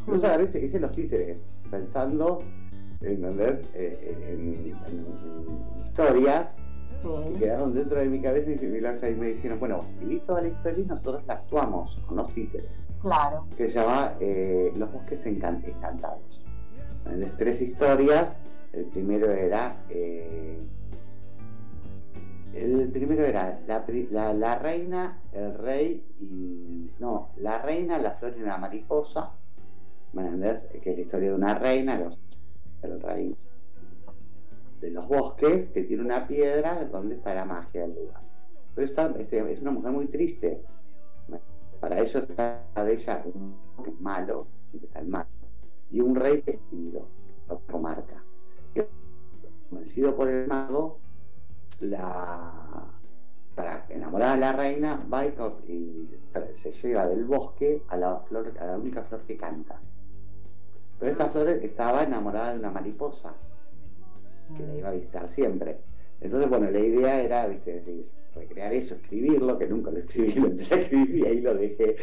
Entonces 0.00 0.24
agarré, 0.24 0.44
hice- 0.44 0.64
hice 0.64 0.80
los 0.80 0.92
títeres, 0.92 1.38
pensando, 1.70 2.42
¿entendés? 3.00 3.60
Eh, 3.74 4.36
en, 4.38 4.40
en- 4.40 4.66
en 4.66 5.86
historias 5.86 6.48
que 7.02 7.08
Sí, 7.32 7.38
quedaron 7.38 7.74
dentro 7.74 7.98
de 7.98 8.06
mi 8.06 8.20
cabeza 8.22 8.50
y 8.50 8.54
y 8.54 9.14
me 9.16 9.26
dijeron, 9.26 9.60
bueno, 9.60 9.82
escribí 9.84 10.20
toda 10.20 10.40
la 10.42 10.48
historia 10.48 10.80
y 10.84 10.86
nosotros 10.86 11.22
la 11.26 11.34
actuamos 11.34 11.96
con 12.06 12.16
los 12.16 12.32
títeres, 12.32 12.70
claro. 13.00 13.46
que 13.58 13.68
se 13.68 13.78
llama 13.78 14.14
eh, 14.20 14.72
Los 14.76 14.90
Bosques 14.90 15.24
Encan- 15.26 15.62
Encantados. 15.64 16.40
¿Entendés? 17.04 17.36
Tres 17.36 17.60
historias, 17.60 18.32
el 18.72 18.84
primero 18.86 19.30
era... 19.30 19.76
eh, 19.90 20.58
el 22.54 22.88
primero 22.92 23.24
era 23.24 23.60
la, 23.66 23.84
la, 24.10 24.32
la 24.32 24.58
reina, 24.58 25.18
el 25.32 25.54
rey 25.58 26.02
y... 26.20 26.90
No, 27.00 27.30
la 27.36 27.60
reina, 27.60 27.98
la 27.98 28.12
flor 28.12 28.34
y 28.38 28.42
la 28.42 28.56
mariposa. 28.58 29.32
¿Me? 30.14 30.24
Que 30.80 30.90
es 30.90 30.96
la 30.96 31.02
historia 31.02 31.28
de 31.30 31.34
una 31.34 31.58
reina, 31.58 32.10
el 32.82 33.00
rey 33.00 33.36
de 34.80 34.90
los 34.90 35.08
bosques, 35.08 35.68
que 35.70 35.82
tiene 35.82 36.02
una 36.02 36.26
piedra 36.26 36.84
donde 36.84 37.16
está 37.16 37.34
la 37.34 37.44
magia 37.44 37.82
del 37.82 37.94
lugar. 37.94 38.20
Pero 38.74 38.86
esta, 38.86 39.06
este, 39.18 39.52
es 39.52 39.60
una 39.60 39.70
mujer 39.70 39.92
muy 39.92 40.06
triste. 40.06 40.62
Para 41.80 42.00
ello 42.00 42.20
está 42.20 42.64
de 42.76 42.94
ella 42.94 43.22
un 43.26 43.54
que 43.82 43.90
es 43.90 44.00
malo, 44.00 44.46
que 44.70 44.78
está 44.78 45.02
mal, 45.02 45.26
y 45.90 46.00
un 46.00 46.14
rey 46.14 46.42
vestido, 46.44 47.08
otra 47.48 47.72
comarca. 47.72 48.22
Convencido 49.68 50.14
por 50.14 50.28
el 50.28 50.46
mago, 50.46 50.98
la 51.80 52.94
para 53.54 53.86
enamorar 53.88 54.30
a 54.32 54.36
la 54.36 54.52
reina, 54.52 55.06
va 55.12 55.26
y 55.26 56.08
se 56.56 56.72
lleva 56.72 57.06
del 57.06 57.24
bosque 57.24 57.82
a 57.88 57.96
la 57.96 58.18
flor, 58.20 58.52
a 58.58 58.66
la 58.66 58.78
única 58.78 59.02
flor 59.04 59.22
que 59.22 59.36
canta. 59.36 59.80
Pero 60.98 61.12
esta 61.12 61.28
flor 61.30 61.48
estaba 61.48 62.02
enamorada 62.04 62.52
de 62.52 62.58
una 62.60 62.70
mariposa 62.70 63.34
que 64.56 64.62
la 64.62 64.74
iba 64.74 64.88
a 64.88 64.92
visitar 64.92 65.30
siempre. 65.30 65.78
Entonces, 66.20 66.48
bueno, 66.48 66.70
la 66.70 66.78
idea 66.78 67.20
era, 67.20 67.46
viste, 67.46 67.80
decir, 67.80 68.06
recrear 68.34 68.72
eso, 68.72 68.94
escribirlo, 68.94 69.58
que 69.58 69.66
nunca 69.66 69.90
lo 69.90 69.98
escribí, 69.98 70.34
lo 70.34 70.46
empecé 70.48 70.74
a 70.74 70.78
escribir 70.78 71.16
y 71.16 71.26
ahí 71.26 71.40
lo 71.40 71.54
dejé, 71.54 71.96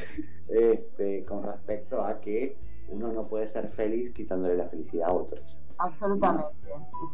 este, 0.47 1.25
con 1.25 1.43
respecto 1.43 2.03
a 2.03 2.19
que 2.19 2.57
uno 2.89 3.11
no 3.11 3.27
puede 3.27 3.47
ser 3.47 3.69
feliz 3.69 4.13
quitándole 4.13 4.55
la 4.55 4.67
felicidad 4.67 5.09
a 5.09 5.13
otros. 5.13 5.57
Absolutamente. 5.77 6.53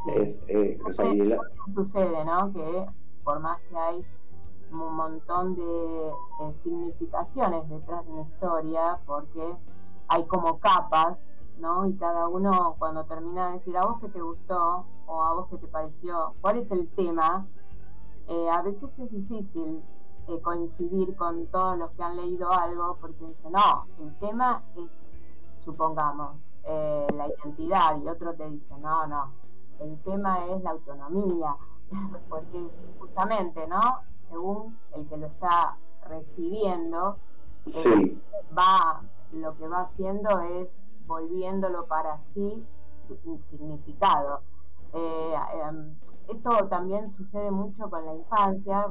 sí. 0.05 0.11
Es, 0.47 0.79
o 0.85 0.91
sea, 0.91 1.05
Sucede, 1.73 2.25
¿no? 2.25 2.51
Que 2.51 2.85
por 3.23 3.39
más 3.39 3.59
que 3.69 3.77
hay 3.77 4.05
un 4.71 4.95
montón 4.95 5.55
de 5.55 6.09
eh, 6.41 6.53
significaciones 6.53 7.69
detrás 7.69 8.05
de 8.05 8.11
una 8.11 8.21
historia, 8.23 8.99
porque 9.05 9.55
hay 10.07 10.25
como 10.27 10.59
capas, 10.59 11.26
¿no? 11.59 11.85
Y 11.85 11.95
cada 11.95 12.27
uno 12.27 12.75
cuando 12.77 13.05
termina 13.05 13.47
de 13.47 13.59
decir 13.59 13.77
a 13.77 13.85
vos 13.85 13.99
que 13.99 14.09
te 14.09 14.21
gustó 14.21 14.85
o 15.05 15.23
a 15.23 15.33
vos 15.33 15.47
que 15.49 15.57
te 15.57 15.67
pareció, 15.67 16.33
cuál 16.41 16.57
es 16.57 16.69
el 16.71 16.89
tema, 16.89 17.47
eh, 18.27 18.49
a 18.49 18.61
veces 18.61 18.97
es 18.99 19.11
difícil 19.11 19.81
eh, 20.27 20.41
coincidir 20.41 21.15
con 21.15 21.47
todos 21.47 21.77
los 21.77 21.91
que 21.91 22.03
han 22.03 22.17
leído 22.17 22.51
algo 22.51 22.97
porque 22.99 23.25
dicen, 23.25 23.51
no, 23.51 23.87
el 23.99 24.13
tema 24.19 24.63
es, 24.75 24.97
supongamos, 25.57 26.35
eh, 26.63 27.07
la 27.13 27.27
identidad 27.27 27.97
y 27.97 28.07
otro 28.09 28.35
te 28.35 28.49
dice, 28.49 28.77
no, 28.79 29.07
no, 29.07 29.31
el 29.79 29.97
tema 30.01 30.45
es 30.47 30.63
la 30.63 30.71
autonomía, 30.71 31.55
porque 32.29 32.69
justamente, 32.99 33.67
¿no? 33.67 34.01
Según 34.19 34.77
el 34.91 35.07
que 35.07 35.15
lo 35.15 35.27
está 35.27 35.77
recibiendo, 36.03 37.17
sí, 37.65 38.21
va, 38.57 39.01
lo 39.31 39.55
que 39.55 39.67
va 39.69 39.81
haciendo 39.81 40.41
es 40.41 40.81
volviéndolo 41.07 41.85
para 41.85 42.21
sí 42.21 42.65
significado. 43.49 44.41
Eh, 44.93 45.35
em, 45.63 45.95
esto 46.27 46.67
también 46.67 47.09
sucede 47.09 47.51
mucho 47.51 47.89
con 47.89 48.05
la 48.05 48.13
infancia. 48.15 48.87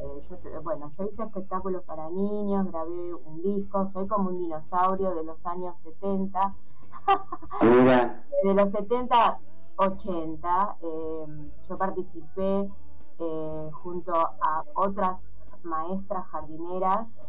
eh, 0.00 0.20
yo, 0.30 0.62
bueno, 0.62 0.92
yo 0.96 1.04
hice 1.04 1.22
espectáculos 1.24 1.82
para 1.84 2.08
niños, 2.10 2.66
grabé 2.70 3.14
un 3.14 3.42
disco, 3.42 3.86
soy 3.88 4.06
como 4.06 4.30
un 4.30 4.38
dinosaurio 4.38 5.14
de 5.14 5.24
los 5.24 5.44
años 5.44 5.78
70, 5.80 6.54
Mira, 7.62 8.24
de 8.44 8.54
los 8.54 8.70
70, 8.70 9.40
80, 9.76 10.76
eh, 10.82 11.50
yo 11.68 11.78
participé 11.78 12.70
eh, 13.18 13.70
junto 13.72 14.14
a 14.14 14.64
otras 14.74 15.30
maestras 15.64 16.26
jardineras 16.28 17.20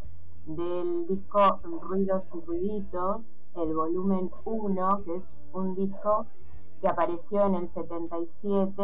del 0.45 1.07
disco 1.07 1.59
Ruidos 1.81 2.31
y 2.35 2.41
Ruiditos, 2.41 3.38
el 3.55 3.73
volumen 3.75 4.31
1, 4.45 5.03
que 5.05 5.15
es 5.15 5.35
un 5.53 5.75
disco 5.75 6.27
que 6.81 6.87
apareció 6.87 7.45
en 7.45 7.55
el 7.55 7.69
77 7.69 8.83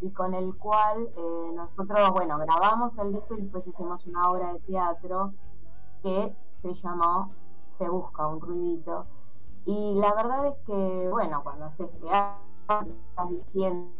y 0.00 0.10
con 0.12 0.34
el 0.34 0.56
cual 0.56 1.08
eh, 1.16 1.50
nosotros, 1.54 2.10
bueno, 2.12 2.38
grabamos 2.38 2.96
el 2.98 3.12
disco 3.12 3.34
y 3.34 3.42
después 3.42 3.66
hicimos 3.66 4.06
una 4.06 4.30
obra 4.30 4.52
de 4.52 4.60
teatro 4.60 5.32
que 6.02 6.36
se 6.48 6.74
llamó 6.74 7.32
Se 7.66 7.88
busca 7.88 8.26
un 8.26 8.40
ruidito. 8.40 9.06
Y 9.64 9.94
la 9.96 10.14
verdad 10.14 10.46
es 10.46 10.56
que, 10.66 11.08
bueno, 11.10 11.42
cuando 11.42 11.66
haces 11.66 11.90
teatro, 12.00 12.48
estás 12.68 13.28
diciendo 13.28 13.90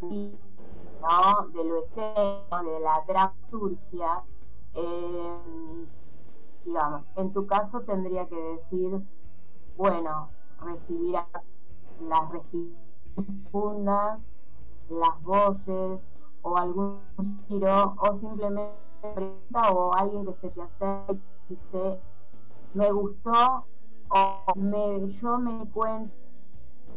¿no? 0.00 1.48
de 1.48 1.64
lo 1.64 1.80
de 1.82 2.80
la 2.80 3.04
dramaturgia, 3.06 4.24
eh, 4.74 5.86
digamos, 6.64 7.02
en 7.16 7.32
tu 7.32 7.46
caso 7.46 7.82
tendría 7.82 8.28
que 8.28 8.36
decir, 8.36 9.00
bueno, 9.76 10.30
recibirás 10.60 11.54
las 12.00 12.20
profundas, 13.14 14.20
las 14.88 15.22
voces 15.22 16.10
o 16.42 16.56
algún 16.56 17.00
giro 17.48 17.96
o 17.98 18.14
simplemente 18.14 18.74
pregunta 19.14 19.70
o 19.72 19.92
alguien 19.94 20.24
que 20.24 20.34
se 20.34 20.50
te 20.50 20.62
acerca 20.62 21.12
y 21.12 21.54
dice 21.54 22.00
me 22.74 22.90
gustó 22.92 23.66
o 24.08 24.54
me, 24.56 25.08
yo 25.08 25.38
me 25.38 25.68
cuento 25.70 26.14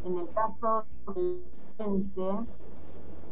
en 0.06 0.18
el 0.20 0.32
caso 0.34 0.86
del 1.14 1.46
gente 1.78 2.46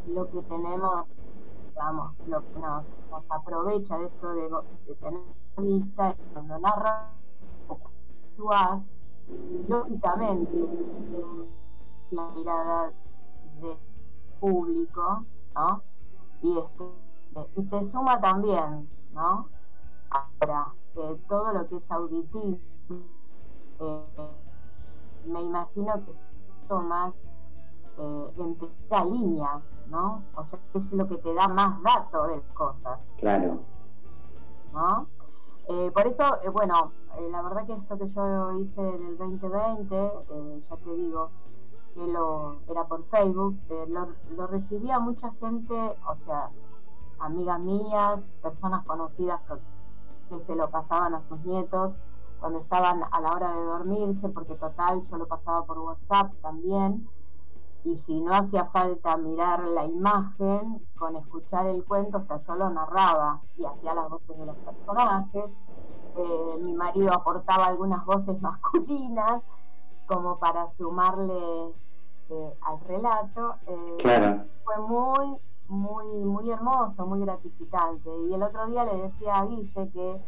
lo 0.08 0.30
que 0.32 0.42
tenemos 0.44 1.22
digamos 1.68 2.14
lo 2.28 2.42
que 2.42 2.60
nos, 2.60 2.98
nos 3.12 3.32
aprovecha 3.32 3.98
de 3.98 4.06
esto 4.08 4.34
de, 4.34 4.50
de 4.88 4.96
tener 4.96 5.22
vista 5.58 6.16
cuando 6.34 6.60
narra 6.60 7.12
o 7.68 7.78
actúas 8.32 9.00
lógicamente 9.68 10.68
la 12.12 12.32
mirada 12.32 12.94
del 13.62 13.78
público, 14.40 15.26
¿no? 15.56 15.82
Y, 16.42 16.58
este, 16.58 16.84
y 17.56 17.64
te 17.64 17.86
suma 17.86 18.20
también, 18.22 18.90
¿no? 19.14 19.50
Ahora, 20.10 20.74
eh, 20.96 21.20
todo 21.28 21.54
lo 21.54 21.68
que 21.68 21.78
es 21.78 21.92
auditivo, 21.92 22.60
eh, 23.80 24.06
me 25.26 25.42
imagino 25.42 25.94
que 26.06 26.12
es 26.12 26.84
más 26.84 27.16
eh, 27.98 28.34
en 28.38 28.56
primera 28.56 29.06
línea, 29.06 29.62
¿no? 29.88 30.24
O 30.36 30.46
sea, 30.46 30.60
es 30.74 30.92
lo 30.94 31.08
que 31.08 31.18
te 31.18 31.34
da 31.34 31.48
más 31.48 31.82
datos 31.82 32.30
de 32.30 32.38
las 32.38 32.52
cosas, 32.54 33.00
claro. 33.18 33.60
¿no? 34.74 35.08
Eh, 35.70 35.92
por 35.94 36.08
eso, 36.08 36.24
bueno, 36.54 36.92
eh, 37.18 37.30
la 37.32 37.42
verdad 37.42 37.66
que 37.66 37.74
esto 37.74 37.98
que 37.98 38.08
yo 38.08 38.52
hice 38.54 38.82
en 38.82 39.06
el 39.06 39.18
2020, 39.18 39.96
eh, 39.96 40.62
ya 40.70 40.78
te 40.78 40.94
digo, 40.94 41.32
que 41.94 42.08
lo 42.08 42.58
era 42.68 42.88
por 42.88 43.04
Facebook, 43.06 43.58
eh, 43.70 43.86
lo, 43.88 44.48
recibía 44.48 45.00
mucha 45.00 45.32
gente, 45.40 45.98
o 46.08 46.16
sea, 46.16 46.52
amigas 47.20 47.60
mías, 47.60 48.22
personas 48.42 48.86
conocidas 48.86 49.42
que, 49.42 50.36
que 50.36 50.42
se 50.42 50.56
lo 50.56 50.70
pasaban 50.70 51.16
a 51.16 51.22
sus 51.22 51.40
nietos 51.40 52.00
cuando 52.40 52.60
estaban 52.60 53.02
a 53.10 53.20
la 53.20 53.34
hora 53.34 53.52
de 53.52 53.64
dormirse, 53.64 54.30
porque 54.30 54.56
total 54.56 55.02
yo 55.02 55.18
lo 55.18 55.28
pasaba 55.28 55.66
por 55.66 55.80
WhatsApp 55.80 56.32
también, 56.42 57.10
y 57.84 57.98
si 57.98 58.20
no 58.20 58.34
hacía 58.36 58.66
falta 58.66 59.18
mirar 59.18 59.64
la 59.64 59.86
imagen, 59.86 60.86
con 60.98 61.16
escuchar 61.16 61.66
el 61.68 61.84
cuento, 61.86 62.18
o 62.18 62.22
sea, 62.22 62.42
yo 62.46 62.56
lo 62.56 62.70
narraba 62.70 63.42
y 63.56 63.66
hacía 63.66 63.94
las 63.94 64.10
voces 64.10 64.38
de 64.38 64.46
los 64.46 64.58
personajes, 64.58 65.52
eh, 66.18 66.58
mi 66.64 66.74
marido 66.74 67.14
aportaba 67.14 67.68
algunas 67.68 68.06
voces 68.06 68.42
masculinas 68.42 69.42
como 70.06 70.40
para 70.40 70.70
sumarle 70.70 71.74
eh, 72.30 72.54
al 72.62 72.80
relato. 72.82 73.56
eh, 73.68 73.98
Claro. 74.00 74.46
Fue 74.64 74.78
muy, 74.88 75.38
muy, 75.68 76.24
muy 76.24 76.50
hermoso, 76.52 77.06
muy 77.06 77.22
gratificante. 77.22 78.10
Y 78.28 78.34
el 78.34 78.44
otro 78.44 78.68
día 78.68 78.84
le 78.86 78.96
decía 79.02 79.38
a 79.40 79.46
Guille 79.46 79.90
que 79.92 80.22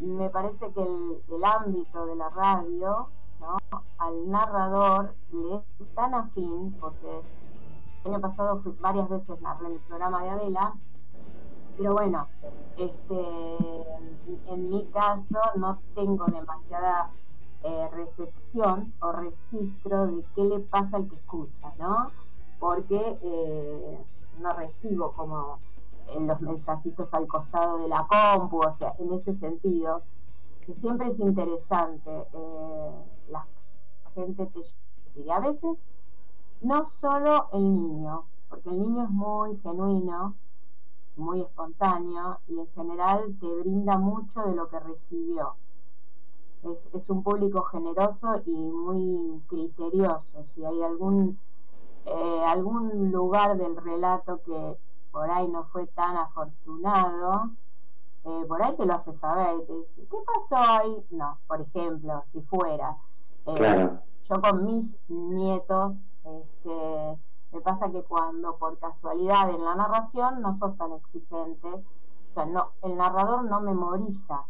me 0.00 0.30
parece 0.30 0.72
que 0.72 0.82
el, 0.82 1.22
el 1.28 1.44
ámbito 1.44 2.06
de 2.06 2.16
la 2.16 2.28
radio, 2.30 3.08
¿no? 3.40 3.56
al 3.98 4.30
narrador 4.30 5.14
le 5.30 5.56
es 5.56 5.94
tan 5.94 6.14
afín, 6.14 6.72
porque 6.80 7.22
el 8.04 8.12
año 8.12 8.20
pasado 8.20 8.60
fui 8.62 8.72
varias 8.80 9.08
veces 9.08 9.40
narré 9.40 9.66
el 9.68 9.80
programa 9.80 10.22
de 10.22 10.30
Adela, 10.30 10.74
pero 11.78 11.92
bueno, 11.92 12.26
este, 12.76 13.36
en 14.48 14.68
mi 14.68 14.86
caso 14.88 15.38
no 15.56 15.78
tengo 15.94 16.26
demasiada 16.26 17.12
eh, 17.62 17.88
recepción 17.92 18.92
o 19.00 19.12
registro 19.12 20.08
de 20.08 20.24
qué 20.34 20.42
le 20.42 20.58
pasa 20.58 20.96
al 20.96 21.08
que 21.08 21.14
escucha, 21.14 21.72
¿no? 21.78 22.10
Porque 22.58 23.18
eh, 23.22 24.04
no 24.40 24.52
recibo 24.54 25.12
como 25.12 25.60
en 26.08 26.26
los 26.26 26.40
mensajitos 26.40 27.14
al 27.14 27.28
costado 27.28 27.78
de 27.78 27.86
la 27.86 28.08
compu, 28.08 28.58
o 28.58 28.72
sea, 28.72 28.94
en 28.98 29.12
ese 29.12 29.36
sentido, 29.36 30.02
que 30.66 30.74
siempre 30.74 31.08
es 31.08 31.20
interesante, 31.20 32.26
eh, 32.32 33.04
la 33.30 33.46
gente 34.14 34.46
te 34.46 34.60
sigue. 35.04 35.30
A 35.30 35.38
veces 35.38 35.78
no 36.60 36.84
solo 36.84 37.48
el 37.52 37.72
niño, 37.72 38.24
porque 38.48 38.68
el 38.70 38.80
niño 38.80 39.04
es 39.04 39.10
muy 39.10 39.56
genuino, 39.58 40.34
muy 41.18 41.40
espontáneo 41.42 42.38
y 42.48 42.60
en 42.60 42.68
general 42.72 43.36
te 43.40 43.54
brinda 43.56 43.98
mucho 43.98 44.42
de 44.42 44.54
lo 44.54 44.68
que 44.68 44.80
recibió. 44.80 45.54
Es, 46.62 46.88
es 46.92 47.08
un 47.10 47.22
público 47.22 47.62
generoso 47.64 48.42
y 48.46 48.70
muy 48.70 49.42
criterioso. 49.48 50.44
Si 50.44 50.64
hay 50.64 50.82
algún, 50.82 51.38
eh, 52.04 52.44
algún 52.46 53.12
lugar 53.12 53.56
del 53.56 53.76
relato 53.76 54.42
que 54.42 54.78
por 55.12 55.30
ahí 55.30 55.48
no 55.48 55.64
fue 55.64 55.86
tan 55.88 56.16
afortunado, 56.16 57.50
eh, 58.24 58.44
por 58.48 58.62
ahí 58.62 58.76
te 58.76 58.86
lo 58.86 58.94
hace 58.94 59.12
saber. 59.12 59.64
Te 59.66 59.72
dice, 59.74 60.06
¿qué 60.10 60.16
pasó 60.26 60.56
ahí? 60.56 61.04
No, 61.10 61.38
por 61.46 61.60
ejemplo, 61.60 62.22
si 62.26 62.42
fuera. 62.42 62.96
eh, 63.46 63.54
Claro. 63.54 64.00
Yo 64.24 64.40
con 64.42 64.66
mis 64.66 64.98
nietos, 65.08 66.02
este, 66.24 67.18
me 67.52 67.60
pasa 67.60 67.90
que 67.90 68.02
cuando 68.02 68.56
por 68.56 68.78
casualidad 68.78 69.50
en 69.50 69.64
la 69.64 69.74
narración 69.74 70.42
no 70.42 70.54
sos 70.54 70.76
tan 70.76 70.92
exigente, 70.92 71.68
o 71.68 72.32
sea, 72.32 72.46
no, 72.46 72.72
el 72.82 72.96
narrador 72.96 73.44
no 73.44 73.60
memoriza 73.60 74.44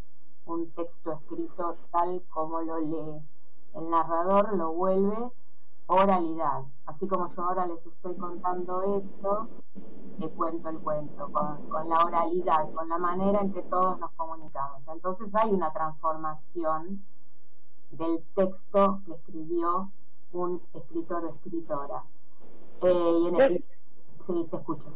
un 0.45 0.69
texto 0.71 1.13
escrito 1.13 1.77
tal 1.91 2.23
como 2.29 2.61
lo 2.61 2.79
lee. 2.79 3.21
El 3.73 3.89
narrador 3.89 4.53
lo 4.57 4.73
vuelve 4.73 5.31
oralidad. 5.87 6.63
Así 6.85 7.07
como 7.07 7.29
yo 7.29 7.43
ahora 7.43 7.65
les 7.67 7.85
estoy 7.85 8.15
contando 8.15 8.81
esto, 8.97 9.47
te 10.19 10.29
cuento 10.31 10.69
el 10.69 10.79
cuento, 10.79 11.31
con 11.31 11.89
la 11.89 12.03
oralidad, 12.03 12.71
con 12.73 12.89
la 12.89 12.97
manera 12.97 13.41
en 13.41 13.53
que 13.53 13.61
todos 13.63 13.99
nos 13.99 14.11
comunicamos. 14.11 14.87
Entonces 14.87 15.33
hay 15.35 15.51
una 15.51 15.71
transformación 15.71 17.03
del 17.91 18.23
texto 18.35 19.01
que 19.05 19.13
escribió 19.13 19.91
un 20.31 20.61
escritor 20.73 21.25
o 21.25 21.29
escritora. 21.29 22.03
Eh, 22.81 23.19
y 23.21 23.27
en 23.27 23.35
el- 23.35 23.65
sí, 24.25 24.47
te 24.49 24.57
escucho. 24.57 24.93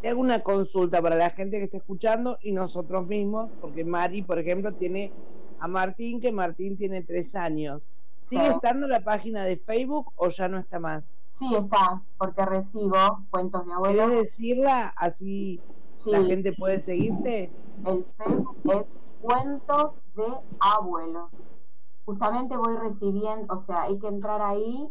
Te 0.00 0.08
hago 0.08 0.20
una 0.20 0.42
consulta 0.42 1.02
para 1.02 1.16
la 1.16 1.30
gente 1.30 1.58
que 1.58 1.64
está 1.64 1.78
escuchando 1.78 2.38
y 2.40 2.52
nosotros 2.52 3.06
mismos, 3.06 3.50
porque 3.60 3.84
Mari, 3.84 4.22
por 4.22 4.38
ejemplo, 4.38 4.72
tiene 4.74 5.12
a 5.58 5.66
Martín, 5.66 6.20
que 6.20 6.30
Martín 6.30 6.76
tiene 6.76 7.02
tres 7.02 7.34
años. 7.34 7.88
¿Sigue 8.28 8.46
Sí. 8.46 8.54
estando 8.54 8.86
la 8.86 9.00
página 9.00 9.44
de 9.44 9.56
Facebook 9.56 10.12
o 10.16 10.28
ya 10.28 10.48
no 10.48 10.58
está 10.58 10.78
más? 10.78 11.04
Sí, 11.32 11.54
está, 11.54 12.02
porque 12.16 12.44
recibo 12.44 13.26
cuentos 13.30 13.64
de 13.64 13.72
¿Puedes 13.72 13.96
abuelos. 13.96 14.24
decirla 14.24 14.92
así 14.96 15.60
Sí, 15.96 16.10
la 16.10 16.22
gente 16.22 16.52
puede 16.52 16.80
seguirte? 16.80 17.50
el 17.86 18.06
Facebook 18.16 18.56
es 18.72 18.92
cuentos 19.20 20.02
de 20.14 20.26
abuelos. 20.60 21.42
Justamente 22.04 22.56
voy 22.56 22.76
recibiendo, 22.76 23.52
o 23.54 23.58
sea, 23.58 23.82
hay 23.82 23.98
que 23.98 24.08
entrar 24.08 24.40
ahí, 24.42 24.90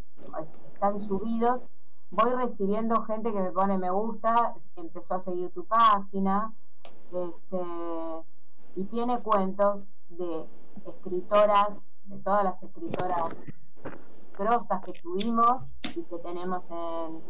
están 0.73 0.99
subidos, 0.99 1.67
voy 2.11 2.31
recibiendo 2.31 3.03
gente 3.03 3.33
que 3.33 3.41
me 3.41 3.51
pone 3.51 3.77
me 3.77 3.89
gusta, 3.89 4.55
empezó 4.75 5.15
a 5.15 5.19
seguir 5.19 5.51
tu 5.51 5.65
página, 5.65 6.53
este, 7.11 7.61
y 8.75 8.85
tiene 8.85 9.21
cuentos 9.21 9.89
de 10.09 10.47
escritoras, 10.85 11.79
de 12.05 12.17
todas 12.19 12.43
las 12.43 12.61
escritoras 12.63 13.35
grosas 14.37 14.81
que 14.83 14.93
tuvimos 14.93 15.71
y 15.95 16.03
que 16.03 16.17
tenemos 16.19 16.69
en, 16.69 17.23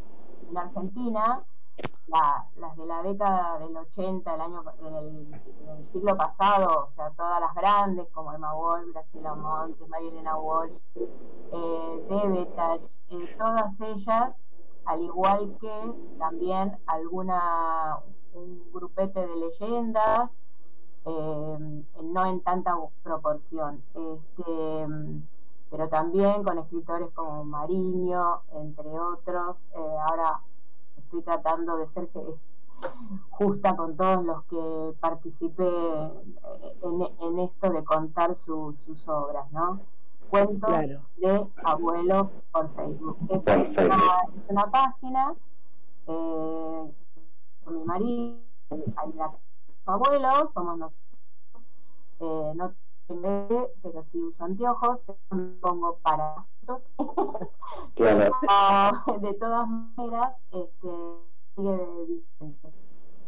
en 0.49 0.57
Argentina, 0.57 1.43
la- 2.07 2.45
las 2.55 2.75
de 2.75 2.85
la 2.85 3.01
década 3.01 3.59
del 3.59 3.75
80, 3.75 4.33
el 4.35 4.41
año, 4.41 4.63
del, 4.81 5.85
siglo 5.85 6.17
pasado, 6.17 6.85
o 6.85 6.89
sea, 6.89 7.11
todas 7.11 7.39
las 7.39 7.53
grandes 7.53 8.07
como 8.09 8.33
Emma 8.33 8.53
Wall, 8.55 8.91
Graciela 8.93 9.35
Montes, 9.35 9.87
María 9.87 10.09
Elena 10.09 10.37
Walsh, 10.37 10.73
eh, 10.95 12.05
Debetach, 12.09 12.81
eh, 13.09 13.35
todas 13.37 13.79
ellas, 13.81 14.35
al 14.87 15.01
igual 15.01 15.57
que 15.59 15.93
también 16.17 16.77
alguna, 16.87 17.99
un 18.33 18.71
grupete 18.71 19.19
de 19.27 19.35
leyendas, 19.35 20.31
eh, 21.05 21.83
no 22.03 22.25
en 22.25 22.41
tanta 22.41 22.75
proporción, 23.03 23.83
este, 23.93 24.87
pero 25.69 25.89
también 25.89 26.43
con 26.43 26.57
escritores 26.57 27.09
como 27.13 27.43
Mariño, 27.43 28.41
entre 28.51 28.89
otros. 28.99 29.63
Eh, 29.73 29.97
ahora 30.09 30.41
estoy 30.97 31.21
tratando 31.21 31.77
de 31.77 31.87
ser 31.87 32.09
que- 32.09 32.35
justa 33.31 33.75
con 33.75 33.97
todos 33.97 34.23
los 34.23 34.43
que 34.45 34.95
participé 34.99 35.67
en, 37.19 37.39
esto 37.39 37.71
de 37.71 37.83
contar 37.83 38.35
su- 38.35 38.73
sus 38.77 39.07
obras, 39.07 39.51
¿no? 39.51 39.81
Cuentos 40.29 40.69
Claro. 40.69 41.01
de 41.17 41.47
abuelo 41.63 42.31
por 42.51 42.73
Facebook. 42.75 43.17
Es, 43.29 43.43
una, 43.45 44.21
es 44.37 44.47
una 44.49 44.71
página 44.71 45.33
eh, 46.07 46.91
con 47.63 47.77
mi 47.79 47.83
marido, 47.85 48.37
hay 48.69 49.09
una 49.13 49.31
abuelos, 49.85 50.51
somos 50.51 50.77
nosotros, 50.77 51.17
eh, 52.19 52.51
no 52.55 52.73
tengo, 53.07 53.71
pero 53.81 54.03
sí 54.03 54.19
uso 54.21 54.43
anteojos, 54.43 54.99
me 55.31 55.43
pongo 55.61 55.97
para. 56.01 56.45
Claro. 56.65 56.83
Pero, 57.95 59.19
de 59.19 59.33
todas 59.35 59.67
maneras, 59.67 60.37
este, 60.51 60.89
sigue 61.55 61.77
vigente. 62.07 62.73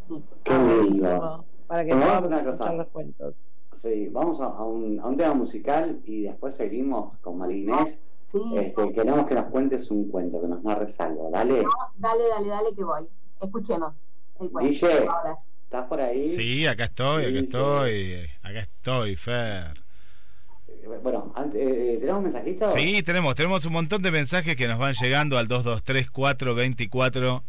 Sí. 0.02 0.24
Qué 0.44 0.58
lindo. 0.58 1.46
Para 1.68 1.86
que 1.86 1.94
podamos 1.96 2.32
escuchar 2.32 2.58
cosa. 2.58 2.74
los 2.74 2.88
cuentos. 2.88 3.36
Sí, 3.82 4.10
vamos 4.12 4.42
a, 4.42 4.46
a 4.46 4.64
un, 4.66 5.00
a 5.00 5.08
un 5.08 5.16
tema 5.18 5.34
musical 5.34 6.00
y 6.06 6.24
después 6.24 6.56
seguimos 6.56 7.18
con 7.20 7.38
Marinés. 7.38 8.00
Sí, 8.28 8.40
Este, 8.58 8.92
queremos 8.94 9.26
que 9.28 9.36
nos 9.36 9.46
cuentes 9.46 9.90
un 9.90 10.10
cuento, 10.10 10.42
que 10.42 10.48
nos 10.48 10.62
narres 10.64 11.00
algo. 11.00 11.30
Dale, 11.32 11.66
dale, 11.98 12.24
dale, 12.30 12.48
dale 12.48 12.76
que 12.76 12.84
voy. 12.84 13.08
Escuchemos 13.42 14.06
el 14.40 14.52
cuento. 14.52 14.70
Guille. 14.70 15.08
¿estás 15.64 15.88
por 15.88 16.02
ahí? 16.02 16.26
Sí, 16.26 16.68
acá 16.68 16.86
estoy, 16.86 17.26
acá 17.26 17.40
estoy, 17.40 18.26
acá 18.44 18.60
estoy, 18.60 19.16
Fer. 19.16 19.82
Eh, 20.68 21.00
Bueno, 21.02 21.32
antes, 21.36 21.62
eh, 21.62 21.98
¿tenemos 22.02 22.24
mensajitos? 22.24 22.72
Sí, 22.74 23.02
tenemos, 23.04 23.34
tenemos 23.36 23.66
un 23.66 23.74
montón 23.74 24.02
de 24.02 24.12
mensajes 24.12 24.56
que 24.56 24.68
nos 24.68 24.78
van 24.78 24.94
llegando 24.94 25.38
al 25.38 25.48
223 25.48 26.10
424 26.12 27.44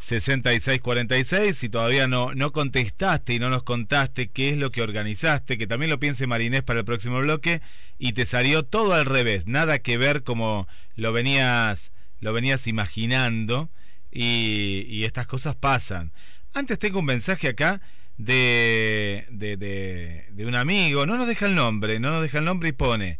6646. 0.00 1.56
Si 1.56 1.68
todavía 1.68 2.08
no, 2.08 2.34
no 2.34 2.52
contestaste 2.52 3.34
y 3.34 3.38
no 3.38 3.50
nos 3.50 3.62
contaste 3.62 4.28
qué 4.28 4.50
es 4.50 4.58
lo 4.58 4.70
que 4.70 4.82
organizaste, 4.82 5.58
que 5.58 5.66
también 5.66 5.90
lo 5.90 5.98
piense 5.98 6.26
Marinés 6.26 6.62
para 6.62 6.80
el 6.80 6.84
próximo 6.84 7.20
bloque, 7.20 7.60
y 7.98 8.12
te 8.12 8.26
salió 8.26 8.64
todo 8.64 8.94
al 8.94 9.06
revés, 9.06 9.46
nada 9.46 9.78
que 9.78 9.98
ver 9.98 10.22
como 10.22 10.68
lo 10.94 11.12
venías, 11.12 11.92
lo 12.20 12.32
venías 12.32 12.66
imaginando, 12.66 13.70
y, 14.10 14.86
y 14.88 15.04
estas 15.04 15.26
cosas 15.26 15.56
pasan. 15.56 16.12
Antes 16.54 16.78
tengo 16.78 17.00
un 17.00 17.04
mensaje 17.04 17.48
acá 17.48 17.80
de, 18.16 19.26
de, 19.30 19.56
de, 19.56 20.26
de 20.30 20.46
un 20.46 20.54
amigo, 20.54 21.04
no 21.06 21.16
nos 21.16 21.28
deja 21.28 21.46
el 21.46 21.54
nombre, 21.54 22.00
no 22.00 22.10
nos 22.10 22.22
deja 22.22 22.38
el 22.38 22.44
nombre 22.44 22.70
y 22.70 22.72
pone, 22.72 23.18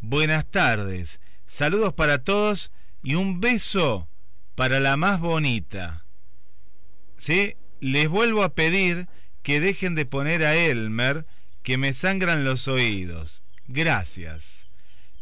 buenas 0.00 0.46
tardes, 0.46 1.20
saludos 1.46 1.92
para 1.92 2.24
todos 2.24 2.72
y 3.02 3.14
un 3.14 3.40
beso 3.40 4.08
para 4.54 4.80
la 4.80 4.96
más 4.96 5.20
bonita. 5.20 6.04
¿Sí? 7.18 7.54
Les 7.80 8.08
vuelvo 8.08 8.42
a 8.42 8.54
pedir 8.54 9.06
que 9.42 9.60
dejen 9.60 9.94
de 9.94 10.06
poner 10.06 10.44
a 10.44 10.56
Elmer, 10.56 11.26
que 11.62 11.76
me 11.78 11.92
sangran 11.92 12.44
los 12.44 12.66
oídos. 12.68 13.42
Gracias. 13.66 14.66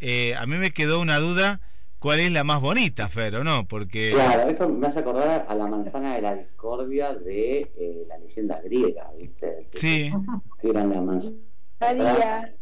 Eh, 0.00 0.34
a 0.36 0.46
mí 0.46 0.56
me 0.56 0.70
quedó 0.70 1.00
una 1.00 1.18
duda, 1.18 1.60
¿cuál 1.98 2.20
es 2.20 2.30
la 2.30 2.44
más 2.44 2.60
bonita, 2.60 3.08
Fer, 3.08 3.36
o 3.36 3.44
no? 3.44 3.66
Porque... 3.66 4.12
Claro, 4.12 4.48
esto 4.50 4.68
me 4.68 4.86
hace 4.86 5.00
acordar 5.00 5.46
a 5.48 5.54
la 5.54 5.66
manzana 5.66 6.14
de 6.14 6.22
la 6.22 6.34
discordia 6.34 7.14
de 7.14 7.60
eh, 7.76 8.04
la 8.08 8.18
leyenda 8.18 8.60
griega, 8.62 9.10
¿viste? 9.18 9.66
Sí. 9.72 10.12
Tiran 10.60 10.90
la 10.90 11.00
manzana. 11.00 11.36
María, 11.80 12.54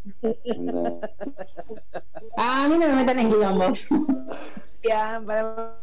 Ah, 2.36 2.64
a 2.64 2.68
mí 2.68 2.78
no 2.78 2.88
me 2.88 2.96
metan 2.96 3.18
en 3.18 3.30
quilombos. 3.30 3.88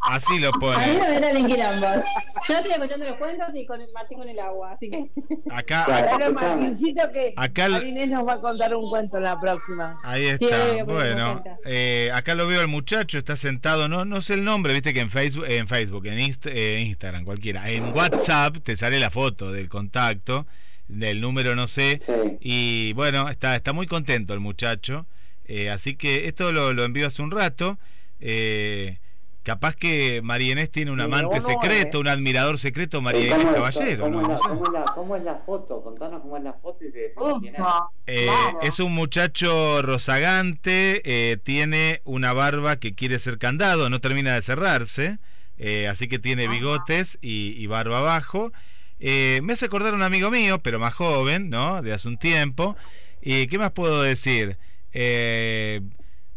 Así 0.02 0.40
lo 0.40 0.50
A 0.50 0.52
mí 0.52 0.60
pone. 0.60 0.94
no 0.94 1.00
me 1.04 1.10
metan 1.20 1.38
en 1.38 1.48
quilombos. 1.48 2.04
Yo 2.48 2.56
estoy 2.56 2.72
escuchando 2.72 3.06
los 3.06 3.16
cuentos 3.18 3.48
y 3.56 3.66
con 3.66 3.82
el 3.82 3.92
Martín 3.94 4.18
con 4.20 4.30
el 4.30 4.40
agua, 4.40 4.72
así 4.74 4.90
que. 4.90 5.10
Acá, 5.50 5.86
escuchame. 6.00 6.30
Martincito, 6.32 7.12
que 7.12 7.34
Acá 7.36 7.66
el- 7.66 8.10
nos 8.10 8.28
va 8.28 8.34
a 8.34 8.40
contar 8.42 8.76
un 8.76 8.90
cuento 8.90 9.18
en 9.18 9.24
la 9.24 9.38
próxima. 9.40 10.00
Ahí 10.04 10.26
está. 10.26 10.84
bueno, 10.86 11.44
eh, 11.66 12.12
acá 12.14 12.36
lo 12.36 12.48
veo 12.48 12.62
el 12.62 12.68
muchacho, 12.68 13.18
está 13.18 13.36
sentado, 13.36 13.88
no, 13.88 14.06
no 14.06 14.22
sé 14.22 14.34
el 14.34 14.44
nombre, 14.44 14.74
viste 14.74 14.94
que 14.94 15.00
en 15.02 15.10
Facebook, 15.10 15.46
en 15.48 15.68
Facebook, 15.68 16.06
en 16.08 16.20
Inst- 16.20 16.50
eh, 16.52 16.82
Instagram, 16.82 17.24
cualquiera, 17.26 17.70
en 17.70 17.94
WhatsApp 17.96 18.58
te 18.64 18.76
sale 18.76 19.00
la 19.00 19.10
foto 19.12 19.52
del 19.52 19.70
contacto, 19.70 20.46
del 20.88 21.22
número 21.22 21.56
no 21.56 21.68
sé, 21.68 22.02
Sí. 22.06 22.12
y 22.42 22.94
bueno, 22.94 23.30
está, 23.30 23.56
está 23.56 23.74
muy 23.74 23.88
contento 23.88 24.34
el 24.34 24.40
muchacho, 24.40 25.06
eh, 25.46 25.70
así 25.70 25.96
que 25.96 26.28
esto 26.28 26.52
lo, 26.52 26.74
lo 26.74 26.84
envío 26.84 27.08
hace 27.08 27.22
un 27.22 27.32
rato. 27.32 27.78
Eh, 28.22 29.00
capaz 29.44 29.76
que 29.76 30.22
María 30.24 30.52
Inés 30.54 30.72
tiene 30.72 30.92
un 30.92 31.00
Sí, 31.00 31.06
amante 31.06 31.40
no, 31.40 31.42
no, 31.42 31.48
secreto, 31.48 31.98
eh. 31.98 32.02
un 32.02 32.08
admirador 32.08 32.58
secreto, 32.60 33.02
María 33.02 33.22
¿Y 33.22 33.26
Inés 33.26 33.38
cómo 33.40 33.54
Caballero, 33.54 34.04
cómo 34.04 34.22
¿no? 34.22 34.22
es 34.22 34.28
la- 34.30 34.38
sé. 34.38 34.44
cómo 34.48 34.66
es 34.66 34.72
la- 34.74 34.84
¿Cómo 34.96 35.16
es 35.16 35.24
la 35.24 35.36
foto? 35.46 35.82
Contanos 35.84 36.22
cómo 36.22 36.38
es 36.38 36.44
la 36.44 36.54
foto 36.54 36.86
y 36.86 36.92
te 36.92 37.00
decimos 37.00 37.40
quién 37.42 37.56
es. 37.56 37.62
Eh, 38.08 38.26
claro. 38.26 38.60
Es 38.62 38.80
un 38.80 38.94
muchacho 38.94 39.82
rozagante, 39.82 41.02
eh, 41.06 41.38
tiene 41.38 42.02
una 42.06 42.34
barba 42.34 42.76
que 42.78 42.94
quiere 42.96 43.18
ser 43.20 43.38
candado, 43.38 43.90
no 43.90 44.00
termina 44.00 44.36
de 44.36 44.42
cerrarse, 44.42 45.18
eh, 45.58 45.88
así 45.88 46.08
que 46.08 46.20
tiene 46.20 46.48
bigotes 46.48 47.18
y, 47.22 47.56
y 47.58 47.68
barba 47.68 47.98
abajo. 48.00 48.52
Eh, 49.00 49.40
me 49.42 49.54
hace 49.54 49.66
acordar 49.66 49.94
a 49.94 49.96
un 49.96 50.04
amigo 50.04 50.30
mío, 50.30 50.60
pero 50.62 50.78
más 50.78 50.94
joven, 50.94 51.50
¿no? 51.50 51.82
De 51.82 51.92
hace 51.94 52.08
un 52.08 52.18
tiempo. 52.20 52.76
¿Y 53.22 53.48
qué 53.48 53.58
más 53.58 53.72
puedo 53.72 54.02
decir? 54.04 54.58
Eh, 54.94 55.82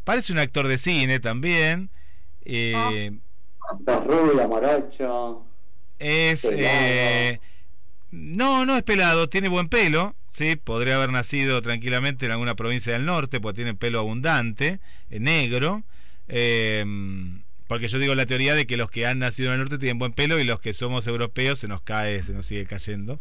parece 0.04 0.32
un 0.32 0.38
actor 0.38 0.68
de 0.68 0.78
cine 0.78 1.20
también. 1.20 1.90
Eh, 2.44 3.12
Es 3.86 4.04
rubio, 4.04 4.48
morocho. 4.48 5.46
es 5.98 6.44
eh, 6.50 7.40
no 8.10 8.66
no 8.66 8.76
es 8.76 8.82
pelado 8.82 9.28
tiene 9.28 9.48
buen 9.48 9.68
pelo 9.68 10.14
sí 10.32 10.56
podría 10.56 10.96
haber 10.96 11.10
nacido 11.10 11.62
tranquilamente 11.62 12.26
en 12.26 12.32
alguna 12.32 12.54
provincia 12.54 12.92
del 12.92 13.06
norte 13.06 13.40
porque 13.40 13.56
tiene 13.56 13.74
pelo 13.74 14.00
abundante 14.00 14.80
eh, 15.10 15.20
negro 15.20 15.82
eh, 16.28 16.84
porque 17.66 17.88
yo 17.88 17.98
digo 17.98 18.14
la 18.14 18.26
teoría 18.26 18.54
de 18.54 18.66
que 18.66 18.76
los 18.76 18.90
que 18.90 19.06
han 19.06 19.18
nacido 19.20 19.48
en 19.48 19.54
el 19.54 19.60
norte 19.60 19.78
tienen 19.78 19.98
buen 19.98 20.12
pelo 20.12 20.38
y 20.38 20.44
los 20.44 20.60
que 20.60 20.72
somos 20.72 21.06
europeos 21.06 21.58
se 21.58 21.68
nos 21.68 21.80
cae 21.82 22.22
se 22.22 22.32
nos 22.32 22.46
sigue 22.46 22.66
cayendo 22.66 23.20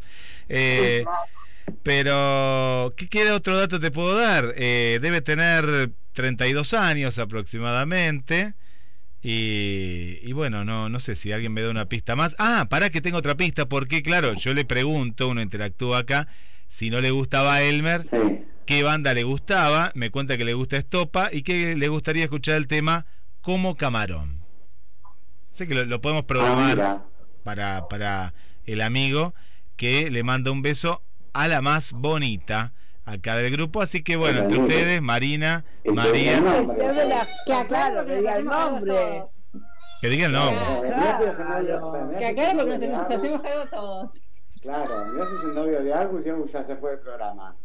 Eh, 0.49 0.99
Sí, 0.99 1.03
claro. 1.03 1.42
Pero 1.83 2.93
¿qué, 2.97 3.07
qué 3.07 3.31
otro 3.31 3.57
dato 3.57 3.79
te 3.79 3.91
puedo 3.91 4.15
dar? 4.15 4.53
Eh, 4.57 4.99
debe 5.01 5.21
tener 5.21 5.91
32 6.13 6.73
años 6.73 7.19
aproximadamente. 7.19 8.53
Y, 9.21 10.19
y 10.21 10.33
bueno, 10.33 10.65
no, 10.65 10.89
no 10.89 10.99
sé 10.99 11.15
si 11.15 11.31
alguien 11.31 11.53
me 11.53 11.61
da 11.61 11.69
una 11.69 11.85
pista 11.87 12.15
más. 12.15 12.35
Ah, 12.39 12.67
para 12.69 12.89
que 12.89 12.99
tengo 13.01 13.17
otra 13.17 13.35
pista, 13.35 13.67
porque 13.67 14.03
claro, 14.03 14.33
yo 14.33 14.53
le 14.53 14.65
pregunto, 14.65 15.29
uno 15.29 15.41
interactúa 15.41 15.99
acá, 15.99 16.27
si 16.67 16.89
no 16.89 16.99
le 16.99 17.11
gustaba 17.11 17.61
Elmer, 17.61 18.03
Sí. 18.03 18.17
qué 18.65 18.83
banda 18.83 19.13
le 19.13 19.23
gustaba, 19.23 19.91
me 19.95 20.09
cuenta 20.09 20.37
que 20.37 20.43
le 20.43 20.53
gusta 20.53 20.75
Estopa 20.77 21.29
y 21.31 21.43
que 21.43 21.75
le 21.77 21.87
gustaría 21.87 22.25
escuchar 22.25 22.55
el 22.55 22.67
tema 22.67 23.05
como 23.41 23.77
camarón. 23.77 24.41
Sé 25.51 25.67
que 25.67 25.75
lo, 25.75 25.85
lo 25.85 26.01
podemos 26.01 26.23
Ah, 26.23 26.27
programar 26.27 26.75
mira. 26.75 27.03
para, 27.45 27.87
para 27.87 28.33
el 28.65 28.81
amigo 28.81 29.33
que 29.77 30.11
le 30.11 30.23
manda 30.23 30.51
un 30.51 30.61
beso 30.61 31.01
a 31.33 31.47
la 31.47 31.61
más 31.61 31.91
bonita 31.93 32.73
acá 33.05 33.35
del 33.37 33.51
grupo. 33.51 33.81
Así 33.81 34.03
que 34.03 34.15
bueno, 34.17 34.41
entre 34.41 34.59
ustedes, 34.59 35.01
Marina, 35.01 35.65
María, 35.85 36.39
Que 37.45 37.53
aclare 37.53 37.65
claro, 37.67 37.95
porque 37.97 38.11
que 38.13 38.17
diga 38.19 38.35
el 38.37 38.45
nombre. 38.45 39.23
que 40.01 40.09
diga 40.09 40.25
el 40.27 40.31
nombre. 40.31 42.17
Que 42.17 42.29
el 42.29 42.57
porque 42.57 42.87
nos, 42.87 43.09
hacemos 43.11 43.41
cargo 43.41 43.65
todos. 43.71 44.11
Claro, 44.61 44.87
si 45.11 45.19
es 45.19 45.27
el 45.49 45.55
novio 45.55 45.83
de 45.83 45.93
Agus 45.93 46.25
y 46.25 46.29
Agus 46.29 46.51
ya 46.51 46.63
se 46.65 46.75
fue 46.77 46.91
del 46.91 46.99
programa. 46.99 47.55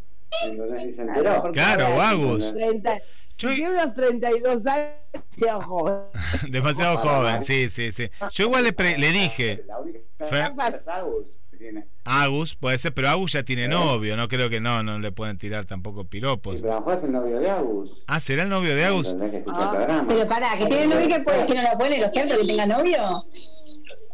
Entonces 0.45 0.97
se 0.97 1.05
Claro, 1.07 1.47
enteró. 1.49 2.03
Agus. 2.03 2.53
30 2.55 2.99
Yo- 3.39 3.55
Tiene 3.55 3.70
unos 3.70 3.95
32 3.95 4.66
años, 4.66 4.89
sea 5.31 5.55
joven. 5.62 6.03
Demasiado 6.51 6.97
joven, 6.99 7.45
sí, 7.45 7.69
sí, 7.70 7.93
sí. 7.93 8.11
Yo 8.32 8.45
igual 8.47 8.65
le, 8.65 8.73
pre- 8.73 8.99
le 8.99 9.12
dije, 9.12 9.62
La 9.69 9.78
única 9.78 10.01
Fer- 10.19 10.74
es 10.81 10.89
Agus 10.89 11.28
tiene. 11.59 11.86
Agus, 12.05 12.55
puede 12.56 12.78
ser, 12.78 12.94
pero 12.94 13.09
Agus 13.09 13.32
ya 13.32 13.43
tiene 13.43 13.68
novio, 13.68 14.16
no 14.16 14.28
creo 14.28 14.48
que 14.48 14.60
no, 14.60 14.82
no 14.82 14.98
le 14.98 15.12
pueden 15.12 15.36
tirar 15.39 15.64
tampoco 15.66 16.02
Sí, 16.02 16.09
piropos. 16.09 16.60
pero 16.60 16.72
a 16.72 16.74
lo 16.76 16.80
mejor 16.80 16.98
es 16.98 17.05
el 17.05 17.12
novio 17.12 17.39
de 17.40 17.51
Agus. 17.51 17.90
Ah, 18.06 18.20
¿será 18.20 18.43
el 18.44 18.48
novio 18.48 18.74
de 18.74 18.85
Agus? 18.85 19.14
Ah. 19.48 20.05
Pero 20.09 20.26
pará, 20.28 20.56
que 20.59 20.66
tiene 20.66 20.86
novio 20.86 21.09
que, 21.09 21.20
puede, 21.20 21.47
que 21.47 21.55
no 21.55 21.62
lo 21.62 21.78
puede 21.78 21.97
elogiar 21.98 22.28
porque 22.28 22.47
tenga 22.47 22.66
novio. 22.66 22.98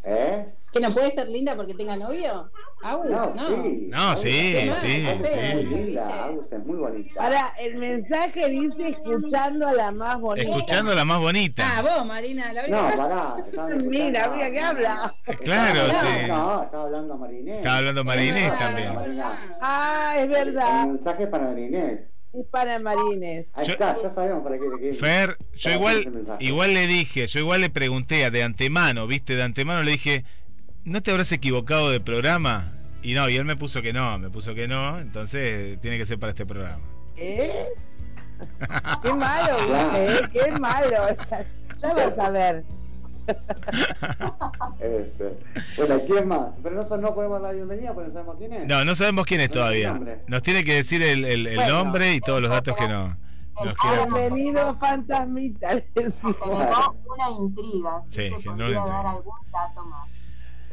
¿Eh? 0.04 0.44
¿Que 0.74 0.80
no 0.80 0.92
puede 0.92 1.10
ser 1.12 1.28
linda 1.28 1.54
porque 1.56 1.72
tenga 1.74 1.96
novio? 1.96 2.50
Agus, 2.82 3.10
no. 3.10 3.32
sí. 3.64 3.86
No, 3.88 4.16
sí, 4.16 4.56
Agus 4.58 4.78
sí, 4.80 5.06
es 5.06 5.54
muy 5.54 5.64
linda, 5.64 6.24
Agus 6.24 6.52
es 6.52 6.66
muy 6.66 6.76
bonita. 6.76 7.24
Ahora, 7.24 7.54
el 7.58 7.78
mensaje 7.78 8.48
dice 8.50 8.88
escuchando 8.88 9.68
a 9.68 9.72
la 9.72 9.90
más 9.92 10.20
bonita. 10.20 10.48
Escuchando 10.50 10.92
a 10.92 10.94
la 10.96 11.04
más 11.04 11.18
bonita. 11.20 11.64
Ah, 11.78 11.82
vos, 11.82 12.04
Marina, 12.06 12.52
la 12.52 12.66
No, 12.68 12.96
pará. 12.96 13.36
Mira, 13.84 14.28
mira 14.30 14.50
que 14.50 14.60
habla. 14.60 15.14
Claro, 15.44 15.86
no, 15.86 15.92
sí. 15.94 16.28
No, 16.28 16.62
estaba 16.64 16.84
hablando 16.84 17.16
Marinés. 17.16 17.56
Estaba 17.58 17.76
hablando 17.78 18.04
Marinés 18.04 18.52
Ah, 18.52 18.58
también. 18.58 18.94
Marina. 18.94 19.32
Ah, 19.62 20.14
es 20.18 20.22
El 20.24 20.28
verdad. 20.30 20.86
mensaje 20.86 21.26
para 21.28 21.44
Marinés. 21.46 22.00
Es 22.32 22.46
para 22.50 22.78
Marines. 22.80 23.46
Ahí 23.54 23.64
Yo- 23.66 23.72
está, 23.74 23.96
ya 24.02 24.10
sabemos 24.10 24.42
para 24.42 24.56
qué. 24.58 24.64
qué- 24.80 24.94
Fer, 24.94 25.38
yo 25.56 25.70
igual, 25.70 25.96
el 25.98 26.26
igual 26.46 26.74
le 26.74 26.88
dije, 26.88 27.28
yo 27.28 27.38
igual 27.38 27.60
le 27.60 27.70
pregunté 27.70 28.28
de 28.28 28.42
antemano, 28.42 29.06
viste, 29.06 29.36
de 29.36 29.44
antemano 29.44 29.84
le 29.84 29.92
dije, 29.92 30.24
¿no 30.84 31.02
te 31.02 31.10
habrás 31.10 31.32
equivocado 31.32 31.90
de 31.90 32.00
programa? 32.00 32.64
Y 33.02 33.14
no, 33.14 33.28
y 33.28 33.36
él 33.36 33.44
me 33.44 33.56
puso 33.56 33.82
que 33.82 33.92
no, 33.92 34.18
me 34.18 34.30
puso 34.30 34.54
que 34.54 34.66
no, 34.66 34.98
entonces 34.98 35.78
tiene 35.80 35.98
que 35.98 36.06
ser 36.06 36.18
para 36.18 36.30
este 36.30 36.46
programa. 36.46 36.82
¿Eh? 37.16 37.66
Qué 39.02 39.12
malo. 39.12 39.56
¿eh? 39.96 40.20
Qué 40.32 40.50
malo. 40.52 40.96
Ya, 41.30 41.46
ya 41.78 41.94
vas 41.94 42.18
a 42.18 42.30
ver. 42.30 42.64
Este, 44.80 45.38
bueno, 45.76 46.00
¿quién 46.06 46.28
más? 46.28 46.48
Pero 46.62 46.76
nosotros 46.76 47.00
no 47.00 47.14
podemos 47.14 47.40
dar 47.42 47.50
la 47.52 47.56
bienvenida 47.56 47.92
porque 47.94 48.08
no 48.08 48.14
sabemos 48.14 48.36
quién 48.38 48.52
es. 48.54 48.66
No, 48.68 48.84
no 48.84 48.94
sabemos 48.94 49.24
quién 49.26 49.40
es 49.40 49.50
todavía. 49.50 49.98
Nos 50.26 50.42
tiene 50.42 50.64
que 50.64 50.74
decir 50.74 51.02
el, 51.02 51.24
el- 51.24 51.46
el 51.46 51.56
Bueno. 51.56 51.84
nombre 51.84 52.12
y 52.14 52.20
todos 52.20 52.40
los 52.42 52.50
datos 52.50 52.74
que 52.76 52.88
no, 52.88 53.16
nos. 53.64 53.74
Bienvenido, 54.12 54.74
fantasmita. 54.76 55.74
le 55.74 55.86
decimos. 55.94 56.36
Generó 56.42 56.96
una 57.06 57.30
intriga. 57.38 58.02
Si 58.08 58.10
Sí, 58.10 58.30
se 58.30 58.42
generó 58.42 58.52
una 58.54 58.64
dar 58.64 58.66
intriga. 58.86 59.10
algún 59.10 59.34
dato 59.52 59.84
más. 59.86 60.08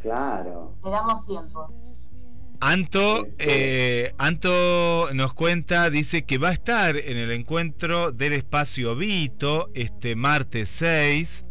Claro. 0.01 0.75
Le 0.83 0.89
damos 0.89 1.25
tiempo. 1.25 1.69
Anto, 2.63 3.27
eh, 3.39 4.13
Anto 4.19 5.09
nos 5.13 5.33
cuenta, 5.33 5.89
dice 5.89 6.25
que 6.25 6.37
va 6.37 6.49
a 6.49 6.53
estar 6.53 6.95
en 6.95 7.17
el 7.17 7.31
encuentro 7.31 8.11
del 8.11 8.33
espacio 8.33 8.95
Vito 8.95 9.71
este 9.73 10.15
martes 10.15 10.69
6 10.69 11.43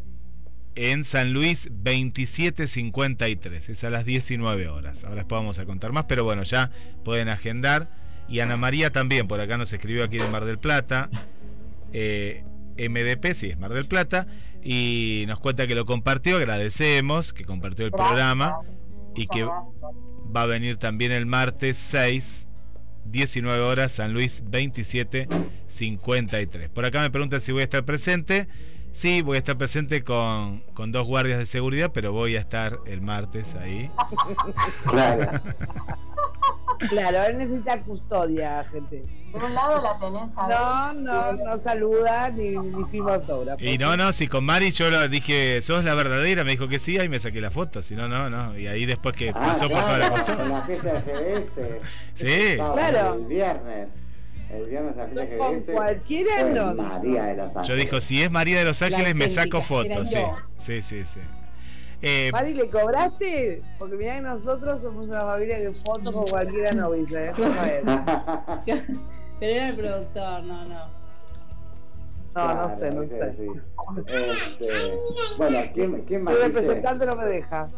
en 0.76 1.04
San 1.04 1.32
Luis 1.32 1.68
2753, 1.70 3.70
es 3.70 3.84
a 3.84 3.90
las 3.90 4.04
19 4.04 4.68
horas. 4.68 5.02
Ahora 5.02 5.16
después 5.16 5.40
vamos 5.40 5.58
a 5.58 5.66
contar 5.66 5.90
más, 5.90 6.04
pero 6.04 6.22
bueno, 6.22 6.44
ya 6.44 6.70
pueden 7.04 7.28
agendar. 7.28 7.90
Y 8.28 8.38
Ana 8.38 8.56
María 8.56 8.90
también, 8.90 9.26
por 9.26 9.40
acá 9.40 9.58
nos 9.58 9.72
escribió 9.72 10.04
aquí 10.04 10.16
de 10.16 10.28
Mar 10.28 10.44
del 10.44 10.60
Plata. 10.60 11.10
Eh, 11.92 12.44
MDP, 12.88 13.34
sí, 13.34 13.50
es 13.50 13.58
Mar 13.58 13.72
del 13.72 13.86
Plata. 13.86 14.26
Y 14.62 15.24
nos 15.26 15.40
cuenta 15.40 15.66
que 15.66 15.74
lo 15.74 15.86
compartió, 15.86 16.36
agradecemos 16.36 17.32
que 17.32 17.44
compartió 17.44 17.84
el 17.86 17.90
Gracias. 17.90 18.08
programa 18.08 18.58
y 19.14 19.26
que 19.26 19.44
va 19.44 20.42
a 20.42 20.46
venir 20.46 20.76
también 20.76 21.12
el 21.12 21.26
martes 21.26 21.76
6, 21.78 22.46
19 23.06 23.62
horas, 23.62 23.92
San 23.92 24.12
Luis 24.12 24.42
27, 24.46 25.28
53. 25.66 26.68
Por 26.70 26.84
acá 26.84 27.00
me 27.00 27.10
preguntan 27.10 27.40
si 27.40 27.52
voy 27.52 27.62
a 27.62 27.64
estar 27.64 27.84
presente. 27.84 28.48
Sí, 28.92 29.22
voy 29.22 29.36
a 29.36 29.38
estar 29.38 29.56
presente 29.56 30.02
con, 30.02 30.60
con 30.74 30.90
dos 30.90 31.06
guardias 31.06 31.38
de 31.38 31.46
seguridad, 31.46 31.92
pero 31.94 32.12
voy 32.12 32.36
a 32.36 32.40
estar 32.40 32.80
el 32.86 33.00
martes 33.00 33.54
ahí. 33.54 33.88
Claro. 34.84 35.40
Claro, 36.88 37.22
él 37.24 37.38
necesita 37.38 37.80
custodia, 37.82 38.64
gente. 38.72 39.02
De 39.32 39.38
un 39.38 39.54
lado 39.54 39.80
la 39.80 39.98
tenés 39.98 40.36
a 40.36 40.48
No, 40.48 40.92
no, 40.94 41.32
no 41.44 41.58
saluda 41.58 42.30
ni, 42.30 42.48
ni 42.50 42.84
firma 42.90 43.14
autógrafo. 43.14 43.62
Y 43.64 43.78
no, 43.78 43.96
no, 43.96 44.12
si 44.12 44.26
con 44.26 44.44
Mari 44.44 44.72
yo 44.72 44.90
lo 44.90 45.06
dije, 45.08 45.62
sos 45.62 45.84
la 45.84 45.94
verdadera, 45.94 46.42
me 46.42 46.50
dijo 46.52 46.66
que 46.68 46.78
sí, 46.80 46.98
ahí 46.98 47.08
me 47.08 47.18
saqué 47.20 47.40
la 47.40 47.50
foto, 47.50 47.80
si 47.82 47.94
no, 47.94 48.08
no, 48.08 48.28
no. 48.28 48.58
Y 48.58 48.66
ahí 48.66 48.86
después 48.86 49.14
que 49.14 49.28
Ah, 49.30 49.34
pasó 49.34 49.68
por 49.68 49.80
toda 49.80 49.98
la 49.98 50.08
claro, 50.10 50.36
con 50.36 50.48
la 50.48 50.62
fiesta 50.62 50.92
de 50.94 51.00
GDS. 51.44 51.82
Sí. 52.14 52.56
Claro. 52.56 53.14
El 53.14 53.24
viernes. 53.26 53.88
El 54.52 54.68
viernes 54.68 54.96
la 54.96 55.04
fiesta 55.06 55.24
de 55.30 55.36
Con 55.38 55.60
GDS. 55.60 55.72
cualquiera 55.72 56.42
no. 56.42 56.74
María 56.74 57.22
de 57.26 57.36
los 57.36 57.46
Ángeles. 57.56 57.68
Yo 57.68 57.74
dijo, 57.76 58.00
si 58.00 58.22
es 58.22 58.30
María 58.32 58.58
de 58.58 58.64
los 58.64 58.82
Ángeles, 58.82 59.14
me 59.14 59.28
saco 59.28 59.60
fotos, 59.60 60.08
sí. 60.10 60.18
Sí, 60.56 60.82
sí, 60.82 61.04
sí. 61.04 61.20
Eh, 62.02 62.30
Mari, 62.32 62.54
¿le 62.54 62.70
cobraste? 62.70 63.62
Porque 63.78 63.96
mirá 63.96 64.16
que 64.16 64.22
nosotros 64.22 64.80
somos 64.80 65.06
una 65.06 65.20
familia 65.22 65.58
que 65.58 65.72
fotos 65.72 66.10
con 66.12 66.24
cualquiera 66.26 66.72
no 66.72 66.90
dice. 66.92 67.26
¿eh? 67.26 67.32
Pero 69.40 69.52
era 69.56 69.68
el 69.68 69.74
productor, 69.76 70.44
no, 70.44 70.64
no. 70.64 71.00
No, 72.34 72.54
no 72.54 72.78
sé, 72.78 72.90
no 72.90 73.02
sé. 73.02 73.32
sí. 73.36 73.46
Este, 73.98 74.94
bueno, 75.36 75.58
¿quién, 75.74 76.04
quién 76.06 76.22
más 76.22 76.34
dice? 76.36 76.46
representante 76.48 77.06
no 77.06 77.16
me 77.16 77.26
deja. 77.26 77.68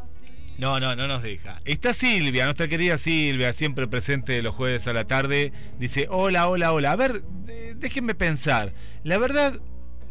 No, 0.59 0.79
no, 0.79 0.95
no 0.95 1.09
nos 1.09 1.23
deja. 1.23 1.61
Está 1.65 1.95
Silvia, 1.95 2.45
nuestra 2.45 2.69
querida 2.69 2.99
Silvia, 2.99 3.53
siempre 3.55 3.89
presente 3.89 4.43
los 4.43 4.55
jueves 4.55 4.87
a 4.87 4.93
la 4.93 5.07
tarde. 5.07 5.53
Dice, 5.79 6.07
hola, 6.11 6.49
hola, 6.49 6.73
hola. 6.73 6.93
A 6.93 6.97
ver, 6.97 7.23
de- 7.23 7.75
déjenme 7.75 8.15
pensar. 8.15 8.73
La 9.03 9.17
verdad, 9.19 9.55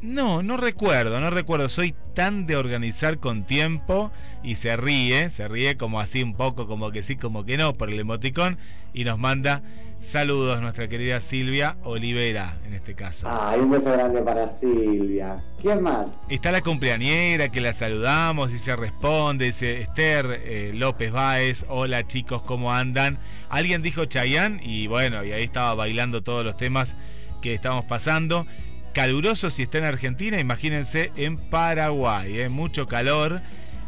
no, 0.01 0.41
no 0.41 0.57
recuerdo, 0.57 1.19
no 1.19 1.29
recuerdo. 1.29 1.69
Soy 1.69 1.93
tan 2.13 2.47
de 2.47 2.55
organizar 2.55 3.19
con 3.19 3.45
tiempo 3.45 4.11
y 4.43 4.55
se 4.55 4.75
ríe, 4.75 5.29
se 5.29 5.47
ríe 5.47 5.77
como 5.77 5.99
así 5.99 6.23
un 6.23 6.33
poco, 6.33 6.67
como 6.67 6.91
que 6.91 7.03
sí, 7.03 7.15
como 7.15 7.45
que 7.45 7.57
no, 7.57 7.75
por 7.75 7.89
el 7.89 7.99
emoticón. 7.99 8.57
Y 8.93 9.03
nos 9.03 9.19
manda 9.19 9.61
saludos 9.99 10.59
nuestra 10.61 10.87
querida 10.87 11.21
Silvia 11.21 11.77
Olivera, 11.83 12.57
en 12.65 12.73
este 12.73 12.95
caso. 12.95 13.27
Ay, 13.29 13.59
un 13.59 13.69
beso 13.69 13.91
grande 13.91 14.21
para 14.21 14.47
Silvia. 14.47 15.43
¿Quién 15.61 15.81
más? 15.81 16.07
Está 16.27 16.51
la 16.51 16.61
cumpleañera 16.61 17.49
que 17.49 17.61
la 17.61 17.71
saludamos 17.71 18.51
y 18.51 18.57
se 18.57 18.75
responde, 18.75 19.45
dice 19.45 19.79
Esther 19.79 20.41
eh, 20.43 20.71
López 20.73 21.11
Báez, 21.11 21.65
hola 21.69 22.07
chicos, 22.07 22.41
¿cómo 22.41 22.73
andan? 22.73 23.19
Alguien 23.49 23.83
dijo 23.83 24.05
Chayán 24.05 24.59
y 24.63 24.87
bueno, 24.87 25.23
y 25.23 25.31
ahí 25.31 25.43
estaba 25.43 25.75
bailando 25.75 26.23
todos 26.23 26.43
los 26.43 26.57
temas 26.57 26.97
que 27.41 27.53
estamos 27.53 27.85
pasando. 27.85 28.47
Caluroso 28.93 29.49
si 29.49 29.63
está 29.63 29.77
en 29.77 29.85
Argentina, 29.85 30.39
imagínense 30.39 31.11
en 31.15 31.37
Paraguay, 31.37 32.41
¿eh? 32.41 32.49
mucho 32.49 32.87
calor. 32.87 33.41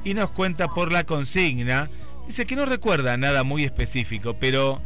Y 0.05 0.13
nos 0.13 0.31
cuenta 0.31 0.67
por 0.67 0.91
la 0.91 1.05
consigna, 1.05 1.89
dice 2.27 2.45
que 2.45 2.55
no 2.55 2.65
recuerda 2.65 3.15
nada 3.15 3.43
muy 3.43 3.63
específico, 3.63 4.35
pero 4.37 4.81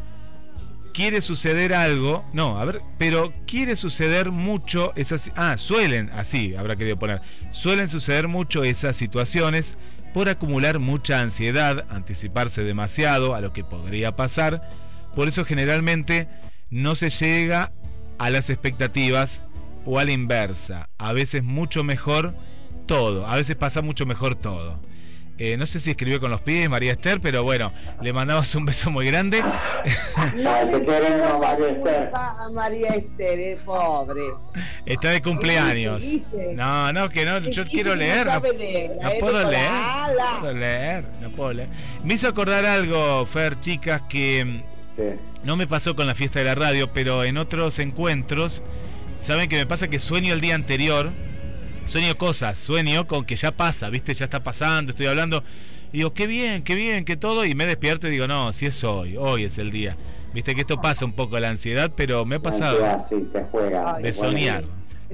quiere 0.93 1.21
suceder 1.21 1.73
algo, 1.73 2.25
no, 2.33 2.59
a 2.59 2.65
ver, 2.65 2.81
pero 2.97 3.31
quiere 3.45 3.75
suceder 3.75 4.31
mucho 4.31 4.93
esas, 4.95 5.31
ah, 5.35 5.57
suelen, 5.57 6.09
así 6.13 6.55
habrá 6.55 6.75
querido 6.75 6.97
poner, 6.97 7.21
suelen 7.51 7.87
suceder 7.87 8.27
mucho 8.27 8.63
esas 8.63 8.95
situaciones 8.95 9.77
por 10.13 10.29
acumular 10.29 10.79
mucha 10.79 11.19
ansiedad, 11.19 11.85
anticiparse 11.89 12.63
demasiado 12.63 13.35
a 13.35 13.41
lo 13.41 13.53
que 13.53 13.63
podría 13.63 14.15
pasar, 14.15 14.67
por 15.15 15.27
eso 15.27 15.45
generalmente 15.45 16.27
no 16.71 16.95
se 16.95 17.11
llega 17.11 17.71
a 18.17 18.29
las 18.31 18.49
expectativas 18.49 19.41
o 19.87 19.99
a 19.99 20.05
la 20.05 20.11
inversa, 20.11 20.89
a 20.97 21.13
veces 21.13 21.43
mucho 21.43 21.83
mejor 21.83 22.35
todo, 22.85 23.25
a 23.25 23.35
veces 23.35 23.55
pasa 23.55 23.81
mucho 23.81 24.05
mejor 24.05 24.35
todo. 24.35 24.79
Eh, 25.39 25.55
no 25.55 25.67
sé 25.67 25.79
si 25.79 25.91
escribió 25.91 26.19
con 26.19 26.31
los 26.31 26.41
pies 26.41 26.67
María 26.67 26.93
Esther, 26.93 27.21
pero 27.21 27.43
bueno, 27.43 27.71
le 28.01 28.11
mandamos 28.11 28.53
un 28.55 28.65
beso 28.65 28.89
muy 28.89 29.05
grande. 29.05 29.41
No 30.35 30.51
te 30.71 30.83
queremos, 30.83 31.39
María 31.39 31.67
Esther. 31.67 32.09
a 32.13 32.49
María 32.51 32.87
Esther, 32.89 33.39
eh, 33.39 33.59
pobre. 33.63 34.21
Está 34.85 35.11
de 35.11 35.21
cumpleaños. 35.21 36.03
No, 36.53 36.91
no, 36.91 37.09
que 37.09 37.23
no, 37.23 37.39
yo 37.39 37.63
quiero 37.65 37.91
que 37.91 37.97
leer. 37.97 38.25
No, 38.25 38.31
sabe 38.31 38.53
leer, 38.53 38.91
no 38.99 39.09
eh, 39.09 39.17
puedo 39.19 39.49
leer. 39.49 39.71
No 39.71 40.39
puedo 40.39 40.53
leer, 40.53 41.05
no 41.21 41.29
puedo 41.29 41.53
leer. 41.53 41.69
Me 42.03 42.15
hizo 42.15 42.27
acordar 42.27 42.65
algo, 42.65 43.25
Fer, 43.27 43.59
chicas, 43.59 44.01
que 44.09 44.63
no 45.43 45.55
me 45.55 45.67
pasó 45.67 45.95
con 45.95 46.07
la 46.07 46.15
fiesta 46.15 46.39
de 46.39 46.45
la 46.45 46.55
radio, 46.55 46.91
pero 46.91 47.23
en 47.23 47.37
otros 47.37 47.77
encuentros, 47.79 48.63
saben 49.19 49.49
que 49.49 49.55
me 49.57 49.65
pasa 49.65 49.87
que 49.87 49.99
sueño 49.99 50.33
el 50.33 50.41
día 50.41 50.55
anterior, 50.55 51.11
sueño 51.87 52.17
cosas, 52.17 52.57
sueño 52.59 53.07
con 53.07 53.25
que 53.25 53.35
ya 53.35 53.51
pasa, 53.51 53.89
¿viste? 53.89 54.13
Ya 54.13 54.25
está 54.25 54.43
pasando, 54.43 54.91
estoy 54.91 55.07
hablando. 55.07 55.43
Y 55.91 55.97
digo, 55.99 56.13
qué 56.13 56.27
bien, 56.27 56.63
qué 56.63 56.75
bien, 56.75 57.05
que 57.05 57.15
todo. 57.15 57.45
Y 57.45 57.55
me 57.55 57.65
despierto 57.65 58.07
y 58.07 58.11
digo, 58.11 58.27
no, 58.27 58.51
si 58.53 58.65
es 58.65 58.83
hoy, 58.83 59.15
hoy 59.17 59.45
es 59.45 59.57
el 59.57 59.71
día. 59.71 59.95
Viste 60.33 60.53
que 60.53 60.61
esto 60.61 60.79
pasa 60.81 61.05
un 61.05 61.13
poco 61.13 61.39
la 61.39 61.49
ansiedad, 61.49 61.91
pero 61.95 62.25
me 62.25 62.35
ha 62.35 62.39
pasado 62.39 62.79
La 62.79 62.95
ansiedad, 62.95 63.21
sí, 63.23 63.29
te 63.31 63.43
juega. 63.43 63.95
Ay, 63.95 64.03
de 64.03 64.11
Bueno, 64.11 64.13
soñar. 64.29 64.63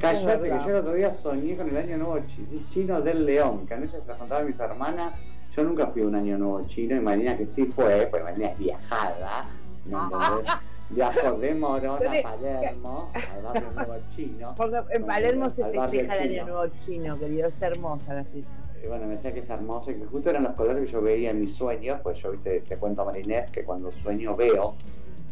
Cállate 0.02 0.42
que 0.50 0.50
yo 0.50 0.70
el 0.70 0.76
otro 0.78 0.94
día 0.96 1.14
soñé 1.14 1.56
con 1.56 1.70
el 1.70 1.78
año 1.78 1.98
nuevo 1.98 2.20
chi- 2.28 2.66
chino 2.74 3.00
del 3.02 3.26
león, 3.28 3.68
que 3.68 3.76
a 3.76 3.78
veces 3.78 4.02
se 4.02 4.08
las 4.08 4.18
contaba 4.18 4.42
a 4.42 4.44
mis 4.44 4.60
hermanas. 4.60 5.14
Yo 5.56 5.64
nunca 5.64 5.86
fui 5.88 6.02
a 6.02 6.06
un 6.08 6.16
año 6.16 6.36
nuevo 6.40 6.68
chino 6.68 6.96
y 6.96 7.00
Marina 7.00 7.38
que 7.38 7.46
sí 7.46 7.66
fue, 7.76 8.08
pues 8.10 8.24
Marina 8.24 8.48
es 8.50 8.58
viajada. 8.58 9.46
¿me 9.86 9.92
entendés? 10.00 10.54
Viajó 10.94 11.38
de 11.38 11.56
Morón 11.56 12.08
a 12.08 12.22
Palermo, 12.22 13.12
al 13.14 13.44
barrio 13.44 13.72
nuevo 13.72 13.96
chino. 14.16 14.54
Porque 14.58 14.78
en 14.92 15.06
Palermo 15.06 15.50
se 15.50 15.66
festeja 15.66 16.18
el 16.18 16.32
año 16.32 16.46
nuevo 16.46 16.74
chino, 16.80 17.18
querido. 17.18 17.48
Es 17.48 17.62
hermosa 17.62 18.14
la 18.14 18.24
fiesta. 18.26 18.52
Y 18.84 18.88
bueno, 18.88 19.08
me 19.08 19.16
decía 19.16 19.34
que 19.34 19.40
es 19.40 19.50
hermoso 19.50 19.92
y 19.92 19.96
que 19.96 20.06
justo 20.06 20.30
eran 20.30 20.44
los 20.44 20.54
colores 20.54 20.86
que 20.86 20.92
yo 20.92 21.02
veía 21.02 21.32
en 21.32 21.40
mis 21.40 21.56
sueños, 21.56 22.00
pues 22.04 22.18
yo 22.20 22.32
viste, 22.32 22.62
te 22.62 22.78
cuento 22.78 23.04
a 23.04 23.06
Marinés 23.06 23.50
que 23.50 23.64
cuando 23.64 23.92
sueño 23.92 24.36
veo. 24.36 24.76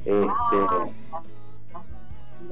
Este, 0.06 0.28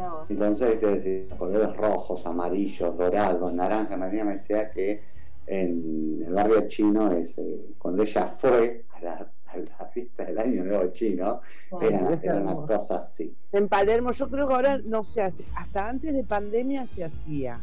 Ah, 0.01 0.09
vos. 0.11 0.29
Entonces, 0.29 0.79
te 0.79 0.85
decía, 0.85 1.37
colores 1.37 1.75
rojos, 1.75 2.25
amarillos, 2.25 2.97
dorados, 2.97 3.53
naranja. 3.53 3.97
María 3.97 4.23
me 4.23 4.35
decía 4.35 4.69
que 4.71 5.01
en 5.47 6.23
el 6.25 6.33
barrio 6.33 6.67
chino, 6.67 7.11
es, 7.11 7.37
eh, 7.37 7.59
cuando 7.77 8.03
ella 8.03 8.35
fue 8.37 8.85
a 8.91 9.01
la, 9.01 9.31
a 9.51 9.57
la 9.57 9.85
fiesta 9.91 10.25
del 10.25 10.37
año 10.39 10.63
nuevo 10.63 10.91
chino, 10.91 11.41
era, 11.81 12.13
es 12.13 12.23
era 12.23 12.35
una 12.35 12.55
cosa 12.55 12.97
así. 12.97 13.33
En 13.51 13.67
Palermo, 13.67 14.11
yo 14.11 14.29
creo 14.29 14.47
que 14.47 14.53
ahora 14.53 14.77
no 14.83 15.03
se 15.03 15.21
hace. 15.21 15.43
Hasta 15.55 15.89
antes 15.89 16.13
de 16.13 16.23
pandemia 16.23 16.85
se 16.87 17.05
hacía. 17.05 17.59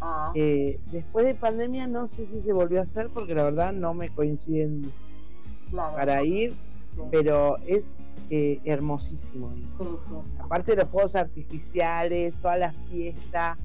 Ah, 0.00 0.32
Eh, 0.34 0.78
después 0.92 1.24
de 1.26 1.34
pandemia 1.34 1.86
no 1.86 2.06
sé 2.06 2.26
si 2.26 2.40
se 2.40 2.52
volvió 2.52 2.80
a 2.80 2.82
hacer 2.82 3.08
porque 3.12 3.34
la 3.34 3.44
verdad 3.44 3.72
no 3.72 3.94
me 3.94 4.10
coinciden 4.10 4.82
claro. 5.70 5.96
para 5.96 6.22
ir, 6.22 6.52
Sí, 6.94 7.02
pero 7.10 7.58
es 7.66 7.84
eh, 8.30 8.58
hermosísimo. 8.64 9.50
sí, 9.78 9.84
sí. 10.08 10.14
Aparte 10.38 10.72
de 10.72 10.82
los 10.82 10.90
fuegos 10.90 11.14
artificiales, 11.16 12.34
todas 12.40 12.58
las 12.58 12.74
fiestas. 12.90 13.58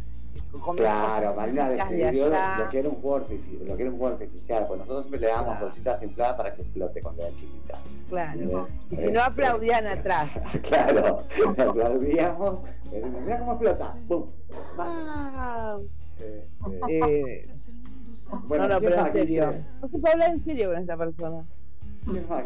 Claro, 0.76 1.34
Marina 1.36 1.70
describió 1.70 2.30
lo 2.30 2.70
que 2.70 2.80
era 2.80 2.90
un 2.90 2.96
juego 2.96 3.16
artificial, 3.18 3.68
lo 3.68 3.76
que 3.78 3.82
era 3.84 3.92
un 3.92 3.98
juego 3.98 4.14
artificial, 4.14 4.66
pues 4.68 4.80
nosotros 4.80 5.04
siempre 5.06 5.20
le 5.22 5.28
damos 5.28 5.46
Claro. 5.46 5.66
bolsitas 5.66 6.04
infladas 6.04 6.36
para 6.36 6.56
que 6.56 6.62
explote 6.62 7.02
cuando 7.02 7.22
era 7.24 7.32
chiquita. 7.36 7.80
Claro. 8.10 8.68
Y 8.92 8.96
Eh, 8.96 9.06
si 9.06 9.12
no 9.12 9.22
aplaudían 9.24 9.88
atrás. 9.88 10.30
Claro, 10.64 11.24
aplaudíamos, 11.58 12.60
eh, 12.92 13.04
mira 13.24 13.40
cómo 13.40 13.52
explota, 13.54 13.96
¡pum! 14.08 14.26
¡Wow! 14.78 15.88
Eh, 16.20 16.48
eh, 16.90 17.00
Eh, 17.02 17.48
bueno, 18.48 18.68
no, 18.68 18.74
no, 18.76 18.80
¿quién 18.80 18.92
pero 18.92 19.08
en 19.08 19.14
serio. 19.14 19.50
No 19.82 19.88
se 19.88 20.00
puede 20.00 20.14
hablar 20.14 20.30
en 20.32 20.44
serio 20.44 20.70
con 20.70 20.78
esta 20.78 20.98
persona. 20.98 21.44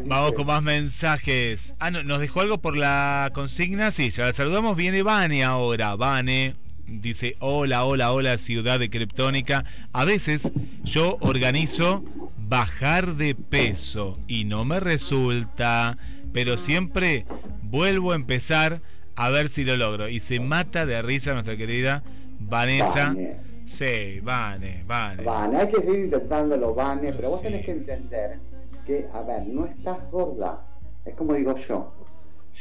Vamos 0.06 0.34
con 0.34 0.46
más 0.48 0.62
mensajes. 0.62 1.74
Ah, 1.80 1.90
no, 1.92 2.04
nos 2.04 2.20
dejó 2.20 2.42
algo 2.42 2.58
por 2.58 2.76
la 2.76 3.32
consigna. 3.34 3.92
Sí, 3.92 4.10
ya 4.10 4.26
la 4.26 4.34
saludamos. 4.34 4.76
Viene 4.76 5.02
Vane 5.04 5.44
ahora. 5.44 5.96
Vane 5.96 6.56
dice: 6.88 7.36
Hola, 7.40 7.86
hola, 7.86 8.12
hola, 8.12 8.38
ciudad 8.38 8.80
de 8.80 8.90
Kryptónica. 8.90 9.64
A 9.94 10.06
veces 10.06 10.52
yo 10.84 11.18
organizo 11.22 12.04
bajar 12.38 13.16
de 13.16 13.36
peso 13.36 14.20
y 14.28 14.46
no 14.46 14.66
me 14.66 14.80
resulta, 14.80 15.98
pero 16.34 16.58
siempre 16.58 17.26
vuelvo 17.64 18.12
a 18.12 18.16
empezar 18.16 18.82
a 19.16 19.30
ver 19.30 19.50
si 19.50 19.64
lo 19.64 19.78
logro. 19.78 20.10
Y 20.10 20.20
se 20.20 20.40
mata 20.40 20.86
de 20.86 21.02
risa 21.02 21.34
nuestra 21.34 21.58
querida 21.58 22.04
Vanessa. 22.40 23.08
Vane. 23.08 23.38
Sí, 23.66 24.20
Vane, 24.22 24.84
Vane. 24.86 25.24
Vane, 25.24 25.58
hay 25.58 25.68
que 25.70 25.82
seguir 25.82 26.00
intentándolo, 26.06 26.76
Vane, 26.76 27.12
pero 27.14 27.30
vos 27.32 27.40
Sí. 27.40 27.46
tenés 27.48 27.66
que 27.66 27.72
entender 27.72 28.38
que, 28.86 29.08
a 29.12 29.22
ver, 29.22 29.48
no 29.48 29.66
estás 29.66 29.98
gorda. 30.12 30.62
Es 31.04 31.16
como 31.16 31.34
digo 31.34 31.56
yo. 31.58 31.92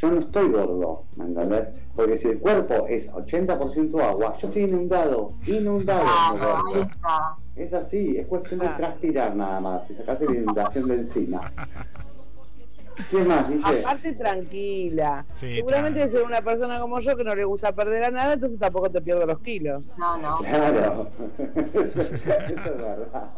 Yo 0.00 0.10
no 0.10 0.20
estoy 0.20 0.48
gordo, 0.48 1.04
¿me 1.16 1.24
entendés? 1.26 1.68
Porque 1.96 2.18
si 2.18 2.28
el 2.28 2.38
cuerpo 2.38 2.86
es 2.88 3.08
80% 3.10 4.02
agua, 4.02 4.36
yo 4.38 4.48
estoy 4.48 4.62
inundado, 4.62 5.32
inundado. 5.46 6.04
está. 6.74 7.36
Es 7.54 7.72
así, 7.72 8.16
es 8.16 8.26
cuestión 8.26 8.60
de 8.60 8.68
transpirar 8.68 9.36
nada 9.36 9.60
más 9.60 9.88
y 9.88 9.94
sacarse 9.94 10.24
la 10.24 10.34
inundación 10.34 10.88
de 10.88 10.94
encima. 10.94 11.52
¿Qué 13.10 13.18
más, 13.24 13.48
Guille? 13.48 13.80
Aparte, 13.80 14.12
tranquila. 14.12 15.24
Sí, 15.32 15.56
Seguramente 15.56 16.02
es 16.02 16.14
una 16.14 16.42
persona 16.42 16.80
como 16.80 17.00
yo 17.00 17.16
que 17.16 17.24
no 17.24 17.34
le 17.34 17.44
gusta 17.44 17.72
perder 17.72 18.04
a 18.04 18.10
nada, 18.10 18.34
entonces 18.34 18.58
tampoco 18.58 18.90
te 18.90 19.00
pierdo 19.00 19.26
los 19.26 19.38
kilos. 19.40 19.84
No, 19.96 20.16
no. 20.18 20.38
Claro, 20.38 21.10
eso 21.38 22.00
es 22.00 22.64
verdad. 22.64 23.30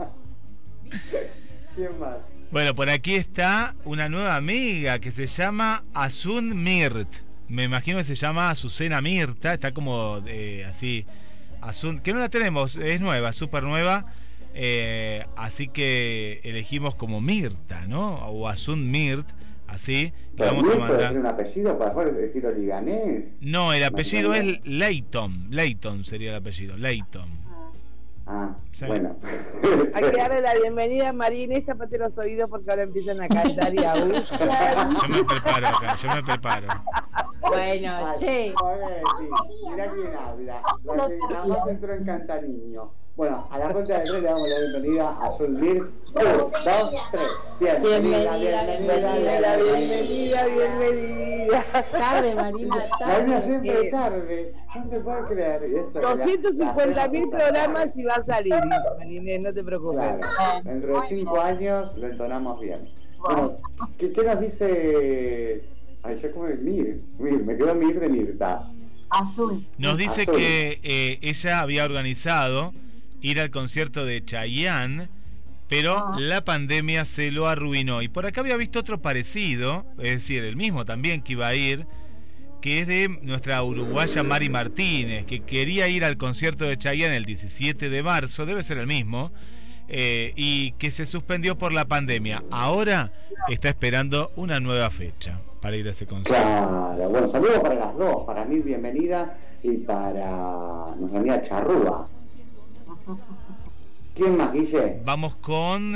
¿Quién 1.74 1.98
más? 1.98 2.16
Bueno, 2.50 2.74
por 2.74 2.88
aquí 2.88 3.16
está 3.16 3.74
una 3.84 4.08
nueva 4.08 4.36
amiga 4.36 4.98
que 4.98 5.10
se 5.10 5.26
llama 5.26 5.84
Asun 5.92 6.62
Mirt. 6.62 7.25
Me 7.48 7.64
imagino 7.64 7.98
que 7.98 8.04
se 8.04 8.14
llama 8.14 8.50
Azucena 8.50 9.00
Mirta, 9.00 9.54
está 9.54 9.72
como 9.72 10.20
eh, 10.26 10.64
así. 10.68 11.04
Asun, 11.60 12.00
que 12.00 12.12
no 12.12 12.18
la 12.20 12.28
tenemos, 12.28 12.76
es 12.76 13.00
nueva, 13.00 13.32
súper 13.32 13.62
nueva. 13.62 14.06
eh, 14.54 15.26
así 15.36 15.68
que 15.68 16.40
elegimos 16.44 16.94
como 16.94 17.20
Mirta, 17.20 17.86
¿no? 17.86 18.14
O 18.28 18.48
Asun 18.48 18.90
Mirt, 18.90 19.28
así. 19.66 20.12
Pero 20.36 20.54
vamos 20.54 20.70
a 20.70 20.76
mandar. 20.76 21.16
un 21.16 21.26
apellido 21.26 21.78
para 21.78 21.94
libanés. 22.56 23.36
No, 23.40 23.72
el 23.72 23.84
apellido 23.84 24.34
es 24.34 24.64
Leighton. 24.64 25.48
Leighton 25.50 26.04
sería 26.04 26.30
el 26.30 26.36
apellido, 26.36 26.76
Leighton. 26.76 27.45
Ah, 28.28 28.56
Sí. 28.72 28.84
bueno. 28.86 29.16
Hay 29.94 30.02
que 30.10 30.16
darle 30.16 30.40
la 30.40 30.54
bienvenida 30.54 31.10
a 31.10 31.12
María 31.12 31.64
tapate 31.64 31.96
los 31.96 32.18
oídos 32.18 32.50
porque 32.50 32.68
ahora 32.70 32.82
empiezan 32.82 33.20
a 33.22 33.28
cantar 33.28 33.72
y 33.72 33.78
a. 33.84 33.94
Yo 33.94 34.06
me 34.06 35.24
preparo 35.24 35.68
acá, 35.68 35.94
yo 35.94 36.08
me 36.08 36.22
preparo. 36.24 36.66
Bueno, 37.42 38.12
che. 38.18 38.52
sí. 38.52 38.54
Mirá 39.70 39.92
quién 39.92 40.14
habla. 40.16 40.62
La 40.84 41.08
que 41.08 41.18
nada 41.34 41.46
más 41.46 41.68
entró 41.68 41.94
en 41.94 42.04
cantariño. 42.04 42.88
Bueno, 43.16 43.48
a 43.50 43.58
la 43.58 43.72
cuenta 43.72 43.94
de 43.98 44.04
tres 44.04 44.12
le 44.20 44.28
damos 44.28 44.46
la 44.46 44.58
bienvenida 44.60 45.08
a 45.22 45.30
Zulmir. 45.38 45.82
Un, 45.82 45.92
dos, 46.14 46.50
tres. 47.12 47.26
Bienvenida, 47.58 48.36
Bienvenida, 48.36 48.62
Bienvenida, 48.66 49.56
bienvenida, 49.56 50.46
bienvenida. 50.46 51.64
Tarde, 51.92 52.34
Marina, 52.34 52.76
Marina 53.00 53.40
tarde. 53.40 53.42
siempre 53.46 53.90
tarde. 53.90 54.54
No 54.76 54.90
se 54.90 55.00
puede 55.00 55.24
creer. 55.28 55.62
Eso, 55.64 55.90
la- 55.94 56.14
250 56.16 56.86
la 56.94 57.08
mil 57.08 57.28
programas 57.30 57.96
y 57.96 58.04
va 58.04 58.14
a 58.16 58.24
salir, 58.26 58.54
María 58.98 59.18
Inés, 59.18 59.40
no 59.40 59.54
te 59.54 59.64
preocupes. 59.64 59.98
Claro, 60.36 60.60
dentro 60.64 61.00
de 61.00 61.08
cinco 61.08 61.40
años 61.40 61.96
lo 61.96 62.06
entonamos 62.08 62.60
bien. 62.60 62.86
Bueno, 63.18 63.56
¿qué, 63.98 64.12
qué 64.12 64.22
nos 64.24 64.40
dice? 64.40 65.62
Ay, 66.02 66.18
ya 66.22 66.30
como 66.32 66.44
Mir, 66.48 67.00
Mir, 67.18 67.42
me 67.44 67.56
quedó 67.56 67.74
Mir 67.74 67.98
de 67.98 68.08
Mirta. 68.10 68.68
azul. 69.08 69.66
Nos 69.78 69.96
dice 69.96 70.22
Azul. 70.22 70.36
que 70.36 70.78
eh, 70.82 71.18
ella 71.22 71.60
había 71.62 71.84
organizado 71.84 72.72
ir 73.20 73.40
al 73.40 73.50
concierto 73.50 74.04
de 74.04 74.24
Chayanne, 74.24 75.08
pero 75.68 75.96
Ah. 75.98 76.16
la 76.18 76.44
pandemia 76.44 77.04
se 77.04 77.30
lo 77.32 77.48
arruinó. 77.48 78.02
Y 78.02 78.08
por 78.08 78.26
acá 78.26 78.40
había 78.40 78.56
visto 78.56 78.78
otro 78.78 78.98
parecido, 78.98 79.84
es 79.98 80.12
decir, 80.12 80.44
el 80.44 80.56
mismo 80.56 80.84
también 80.84 81.22
que 81.22 81.32
iba 81.32 81.48
a 81.48 81.54
ir, 81.54 81.86
que 82.60 82.80
es 82.80 82.86
de 82.86 83.08
nuestra 83.22 83.62
uruguaya 83.62 84.22
Mari 84.22 84.48
Martínez, 84.48 85.24
que 85.26 85.40
quería 85.40 85.88
ir 85.88 86.04
al 86.04 86.16
concierto 86.16 86.64
de 86.64 86.76
Chayanne 86.76 87.16
el 87.16 87.24
17 87.24 87.90
de 87.90 88.02
marzo, 88.02 88.46
debe 88.46 88.62
ser 88.62 88.78
el 88.78 88.86
mismo, 88.86 89.32
eh, 89.88 90.32
y 90.36 90.72
que 90.72 90.90
se 90.90 91.06
suspendió 91.06 91.56
por 91.58 91.72
la 91.72 91.84
pandemia. 91.84 92.42
Ahora 92.50 93.12
está 93.48 93.68
esperando 93.68 94.32
una 94.36 94.58
nueva 94.58 94.90
fecha 94.90 95.38
para 95.60 95.76
ir 95.76 95.86
a 95.86 95.90
ese 95.90 96.06
concierto. 96.06 96.42
Claro, 96.42 97.08
bueno, 97.08 97.28
saludos 97.30 97.58
para 97.60 97.74
las 97.76 97.94
dos, 97.96 98.24
para 98.26 98.44
Mir, 98.44 98.62
bienvenida, 98.64 99.36
y 99.62 99.78
para 99.78 100.94
nuestra 100.98 101.18
amiga 101.20 101.42
Charrúa. 101.42 102.08
¿Quién 104.14 104.36
más, 104.36 104.52
Guille? 104.52 105.00
Vamos 105.04 105.34
con 105.36 105.94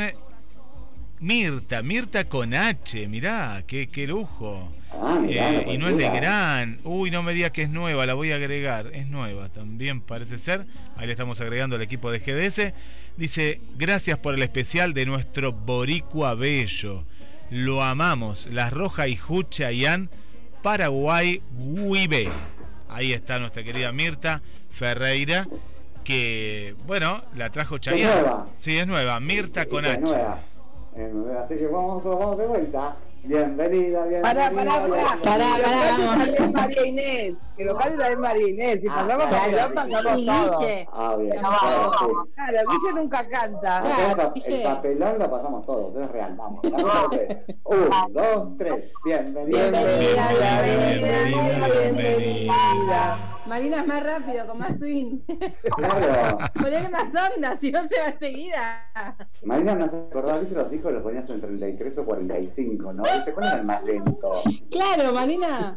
Mirta, 1.20 1.82
Mirta 1.82 2.24
con 2.28 2.54
H, 2.54 3.06
mirá, 3.08 3.62
qué, 3.66 3.88
qué 3.88 4.06
lujo. 4.06 4.68
Ah, 4.92 5.18
mirá, 5.20 5.52
Eh, 5.54 5.74
y 5.74 5.78
no 5.78 5.88
es. 5.88 5.96
Legrand. 5.96 6.80
Uy, 6.84 7.10
no 7.10 7.22
me 7.22 7.32
diga 7.32 7.50
que 7.50 7.62
es 7.62 7.70
nueva, 7.70 8.06
la 8.06 8.14
voy 8.14 8.32
a 8.32 8.36
agregar. 8.36 8.90
Es 8.94 9.06
nueva 9.06 9.48
también, 9.48 10.00
parece 10.00 10.38
ser. 10.38 10.66
Ahí 10.96 11.06
le 11.06 11.12
estamos 11.12 11.40
agregando 11.40 11.76
al 11.76 11.82
equipo 11.82 12.10
de 12.10 12.18
GDS. 12.20 12.72
Dice, 13.16 13.60
gracias 13.76 14.18
por 14.18 14.34
el 14.34 14.42
especial 14.42 14.92
de 14.94 15.06
nuestro 15.06 15.52
Boricua 15.52 16.34
Bello. 16.34 17.04
Lo 17.50 17.82
amamos. 17.82 18.46
Las 18.50 18.72
Roja 18.72 19.08
y 19.08 19.16
Juchayán, 19.16 20.10
Paraguay, 20.62 21.42
Huibe. 21.56 22.28
Ahí 22.88 23.12
está 23.12 23.38
nuestra 23.38 23.62
querida 23.62 23.92
Mirta 23.92 24.42
Ferreira, 24.70 25.46
que, 26.10 26.74
bueno, 26.86 27.22
la 27.36 27.50
trajo 27.50 27.78
Chayanne. 27.78 28.20
nueva. 28.22 28.46
Sí, 28.56 28.76
es 28.78 28.86
nueva. 28.86 29.20
Mirta 29.20 29.66
con 29.66 29.84
Es 29.84 29.92
H. 29.94 30.00
nueva. 30.02 30.38
Es 30.96 31.12
Así 31.44 31.56
que 31.56 31.66
vamos, 31.68 32.02
vamos 32.04 32.36
de 32.38 32.46
vuelta. 32.46 32.96
Bienvenida, 33.22 34.06
bienvenida. 34.06 34.22
Pará, 34.22 34.50
pará, 34.50 34.88
pará. 34.88 35.18
Pará, 35.22 35.46
pará, 35.62 35.96
vamos. 35.98 36.52
María 36.52 36.86
Inés. 36.86 37.34
Que 37.56 37.64
lo 37.64 37.76
cante 37.76 37.98
también 37.98 38.20
María 38.20 38.48
Inés. 38.48 38.80
Si 38.80 38.88
Ah, 38.88 38.94
pasamos 38.96 39.26
claro. 39.26 39.44
papelón, 39.44 39.74
pasamos 39.74 40.18
Y 40.18 40.26
todo. 40.26 40.58
Guille. 40.60 40.88
Ah, 40.92 41.16
bien. 41.16 41.32
Sí. 41.32 41.38
Claro, 42.34 42.58
Guille 42.70 42.92
nunca 42.94 43.28
canta. 43.28 43.80
Claro, 43.82 44.22
el, 44.22 44.32
Guille. 44.42 44.56
el 44.56 44.62
papelón 44.64 45.18
lo 45.18 45.30
pasamos 45.30 45.66
todos, 45.66 46.02
es 46.02 46.10
real, 46.10 46.34
vamos. 46.36 46.62
vamos 46.62 47.12
Un, 47.64 48.12
dos, 48.14 48.48
tres. 48.58 48.84
Bienvenida. 49.04 49.70
Bienvenida, 49.70 50.62
bienvenida, 50.62 51.68
bienvenida. 51.68 53.29
Marina 53.46 53.80
es 53.80 53.86
más 53.86 54.02
rápido, 54.02 54.46
con 54.46 54.58
más 54.58 54.78
swing. 54.78 55.18
Claro. 55.76 56.38
Ponele 56.54 56.88
más 56.88 57.12
onda, 57.34 57.56
si 57.56 57.72
no 57.72 57.86
se 57.86 58.00
va 58.00 58.08
enseguida. 58.08 59.16
Marina 59.44 59.74
no 59.74 59.90
se 59.90 59.96
acordaba, 59.96 60.40
¿viste 60.40 60.54
los 60.54 60.70
discos 60.70 60.92
los 60.92 61.02
ponías 61.02 61.28
en 61.30 61.40
33 61.40 61.98
o 61.98 62.04
45, 62.04 62.92
¿no? 62.92 63.02
¿Viste 63.02 63.32
cuál 63.32 63.46
era 63.46 63.56
el 63.58 63.66
más 63.66 63.84
lento? 63.84 64.42
Claro, 64.70 65.12
Marina. 65.12 65.76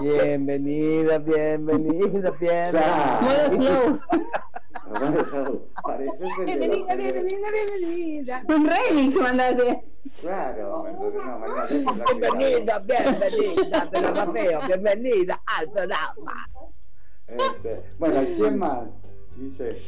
Bienvenida, 0.00 1.18
bienvenida, 1.18 2.30
bienvenida. 2.30 2.70
Claro. 2.70 3.22
Modo 3.22 3.56
slow. 3.56 4.00
Pareces 4.92 5.26
el 5.34 6.56
de 6.60 6.68
los- 6.68 6.88
Bienvenida, 6.88 6.94
bienvenida, 6.96 7.48
bienvenida. 7.52 8.42
Un 8.48 8.66
remix, 8.68 9.16
mandate. 9.20 9.82
Claro, 10.20 10.84
sacar 10.84 11.68
Bienvenida, 12.18 12.78
bienvenida, 12.80 13.90
te 13.90 14.00
lo 14.00 14.14
rapeo. 14.14 14.60
Bienvenida 14.66 15.42
al 15.46 15.70
programa. 15.70 16.48
Este, 17.26 17.80
bueno, 17.98 18.20
¿quién 18.36 18.58
más? 18.58 18.88
Dice. 19.36 19.82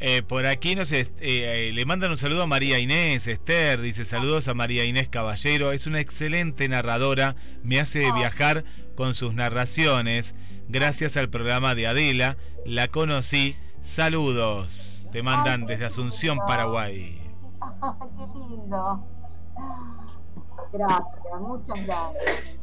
Eh, 0.00 0.22
por 0.22 0.46
aquí 0.46 0.74
no 0.74 0.84
sé, 0.84 1.00
eh, 1.00 1.08
eh, 1.20 1.70
le 1.72 1.84
mandan 1.84 2.10
un 2.10 2.16
saludo 2.16 2.42
a 2.42 2.46
María 2.46 2.78
Inés, 2.78 3.26
Esther, 3.26 3.80
dice 3.80 4.04
saludos 4.04 4.48
a 4.48 4.54
María 4.54 4.84
Inés 4.84 5.08
Caballero, 5.08 5.72
es 5.72 5.86
una 5.86 6.00
excelente 6.00 6.68
narradora, 6.68 7.36
me 7.62 7.80
hace 7.80 8.10
viajar 8.12 8.64
con 8.96 9.14
sus 9.14 9.34
narraciones, 9.34 10.34
gracias 10.68 11.16
al 11.16 11.30
programa 11.30 11.74
de 11.74 11.86
Adela, 11.86 12.36
la 12.66 12.88
conocí, 12.88 13.56
saludos, 13.84 15.06
te 15.12 15.22
mandan 15.22 15.66
desde 15.66 15.84
Asunción, 15.84 16.38
Paraguay. 16.38 17.20
Qué 18.18 18.56
lindo. 18.56 19.06
Gracias, 20.72 21.40
muchas 21.40 21.86
gracias. 21.86 22.54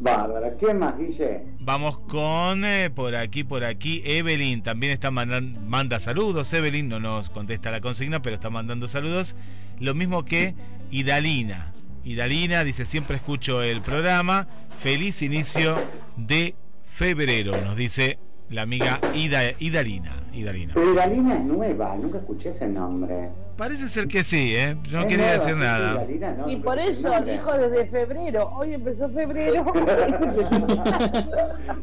Bárbara, 0.00 0.56
¿qué 0.56 0.74
más, 0.74 0.96
Guille? 0.98 1.44
Vamos 1.60 1.98
con 1.98 2.64
eh, 2.64 2.90
por 2.90 3.14
aquí, 3.14 3.44
por 3.44 3.64
aquí. 3.64 4.00
Evelyn 4.04 4.62
también 4.62 4.92
está 4.92 5.10
mandando, 5.10 5.60
manda 5.60 6.00
saludos. 6.00 6.52
Evelyn 6.52 6.88
no 6.88 6.98
nos 6.98 7.28
contesta 7.28 7.70
la 7.70 7.80
consigna, 7.80 8.22
pero 8.22 8.34
está 8.34 8.50
mandando 8.50 8.88
saludos. 8.88 9.36
Lo 9.78 9.94
mismo 9.94 10.24
que 10.24 10.54
Idalina. 10.90 11.68
Idalina 12.04 12.64
dice: 12.64 12.84
Siempre 12.84 13.16
escucho 13.16 13.62
el 13.62 13.82
programa. 13.82 14.48
Feliz 14.80 15.22
inicio 15.22 15.76
de 16.16 16.56
febrero, 16.84 17.60
nos 17.62 17.76
dice 17.76 18.18
la 18.52 18.62
amiga 18.62 19.00
Ida, 19.14 19.50
Idalina. 19.58 20.12
Idalina. 20.34 20.72
Pero 20.74 20.92
Idalina 20.92 21.34
es 21.34 21.44
nueva, 21.44 21.96
nunca 21.96 22.18
escuché 22.18 22.50
ese 22.50 22.68
nombre. 22.68 23.30
Parece 23.56 23.88
ser 23.88 24.08
que 24.08 24.24
sí, 24.24 24.56
¿eh? 24.56 24.76
No 24.90 25.02
Es 25.02 25.06
quería 25.06 25.26
nueva, 25.26 25.32
decir 25.44 25.56
nada. 25.56 26.04
No, 26.38 26.48
Y 26.48 26.56
no 26.56 26.64
por 26.64 26.78
eso 26.78 27.10
dijo 27.20 27.52
desde 27.52 27.86
febrero. 27.86 28.48
Hoy 28.54 28.74
empezó 28.74 29.08
febrero. 29.08 29.64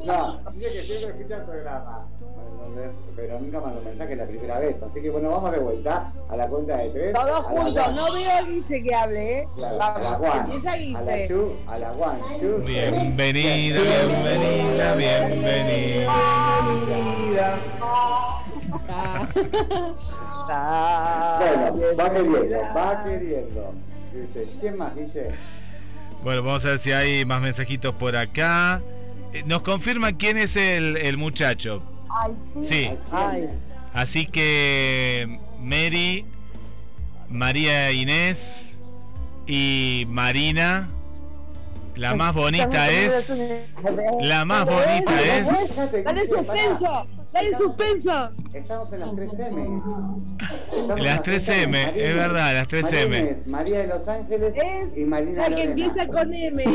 No, 0.05 0.37
dice 0.51 0.65
que 0.73 0.79
siempre 0.81 1.15
escucha 1.15 1.35
el 1.37 1.43
programa. 1.43 2.07
Entonces, 2.19 2.91
pero 3.15 3.39
nunca 3.39 3.59
mandó 3.61 3.81
mensaje 3.81 4.15
la 4.15 4.25
primera 4.25 4.59
vez. 4.59 4.75
Así 4.81 5.01
que 5.01 5.09
bueno, 5.09 5.29
vamos 5.29 5.51
de 5.51 5.59
vuelta 5.59 6.11
a 6.29 6.35
la 6.35 6.47
cuenta 6.47 6.77
de 6.77 6.89
tres. 6.89 7.13
Todos 7.13 7.45
juntos. 7.45 7.95
No 7.95 8.13
veo 8.13 8.31
a 8.31 8.41
Guille 8.43 8.83
que 8.83 8.95
hable, 8.95 9.39
¿eh? 9.39 9.47
Claro, 9.55 9.75
a 9.75 9.99
la 9.99 10.17
Vamos, 10.17 10.35
empieza 10.35 10.71
a 10.71 11.01
la 11.01 11.17
Guille. 11.17 11.51
a 11.67 11.79
la 11.79 11.91
one, 11.91 12.19
two, 12.39 12.55
three. 12.63 12.73
Bienvenida, 12.73 13.79
bienvenida, 14.07 14.95
bienvenida. 14.95 16.13
Ah, 18.91 19.27
Bueno, 21.39 21.95
va 21.97 22.09
queriendo, 22.11 22.57
va 22.75 23.03
queriendo. 23.03 23.73
¿Quién 24.59 24.77
más 24.77 24.95
dice? 24.95 25.31
Bueno, 26.23 26.43
vamos 26.43 26.65
a 26.65 26.69
ver 26.69 26.79
si 26.79 26.91
hay 26.91 27.25
más 27.25 27.41
mensajitos 27.41 27.93
por 27.95 28.15
acá. 28.15 28.81
Eh, 29.33 29.43
Nos 29.45 29.61
confirman 29.61 30.15
quién 30.15 30.37
es 30.37 30.55
el, 30.55 30.97
el 30.97 31.17
muchacho. 31.17 31.81
Ay, 32.09 32.33
sí. 32.55 32.65
Sí, 32.65 32.89
Ay, 33.11 33.49
así 33.93 34.25
que 34.25 35.39
Mary, 35.61 36.25
María 37.29 37.91
Inés 37.91 38.79
y 39.47 40.05
Marina. 40.09 40.89
La 41.95 42.15
más 42.15 42.33
bonita 42.33 42.89
es. 42.89 43.61
La 44.21 44.45
más 44.45 44.65
bonita 44.65 45.21
es. 45.21 45.47
Dale 47.31 47.55
suspenso. 47.57 48.31
Estamos 48.53 48.91
en 48.91 48.99
las 49.01 49.09
3M. 49.09 49.81
Estamos 50.71 50.97
en 50.97 51.03
Las 51.05 51.19
3M, 51.21 51.67
María 51.69 52.03
es 52.09 52.15
verdad, 52.15 52.53
las 52.53 52.67
3M. 52.67 53.45
María 53.45 53.79
de 53.79 53.87
Los 53.87 54.07
Ángeles 54.07 54.53
Es 54.55 54.97
y 54.97 55.05
Marina 55.05 55.43
La 55.43 55.49
que 55.55 55.67
Lorena. 55.67 55.71
empieza 55.71 56.07
con 56.07 56.33
M. 56.33 56.63
La 56.65 56.71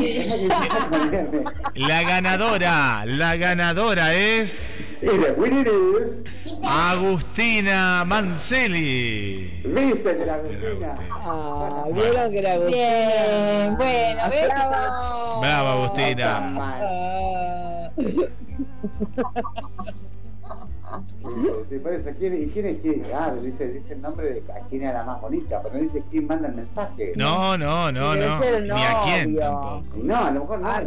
que. 1.11 1.45
La 1.75 2.03
ganadora, 2.05 3.05
la 3.07 3.35
ganadora 3.37 4.15
es. 4.15 4.97
Agustina 6.71 8.05
Manceli. 8.07 9.61
viste 9.65 10.15
de 10.15 10.27
la 10.27 10.35
Agustina. 10.35 10.95
Ah, 11.11 11.85
vieron 11.93 12.31
que 12.31 12.39
era 12.39 12.57
Bien, 12.59 13.77
bueno, 13.77 14.23
¿ves? 14.31 14.47
Bravo. 14.47 15.41
Bravo, 15.41 15.69
No 15.69 15.85
Agustina. 15.85 16.25
tan 16.25 16.55
Sí, 21.69 21.79
por 21.79 21.93
eso, 21.93 22.11
¿quién, 22.19 22.43
¿y 22.43 22.47
quién 22.49 22.66
es 22.66 22.81
quién? 22.81 23.03
Ah, 23.15 23.33
dice, 23.41 23.69
dice 23.69 23.95
el 23.95 24.03
nombre 24.03 24.33
de 24.33 24.53
a 24.53 24.61
quién 24.69 24.83
era 24.83 24.99
la 25.01 25.05
más 25.05 25.21
bonita, 25.21 25.61
pero 25.62 25.75
no 25.75 25.81
dice 25.81 26.03
quién 26.11 26.27
manda 26.27 26.49
el 26.49 26.55
mensaje. 26.55 27.12
No, 27.16 27.57
no, 27.57 27.91
no, 27.93 28.15
no. 28.15 28.39
Ni 28.61 28.71
a 28.71 29.01
quién 29.05 29.37
tampoco. 29.37 29.85
No, 30.03 30.16
a 30.25 30.31
lo 30.31 30.41
mejor 30.41 30.59
no. 30.61 30.69
Ah, 30.69 30.81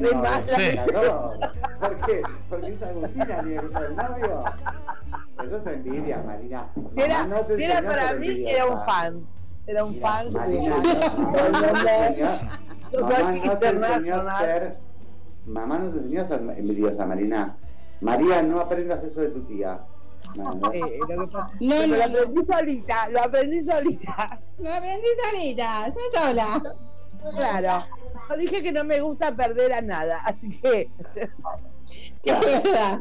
Sí. 0.48 0.76
ganador. 0.76 1.38
¿Por 1.80 1.98
qué? 2.06 2.22
Porque 2.50 2.68
es 2.74 2.84
Agustina, 2.84 3.42
ni 3.42 3.54
es 3.56 3.64
el 3.64 3.96
novio. 3.96 4.44
Eso 5.44 5.58
es 5.58 5.68
envidia, 5.68 6.24
Marina. 6.26 6.68
Si 6.96 7.02
era, 7.02 7.24
no 7.26 7.38
si 7.56 7.64
era 7.64 7.82
para 7.82 8.14
mí, 8.14 8.44
era 8.48 8.66
un 8.66 8.86
fan. 8.86 9.22
Era 9.68 9.84
un 9.84 9.92
Mira, 9.94 10.08
fan. 10.08 10.34
Marina, 10.34 10.76
no, 11.18 11.32
no 11.32 11.50
no 13.46 13.58
te 13.60 13.68
enseñó 13.68 14.22
a 14.30 14.40
ser. 14.40 14.78
Mamá 15.46 15.78
no 15.80 15.90
te 15.92 15.98
enseñó 16.00 16.22
a 16.22 16.26
ser 16.26 16.42
envidiosa, 16.58 17.06
Marina. 17.06 17.56
María, 18.02 18.42
no 18.44 18.60
aprendas 18.60 19.04
eso 19.04 19.22
de 19.22 19.30
tu 19.30 19.42
tía. 19.42 19.80
No, 20.38 20.54
no. 20.54 20.74
Eh, 20.74 20.82
lo 21.00 21.08
que 21.08 21.16
pasa- 21.32 21.48
No, 21.60 21.76
Pero 21.80 21.88
no. 21.88 21.96
lo 21.98 22.04
aprendí 22.04 22.42
solita, 22.54 23.10
lo 23.10 23.22
aprendí 23.24 23.60
solita. 23.70 24.40
Lo 24.60 24.74
aprendí 24.74 25.08
solita, 25.32 25.88
yo 25.90 26.20
sola. 26.22 26.64
Claro. 27.38 27.84
Yo 28.30 28.36
dije 28.38 28.62
que 28.64 28.72
no 28.72 28.84
me 28.84 29.00
gusta 29.02 29.36
perder 29.36 29.74
a 29.74 29.82
nada, 29.82 30.20
así 30.26 30.50
que. 30.60 30.90
Es 32.26 32.40
verdad. 32.42 33.00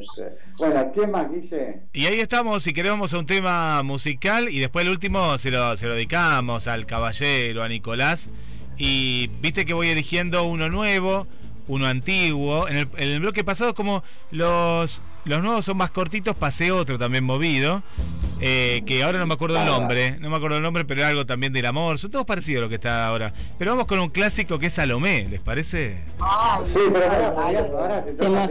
Este, 0.00 0.36
Bueno, 0.58 0.92
¿qué 0.94 1.06
más, 1.06 1.30
Guille? 1.30 1.80
Y 1.92 2.06
ahí 2.06 2.20
estamos, 2.20 2.62
si 2.62 2.72
queremos 2.72 3.12
a 3.12 3.18
un 3.18 3.26
tema 3.26 3.82
musical 3.82 4.48
y 4.48 4.60
después 4.60 4.86
el 4.86 4.90
último 4.90 5.36
se 5.36 5.50
lo, 5.50 5.76
se 5.76 5.86
lo 5.86 5.94
dedicamos 5.94 6.66
al 6.68 6.86
caballero, 6.86 7.62
a 7.62 7.68
Nicolás. 7.68 8.30
Y 8.78 9.28
viste 9.42 9.66
que 9.66 9.74
voy 9.74 9.88
eligiendo 9.88 10.44
uno 10.44 10.70
nuevo, 10.70 11.26
uno 11.72 11.86
antiguo. 11.86 12.68
En 12.68 12.76
el, 12.76 12.88
en 12.96 13.08
el 13.08 13.20
bloque 13.20 13.44
pasado, 13.44 13.74
como 13.74 14.02
los, 14.30 15.02
los 15.24 15.42
nuevos 15.42 15.64
son 15.64 15.76
más 15.76 15.90
cortitos, 15.90 16.36
pasé 16.36 16.70
otro 16.72 16.98
también 16.98 17.24
movido. 17.24 17.82
eh, 18.40 18.82
que 18.86 19.02
ahora 19.04 19.18
no 19.20 19.26
me 19.26 19.34
acuerdo 19.34 19.56
el 19.60 19.66
nombre, 19.66 20.16
no 20.18 20.28
me 20.28 20.36
acuerdo 20.36 20.56
el 20.56 20.62
nombre, 20.64 20.84
pero 20.84 21.00
era 21.00 21.08
algo 21.10 21.24
también 21.26 21.52
del 21.52 21.64
amor. 21.66 21.98
Son 21.98 22.10
todos 22.10 22.26
parecidos 22.26 22.58
a 22.60 22.62
lo 22.62 22.68
que 22.68 22.74
está 22.76 23.06
ahora. 23.06 23.32
Pero 23.58 23.70
vamos 23.72 23.86
con 23.86 23.98
un 24.00 24.08
clásico 24.10 24.58
que 24.58 24.66
es 24.66 24.72
Salomé, 24.74 25.26
¿les 25.30 25.40
parece? 25.40 25.98
Ay, 26.20 26.62
Sí, 26.66 26.78
pero 26.92 27.04
ahora, 27.06 27.60
ahora, 27.70 28.04
toca, 28.18 28.48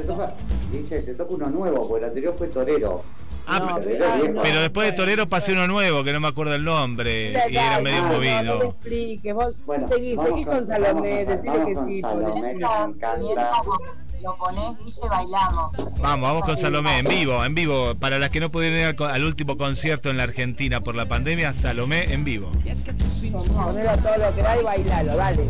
toca 1.18 1.34
uno 1.34 1.48
nuevo, 1.50 1.88
porque 1.88 2.04
el 2.06 2.10
anterior 2.10 2.36
fue 2.38 2.48
Torero. 2.48 3.04
Ah, 3.48 3.60
No, 3.60 3.80
pero, 3.84 4.28
no. 4.34 4.42
pero 4.42 4.62
después 4.62 4.88
de 4.90 4.94
Torero 4.96 5.28
pasé 5.28 5.52
uno 5.54 5.68
nuevo, 5.68 6.04
que 6.04 6.14
no 6.14 6.20
me 6.20 6.28
acuerdo 6.30 6.56
el 6.56 6.64
nombre. 6.64 7.34
Y 7.50 7.56
era 7.58 7.80
medio 7.82 7.98
no, 8.02 8.08
No, 8.08 8.14
no 8.14 8.18
movido. 8.18 8.60
le 8.60 8.70
expliques, 8.70 9.34
vos 9.34 9.60
Bueno, 9.66 9.88
seguí, 9.90 10.16
vamos 10.16 10.32
seguí 10.32 10.46
con- 10.46 10.56
con 10.58 10.68
Salomé, 10.68 11.26
vamos 11.26 11.40
con- 11.46 11.56
decile 11.66 11.76
que 11.76 11.94
sí. 11.96 12.02
Salomé. 12.02 12.54
lo 14.22 14.36
pones, 14.38 14.78
Guille, 14.86 15.10
bailamos. 15.10 15.72
Vamos, 16.00 16.30
vamos 16.30 16.44
con 16.46 16.56
Salomé, 16.58 17.00
en 17.00 17.06
vivo, 17.06 17.44
en 17.44 17.56
vivo. 17.56 17.96
Para 17.96 18.20
las 18.20 18.30
que 18.30 18.40
no 18.40 18.50
pudieron 18.50 18.78
ir 18.80 18.86
al, 18.86 19.10
al 19.10 19.24
último 19.26 19.58
concierto 19.58 20.12
en 20.12 20.18
la 20.18 20.24
Argentina 20.24 20.80
por 20.80 20.94
la 20.96 21.08
pandemia, 21.08 21.54
Salomé 21.54 22.14
en 22.14 22.24
vivo. 22.24 22.52
Ponelo 22.52 23.98
todo 23.98 24.18
lo 24.18 24.36
que 24.36 24.42
da 24.44 24.62
y 24.62 24.64
bailalo, 24.64 25.16
dale. 25.16 25.44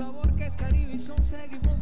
Sabor 0.00 0.34
que 0.34 0.46
es 0.46 0.56
Caribe 0.56 0.94
y 0.94 0.98
son 0.98 1.26
seguimos 1.26 1.79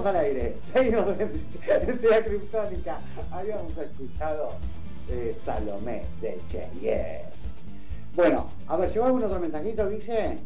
estamos 0.00 0.06
al 0.06 0.16
aire. 0.16 0.54
Seguimos 0.72 1.06
en 1.20 1.98
Ciudad 2.00 2.24
Criptónica. 2.26 2.98
Habíamos 3.30 3.76
escuchado 3.76 4.54
eh, 5.08 5.36
Salomé 5.44 6.02
de 6.20 6.38
Cheyenne. 6.50 7.20
Bueno, 8.14 8.50
a 8.66 8.76
ver, 8.76 8.90
¿llegó 8.92 9.06
algún 9.06 9.24
otro 9.24 9.38
mensajito, 9.38 9.88
Guille? 9.88 10.38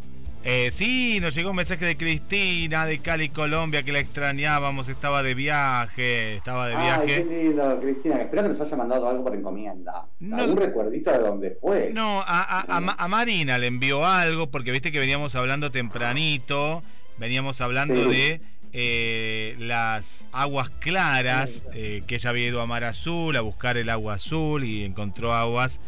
Eh, 0.46 0.70
sí, 0.70 1.18
nos 1.22 1.34
llegó 1.34 1.50
un 1.50 1.56
mensaje 1.56 1.86
de 1.86 1.96
Cristina 1.96 2.84
de 2.84 2.98
Cali, 2.98 3.30
Colombia, 3.30 3.82
que 3.82 3.92
la 3.92 4.00
extrañábamos, 4.00 4.90
estaba 4.90 5.22
de 5.22 5.34
viaje, 5.34 6.34
estaba 6.36 6.68
de 6.68 6.74
Ay, 6.74 6.82
viaje. 6.84 7.06
qué 7.26 7.44
lindo, 7.44 7.80
Cristina. 7.80 8.20
Espero 8.20 8.42
que 8.42 8.48
nos 8.50 8.60
haya 8.60 8.76
mandado 8.76 9.08
algo 9.08 9.24
por 9.24 9.34
encomienda. 9.34 10.04
No- 10.20 10.36
¿Algún 10.36 10.58
recuerdito 10.58 11.10
de 11.12 11.18
dónde 11.18 11.56
fue? 11.62 11.90
No, 11.94 12.20
a, 12.20 12.42
a- 12.60 12.76
a 12.76 12.80
Ma- 12.82 12.96
a 12.98 13.08
Marina 13.08 13.56
le 13.56 13.68
envió 13.68 14.04
algo, 14.04 14.50
porque 14.50 14.70
viste 14.70 14.92
que 14.92 15.00
veníamos 15.00 15.34
hablando 15.34 15.70
tempranito, 15.70 16.82
veníamos 17.16 17.62
hablando 17.62 17.94
Sí. 17.94 18.10
de 18.10 18.40
eh, 18.74 19.54
las 19.58 20.26
aguas 20.32 20.68
claras, 20.68 21.62
eh, 21.72 22.02
que 22.06 22.16
ella 22.16 22.30
había 22.30 22.46
ido 22.48 22.60
a 22.60 22.66
Mar 22.66 22.84
Azul 22.84 23.36
a 23.36 23.40
buscar 23.40 23.76
el 23.76 23.88
agua 23.88 24.14
azul 24.14 24.64
y 24.64 24.84
encontró 24.84 25.32
aguas 25.32 25.80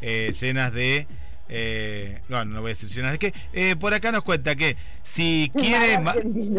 eh, 0.00 0.32
llenas 0.38 0.72
de... 0.72 1.06
eh, 1.48 2.18
no, 2.28 2.44
no 2.44 2.60
voy 2.60 2.70
a 2.70 2.74
decir 2.74 2.88
llenas 2.88 3.12
de 3.12 3.18
qué. 3.20 3.34
Eh, 3.52 3.76
por 3.76 3.94
acá 3.94 4.10
nos 4.10 4.24
cuenta 4.24 4.56
que 4.56 4.76
si 5.04 5.50
quiere... 5.54 5.98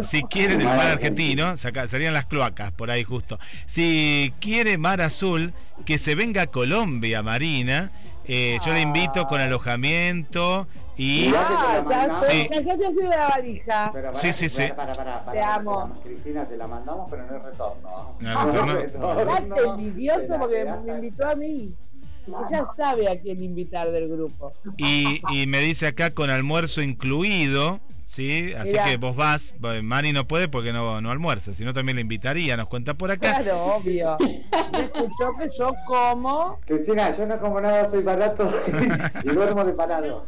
Si 0.03 0.23
quiere 0.23 0.55
del 0.55 0.65
Mar 0.65 0.88
argentino, 0.88 1.57
saca- 1.57 1.88
serían 1.88 2.14
las 2.14 2.26
cloacas, 2.27 2.72
por 2.72 2.89
ahí 2.89 3.03
justo. 3.03 3.38
Si 3.65 4.34
quiere 4.39 4.77
mar 4.77 5.01
azul, 5.01 5.53
que 5.85 5.99
se 5.99 6.15
venga 6.15 6.43
a 6.43 6.47
Colombia, 6.47 7.22
Marina. 7.22 7.91
Eh, 8.26 8.57
yo 8.65 8.72
le 8.72 8.80
invito 8.81 9.26
con 9.26 9.41
alojamiento 9.41 10.65
y... 10.98 11.34
Ah, 11.36 11.84
ya, 11.90 12.18
Sí. 12.18 12.48
ya, 12.49 12.61
ya 12.61 13.07
la 13.10 13.28
valija. 13.30 13.90
Pero 13.94 14.14
Sí, 14.14 14.34
sí, 14.34 14.49
sí. 14.49 14.64
Para, 14.76 14.94
para, 14.94 15.26
para, 15.26 15.32
Te 15.32 15.41
amo. 15.41 15.99
Cristina, 16.03 16.48
te 16.48 16.57
la 16.57 16.68
mandamos, 16.68 17.07
pero 17.10 17.26
no 17.26 17.34
hay 17.36 17.41
retorno. 17.41 18.15
No 18.20 18.40
hay 18.40 18.76
retorno. 18.76 19.74
Envidioso 19.74 20.40
porque 20.40 20.65
me 20.86 20.94
invitó 20.95 21.28
a 21.28 21.36
mí. 21.36 21.74
Ella 22.26 22.68
sabe 22.78 23.10
a 23.11 23.20
quién 23.20 23.41
invitar 23.41 23.91
del 23.91 24.07
grupo. 24.07 24.53
Y, 24.78 25.22
y 25.32 25.45
me 25.48 25.60
dice 25.60 25.88
acá 25.88 26.11
con 26.14 26.30
almuerzo 26.30 26.82
incluido, 26.82 27.82
¿sí? 28.06 28.53
Así 28.53 28.72
Mirá. 28.72 28.86
que 28.86 28.98
vos 28.98 29.15
vas, 29.15 29.53
Mari 29.60 30.14
no 30.14 30.26
puede 30.26 30.48
porque 30.48 30.72
no, 30.72 31.02
no 31.02 31.11
almuerza, 31.11 31.53
si 31.53 31.65
no 31.65 31.74
también 31.74 31.98
le 31.98 32.02
invitaría, 32.02 32.56
nos 32.56 32.68
cuenta 32.70 32.94
por 32.94 33.11
acá. 33.11 33.41
Claro, 33.41 33.76
obvio. 33.76 34.18
Me 34.72 34.80
escuchó 34.86 35.34
que 35.38 35.49
yo 35.57 35.74
como, 35.86 36.60
Cristina, 36.65 37.11
yo 37.15 37.26
no 37.26 37.40
como 37.40 37.60
nada, 37.60 37.90
soy 37.91 38.03
barato 38.03 38.49
y 39.24 39.28
duermo 39.28 39.65
de 39.65 39.74
parado. 39.74 40.26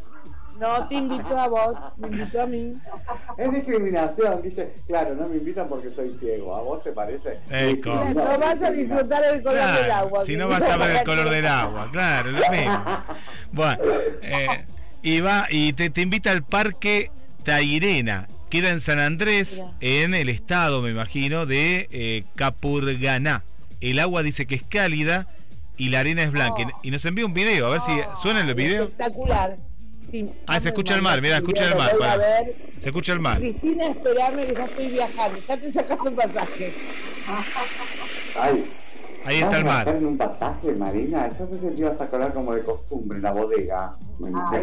No 0.59 0.87
te 0.87 0.95
invitó 0.95 1.37
a 1.37 1.47
vos, 1.47 1.77
me 1.97 2.07
invitó 2.07 2.41
a 2.41 2.45
mí. 2.45 2.73
Es 3.37 3.51
discriminación, 3.51 4.41
dice, 4.41 4.73
claro, 4.87 5.15
no 5.15 5.27
me 5.27 5.37
invitan 5.37 5.67
porque 5.67 5.91
soy 5.95 6.15
ciego. 6.19 6.55
¿A 6.55 6.61
vos 6.61 6.83
te 6.83 6.91
parece? 6.91 7.39
Eh. 7.49 7.79
No 7.83 8.39
vas 8.39 8.61
a 8.61 8.71
disfrutar 8.71 9.23
el 9.25 9.41
color 9.41 9.57
Claro, 9.57 9.81
del 9.81 9.91
agua. 9.91 10.25
Si 10.25 10.35
no 10.35 10.47
vas 10.47 10.63
a 10.63 10.77
ver 10.77 10.97
el 10.97 11.03
color 11.05 11.29
del 11.29 11.47
agua, 11.47 11.89
claro, 11.91 12.31
lo 12.31 12.49
mismo. 12.49 13.03
Bueno, 13.51 13.83
eh, 14.21 14.65
y 15.01 15.21
va 15.21 15.47
y 15.49 15.73
te, 15.73 15.89
te 15.89 16.01
invita 16.01 16.31
al 16.31 16.43
parque 16.43 17.11
Tairena. 17.43 18.27
Queda 18.49 18.69
en 18.69 18.79
San 18.79 18.99
Andrés, 18.99 19.63
en 19.81 20.13
el 20.13 20.29
estado, 20.29 20.81
me 20.81 20.91
imagino, 20.91 21.45
de 21.45 21.89
eh, 21.91 22.23
Capurganá. 22.35 23.43
El 23.81 23.99
agua 23.99 24.23
dice 24.23 24.45
que 24.45 24.55
es 24.55 24.63
cálida 24.63 25.27
y 25.77 25.89
la 25.89 25.99
arena 25.99 26.23
es 26.23 26.31
blanca. 26.31 26.63
Y 26.83 26.91
nos 26.91 27.03
envía 27.05 27.25
un 27.25 27.33
video, 27.33 27.67
a 27.67 27.69
ver 27.71 27.81
si 27.81 27.91
suena 28.21 28.41
el 28.41 28.53
video. 28.53 28.83
Espectacular. 28.83 29.57
Sí, 30.15 30.31
Ah, 30.47 30.61
se 30.61 30.69
escucha 30.69 30.95
el 30.95 31.01
mar, 31.01 31.21
mira, 31.21 31.35
escucha 31.37 31.67
el 31.67 31.75
mar. 31.75 31.91
ver. 32.17 32.55
Se 32.77 32.87
escucha 32.87 33.11
el 33.11 33.19
mar. 33.19 33.37
Cristina, 33.37 33.87
esperame 33.87 34.45
que 34.45 34.53
ya 34.55 34.63
estoy 34.63 34.87
viajando. 34.87 35.39
Ya 35.45 35.57
te 35.57 35.71
sacaste 35.73 36.07
un 36.07 36.15
pasaje. 36.15 36.73
Ay, 38.39 38.65
Ahí 39.25 39.39
está 39.41 39.57
el 39.57 39.63
¿vas 39.65 39.81
a 39.81 39.85
mar. 39.85 39.95
en 39.95 40.05
un 40.05 40.17
pasaje, 40.17 40.71
Marina? 40.73 41.29
Yo 41.37 41.49
pensé 41.49 41.67
que 41.75 41.81
ibas 41.81 41.99
a 41.99 42.07
colar 42.07 42.33
como 42.33 42.53
de 42.53 42.63
costumbre 42.63 43.17
en 43.17 43.23
la 43.23 43.31
bodega. 43.33 43.97
Ay, 44.23 44.59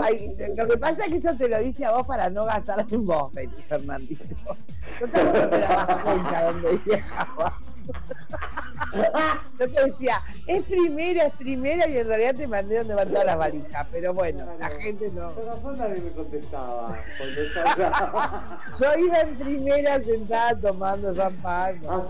ay, 0.02 0.34
lo 0.56 0.66
que 0.66 0.76
pasa 0.78 1.04
es 1.04 1.12
que 1.12 1.20
yo 1.20 1.36
te 1.36 1.48
lo 1.48 1.60
hice 1.60 1.84
a 1.84 1.90
vos 1.90 2.06
para 2.06 2.30
no 2.30 2.46
gastar 2.46 2.86
en 2.90 3.04
vos, 3.04 3.32
Fernandito. 3.68 4.24
Yo 5.00 5.08
te, 5.08 5.24
no 5.24 5.32
te 5.50 5.58
dabas 5.58 6.00
cuenta 6.02 6.44
dónde 6.52 6.78
viajaba. 6.86 7.58
Yo 9.58 9.70
te 9.70 9.86
decía, 9.86 10.22
es 10.46 10.64
primera, 10.64 11.26
es 11.26 11.34
primera, 11.34 11.86
y 11.88 11.98
en 11.98 12.06
realidad 12.06 12.34
te 12.36 12.46
mandé 12.46 12.78
donde 12.78 12.94
van 12.94 13.08
todas 13.08 13.26
las 13.26 13.38
valijas. 13.38 13.86
Pero 13.90 14.14
bueno, 14.14 14.46
la 14.58 14.70
gente 14.70 15.10
no. 15.12 15.32
Pero 15.34 15.76
nadie 15.76 16.00
me 16.00 16.10
contestaba. 16.12 16.96
Yo 18.80 18.94
iba 18.98 19.20
en 19.20 19.36
primera 19.36 20.02
sentada 20.02 20.58
tomando 20.60 21.14
champán. 21.14 21.82
No, 21.82 21.98
no, 21.98 22.04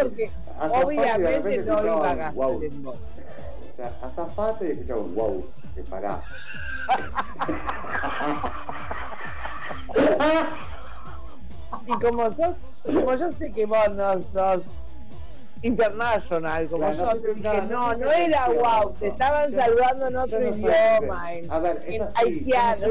porque 0.00 0.30
obviamente 0.58 1.58
no 1.58 1.82
iba 1.82 2.10
a 2.10 2.14
gastar 2.14 2.50
en 2.62 2.82
vos. 2.82 2.96
O 2.96 3.76
sea, 3.76 3.92
azafate 4.02 4.66
y 4.66 4.70
escuchaba 4.72 5.00
un 5.00 5.14
wow, 5.14 5.46
que 5.74 5.82
pará. 5.82 6.22
Y 11.86 11.92
como 11.98 12.30
sos, 12.32 12.54
como 12.84 13.14
yo 13.14 13.32
sé 13.32 13.52
que 13.52 13.66
vos 13.66 13.90
no 13.92 14.18
sos 14.32 14.62
international, 15.62 16.68
como 16.68 16.90
Claro, 16.90 17.04
no 17.04 17.12
yo 17.14 17.20
te 17.20 17.34
dije, 17.34 17.62
no, 17.68 17.94
no 17.96 18.10
era 18.12 18.46
wow, 18.48 18.92
te 18.98 19.08
estaban 19.08 19.52
Yo- 19.52 19.60
saludando 19.60 20.06
en 20.08 20.16
otro 20.16 20.40
no 20.40 20.46
idioma, 20.56 21.32
en, 21.34 21.50
A 21.50 21.58
ver, 21.58 21.84
es 21.86 21.94
en 21.96 22.02
así, 22.02 22.14
haitiano. 22.16 22.86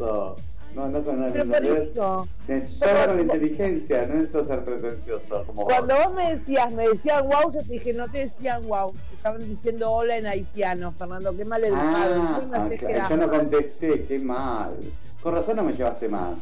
No. 0.00 0.36
No, 0.74 0.88
no, 0.88 0.98
no, 1.02 1.12
no, 1.12 1.32
Pero 1.32 1.44
no, 1.44 1.52
por 1.52 1.62
no 1.62 1.68
es- 1.76 1.88
eso, 1.90 2.28
es 2.48 2.68
solo 2.78 3.06
con 3.06 3.16
la 3.16 3.22
inteligencia, 3.22 4.06
no 4.08 4.14
necesito 4.14 4.44
ser 4.44 4.64
pretencioso. 4.64 5.44
Como 5.46 5.66
cuando 5.66 5.94
vos. 5.94 6.04
vos 6.06 6.14
me 6.14 6.34
decías, 6.34 6.72
me 6.72 6.88
decían 6.88 7.28
wow, 7.28 7.52
yo 7.52 7.60
te 7.60 7.72
dije, 7.74 7.92
no 7.94 8.08
te 8.10 8.18
decían 8.18 8.66
wow, 8.66 8.92
te 9.08 9.14
estaban 9.14 9.48
diciendo 9.48 9.88
hola 9.92 10.16
en 10.16 10.26
haitiano, 10.26 10.90
Fernando, 10.98 11.36
qué 11.36 11.44
mal 11.44 11.62
educado. 11.64 12.22
Ah, 12.22 12.40
ah, 12.54 12.68
claro, 12.76 13.08
yo 13.08 13.16
no 13.18 13.26
mal. 13.28 13.38
contesté, 13.38 14.04
qué 14.06 14.18
mal. 14.18 14.74
Con 15.22 15.34
razón 15.36 15.54
no 15.56 15.62
me 15.62 15.74
llevaste 15.74 16.08
más. 16.08 16.34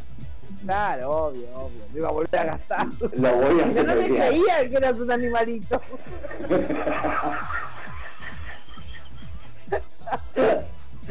Claro, 0.63 1.11
obvio, 1.11 1.49
obvio, 1.55 1.83
me 1.93 1.99
iba 1.99 2.09
a 2.09 2.13
volver 2.13 2.41
a 2.41 2.45
gastar. 2.45 2.87
Lo 3.01 3.37
voy 3.37 3.61
a 3.61 3.67
no 3.83 3.95
me 3.97 4.09
creía 4.09 4.71
que 4.71 4.77
eras 4.77 4.99
un 4.99 5.11
animalito. 5.11 5.81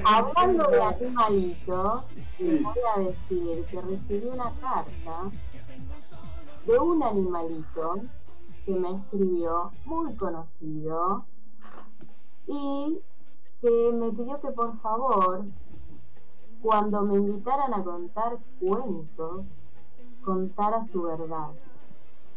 Hablando 0.04 0.70
de 0.70 0.82
animalitos, 0.82 2.16
les 2.40 2.64
voy 2.64 2.80
a 2.96 3.00
decir 3.02 3.66
que 3.66 3.82
recibí 3.82 4.28
una 4.28 4.52
carta 4.62 5.30
de 6.66 6.80
un 6.80 7.04
animalito 7.04 8.02
que 8.66 8.72
me 8.72 8.96
escribió 8.96 9.72
muy 9.86 10.16
conocido 10.16 11.26
y 12.48 13.00
que 13.62 13.92
me 13.94 14.12
pidió 14.12 14.40
que 14.42 14.52
por 14.52 14.80
favor, 14.82 15.46
cuando 16.62 17.02
me 17.04 17.16
invitaran 17.16 17.74
a 17.74 17.84
contar 17.84 18.38
cuentos, 18.60 19.76
contara 20.24 20.84
su 20.84 21.04
verdad. 21.04 21.48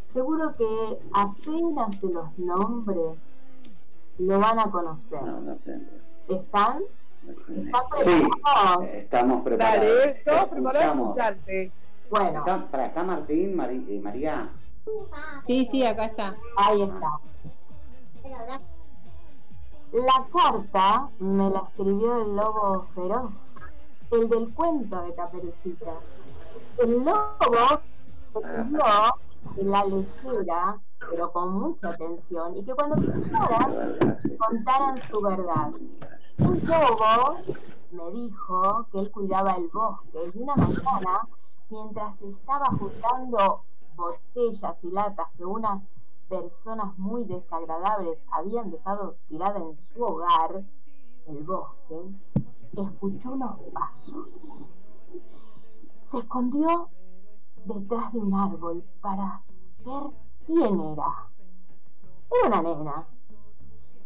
Seguro 0.06 0.54
que 0.56 1.00
apenas 1.12 1.96
se 1.96 2.08
los 2.08 2.38
nombre, 2.38 3.18
lo 4.18 4.38
van 4.38 4.58
a 4.60 4.70
conocer. 4.70 5.22
No, 5.22 5.40
no 5.40 5.56
sé. 5.64 5.80
¿Están? 6.28 6.82
¿Están 7.48 7.82
Sí, 7.94 8.22
preparados? 8.30 8.88
estamos 8.94 9.42
preparados. 9.42 9.80
Dale, 9.86 10.14
Te 10.24 10.46
preparados. 10.50 11.16
Bueno, 12.10 12.38
Está, 12.40 12.70
para, 12.70 12.86
está 12.86 13.02
Martín, 13.02 13.56
Mari- 13.56 13.86
eh, 13.88 14.00
María. 14.00 14.50
Sí, 15.44 15.64
sí, 15.70 15.84
acá 15.84 16.04
está. 16.04 16.36
ahí 16.58 16.82
está. 16.82 17.18
La 19.92 20.26
carta 20.32 21.08
me 21.18 21.48
la 21.50 21.60
escribió 21.60 22.22
el 22.22 22.36
lobo 22.36 22.86
feroz, 22.94 23.53
el 24.10 24.28
del 24.28 24.54
cuento 24.54 25.02
de 25.02 25.14
Caperucita. 25.14 25.94
El 26.78 27.04
lobo 27.04 27.80
escribió 28.34 28.84
en 29.56 29.70
la 29.70 29.84
leyera, 29.84 30.80
pero 31.10 31.32
con 31.32 31.52
mucha 31.52 31.90
atención, 31.90 32.56
y 32.56 32.64
que 32.64 32.74
cuando 32.74 32.96
contaran, 32.96 34.18
contaran 34.38 34.98
su 35.08 35.20
verdad. 35.20 35.70
Un 36.38 36.60
lobo 36.64 37.38
me 37.92 38.10
dijo 38.10 38.86
que 38.90 39.00
él 39.00 39.10
cuidaba 39.10 39.54
el 39.54 39.68
bosque 39.68 40.30
y 40.34 40.38
una 40.42 40.56
mañana, 40.56 41.28
mientras 41.70 42.20
estaba 42.22 42.66
juntando 42.66 43.62
botellas 43.94 44.76
y 44.82 44.90
latas 44.90 45.28
que 45.36 45.44
unas 45.44 45.82
personas 46.28 46.98
muy 46.98 47.24
desagradables 47.24 48.18
habían 48.32 48.70
dejado 48.70 49.16
tirada 49.28 49.60
en 49.60 49.78
su 49.78 50.02
hogar, 50.02 50.64
el 51.26 51.42
bosque, 51.44 52.10
escuchó 52.82 53.32
unos 53.32 53.60
pasos. 53.72 54.68
Se 56.02 56.18
escondió 56.18 56.88
detrás 57.64 58.12
de 58.12 58.18
un 58.18 58.34
árbol 58.34 58.84
para 59.00 59.42
ver 59.84 60.10
quién 60.44 60.80
era. 60.80 61.28
Era 62.30 62.46
una 62.48 62.62
nena. 62.62 63.06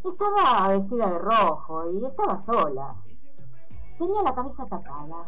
Estaba 0.05 0.69
vestida 0.69 1.11
de 1.11 1.19
rojo 1.19 1.91
y 1.91 2.05
estaba 2.05 2.39
sola. 2.39 2.95
Tenía 3.99 4.23
la 4.23 4.35
cabeza 4.35 4.67
tapada, 4.67 5.27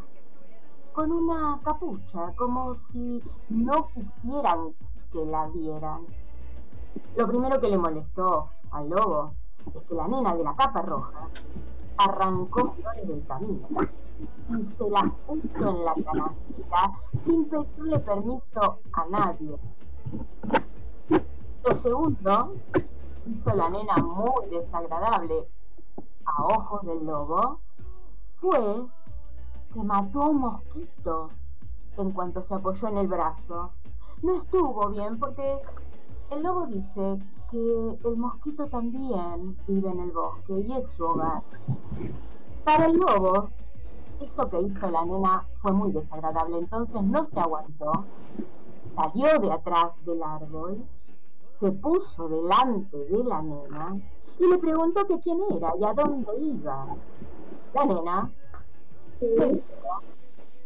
con 0.92 1.10
una 1.10 1.60
capucha, 1.62 2.32
como 2.36 2.74
si 2.74 3.22
no 3.48 3.88
quisieran 3.88 4.74
que 5.12 5.24
la 5.24 5.48
vieran. 5.48 6.06
Lo 7.16 7.26
primero 7.26 7.60
que 7.60 7.68
le 7.68 7.78
molestó 7.78 8.50
al 8.70 8.88
lobo 8.88 9.34
es 9.74 9.82
que 9.82 9.94
la 9.94 10.06
nena 10.06 10.34
de 10.36 10.44
la 10.44 10.54
capa 10.54 10.82
roja 10.82 11.28
arrancó 12.00 12.70
flores 12.70 13.06
del 13.06 13.26
camino 13.26 13.68
y 14.48 14.66
se 14.66 14.90
las 14.90 15.12
puso 15.26 15.68
en 15.68 15.84
la 15.84 15.94
canastita 15.94 16.92
sin 17.18 17.48
pedirle 17.48 17.98
permiso 18.00 18.80
a 18.92 19.06
nadie. 19.06 19.58
Lo 21.64 21.74
segundo 21.74 22.54
hizo 23.26 23.54
la 23.54 23.68
nena 23.68 23.96
muy 23.98 24.48
desagradable 24.50 25.46
a 26.24 26.42
ojos 26.42 26.82
del 26.86 27.04
lobo 27.04 27.60
fue 28.40 28.86
que 29.74 29.84
mató 29.84 30.22
a 30.22 30.28
un 30.30 30.40
mosquito 30.40 31.28
en 31.98 32.12
cuanto 32.12 32.40
se 32.40 32.54
apoyó 32.54 32.88
en 32.88 32.96
el 32.96 33.08
brazo. 33.08 33.72
No 34.22 34.36
estuvo 34.36 34.88
bien 34.88 35.18
porque 35.18 35.60
el 36.30 36.42
lobo 36.42 36.66
dice 36.66 37.20
que 37.50 37.98
el 38.04 38.16
mosquito 38.16 38.66
también 38.66 39.56
vive 39.66 39.88
en 39.88 40.00
el 40.00 40.12
bosque 40.12 40.52
y 40.52 40.72
es 40.72 40.86
su 40.88 41.04
hogar. 41.04 41.42
Para 42.64 42.86
el 42.86 42.96
lobo, 42.96 43.50
eso 44.20 44.48
que 44.48 44.60
hizo 44.60 44.88
la 44.90 45.04
nena 45.04 45.46
fue 45.60 45.72
muy 45.72 45.92
desagradable, 45.92 46.58
entonces 46.58 47.02
no 47.02 47.24
se 47.24 47.40
aguantó, 47.40 48.04
salió 48.94 49.38
de 49.40 49.52
atrás 49.52 49.94
del 50.04 50.22
árbol, 50.22 50.84
se 51.50 51.72
puso 51.72 52.28
delante 52.28 52.96
de 52.96 53.24
la 53.24 53.42
nena 53.42 53.96
y 54.38 54.46
le 54.46 54.58
preguntó 54.58 55.06
que 55.06 55.20
quién 55.20 55.38
era 55.50 55.72
y 55.78 55.84
a 55.84 55.92
dónde 55.92 56.32
iba. 56.38 56.86
La 57.74 57.84
nena 57.84 58.30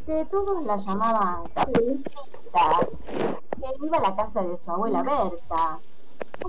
que 0.06 0.24
todos 0.26 0.62
la 0.64 0.76
llamaban 0.76 1.44
Caperucita, 1.54 2.86
que 3.08 3.86
iba 3.86 3.96
a 3.96 4.00
la 4.00 4.16
casa 4.16 4.42
de 4.42 4.56
su 4.58 4.70
abuela 4.70 5.02
Berta, 5.02 5.80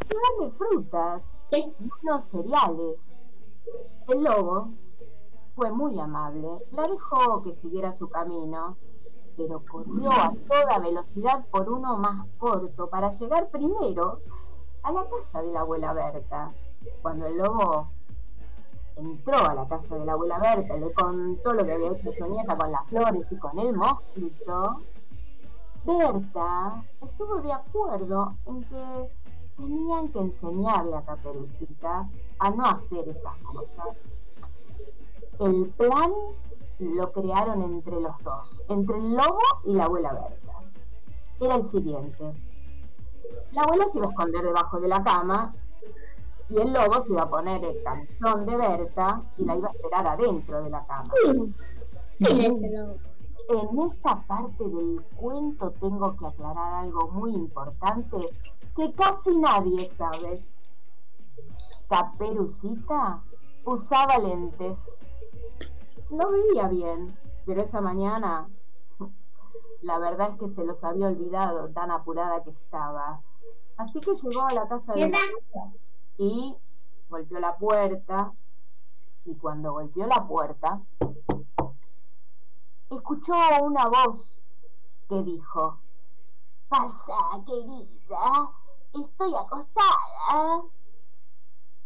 llevarle 0.04 0.58
frutas, 0.58 1.40
unos 2.02 2.24
cereales. 2.26 3.12
El 4.08 4.24
lobo 4.24 4.70
fue 5.56 5.72
muy 5.72 6.00
amable, 6.00 6.50
la 6.72 6.88
dejó 6.88 7.42
que 7.44 7.56
siguiera 7.56 7.94
su 7.94 8.10
camino, 8.10 8.78
pero 9.38 9.62
corrió 9.70 10.12
a 10.12 10.34
toda 10.48 10.80
velocidad 10.80 11.46
por 11.50 11.70
uno 11.70 11.98
más 11.98 12.26
corto 12.38 12.90
para 12.90 13.12
llegar 13.12 13.50
primero 13.50 14.20
a 14.84 14.92
la 14.92 15.06
casa 15.06 15.42
de 15.42 15.52
la 15.52 15.62
abuela 15.62 15.94
Berta. 15.94 16.54
Cuando 17.02 17.26
el 17.26 17.38
lobo 17.38 17.90
entró 18.96 19.38
a 19.38 19.54
la 19.54 19.68
casa 19.68 19.98
de 19.98 20.06
la 20.06 20.14
abuela 20.14 20.40
Berta 20.40 20.78
y 20.78 20.80
le 20.82 20.94
contó 20.94 21.54
lo 21.54 21.66
que 21.66 21.74
había 21.74 21.92
hecho 21.92 22.12
su 22.12 22.26
nieta 22.28 22.58
con 22.58 22.72
las 22.72 22.88
flores 22.88 23.32
y 23.32 23.38
con 23.38 23.58
el 23.60 23.74
mosquito, 23.74 24.82
Berta 25.86 26.84
estuvo 27.02 27.42
de 27.42 27.54
acuerdo 27.54 28.36
en 28.46 28.64
que 28.64 29.10
tenían 29.58 30.10
que 30.10 30.20
enseñarle 30.20 30.96
a 30.98 31.06
Caperucita 31.06 32.10
a 32.40 32.50
no 32.50 32.66
hacer 32.66 33.08
esas 33.10 33.38
cosas. 33.44 33.98
El 35.40 35.68
plan 35.78 36.12
lo 36.80 37.12
crearon 37.12 37.62
entre 37.62 38.00
los 38.00 38.18
dos, 38.24 38.64
entre 38.70 38.98
el 38.98 39.16
lobo 39.16 39.42
y 39.64 39.74
la 39.74 39.86
abuela 39.86 40.14
Berta. 40.14 40.54
Era 41.40 41.56
el 41.56 41.66
siguiente. 41.66 42.34
La 43.52 43.64
abuela 43.64 43.86
se 43.92 43.98
iba 43.98 44.08
a 44.08 44.10
esconder 44.10 44.44
debajo 44.44 44.80
de 44.80 44.88
la 44.88 45.04
cama 45.04 45.50
y 46.50 46.58
el 46.58 46.74
lobo 46.74 47.04
se 47.04 47.14
iba 47.14 47.24
a 47.24 47.30
poner 47.30 47.64
el 47.64 47.82
canzón 47.84 48.46
de 48.46 48.58
Berta 48.58 49.24
y 49.38 49.46
la 49.46 49.56
iba 49.56 49.70
a 49.70 49.72
esperar 49.72 50.08
adentro 50.08 50.62
de 50.64 50.70
la 50.70 50.86
cama. 50.86 51.12
En 53.48 53.80
esta 53.80 54.24
parte 54.24 54.64
del 54.68 55.04
cuento 55.16 55.70
tengo 55.72 56.16
que 56.18 56.26
aclarar 56.26 56.86
algo 56.86 57.10
muy 57.10 57.32
importante 57.36 58.18
que 58.76 58.92
casi 58.92 59.38
nadie 59.38 59.90
sabe. 59.90 60.46
Caperucita 61.90 63.24
usaba 63.64 64.18
lentes. 64.18 64.80
No 66.10 66.30
veía 66.32 66.68
bien, 66.68 67.18
pero 67.46 67.62
esa 67.62 67.82
mañana 67.82 68.50
la 69.82 70.00
verdad 70.00 70.32
es 70.32 70.40
que 70.40 70.50
se 70.50 70.66
los 70.66 70.84
había 70.84 71.08
olvidado 71.08 71.70
tan 71.70 71.92
apurada 71.92 72.44
que 72.44 72.52
estaba. 72.52 73.22
Así 73.78 74.00
que 74.00 74.14
llegó 74.14 74.42
a 74.42 74.54
la 74.54 74.68
casa 74.68 74.94
de 74.94 75.10
la 75.10 75.18
y 76.18 76.58
golpeó 77.10 77.40
la 77.40 77.58
puerta 77.58 78.34
y 79.26 79.36
cuando 79.36 79.74
golpeó 79.74 80.06
la 80.08 80.26
puerta 80.28 80.82
escuchó 82.90 83.34
una 83.64 83.88
voz 83.88 84.40
que 85.10 85.24
dijo 85.24 85.80
pasa 86.70 87.14
querida 87.46 88.52
estoy 89.02 89.34
acostada. 89.36 90.64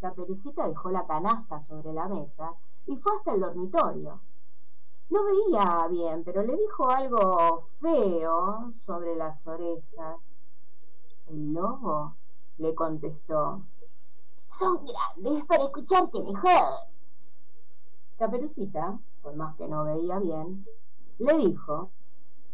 La 0.01 0.13
perucita 0.13 0.67
dejó 0.67 0.89
la 0.89 1.05
canasta 1.05 1.61
sobre 1.61 1.93
la 1.93 2.07
mesa 2.07 2.53
y 2.85 2.95
fue 2.97 3.15
hasta 3.17 3.33
el 3.33 3.41
dormitorio. 3.41 4.19
No 5.09 5.23
veía 5.23 5.87
bien 5.87 6.23
pero 6.23 6.43
le 6.43 6.55
dijo 6.55 6.89
algo 6.89 7.67
feo 7.81 8.71
sobre 8.73 9.15
las 9.15 9.45
orejas. 9.47 10.17
El 11.27 11.53
lobo 11.53 12.15
le 12.57 12.73
contestó 12.75 13.61
son 14.49 14.83
grandes 14.85 15.45
para 15.45 15.63
escucharte 15.63 16.21
mejor. 16.23 16.69
Caperucita, 18.17 18.99
por 19.21 19.35
más 19.35 19.55
que 19.55 19.67
no 19.67 19.85
veía 19.85 20.19
bien, 20.19 20.65
le 21.19 21.37
dijo 21.37 21.91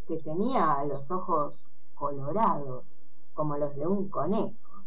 que 0.07 0.18
tenía 0.18 0.84
los 0.86 1.10
ojos 1.10 1.65
colorados, 1.95 3.02
como 3.36 3.57
los 3.57 3.76
de 3.76 3.86
un 3.86 4.10
conejo. 4.10 4.84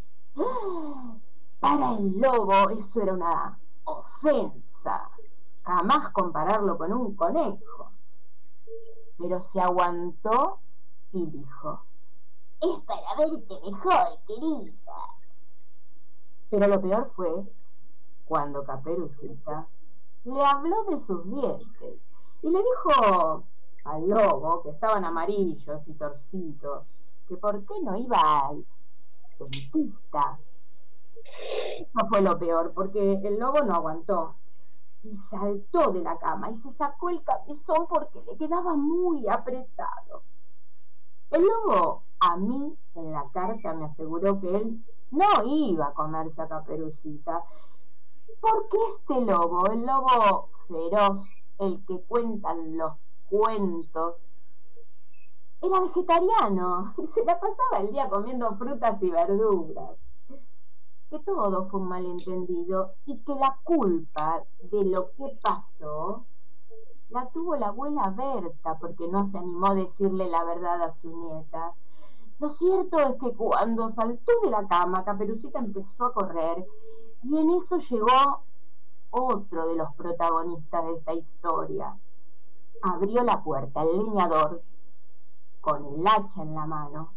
Para 1.60 1.92
el 1.96 2.18
lobo 2.18 2.70
eso 2.70 3.02
era 3.02 3.12
una 3.12 3.58
ofensa. 3.84 5.08
Jamás 5.62 6.10
compararlo 6.10 6.76
con 6.76 6.92
un 6.92 7.14
conejo. 7.14 7.92
Pero 9.18 9.40
se 9.40 9.60
aguantó 9.60 10.58
y 11.12 11.26
dijo, 11.26 11.82
es 12.60 12.80
para 12.84 13.16
verte 13.16 13.54
mejor, 13.70 14.18
querida. 14.26 14.96
Pero 16.50 16.66
lo 16.66 16.80
peor 16.80 17.12
fue 17.14 17.44
cuando 18.24 18.64
Caperucita 18.64 19.68
le 20.24 20.44
habló 20.44 20.84
de 20.84 20.98
sus 20.98 21.24
dientes 21.28 22.00
y 22.42 22.50
le 22.50 22.58
dijo 22.58 23.44
al 23.84 24.08
lobo, 24.08 24.62
que 24.62 24.70
estaban 24.70 25.04
amarillos 25.04 25.88
y 25.88 25.94
torcidos, 25.94 27.12
que 27.28 27.36
por 27.36 27.64
qué 27.64 27.74
no 27.82 27.96
iba 27.96 28.48
al 28.48 28.66
dentista. 29.38 30.38
No 31.94 32.08
fue 32.08 32.22
lo 32.22 32.38
peor, 32.38 32.72
porque 32.74 33.20
el 33.22 33.38
lobo 33.38 33.60
no 33.60 33.74
aguantó 33.74 34.36
y 35.02 35.14
saltó 35.14 35.92
de 35.92 36.00
la 36.00 36.18
cama 36.18 36.50
y 36.50 36.56
se 36.56 36.70
sacó 36.72 37.10
el 37.10 37.22
cabezón 37.22 37.86
porque 37.88 38.20
le 38.22 38.36
quedaba 38.36 38.74
muy 38.74 39.28
apretado. 39.28 40.22
El 41.30 41.44
lobo 41.44 42.02
a 42.20 42.36
mí 42.36 42.76
en 42.94 43.12
la 43.12 43.28
carta 43.32 43.74
me 43.74 43.84
aseguró 43.84 44.40
que 44.40 44.56
él 44.56 44.84
no 45.10 45.44
iba 45.44 45.88
a 45.88 45.94
comerse 45.94 46.40
a 46.42 46.48
Caperucita. 46.48 47.44
Porque 48.40 48.78
este 48.94 49.20
lobo, 49.22 49.66
el 49.68 49.84
lobo 49.84 50.50
feroz, 50.68 51.42
el 51.58 51.84
que 51.86 52.02
cuentan 52.02 52.76
los 52.76 52.94
cuentos, 53.28 54.30
era 55.60 55.80
vegetariano 55.80 56.94
y 56.96 57.06
se 57.14 57.24
la 57.24 57.38
pasaba 57.38 57.80
el 57.80 57.90
día 57.90 58.08
comiendo 58.08 58.56
frutas 58.56 59.02
y 59.02 59.10
verduras. 59.10 59.96
Que 61.10 61.18
todo 61.20 61.68
fue 61.68 61.80
un 61.80 61.88
malentendido 61.88 62.92
y 63.06 63.20
que 63.20 63.34
la 63.34 63.58
culpa 63.64 64.44
de 64.70 64.84
lo 64.84 65.10
que 65.12 65.38
pasó 65.42 66.26
la 67.08 67.30
tuvo 67.30 67.56
la 67.56 67.68
abuela 67.68 68.10
Berta 68.10 68.78
porque 68.78 69.08
no 69.08 69.24
se 69.24 69.38
animó 69.38 69.68
a 69.68 69.74
decirle 69.74 70.28
la 70.28 70.44
verdad 70.44 70.82
a 70.82 70.92
su 70.92 71.10
nieta. 71.10 71.72
Lo 72.38 72.50
cierto 72.50 72.98
es 73.00 73.16
que 73.16 73.34
cuando 73.34 73.88
saltó 73.88 74.32
de 74.42 74.50
la 74.50 74.68
cama, 74.68 75.04
Caperucita 75.04 75.58
empezó 75.58 76.04
a 76.04 76.12
correr 76.12 76.66
y 77.22 77.38
en 77.38 77.50
eso 77.50 77.78
llegó 77.78 78.42
otro 79.10 79.66
de 79.66 79.76
los 79.76 79.94
protagonistas 79.94 80.84
de 80.84 80.94
esta 80.94 81.14
historia. 81.14 81.98
Abrió 82.82 83.24
la 83.24 83.42
puerta 83.42 83.82
el 83.82 83.98
leñador 83.98 84.62
con 85.68 85.84
el 85.84 86.06
hacha 86.06 86.42
en 86.42 86.54
la 86.54 86.64
mano 86.64 87.10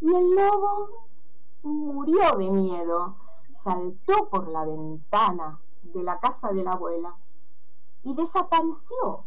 y 0.00 0.06
el 0.06 0.30
lobo 0.36 1.08
murió 1.62 2.36
de 2.36 2.48
miedo, 2.50 3.16
saltó 3.64 4.28
por 4.30 4.46
la 4.46 4.64
ventana 4.64 5.58
de 5.82 6.02
la 6.04 6.20
casa 6.20 6.52
de 6.52 6.62
la 6.62 6.72
abuela 6.72 7.16
y 8.04 8.14
desapareció. 8.14 9.24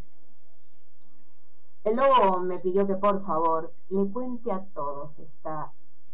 El 1.84 1.98
lobo 1.98 2.40
me 2.40 2.60
pidió 2.60 2.88
que 2.88 2.96
por 2.96 3.26
favor 3.26 3.74
le 3.90 4.10
cuente 4.12 4.52
a 4.52 4.66
todos 4.68 5.20
esta 5.20 5.74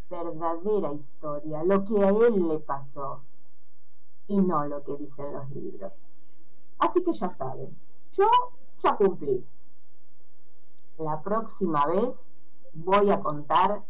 verdadera 0.10 0.92
historia, 0.92 1.64
lo 1.64 1.84
que 1.84 2.04
a 2.04 2.10
él 2.10 2.48
le 2.48 2.60
pasó 2.60 3.22
y 4.28 4.40
no 4.40 4.66
lo 4.66 4.84
que 4.84 4.98
dicen 4.98 5.34
los 5.34 5.50
libros. 5.52 6.16
Así 6.80 7.04
que 7.04 7.14
ya 7.14 7.30
saben, 7.30 7.78
yo 8.12 8.28
ya 8.80 8.96
cumplí. 8.96 9.46
La 10.98 11.22
próxima 11.22 11.86
vez 11.88 12.30
voy 12.74 13.10
a 13.12 13.20
contar 13.20 13.84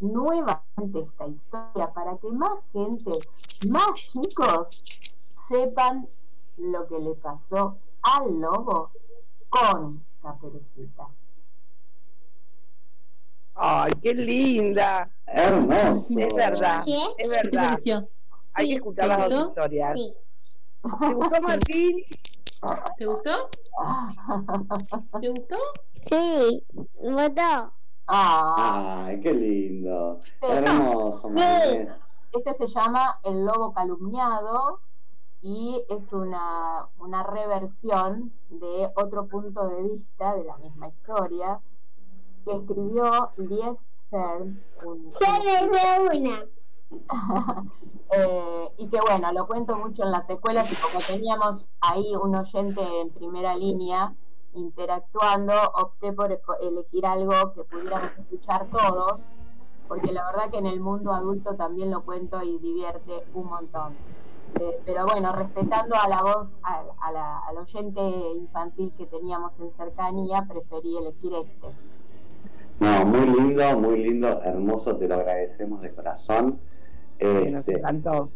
nuevamente 0.00 1.00
esta 1.00 1.26
historia 1.26 1.92
para 1.92 2.16
que 2.18 2.30
más 2.32 2.58
gente, 2.72 3.12
más 3.70 3.94
chicos, 3.94 5.00
sepan 5.48 6.08
lo 6.56 6.86
que 6.86 6.98
le 6.98 7.14
pasó 7.14 7.76
al 8.02 8.40
lobo 8.40 8.90
con 9.48 10.04
Caperucita. 10.22 11.08
Ay, 13.54 13.92
qué 14.02 14.14
linda. 14.14 15.10
Hermoso. 15.26 16.18
Es 16.18 16.34
verdad, 16.34 16.82
¿Sí? 16.82 16.98
es 17.18 17.28
¿Qué 17.28 17.34
te 17.42 17.48
verdad. 17.48 17.68
pareció? 17.68 18.08
Hay 18.54 18.68
que 18.68 18.74
escuchar 18.76 19.04
¿te 19.04 19.08
las 19.16 19.30
dos 19.30 19.48
historias. 19.48 19.92
Sí. 19.94 20.14
¿Te 20.82 21.14
gustó, 21.14 21.40
Martín? 21.42 22.02
¿Te 22.98 23.06
gustó? 23.06 23.48
¿Te 25.20 25.28
gustó? 25.28 25.56
Sí, 25.96 26.64
votó. 27.10 27.72
Ay, 28.06 29.20
qué 29.20 29.32
lindo. 29.32 30.20
Sí. 30.22 30.46
Hermoso, 30.48 31.28
Martín. 31.30 31.88
este 32.32 32.54
se 32.54 32.66
llama 32.66 33.20
El 33.22 33.44
Lobo 33.44 33.72
Calumniado 33.72 34.80
y 35.40 35.84
es 35.88 36.12
una, 36.12 36.88
una 36.98 37.22
reversión 37.22 38.32
de 38.50 38.90
otro 38.96 39.26
punto 39.26 39.68
de 39.68 39.82
vista 39.82 40.34
de 40.34 40.44
la 40.44 40.56
misma 40.58 40.88
historia 40.88 41.60
que 42.44 42.56
escribió 42.56 43.30
Lies 43.36 43.78
Fern, 44.10 44.62
un- 44.84 45.10
Se 45.10 45.24
me 45.44 45.68
dio 45.68 46.20
una. 46.30 46.44
Eh, 48.12 48.68
y 48.78 48.88
que 48.88 49.00
bueno, 49.00 49.30
lo 49.30 49.46
cuento 49.46 49.76
mucho 49.76 50.02
en 50.02 50.10
las 50.10 50.28
escuelas 50.28 50.68
y 50.72 50.74
como 50.74 50.98
teníamos 50.98 51.68
ahí 51.80 52.12
un 52.20 52.34
oyente 52.34 52.80
en 53.02 53.10
primera 53.10 53.54
línea 53.54 54.16
interactuando, 54.52 55.52
opté 55.74 56.12
por 56.12 56.36
elegir 56.60 57.06
algo 57.06 57.52
que 57.52 57.62
pudiéramos 57.62 58.18
escuchar 58.18 58.66
todos, 58.68 59.20
porque 59.86 60.10
la 60.10 60.24
verdad 60.26 60.50
que 60.50 60.58
en 60.58 60.66
el 60.66 60.80
mundo 60.80 61.12
adulto 61.12 61.54
también 61.54 61.92
lo 61.92 62.02
cuento 62.02 62.42
y 62.42 62.58
divierte 62.58 63.22
un 63.34 63.46
montón. 63.46 63.94
Eh, 64.58 64.80
pero 64.84 65.06
bueno, 65.06 65.30
respetando 65.30 65.94
a 65.94 66.08
la 66.08 66.22
voz, 66.24 66.58
a, 66.64 66.82
a 67.02 67.12
la- 67.12 67.38
al 67.46 67.58
oyente 67.58 68.00
infantil 68.34 68.92
que 68.98 69.06
teníamos 69.06 69.60
en 69.60 69.70
cercanía, 69.70 70.44
preferí 70.48 70.96
elegir 70.96 71.32
este. 71.34 71.68
No, 72.80 73.04
muy 73.04 73.26
lindo, 73.26 73.78
muy 73.78 74.02
lindo, 74.02 74.42
hermoso, 74.42 74.96
te 74.96 75.06
lo 75.06 75.14
agradecemos 75.14 75.80
de 75.82 75.94
corazón. 75.94 76.60
Nos 77.20 77.68
Este, 77.68 77.78
encantó. 77.78 78.30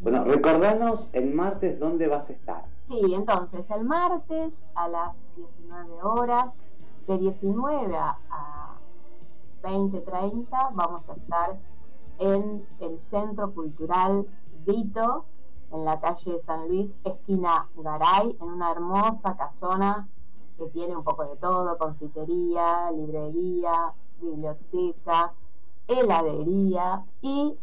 bueno, 0.00 0.24
recordanos 0.24 1.08
el 1.12 1.34
martes 1.34 1.78
dónde 1.78 2.08
vas 2.08 2.30
a 2.30 2.32
estar. 2.32 2.64
Sí, 2.82 3.14
entonces 3.14 3.70
el 3.70 3.84
martes 3.84 4.64
a 4.74 4.88
las 4.88 5.16
19 5.36 6.02
horas, 6.02 6.54
de 7.06 7.18
19 7.18 7.96
a, 7.96 8.18
a 8.30 8.78
20.30, 9.62 10.70
vamos 10.74 11.08
a 11.08 11.14
estar 11.14 11.58
en 12.18 12.66
el 12.80 12.98
Centro 13.00 13.52
Cultural 13.52 14.26
Vito, 14.66 15.24
en 15.72 15.84
la 15.84 16.00
calle 16.00 16.38
San 16.40 16.68
Luis, 16.68 16.98
esquina 17.04 17.68
Garay, 17.76 18.36
en 18.40 18.48
una 18.48 18.70
hermosa 18.70 19.36
casona 19.36 20.08
que 20.56 20.68
tiene 20.68 20.96
un 20.96 21.02
poco 21.02 21.24
de 21.24 21.36
todo, 21.36 21.76
confitería, 21.78 22.90
librería, 22.92 23.92
biblioteca, 24.20 25.32
heladería 25.88 27.04
y 27.20 27.58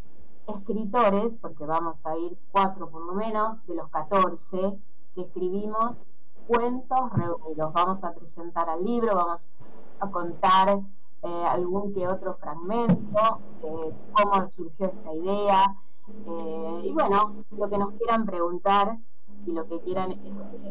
escritores, 0.56 1.36
porque 1.42 1.66
vamos 1.66 2.06
a 2.06 2.18
ir 2.18 2.38
cuatro 2.52 2.90
por 2.90 3.06
lo 3.06 3.14
menos, 3.14 3.66
de 3.66 3.76
los 3.76 3.90
14 3.90 4.78
que 5.16 5.22
escribimos, 5.22 6.06
cuentos 6.48 7.12
reunidos. 7.14 7.74
Vamos 7.74 8.04
a 8.04 8.14
presentar 8.14 8.70
al 8.70 8.84
libro, 8.84 9.16
vamos 9.16 9.46
a 10.00 10.10
contar 10.10 10.80
eh, 11.24 11.46
algún 11.48 11.94
que 11.94 12.08
otro 12.08 12.36
fragmento, 12.36 13.40
eh, 13.64 13.94
cómo 14.14 14.50
surgió 14.50 14.88
esta 14.88 15.14
idea, 15.14 15.66
eh, 16.26 16.82
y 16.84 16.94
bueno, 16.94 17.46
lo 17.52 17.70
que 17.70 17.78
nos 17.78 17.92
quieran 17.92 18.26
preguntar 18.26 18.98
y 19.46 19.54
lo 19.54 19.68
que 19.68 19.82
quieran 19.82 20.12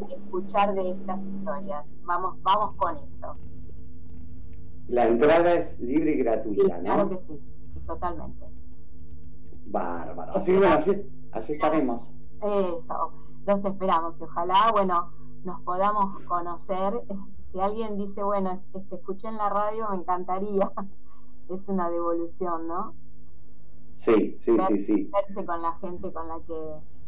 escuchar 0.09 0.73
de 0.73 0.91
estas 0.91 1.25
historias. 1.25 1.97
Vamos, 2.03 2.41
vamos 2.41 2.75
con 2.75 2.95
eso. 2.97 3.35
La 4.87 5.07
entrada 5.07 5.53
es 5.53 5.79
libre 5.79 6.11
y 6.11 6.15
Sí, 6.15 6.23
gratuita, 6.23 6.79
claro 6.79 7.03
¿no? 7.05 7.09
que 7.09 7.17
sí, 7.19 7.39
totalmente. 7.85 8.45
Bárbaro. 9.65 10.35
Así 10.35 10.51
que 10.51 10.57
bueno, 10.57 10.75
allí, 10.75 10.91
allí 11.31 11.53
estaremos. 11.53 12.11
Eso, 12.41 13.11
los 13.45 13.65
esperamos 13.65 14.19
y 14.19 14.23
ojalá, 14.23 14.71
bueno, 14.71 15.11
nos 15.43 15.61
podamos 15.61 16.21
conocer. 16.23 16.93
Si 17.51 17.59
alguien 17.59 17.97
dice, 17.97 18.23
bueno, 18.23 18.61
este, 18.73 18.95
escuché 18.95 19.27
en 19.27 19.37
la 19.37 19.49
radio, 19.49 19.87
me 19.89 19.97
encantaría. 19.97 20.71
Es 21.49 21.67
una 21.67 21.89
devolución, 21.89 22.65
¿no? 22.65 22.95
Sí, 23.97 24.37
sí, 24.39 24.55
sí, 24.69 24.77
sí. 24.77 25.11
Verse 25.11 25.45
con 25.45 25.61
la 25.61 25.73
gente 25.79 26.13
con 26.13 26.29
la 26.29 26.39
que 26.47 26.53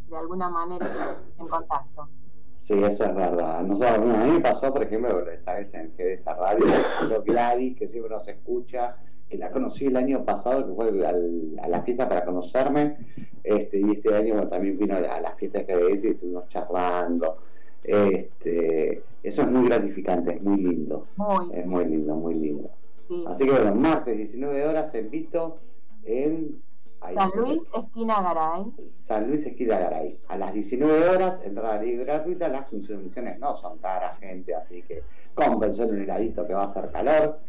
de 0.09 0.17
alguna 0.17 0.49
manera 0.49 1.17
en 1.37 1.47
contacto. 1.47 2.09
Sí, 2.57 2.73
eso 2.81 3.05
es 3.05 3.15
verdad. 3.15 3.61
Nosotros, 3.63 3.99
bueno, 3.99 4.21
a 4.21 4.25
mí 4.25 4.31
me 4.31 4.39
pasó, 4.41 4.71
por 4.71 4.83
ejemplo, 4.83 5.29
esta 5.29 5.55
vez 5.55 5.73
en 5.73 5.93
esa 5.97 6.33
radio, 6.33 6.65
Gladys, 7.25 7.77
que 7.77 7.87
siempre 7.87 8.09
nos 8.09 8.27
escucha, 8.27 8.97
que 9.33 9.39
la 9.39 9.49
conocí 9.49 9.87
el 9.87 9.97
año 9.97 10.23
pasado, 10.23 10.67
que 10.67 10.73
fue 10.75 10.89
al- 11.07 11.59
a 11.59 11.67
la 11.67 11.81
fiesta 11.81 12.07
para 12.07 12.23
conocerme, 12.23 12.97
este, 13.43 13.79
y 13.79 13.91
este 13.93 14.13
año 14.15 14.35
bueno, 14.35 14.47
también 14.47 14.77
vino 14.77 14.95
a 14.95 14.99
la, 14.99 15.15
a 15.15 15.21
la 15.21 15.31
fiesta 15.35 15.57
de 15.59 15.65
KBS 15.65 16.07
y 16.07 16.11
estuvimos 16.11 16.47
charlando. 16.49 17.37
Este, 17.83 19.01
eso 19.23 19.41
es 19.41 19.47
muy 19.51 19.65
gratificante, 19.67 20.35
es 20.35 20.41
muy 20.43 20.57
lindo. 20.61 21.07
Muy, 21.17 21.49
Es 21.51 21.65
muy 21.65 21.85
lindo, 21.85 22.15
muy 22.15 22.35
lindo. 22.35 22.69
sí. 23.03 23.25
Así 23.27 23.45
que 23.45 23.51
bueno, 23.51 23.73
martes 23.73 24.15
19 24.17 24.65
horas 24.67 24.91
te 24.91 24.99
invito 25.01 25.57
en 26.03 26.61
ahí, 27.01 27.15
San 27.15 27.29
Luis, 27.35 27.69
esquina 27.75 28.21
Garay. 28.21 28.65
San 28.91 29.27
Luis 29.29 29.45
Esquina 29.47 29.79
Garay. 29.79 30.19
A 30.27 30.37
las 30.37 30.53
19 30.53 31.09
horas, 31.09 31.39
entrada 31.43 31.81
libre 31.81 32.05
gratuita. 32.05 32.47
Las 32.49 32.69
funciones 32.69 33.39
no 33.39 33.55
son 33.57 33.79
caras, 33.79 34.19
gente, 34.19 34.53
así 34.53 34.83
que 34.83 35.01
cómprense 35.35 35.85
un 35.85 36.01
heladito 36.01 36.45
que 36.45 36.53
va 36.53 36.63
a 36.63 36.67
hacer 36.67 36.91
calor. 36.91 37.39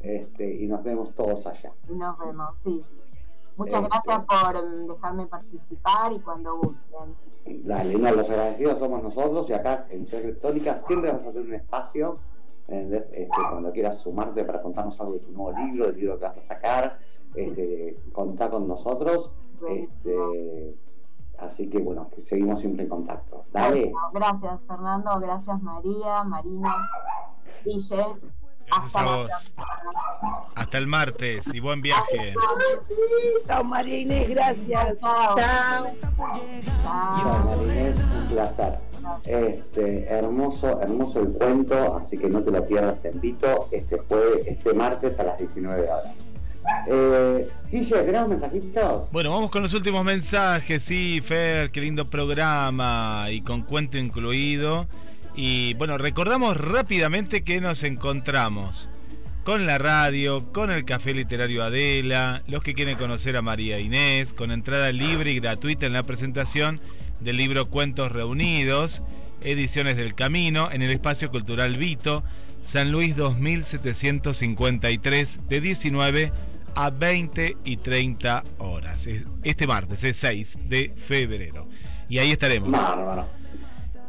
este, 0.00 0.54
y 0.62 0.66
nos 0.66 0.82
vemos 0.82 1.14
todos 1.14 1.46
allá. 1.46 1.72
Y 1.88 1.94
nos 1.94 2.18
vemos, 2.18 2.50
sí. 2.58 2.84
Muchas 3.56 3.82
Este. 3.82 3.88
gracias 3.88 4.24
por 4.24 4.64
mm, 4.64 4.86
dejarme 4.86 5.26
participar 5.26 6.12
y 6.12 6.20
cuando 6.20 6.56
gusten. 6.58 7.14
Dale, 7.64 7.94
no, 7.96 8.12
los 8.12 8.28
agradecidos 8.30 8.78
somos 8.78 9.02
nosotros 9.02 9.48
y 9.50 9.52
acá 9.54 9.86
en 9.90 10.06
Ciudad 10.06 10.22
Criptónica 10.22 10.78
siempre 10.80 11.10
vamos 11.10 11.26
a 11.28 11.32
tener 11.32 11.48
un 11.48 11.54
espacio. 11.54 12.18
Este, 12.68 13.28
cuando 13.50 13.72
quieras 13.72 13.96
sumarte 13.96 14.44
para 14.44 14.60
contarnos 14.60 15.00
algo 15.00 15.14
de 15.14 15.20
tu 15.20 15.32
nuevo 15.32 15.58
libro, 15.58 15.86
del 15.86 15.96
libro 15.96 16.18
que 16.18 16.26
vas 16.26 16.36
a 16.36 16.40
sacar, 16.42 16.98
este, 17.34 17.96
contá 18.12 18.50
con 18.50 18.68
nosotros. 18.68 19.30
Este, 19.66 20.74
así 21.38 21.68
que 21.68 21.78
bueno, 21.78 22.08
que 22.14 22.22
seguimos 22.22 22.60
siempre 22.60 22.84
en 22.84 22.88
contacto. 22.88 23.44
Dale. 23.52 23.90
Bueno, 23.90 24.10
gracias 24.12 24.60
Fernando, 24.66 25.20
gracias 25.20 25.62
María, 25.62 26.24
Marina, 26.24 26.74
Guille. 27.64 28.04
Hasta 28.70 29.00
a 29.00 29.16
vos. 29.16 29.54
Hasta 30.54 30.78
el 30.78 30.86
martes 30.86 31.46
y 31.54 31.60
buen 31.60 31.80
viaje. 31.80 32.34
Chao, 33.46 33.64
María 33.64 33.98
Inés, 33.98 34.28
gracias. 34.28 35.00
Chao. 35.00 35.36
Chao. 35.36 35.84
Marinés, 36.84 37.96
un 37.96 38.28
placer. 38.28 38.88
Este, 39.24 40.04
hermoso, 40.12 40.80
hermoso 40.82 41.20
el 41.20 41.32
cuento, 41.32 41.96
así 41.96 42.18
que 42.18 42.28
no 42.28 42.42
te 42.42 42.50
lo 42.50 42.66
pierdas 42.66 43.04
en 43.04 43.20
Vito 43.20 43.68
este 43.70 43.98
jueves, 44.00 44.46
este 44.46 44.74
martes 44.74 45.18
a 45.18 45.24
las 45.24 45.38
19 45.38 45.90
horas. 45.90 46.14
Eh, 46.90 47.48
¿tenemos 47.70 48.28
mensajitos? 48.28 49.10
Bueno, 49.10 49.30
vamos 49.30 49.50
con 49.50 49.62
los 49.62 49.74
últimos 49.74 50.04
mensajes. 50.04 50.82
Sí, 50.82 51.22
Fer, 51.24 51.70
qué 51.70 51.80
lindo 51.80 52.06
programa 52.06 53.26
y 53.30 53.40
con 53.42 53.62
cuento 53.62 53.98
incluido. 53.98 54.86
Y 55.36 55.74
bueno, 55.74 55.98
recordamos 55.98 56.56
rápidamente 56.56 57.42
que 57.44 57.60
nos 57.60 57.84
encontramos 57.84 58.88
con 59.44 59.66
la 59.66 59.78
radio, 59.78 60.52
con 60.52 60.70
el 60.70 60.84
Café 60.84 61.14
Literario 61.14 61.62
Adela, 61.62 62.42
los 62.46 62.62
que 62.62 62.74
quieren 62.74 62.98
conocer 62.98 63.36
a 63.36 63.40
María 63.40 63.78
Inés, 63.80 64.34
con 64.34 64.50
entrada 64.50 64.92
libre 64.92 65.32
y 65.32 65.40
gratuita 65.40 65.86
en 65.86 65.94
la 65.94 66.02
presentación 66.02 66.80
del 67.20 67.38
libro 67.38 67.66
Cuentos 67.66 68.12
Reunidos, 68.12 69.02
Ediciones 69.40 69.96
del 69.96 70.14
Camino, 70.14 70.68
en 70.70 70.82
el 70.82 70.90
Espacio 70.90 71.30
Cultural 71.30 71.78
Vito, 71.78 72.24
San 72.68 72.92
Luis 72.92 73.16
2753, 73.16 75.40
de 75.48 75.60
19 75.62 76.32
a 76.74 76.90
20 76.90 77.56
y 77.64 77.78
30 77.78 78.44
horas. 78.58 79.06
Es- 79.06 79.24
Este 79.42 79.66
martes 79.66 80.04
es 80.04 80.18
6 80.18 80.58
de 80.68 80.92
febrero. 81.06 81.66
Y 82.10 82.18
ahí 82.18 82.30
estaremos. 82.30 82.70
Bárbaro. 82.70 83.26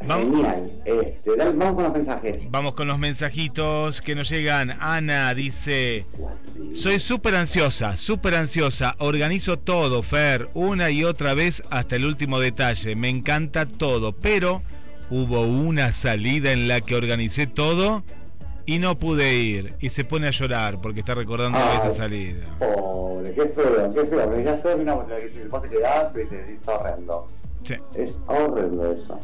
Vamos. 0.06 0.26
Genial. 0.46 0.70
Este, 0.84 1.30
vamos 1.36 1.74
con 1.74 1.84
los 1.84 1.92
mensajes. 1.94 2.50
Vamos 2.50 2.74
con 2.74 2.86
los 2.88 2.98
mensajitos 2.98 4.02
que 4.02 4.14
nos 4.14 4.28
llegan. 4.28 4.76
Ana 4.78 5.32
dice, 5.34 6.04
soy 6.74 7.00
súper 7.00 7.36
ansiosa, 7.36 7.96
súper 7.96 8.34
ansiosa. 8.34 8.94
Organizo 8.98 9.56
todo, 9.56 10.02
Fer, 10.02 10.48
una 10.52 10.90
y 10.90 11.02
otra 11.04 11.32
vez 11.32 11.62
hasta 11.70 11.96
el 11.96 12.04
último 12.04 12.40
detalle. 12.40 12.94
Me 12.94 13.08
encanta 13.08 13.64
todo, 13.66 14.12
pero 14.12 14.62
hubo 15.10 15.40
una 15.42 15.92
salida 15.92 16.52
en 16.52 16.68
la 16.68 16.82
que 16.82 16.94
organicé 16.94 17.46
todo 17.46 18.04
y 18.66 18.78
no 18.78 18.98
pude 18.98 19.34
ir. 19.34 19.74
Y 19.80 19.88
se 19.90 20.04
pone 20.04 20.28
a 20.28 20.30
llorar 20.30 20.80
porque 20.80 21.00
está 21.00 21.14
recordando 21.14 21.58
Ay. 21.58 21.78
esa 21.78 21.90
salida. 21.90 22.44
Pobre 22.58 23.32
Qué 23.34 23.46
feo, 23.46 23.92
qué 23.94 24.04
feo. 24.06 24.30
Me 24.30 24.44
ya 24.44 24.60
todo 24.60 24.76
una 24.76 24.94
vos 24.94 25.06
te 25.62 25.68
quedás, 25.68 26.12
viste, 26.14 26.52
es 26.54 26.68
horrendo. 26.68 27.28
Sí. 27.62 27.74
Es 27.94 28.18
horrendo 28.26 28.92
eso. 28.92 29.18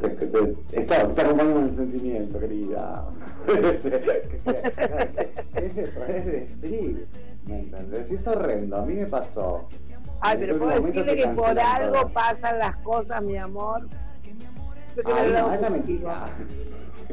Te- 0.00 0.08
te- 0.08 0.26
te- 0.26 0.56
Está, 0.80 1.02
está 1.02 1.22
acompañando 1.22 1.60
el 1.68 1.76
sentimiento, 1.76 2.40
querida. 2.40 3.04
¿Qué 3.46 3.60
le 5.74 5.86
podés 5.88 6.26
decir? 6.26 7.06
¿Me 7.46 7.60
entendés? 7.60 8.10
Es 8.10 8.26
horrendo, 8.26 8.76
a 8.78 8.86
mí 8.86 8.94
me 8.94 9.06
pasó. 9.06 9.68
Ay, 10.20 10.34
En 10.34 10.40
pero 10.40 10.58
puedo 10.58 10.80
decirle 10.80 11.14
te 11.14 11.22
que 11.22 11.28
por 11.28 11.58
algo 11.58 12.08
pasan 12.08 12.58
las 12.58 12.76
cosas, 12.78 13.22
mi 13.22 13.36
amor. 13.36 13.86
Yo 14.96 15.02
que 15.02 15.12
Ay, 15.12 15.30
me 15.32 15.38
no, 15.40 15.54
lo- 15.56 15.70
mentira. 15.70 16.28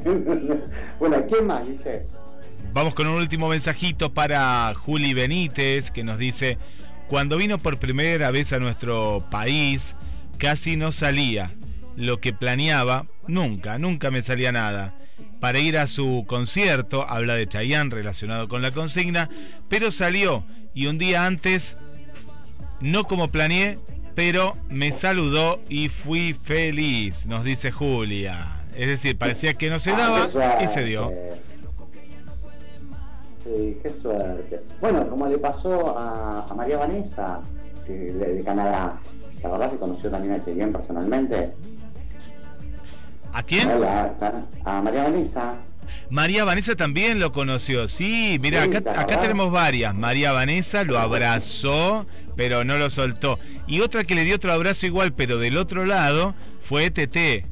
bueno, 0.99 1.17
¿quién 1.29 1.47
más, 1.47 1.67
dice? 1.67 2.01
Vamos 2.73 2.93
con 2.93 3.07
un 3.07 3.15
último 3.15 3.49
mensajito 3.49 4.13
para 4.13 4.73
Juli 4.75 5.13
Benítez 5.13 5.91
que 5.91 6.03
nos 6.03 6.17
dice, 6.17 6.57
cuando 7.07 7.37
vino 7.37 7.57
por 7.57 7.79
primera 7.79 8.31
vez 8.31 8.53
a 8.53 8.59
nuestro 8.59 9.25
país, 9.31 9.95
casi 10.37 10.75
no 10.75 10.91
salía. 10.91 11.53
Lo 11.95 12.19
que 12.19 12.33
planeaba, 12.33 13.07
nunca, 13.27 13.79
nunca 13.79 14.11
me 14.11 14.21
salía 14.21 14.51
nada. 14.51 14.93
Para 15.39 15.59
ir 15.59 15.77
a 15.77 15.87
su 15.87 16.25
concierto, 16.27 17.07
habla 17.07 17.35
de 17.35 17.47
Chayanne 17.47 17.89
relacionado 17.89 18.47
con 18.47 18.61
la 18.61 18.71
consigna, 18.71 19.29
pero 19.69 19.89
salió 19.89 20.43
y 20.73 20.85
un 20.85 20.99
día 20.99 21.25
antes, 21.25 21.75
no 22.81 23.05
como 23.05 23.29
planeé, 23.29 23.79
pero 24.13 24.55
me 24.69 24.91
saludó 24.91 25.59
y 25.69 25.89
fui 25.89 26.33
feliz, 26.33 27.25
nos 27.25 27.43
dice 27.43 27.71
Julia. 27.71 28.56
Es 28.77 28.87
decir, 28.87 29.17
parecía 29.17 29.53
que 29.55 29.69
no 29.69 29.79
se 29.79 29.91
Ah, 29.91 29.97
daba 29.97 30.27
suerte. 30.27 30.63
y 30.65 30.67
se 30.67 30.83
dio. 30.83 31.11
Sí, 33.43 33.77
qué 33.81 33.93
suerte. 33.93 34.59
Bueno, 34.81 35.07
como 35.09 35.27
le 35.27 35.37
pasó 35.37 35.97
a, 35.97 36.45
a 36.49 36.53
María 36.53 36.77
Vanessa, 36.77 37.39
de, 37.87 38.13
de 38.13 38.43
Canadá. 38.43 38.99
¿La 39.41 39.49
verdad 39.49 39.71
que 39.71 39.77
conoció 39.77 40.09
también 40.09 40.33
a 40.33 40.43
Cheyenne 40.43 40.71
personalmente? 40.73 41.51
¿A 43.33 43.43
quién? 43.43 43.69
Hola, 43.69 44.13
a 44.65 44.81
María 44.81 45.03
Vanessa. 45.03 45.53
María 46.09 46.43
Vanessa 46.45 46.75
también 46.75 47.19
lo 47.19 47.31
conoció. 47.31 47.87
Sí, 47.87 48.37
mira, 48.41 48.63
acá, 48.63 49.19
tenemos 49.21 49.51
varias. 49.51 49.93
María 49.93 50.31
Vanessa 50.31 50.83
lo 50.83 50.97
abrazó, 50.99 52.05
pero 52.35 52.63
no 52.63 52.77
lo 52.77 52.89
soltó. 52.89 53.39
Y 53.67 53.81
otra 53.81 54.03
que 54.05 54.15
le 54.15 54.23
dio 54.23 54.35
otro 54.37 54.51
abrazo 54.51 54.85
igual, 54.85 55.13
pero 55.13 55.37
del 55.37 55.57
otro 55.57 55.85
lado, 55.85 56.33
fue 56.63 56.89
Tete. 56.91 57.45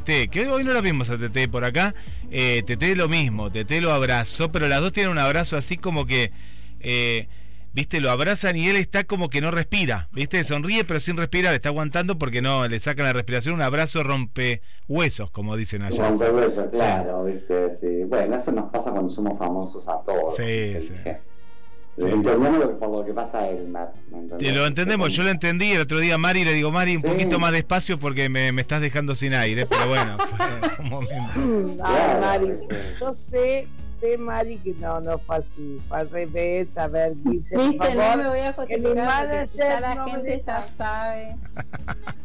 Tete, 0.00 0.28
que 0.28 0.48
hoy 0.48 0.64
no 0.64 0.72
la 0.72 0.80
vimos 0.80 1.10
a 1.10 1.18
Tete 1.18 1.48
por 1.48 1.64
acá. 1.64 1.94
Eh, 2.30 2.62
Tete 2.66 2.96
lo 2.96 3.10
mismo, 3.10 3.52
Tete 3.52 3.82
lo 3.82 3.92
abrazó, 3.92 4.50
pero 4.50 4.66
las 4.66 4.80
dos 4.80 4.90
tienen 4.90 5.12
un 5.12 5.18
abrazo 5.18 5.54
así 5.54 5.76
como 5.76 6.06
que, 6.06 6.32
eh, 6.80 7.28
viste, 7.74 8.00
lo 8.00 8.10
abrazan 8.10 8.56
y 8.56 8.68
él 8.68 8.76
está 8.76 9.04
como 9.04 9.28
que 9.28 9.42
no 9.42 9.50
respira, 9.50 10.08
viste, 10.12 10.44
sonríe 10.44 10.84
pero 10.84 10.98
sin 10.98 11.18
respirar, 11.18 11.52
está 11.52 11.68
aguantando 11.68 12.18
porque 12.18 12.40
no 12.40 12.66
le 12.66 12.80
sacan 12.80 13.04
la 13.04 13.12
respiración. 13.12 13.54
Un 13.54 13.60
abrazo 13.60 14.02
rompe 14.02 14.62
huesos, 14.88 15.30
como 15.30 15.56
dicen 15.56 15.82
allá. 15.82 16.08
Rompehuesos, 16.08 16.70
claro, 16.72 17.24
viste, 17.24 17.74
sí. 17.78 18.04
Bueno, 18.06 18.38
eso 18.38 18.50
nos 18.50 18.70
pasa 18.70 18.92
cuando 18.92 19.12
somos 19.12 19.38
famosos 19.38 19.86
a 19.86 20.00
todos. 20.06 20.36
Sí, 20.36 20.80
sí. 20.80 20.94
Sí. 21.96 22.04
Entendemos 22.08 22.58
lo 22.58 22.68
que, 22.70 22.74
por 22.76 22.88
lo 22.88 23.04
que 23.04 23.12
pasa 23.12 23.40
a 23.40 23.48
él, 23.50 23.68
Mar. 23.68 23.92
Te 24.38 24.50
lo 24.52 24.66
entendemos, 24.66 25.12
yo 25.12 25.22
lo 25.24 25.28
entendí 25.28 25.72
el 25.72 25.82
otro 25.82 25.98
día 25.98 26.16
Mari 26.16 26.42
le 26.44 26.54
digo, 26.54 26.70
Mari, 26.70 26.96
un 26.96 27.02
poquito 27.02 27.38
más 27.38 27.52
despacio 27.52 27.98
porque 27.98 28.30
me, 28.30 28.50
me 28.52 28.62
estás 28.62 28.80
dejando 28.80 29.14
sin 29.14 29.34
aire, 29.34 29.66
pero 29.66 29.86
bueno, 29.88 30.16
fue 30.36 30.84
un 30.84 30.88
momento. 30.90 31.84
Ay, 31.84 32.20
Mari, 32.20 32.46
yo 32.98 33.12
sé, 33.12 33.68
sé, 34.00 34.16
Mari, 34.16 34.56
que 34.56 34.72
no, 34.80 35.00
no 35.02 35.18
fue 35.18 35.36
así. 35.36 35.80
Fue 35.86 35.98
al 35.98 36.08
revés. 36.10 36.68
A 36.76 36.88
ver, 36.88 37.12
Guille, 37.24 37.56
por 37.56 37.68
Viste, 37.68 37.94
no 37.94 38.00
favor. 38.00 38.16
me 38.16 38.28
voy 38.28 38.40
a 38.40 38.52
que 38.54 38.78
mi 38.78 38.84
justificar 38.84 39.28
porque 39.28 39.46
ya 39.54 39.64
manager 39.68 39.80
la 39.82 39.94
no 39.94 40.06
gente 40.06 40.42
ya 40.46 40.68
sabe. 40.78 41.36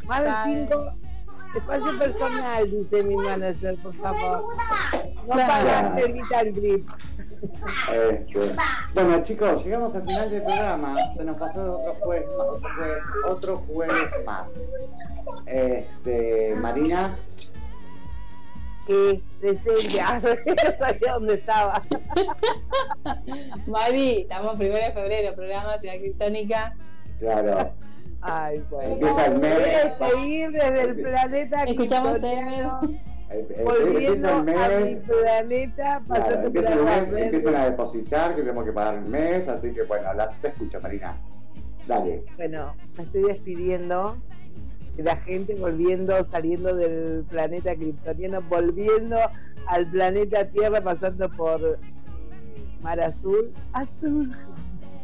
Más 0.05 0.21
de 0.23 0.27
sabe. 0.29 0.53
cinco. 0.55 0.93
Espacio 1.55 1.97
personal, 1.97 2.71
dice 2.71 3.03
mi 3.03 3.15
manager, 3.15 3.75
por 3.77 3.93
favor. 3.95 4.43
No 5.27 5.35
pagaste 5.35 6.01
el 6.41 6.53
greet. 6.53 6.85
Este, 7.93 8.39
bueno 8.93 9.23
chicos, 9.23 9.63
llegamos 9.63 9.93
al 9.95 10.03
final 10.03 10.29
del 10.29 10.43
programa. 10.43 10.95
Se 11.15 11.23
nos 11.23 11.37
pasó 11.37 11.79
otro 11.79 11.93
jueves 12.01 12.27
más, 12.37 12.47
otro 12.47 12.69
jueves, 12.75 13.03
otro 13.27 13.57
jueves 13.67 14.11
más. 14.25 14.47
Este, 15.45 16.55
Marina, 16.55 17.15
Que 18.85 19.21
deseya. 19.41 20.19
no 20.19 20.85
sabía 20.85 21.13
dónde 21.13 21.33
estaba. 21.35 21.81
Mari, 23.67 24.21
estamos 24.21 24.57
primero 24.57 24.85
de 24.85 24.91
febrero, 24.93 25.35
programa 25.35 25.77
Ciudad 25.79 25.95
Criptónica. 25.95 26.75
claro. 27.19 27.71
Ay, 28.21 28.63
bueno. 28.69 28.93
Empieza 28.93 29.25
el 29.25 29.39
mes. 29.39 29.57
Seguir 29.97 30.51
desde 30.51 30.81
el 30.81 30.95
planeta. 31.01 31.63
Escuchamos 31.63 32.17
eh, 32.23 32.67
Volviendo 33.63 34.29
empieza 34.29 34.65
a 34.65 34.73
el 34.73 34.85
mi 34.85 34.95
planeta, 35.01 36.01
Claro, 36.07 36.23
pasando 36.25 36.47
el 36.47 36.53
mes, 36.53 36.85
verde. 36.85 37.25
empiezan 37.25 37.55
a 37.55 37.65
depositar 37.65 38.35
que 38.35 38.41
tenemos 38.41 38.65
que 38.65 38.71
pagar 38.71 38.95
el 38.95 39.05
mes, 39.05 39.47
así 39.47 39.71
que 39.73 39.83
bueno, 39.83 40.13
las 40.13 40.41
te 40.41 40.47
escucho, 40.47 40.79
Marina. 40.79 41.17
Dale. 41.87 42.23
Bueno, 42.37 42.73
me 42.97 43.03
estoy 43.03 43.23
despidiendo 43.23 44.17
de 44.95 45.03
la 45.03 45.15
gente 45.17 45.55
volviendo, 45.55 46.23
saliendo 46.23 46.75
del 46.75 47.23
planeta 47.29 47.75
kryptoniano, 47.75 48.41
volviendo 48.43 49.17
al 49.67 49.85
planeta 49.91 50.45
Tierra, 50.47 50.81
pasando 50.81 51.29
por 51.29 51.59
eh, 51.61 51.75
Mar 52.81 52.99
Azul, 53.01 53.51
Azul, 53.73 54.31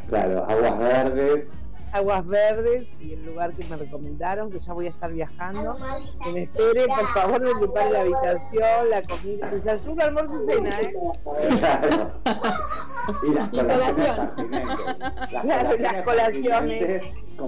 Claro, 0.10 0.44
aguas 0.46 0.80
verdes. 0.80 1.48
Aguas 1.94 2.26
Verdes 2.26 2.88
y 3.00 3.14
el 3.14 3.24
lugar 3.24 3.54
que 3.54 3.64
me 3.68 3.76
recomendaron, 3.76 4.50
que 4.50 4.60
ya 4.60 4.74
voy 4.74 4.88
a 4.88 4.90
estar 4.90 5.14
viajando. 5.14 5.78
Que 6.24 6.32
me 6.32 6.44
espere, 6.44 6.88
por 6.88 7.08
favor, 7.14 7.42
me 7.42 7.52
prepare 7.60 7.92
la 7.92 8.00
habitación, 8.02 8.90
la 8.90 9.02
comida. 9.04 9.50
Desde 9.52 9.72
Azul, 9.72 10.02
almuerzo 10.02 10.44
y 10.44 10.52
cena, 10.52 10.70
¿eh? 10.80 10.94
Claro. 11.60 12.12
Y 13.22 13.34
las 13.34 13.50
colación. 13.50 14.32
Claro, 15.42 15.78
las 15.78 16.02
colaciones. 16.04 17.04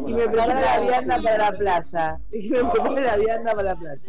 Y 0.05 0.13
me 0.13 0.27
prepara 0.27 0.53
la 0.53 0.59
acaba 0.59 0.80
de 0.80 0.88
vianda 0.88 1.22
para 1.22 1.38
la 1.38 1.57
playa. 1.57 2.19
Y 2.31 2.49
me 2.49 2.63
prepara 2.65 3.01
la 3.01 3.17
vianda 3.17 3.51
para 3.55 3.73
la 3.73 3.76
playa. 3.76 4.01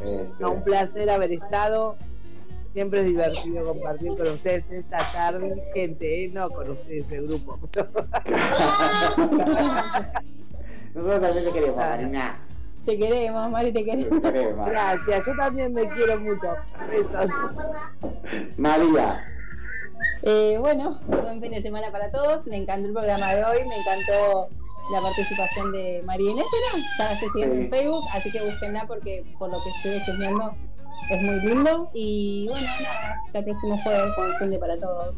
Este, 0.00 0.32
No, 0.40 0.52
un 0.52 0.64
placer 0.64 1.10
haber 1.10 1.32
estado. 1.32 1.96
Siempre 2.78 3.00
es 3.00 3.06
divertido 3.06 3.66
compartir 3.66 4.10
con 4.10 4.20
ustedes 4.20 4.70
esta 4.70 4.98
tarde. 5.12 5.68
Gente, 5.74 6.26
¿eh? 6.26 6.30
no 6.32 6.48
con 6.48 6.70
ustedes, 6.70 7.10
el 7.10 7.26
grupo. 7.26 7.58
Nosotros 10.94 11.20
también 11.20 11.44
te 11.44 11.52
queremos, 11.52 11.76
Marina. 11.76 12.38
Te 12.86 12.96
queremos, 12.96 13.50
Mari, 13.50 13.72
te 13.72 13.84
queremos. 13.84 14.22
Te 14.22 14.32
queremos. 14.32 14.68
Gracias, 14.70 15.26
yo 15.26 15.32
también 15.36 15.72
me 15.72 15.88
quiero 15.88 16.20
mucho. 16.20 16.46
Besos. 16.88 17.30
María. 18.56 19.24
Eh, 20.22 20.56
bueno, 20.60 21.00
buen 21.08 21.40
fin 21.42 21.50
de 21.50 21.62
semana 21.62 21.90
para 21.90 22.12
todos. 22.12 22.46
Me 22.46 22.58
encantó 22.58 22.86
el 22.86 22.92
programa 22.92 23.34
de 23.34 23.44
hoy, 23.44 23.58
me 23.66 23.76
encantó 23.76 24.50
la 24.92 25.00
participación 25.00 25.72
de 25.72 26.00
María 26.04 26.30
Inés, 26.30 26.46
la 27.00 27.12
estoy 27.12 27.28
siguiendo 27.30 27.56
Sí. 27.56 27.62
en 27.62 27.70
Facebook, 27.70 28.04
así 28.14 28.30
que 28.30 28.40
búsquenla 28.40 28.86
porque 28.86 29.24
por 29.36 29.50
lo 29.50 29.56
que 29.64 29.70
estoy 29.70 30.00
chusmeando 30.06 30.54
es 31.10 31.22
muy 31.22 31.40
lindo. 31.40 31.90
Y 31.94 32.46
bueno, 32.48 32.66
nada, 32.82 33.22
hasta 33.26 33.38
el 33.38 33.44
próximo 33.44 33.82
jueves, 33.82 34.12
buen 34.16 34.38
fin 34.38 34.50
de 34.50 34.58
para 34.58 34.76
todos. 34.78 35.16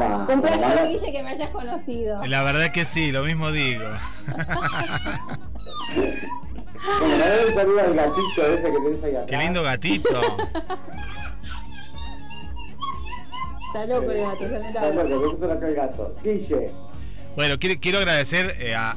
Va, 0.00 0.26
Un 0.32 0.40
placer, 0.42 0.88
Guille, 0.88 1.12
que 1.12 1.22
me 1.22 1.30
hayas 1.30 1.50
conocido. 1.50 2.26
La 2.26 2.42
verdad 2.42 2.70
que 2.72 2.84
sí, 2.84 3.10
lo 3.12 3.22
mismo 3.24 3.50
digo. 3.52 3.84
Un 7.02 7.54
saludo 7.54 7.80
al 7.80 7.94
gatito 7.94 8.46
ese 8.46 8.62
que 8.62 8.70
tenés 8.78 9.04
ahí 9.04 9.10
atrás. 9.12 9.26
Qué 9.26 9.36
lindo 9.36 9.62
gatito. 9.62 10.20
Está 13.66 13.86
loco 13.86 14.10
el 14.10 14.20
gato, 14.20 14.38
se 14.40 14.48
me 14.48 14.68
Está 14.68 14.90
loco, 15.04 15.66
el 15.66 15.74
gato. 15.74 16.14
Guille. 16.22 16.70
Bueno, 17.36 17.58
quiero, 17.58 17.80
quiero 17.80 17.98
agradecer 17.98 18.56
eh, 18.60 18.74
a, 18.74 18.96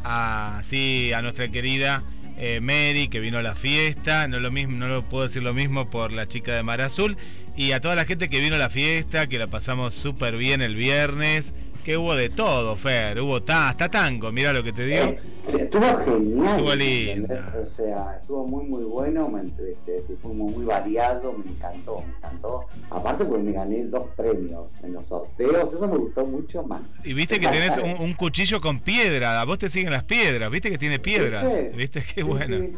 a- 0.58 0.64
sí, 0.64 1.12
a 1.14 1.22
nuestra 1.22 1.48
querida 1.50 2.02
eh, 2.38 2.60
Mary 2.62 3.08
que 3.08 3.20
vino 3.20 3.38
a 3.38 3.42
la 3.42 3.56
fiesta. 3.56 4.28
No 4.28 4.40
lo 4.40 4.52
mismo, 4.52 4.78
no 4.78 4.88
lo 4.88 5.04
puedo 5.04 5.24
decir 5.24 5.44
lo 5.44 5.54
mismo 5.54 5.90
por 5.90 6.12
la 6.12 6.28
chica 6.28 6.56
de 6.56 6.64
Mar 6.64 6.82
Azul. 6.82 7.18
Y 7.56 7.74
a 7.74 7.82
toda 7.82 7.96
la 7.96 8.06
gente 8.06 8.30
que 8.30 8.40
vino 8.40 8.56
a 8.56 8.60
la 8.60 8.70
fiesta, 8.70 9.28
que 9.28 9.38
la 9.38 9.48
pasamos 9.48 9.94
súper 9.94 10.38
bien 10.38 10.62
el 10.62 10.76
viernes. 10.76 11.54
Que 11.84 11.98
hubo 11.98 12.16
de 12.16 12.30
todo, 12.30 12.76
Fer. 12.76 13.20
Hubo 13.20 13.42
ta, 13.42 13.70
hasta 13.70 13.90
tango, 13.90 14.32
mira 14.32 14.54
lo 14.54 14.64
que 14.64 14.72
te 14.72 14.86
digo. 14.86 15.04
Eh, 15.06 15.20
estuvo 15.48 15.82
genial. 16.06 16.48
Estuvo 16.60 16.76
linda. 16.76 17.56
O 17.60 17.66
sea, 17.66 18.18
estuvo 18.22 18.48
muy, 18.48 18.66
muy 18.66 18.84
bueno. 18.84 19.28
Me, 19.30 19.42
sí, 19.50 20.16
fue 20.22 20.32
muy, 20.34 20.54
muy 20.54 20.66
variado. 20.66 21.34
Me 21.34 21.50
encantó, 21.52 22.04
me 22.06 22.16
encantó. 22.18 22.66
Aparte, 22.92 23.26
porque 23.26 23.44
me 23.44 23.52
gané 23.52 23.86
dos 23.86 24.06
premios 24.16 24.68
en 24.84 24.94
los 24.94 25.08
sorteos. 25.08 25.74
Eso 25.74 25.88
me 25.88 25.98
gustó 25.98 26.26
mucho 26.26 26.62
más. 26.64 26.82
Y 27.04 27.14
viste 27.14 27.40
que 27.40 27.48
tenés 27.48 27.78
un, 27.78 27.96
un 28.06 28.14
cuchillo 28.14 28.62
con 28.62 28.80
piedra. 28.80 29.42
A 29.42 29.46
vos 29.46 29.58
te 29.58 29.70
siguen 29.70 29.92
las 29.92 30.04
piedras. 30.04 30.52
Viste 30.52 30.70
que 30.70 30.78
tiene 30.78 31.00
piedras. 31.00 31.46
¿Viste? 31.46 31.70
Viste 31.76 32.02
qué 32.04 32.22
Sí, 32.22 32.24
bueno. 32.24 32.58
sí. 32.58 32.74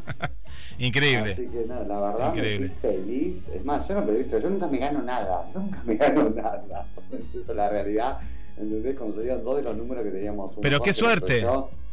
Increíble. 0.86 1.34
Así 1.34 1.48
que 1.48 1.66
no, 1.68 1.84
la 1.84 2.00
verdad 2.00 2.34
Increíble. 2.36 2.70
me 2.70 2.90
feliz. 2.90 3.36
Es 3.54 3.66
más, 3.66 3.88
yo 3.88 4.00
no 4.02 4.12
he 4.12 4.18
visto, 4.18 4.40
yo 4.40 4.50
nunca 4.50 4.68
me 4.68 4.78
gano 4.78 5.02
nada, 5.04 5.46
nunca 5.54 5.82
me 5.86 5.96
gano 5.98 6.30
nada. 6.36 6.86
Esa 7.12 7.52
es 7.52 7.56
la 7.56 7.70
realidad. 7.70 8.20
¿Entendés? 8.58 8.96
Salían 9.16 9.44
dos 9.44 9.58
de 9.58 9.64
los 9.64 9.76
números 9.78 10.04
que 10.04 10.12
teníamos. 10.12 10.52
Pero 10.62 10.82
qué 10.82 10.94
suerte. 10.94 11.46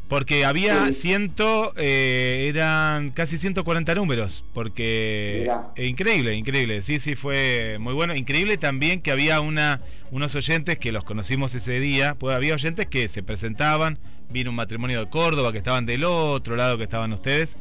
Porque 0.08 0.44
había 0.44 0.86
Sí. 0.88 0.94
ciento, 0.94 1.72
eh, 1.76 2.46
eran 2.52 3.10
casi 3.12 3.38
140 3.38 3.94
números, 3.94 4.42
porque 4.52 5.48
eh, 5.76 5.86
increíble, 5.86 6.34
increíble, 6.34 6.82
sí, 6.82 6.98
sí, 6.98 7.14
fue 7.14 7.76
muy 7.78 7.94
bueno. 7.94 8.16
Increíble 8.16 8.56
también 8.56 9.02
que 9.02 9.12
había 9.12 9.40
una, 9.40 9.82
unos 10.10 10.34
oyentes 10.34 10.78
que 10.78 10.90
los 10.90 11.04
conocimos 11.04 11.54
ese 11.54 11.78
día, 11.78 12.16
pues 12.18 12.34
había 12.34 12.54
oyentes 12.54 12.86
que 12.86 13.08
se 13.08 13.22
presentaban, 13.22 13.98
vino 14.30 14.50
un 14.50 14.56
matrimonio 14.56 14.98
de 14.98 15.08
Córdoba 15.08 15.52
que 15.52 15.58
estaban 15.58 15.86
del 15.86 16.02
otro 16.02 16.56
lado 16.56 16.76
que 16.76 16.82
estaban 16.82 17.12
ustedes, 17.12 17.56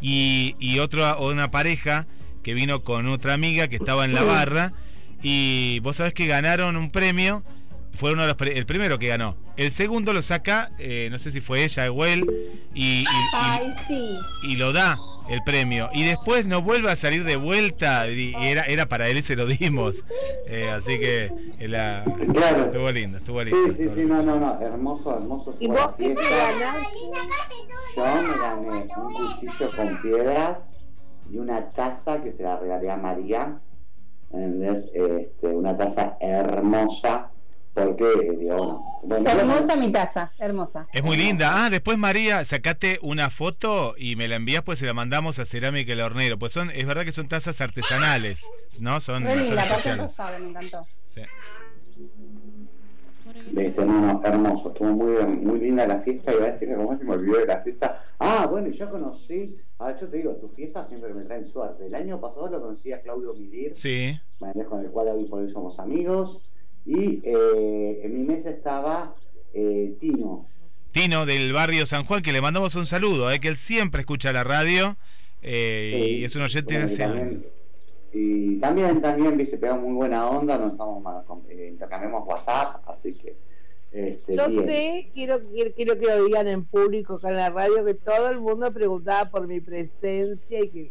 y, 0.00 0.56
y 0.58 0.78
otra, 0.78 1.18
una 1.18 1.50
pareja 1.50 2.06
que 2.42 2.54
vino 2.54 2.82
con 2.82 3.08
otra 3.08 3.34
amiga 3.34 3.68
que 3.68 3.76
estaba 3.76 4.06
en 4.06 4.14
la 4.14 4.22
barra, 4.22 4.72
y 5.22 5.80
vos 5.80 5.96
sabés 5.96 6.14
que 6.14 6.26
ganaron 6.26 6.76
un 6.78 6.90
premio 6.90 7.42
fue 8.00 8.12
uno 8.14 8.22
de 8.22 8.28
los 8.28 8.56
el 8.56 8.64
primero 8.64 8.98
que 8.98 9.08
ganó. 9.08 9.36
El 9.58 9.70
segundo 9.70 10.14
lo 10.14 10.22
saca, 10.22 10.70
eh, 10.78 11.08
no 11.10 11.18
sé 11.18 11.30
si 11.30 11.40
fue 11.42 11.62
ella 11.64 11.92
o 11.92 12.04
él, 12.06 12.24
y, 12.74 13.00
y- 13.00 13.02
y- 13.02 13.06
Ay, 13.34 13.74
sí. 13.86 14.16
y 14.44 14.56
lo 14.56 14.72
da 14.72 14.96
el 15.28 15.38
premio. 15.44 15.86
Y 15.92 16.04
después 16.04 16.46
no 16.46 16.62
vuelve 16.62 16.90
a 16.90 16.96
salir 16.96 17.24
de 17.24 17.36
vuelta, 17.36 18.08
y, 18.10 18.30
y 18.34 18.46
era, 18.46 18.62
era 18.62 18.86
para 18.86 19.08
él 19.08 19.18
y 19.18 19.22
se 19.22 19.36
lo 19.36 19.44
dimos. 19.46 20.02
Eh, 20.46 20.70
así 20.70 20.98
que 20.98 21.30
eh, 21.58 21.68
la- 21.68 22.02
Claro. 22.32 22.64
estuvo 22.64 22.90
lindo, 22.90 23.18
estuvo 23.18 23.40
Sí, 23.44 23.50
lindo. 23.50 23.74
sí, 23.76 23.88
sí, 23.94 24.06
no, 24.06 24.22
no, 24.22 24.40
no, 24.40 24.58
hermoso, 24.60 25.14
hermoso. 25.16 25.54
¿Y 25.60 25.66
vos 25.66 25.92
qué 25.98 26.14
te? 26.14 26.22
Yo 27.96 28.04
me 28.04 28.38
gané 28.40 28.84
un 28.96 29.12
cuchillo 29.12 29.70
con 29.76 30.02
piedras 30.02 30.58
y 31.30 31.36
una 31.36 31.70
taza 31.72 32.22
que 32.22 32.32
se 32.32 32.42
la 32.42 32.58
regalé 32.58 32.90
a 32.90 32.96
María. 32.96 33.60
¿entendés? 34.32 34.84
Este, 34.94 35.48
una 35.48 35.76
taza 35.76 36.16
hermosa, 36.20 37.30
porque, 37.74 38.36
digo, 38.38 39.00
bueno, 39.04 39.30
Hermosa 39.30 39.76
mi 39.76 39.92
taza, 39.92 40.32
hermosa. 40.38 40.86
Es 40.92 41.02
muy 41.02 41.16
linda. 41.16 41.64
Ah, 41.64 41.70
después 41.70 41.96
María, 41.98 42.44
sacate 42.44 42.98
una 43.02 43.30
foto 43.30 43.94
y 43.96 44.16
me 44.16 44.28
la 44.28 44.36
envías, 44.36 44.62
pues 44.62 44.78
se 44.78 44.86
la 44.86 44.92
mandamos 44.94 45.38
a 45.38 45.46
Cerámica 45.46 45.92
El 45.92 46.00
Hornero. 46.00 46.38
Pues 46.38 46.52
son, 46.52 46.70
es 46.70 46.86
verdad 46.86 47.04
que 47.04 47.12
son 47.12 47.28
tazas 47.28 47.60
artesanales, 47.60 48.48
¿no? 48.80 49.00
Son, 49.00 49.22
Muy 49.22 49.34
linda, 49.36 49.64
rosado, 49.96 50.38
me 50.40 50.48
encantó. 50.50 50.86
Sí. 51.06 51.22
Este, 53.56 53.84
no, 53.84 54.00
no, 54.00 54.22
hermoso, 54.24 54.70
estuvo 54.70 54.90
muy, 54.90 55.12
muy 55.36 55.60
linda 55.60 55.86
la 55.86 56.00
fiesta, 56.00 56.32
iba 56.32 56.46
a 56.46 56.50
decir 56.52 56.68
que 56.68 56.74
como 56.74 56.96
se 56.96 57.04
me 57.04 57.12
olvidó 57.12 57.38
de 57.38 57.46
la 57.46 57.60
fiesta. 57.62 58.04
Ah, 58.18 58.46
bueno, 58.46 58.68
y 58.68 58.72
yo 58.76 58.90
conocí, 58.90 59.56
ah, 59.78 59.94
yo 60.00 60.08
te 60.08 60.18
digo, 60.18 60.32
tu 60.36 60.48
fiesta 60.50 60.86
siempre 60.86 61.12
me 61.14 61.22
traen 61.24 61.46
suerte. 61.46 61.86
El 61.86 61.94
año 61.94 62.20
pasado 62.20 62.48
lo 62.48 62.60
conocí 62.60 62.92
a 62.92 63.00
Claudio 63.00 63.32
Midir, 63.34 63.74
Sí. 63.74 64.18
¿me 64.40 64.64
con 64.64 64.80
el 64.84 64.90
cual 64.90 65.08
hoy 65.08 65.24
por 65.24 65.40
hoy 65.40 65.50
somos 65.50 65.78
amigos. 65.78 66.40
Y 66.86 67.20
eh, 67.24 68.00
en 68.04 68.16
mi 68.18 68.24
mesa 68.24 68.50
estaba 68.50 69.14
eh, 69.54 69.94
Tino. 70.00 70.44
Tino 70.92 71.24
del 71.26 71.52
barrio 71.52 71.86
San 71.86 72.04
Juan, 72.04 72.22
que 72.22 72.32
le 72.32 72.40
mandamos 72.40 72.74
un 72.74 72.86
saludo, 72.86 73.30
eh, 73.30 73.38
que 73.40 73.48
él 73.48 73.56
siempre 73.56 74.00
escucha 74.00 74.32
la 74.32 74.42
radio 74.44 74.96
eh, 75.42 76.16
y 76.20 76.24
es 76.24 76.34
un 76.36 76.42
oyente 76.42 76.78
de 76.78 76.96
también- 76.96 77.26
años. 77.28 77.52
Y 78.12 78.56
también, 78.56 79.00
también, 79.00 79.36
viste, 79.36 79.56
pegamos 79.56 79.84
muy 79.84 79.94
buena 79.94 80.28
onda, 80.28 80.58
nos 80.58 80.72
estamos, 80.72 81.24
con- 81.26 81.44
eh, 81.48 81.68
intercambiamos 81.70 82.26
WhatsApp, 82.26 82.82
así 82.88 83.12
que. 83.14 83.36
Este, 83.92 84.36
Yo 84.36 84.48
bien. 84.48 84.66
sé, 84.66 85.10
quiero, 85.14 85.38
quiero, 85.40 85.70
quiero 85.76 85.98
que 85.98 86.06
lo 86.06 86.24
digan 86.24 86.48
en 86.48 86.64
público 86.64 87.14
acá 87.14 87.28
en 87.30 87.36
la 87.36 87.50
radio, 87.50 87.84
que 87.84 87.94
todo 87.94 88.30
el 88.30 88.40
mundo 88.40 88.72
preguntaba 88.72 89.30
por 89.30 89.46
mi 89.46 89.60
presencia 89.60 90.60
y 90.64 90.68
que 90.70 90.90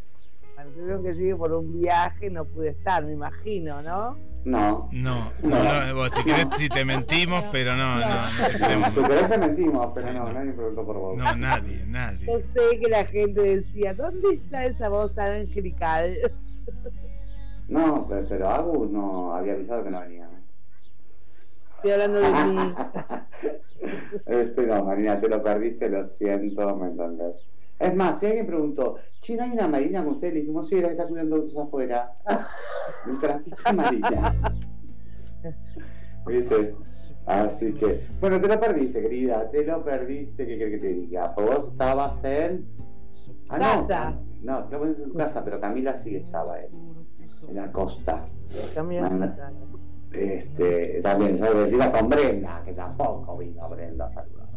bueno, 0.59 0.71
tuvieron 0.71 1.03
que 1.03 1.13
llegue 1.13 1.35
por 1.35 1.53
un 1.53 1.79
viaje, 1.79 2.29
no 2.29 2.43
pude 2.45 2.69
estar, 2.69 3.03
me 3.05 3.13
imagino, 3.13 3.81
¿no? 3.81 4.17
No. 4.45 4.89
No, 4.91 5.31
no, 5.41 5.85
no, 5.87 5.95
vos, 5.95 6.11
si 6.13 6.23
querés, 6.23 6.47
si 6.57 6.69
te 6.69 6.83
mentimos, 6.85 7.43
pero 7.51 7.75
no, 7.75 7.95
no, 7.95 8.01
no 8.01 8.47
te 8.51 8.65
creemos. 8.65 8.93
Si 8.93 9.01
querés 9.01 9.29
te 9.29 9.37
mentimos, 9.37 9.91
pero 9.93 10.13
no, 10.13 10.33
nadie 10.33 10.51
preguntó 10.51 10.85
por 10.85 10.97
vos. 10.97 11.17
No, 11.17 11.35
nadie, 11.35 11.85
nadie. 11.87 12.25
Yo 12.25 12.39
sé 12.53 12.79
que 12.79 12.89
la 12.89 13.05
gente 13.05 13.41
decía, 13.41 13.93
¿dónde 13.93 14.35
está 14.35 14.65
esa 14.65 14.89
voz 14.89 15.13
tan 15.15 15.31
angelical? 15.31 16.15
No, 17.67 18.07
pero, 18.09 18.27
pero 18.27 18.49
Agus 18.49 18.89
no 18.89 19.35
había 19.35 19.53
avisado 19.53 19.83
que 19.83 19.91
no 19.91 19.99
venía. 19.99 20.27
Estoy 21.75 21.91
hablando 21.91 22.19
de 22.19 22.45
mí. 22.45 22.73
Este 24.25 24.63
no, 24.63 24.85
Marina, 24.85 25.21
te 25.21 25.29
lo 25.29 25.43
perdiste, 25.43 25.87
lo 25.87 26.07
siento, 26.07 26.75
¿me 26.77 26.87
entendés? 26.87 27.35
Es 27.79 27.95
más, 27.95 28.19
si 28.19 28.25
alguien 28.25 28.45
preguntó, 28.45 28.97
China, 29.21 29.45
¿hay 29.45 29.51
una 29.51 29.67
Marina 29.67 30.03
con 30.03 30.15
ustedes? 30.15 30.33
Le 30.33 30.39
dijimos, 30.41 30.67
sí, 30.67 30.81
la 30.81 30.87
que 30.87 30.93
está 30.93 31.07
cuidando 31.07 31.37
autos 31.37 31.57
afuera. 31.57 32.13
Nuestra 33.05 33.39
ficha 33.39 33.73
Marina. 33.73 34.35
¿Viste? 36.27 36.75
Así 37.25 37.73
que, 37.73 38.05
bueno, 38.19 38.41
te 38.41 38.47
lo 38.47 38.59
perdiste, 38.59 39.01
querida, 39.01 39.49
te 39.49 39.63
lo 39.65 39.83
perdiste, 39.83 40.45
¿qué 40.45 40.57
querés 40.57 40.73
que 40.73 40.87
te 40.87 40.93
diga? 40.93 41.33
Pues 41.33 41.47
vos 41.47 41.67
estabas 41.71 42.23
en... 42.23 42.67
Ah, 43.47 43.57
no, 43.57 43.87
Casa. 43.87 44.19
No, 44.43 44.63
te 44.65 44.73
lo 44.75 44.81
perdiste 44.81 45.03
en 45.03 45.11
tu 45.11 45.17
casa, 45.17 45.43
pero 45.43 45.59
Camila 45.59 46.01
sí 46.03 46.15
estaba 46.15 46.59
en, 46.59 46.71
en 47.47 47.55
la 47.55 47.71
costa. 47.71 48.25
Camila. 48.75 49.35
Este, 50.11 51.01
también, 51.01 51.37
yo 51.37 51.53
decía 51.53 51.91
con 51.91 52.09
Brenda, 52.09 52.61
que 52.65 52.73
tampoco 52.73 53.37
vino 53.37 53.69
Brenda 53.69 54.07
a 54.07 54.11
saludar. 54.11 54.47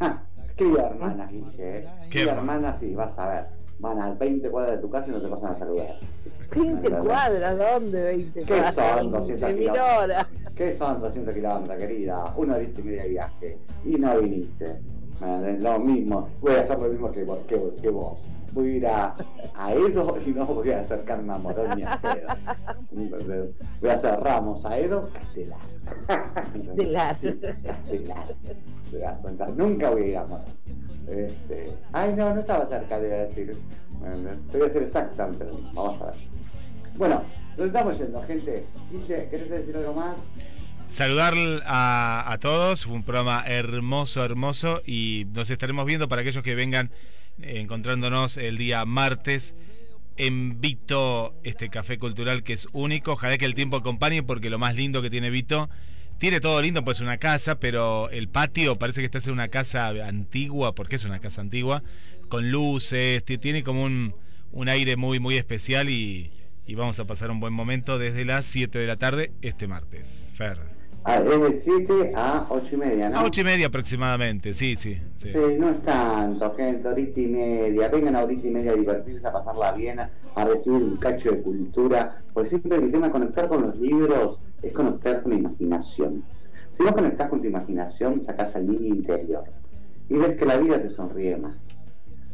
Ah, 0.00 0.22
querida 0.56 0.86
hermana, 0.88 1.26
Guille, 1.26 1.50
¿eh? 1.78 1.84
Qué 2.04 2.08
Querida 2.10 2.32
hermana. 2.32 2.54
hermana, 2.58 2.78
sí, 2.80 2.94
vas 2.94 3.18
a 3.18 3.28
ver. 3.28 3.44
Van 3.78 4.00
a 4.00 4.14
20 4.14 4.48
cuadras 4.50 4.76
de 4.76 4.82
tu 4.82 4.88
casa 4.90 5.06
y 5.08 5.10
no 5.10 5.20
te 5.20 5.28
pasan 5.28 5.52
a 5.52 5.58
saludar. 5.58 5.96
20 6.54 6.90
cuadras, 6.90 7.58
¿dónde 7.58 8.02
20 8.04 8.40
¿Qué 8.40 8.46
cuadras? 8.46 8.74
son 8.74 9.10
200 9.10 9.40
20 9.40 9.52
mil 9.60 9.70
kilómetros? 9.72 10.26
¿Qué 10.56 10.74
son 10.74 11.00
200 11.00 11.34
kilómetros, 11.34 11.78
querida? 11.78 12.34
Una 12.36 12.54
horita 12.54 12.80
y 12.80 12.84
media 12.84 13.02
de 13.02 13.08
viaje. 13.08 13.58
Y 13.84 13.90
no 13.96 14.20
viniste. 14.20 14.76
Lo 15.20 15.78
mismo. 15.78 16.28
Voy 16.40 16.54
a 16.54 16.60
hacer 16.60 16.78
lo 16.78 16.88
mismo 16.88 17.10
que 17.12 17.24
vos. 17.24 17.38
Que, 17.46 17.56
vos- 17.56 17.74
que 17.80 17.88
vos. 17.90 18.18
Voy 18.52 18.68
a 18.68 18.76
ir 18.76 18.86
a, 18.86 19.14
a 19.56 19.72
Edo 19.72 20.16
y 20.24 20.30
no 20.30 20.46
voy 20.46 20.70
a 20.70 20.80
acercarme 20.80 21.32
a 21.32 21.38
Morón 21.38 21.70
ni 21.76 21.82
a. 21.82 21.98
Entonces, 22.96 23.50
Voy 23.80 23.90
a 23.90 23.94
hacer 23.94 24.20
Ramos 24.20 24.64
a 24.64 24.78
Edo, 24.78 25.08
Castelar. 25.12 25.58
Castelar. 26.06 27.16
Sí, 27.20 27.40
Castelar. 27.64 28.34
¿Te 28.90 28.98
das 28.98 29.18
cuenta? 29.20 29.48
Nunca 29.48 29.90
voy 29.90 30.02
a 30.02 30.06
ir 30.06 30.16
a 30.18 30.24
Morón. 30.26 30.44
Este, 31.08 31.72
ay, 31.92 32.14
no, 32.16 32.32
no 32.34 32.40
estaba 32.40 32.66
cerca, 32.66 32.98
de 33.00 33.08
decir. 33.08 33.58
Te 34.52 34.58
voy 34.58 34.62
a 34.62 34.70
decir 34.70 34.82
exactamente 34.84 35.44
lo 35.46 35.54
mismo. 35.54 35.82
Vamos 35.84 36.02
a 36.02 36.06
ver. 36.12 36.14
Bueno, 36.96 37.22
nos 37.58 37.66
estamos 37.66 37.98
yendo, 37.98 38.22
gente. 38.22 38.62
Guille, 38.92 39.28
¿querés 39.30 39.50
decir 39.50 39.76
algo 39.76 39.94
más? 39.94 40.14
Saludar 40.94 41.34
a, 41.66 42.24
a 42.32 42.38
todos, 42.38 42.86
un 42.86 43.02
programa 43.02 43.42
hermoso, 43.44 44.24
hermoso 44.24 44.80
y 44.86 45.26
nos 45.34 45.50
estaremos 45.50 45.86
viendo 45.86 46.06
para 46.08 46.22
aquellos 46.22 46.44
que 46.44 46.54
vengan 46.54 46.92
eh, 47.42 47.58
encontrándonos 47.58 48.36
el 48.36 48.58
día 48.58 48.84
martes 48.84 49.56
en 50.18 50.60
Vito, 50.60 51.34
este 51.42 51.68
café 51.68 51.98
cultural 51.98 52.44
que 52.44 52.52
es 52.52 52.68
único. 52.72 53.14
Ojalá 53.14 53.36
que 53.38 53.44
el 53.44 53.56
tiempo 53.56 53.76
acompañe 53.76 54.22
porque 54.22 54.50
lo 54.50 54.60
más 54.60 54.76
lindo 54.76 55.02
que 55.02 55.10
tiene 55.10 55.30
Vito, 55.30 55.68
tiene 56.18 56.38
todo 56.38 56.62
lindo, 56.62 56.84
pues 56.84 57.00
una 57.00 57.16
casa, 57.18 57.58
pero 57.58 58.08
el 58.10 58.28
patio 58.28 58.76
parece 58.76 59.00
que 59.00 59.06
está 59.06 59.18
en 59.18 59.32
una 59.34 59.48
casa 59.48 59.88
antigua, 59.88 60.76
porque 60.76 60.94
es 60.94 61.04
una 61.04 61.18
casa 61.18 61.40
antigua, 61.40 61.82
con 62.28 62.52
luces, 62.52 63.24
ti- 63.24 63.38
tiene 63.38 63.64
como 63.64 63.82
un, 63.82 64.14
un 64.52 64.68
aire 64.68 64.94
muy, 64.94 65.18
muy 65.18 65.36
especial 65.38 65.90
y, 65.90 66.30
y 66.68 66.76
vamos 66.76 67.00
a 67.00 67.04
pasar 67.04 67.32
un 67.32 67.40
buen 67.40 67.52
momento 67.52 67.98
desde 67.98 68.24
las 68.24 68.46
7 68.46 68.78
de 68.78 68.86
la 68.86 68.96
tarde 68.96 69.32
este 69.42 69.66
martes. 69.66 70.32
Fer. 70.36 70.73
Ah, 71.06 71.18
es 71.20 71.40
de 71.40 71.60
7 71.60 72.12
a 72.16 72.46
8 72.48 72.74
y 72.74 72.76
media, 72.78 73.10
¿no? 73.10 73.18
A 73.18 73.24
ocho 73.24 73.42
y 73.42 73.44
media 73.44 73.66
aproximadamente, 73.66 74.54
sí, 74.54 74.74
sí. 74.74 74.98
sí. 75.14 75.28
Sí, 75.28 75.38
no 75.58 75.68
es 75.70 75.82
tanto, 75.82 76.54
gente, 76.54 76.88
horita 76.88 77.20
y 77.20 77.26
media. 77.26 77.88
Vengan 77.88 78.16
a 78.16 78.24
horita 78.24 78.46
y 78.46 78.50
media 78.50 78.72
a 78.72 78.74
divertirse, 78.74 79.26
a 79.26 79.32
pasarla 79.32 79.72
bien, 79.72 80.00
a 80.00 80.44
recibir 80.46 80.82
un 80.82 80.96
cacho 80.96 81.30
de 81.32 81.42
cultura. 81.42 82.22
Porque 82.32 82.48
siempre 82.48 82.76
el 82.78 82.90
tema 82.90 83.06
de 83.08 83.12
conectar 83.12 83.48
con 83.48 83.62
los 83.62 83.76
libros 83.76 84.38
es 84.62 84.72
conectar 84.72 85.20
con 85.20 85.32
la 85.32 85.38
imaginación. 85.40 86.24
Si 86.72 86.82
vos 86.82 86.92
conectás 86.92 87.28
con 87.28 87.42
tu 87.42 87.48
imaginación, 87.48 88.22
sacás 88.22 88.56
al 88.56 88.66
niño 88.66 88.94
interior. 88.94 89.44
Y 90.08 90.14
ves 90.14 90.38
que 90.38 90.46
la 90.46 90.56
vida 90.56 90.80
te 90.80 90.88
sonríe 90.88 91.36
más. 91.36 91.56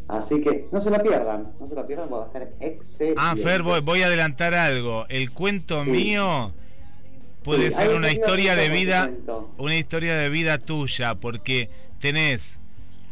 Así 0.06 0.40
que 0.40 0.68
no 0.70 0.80
se 0.80 0.90
la 0.90 1.02
pierdan, 1.02 1.52
no 1.60 1.66
se 1.66 1.74
la 1.74 1.86
pierdan, 1.86 2.08
va 2.12 2.22
a 2.22 2.26
estar 2.26 2.52
excelente. 2.60 3.20
Ah, 3.20 3.34
Fer, 3.36 3.62
voy, 3.62 3.80
voy 3.80 4.02
a 4.02 4.06
adelantar 4.06 4.54
algo. 4.54 5.06
El 5.08 5.32
cuento 5.32 5.82
Sí. 5.84 5.90
mío 5.90 6.52
puede 7.42 7.70
Sí, 7.70 7.76
ser 7.78 7.90
una 7.94 8.10
historia 8.10 8.54
de 8.56 8.68
vida, 8.68 9.10
una 9.58 9.76
historia 9.76 10.14
de 10.16 10.28
vida 10.28 10.58
tuya, 10.58 11.14
porque 11.14 11.70
tenés 12.00 12.58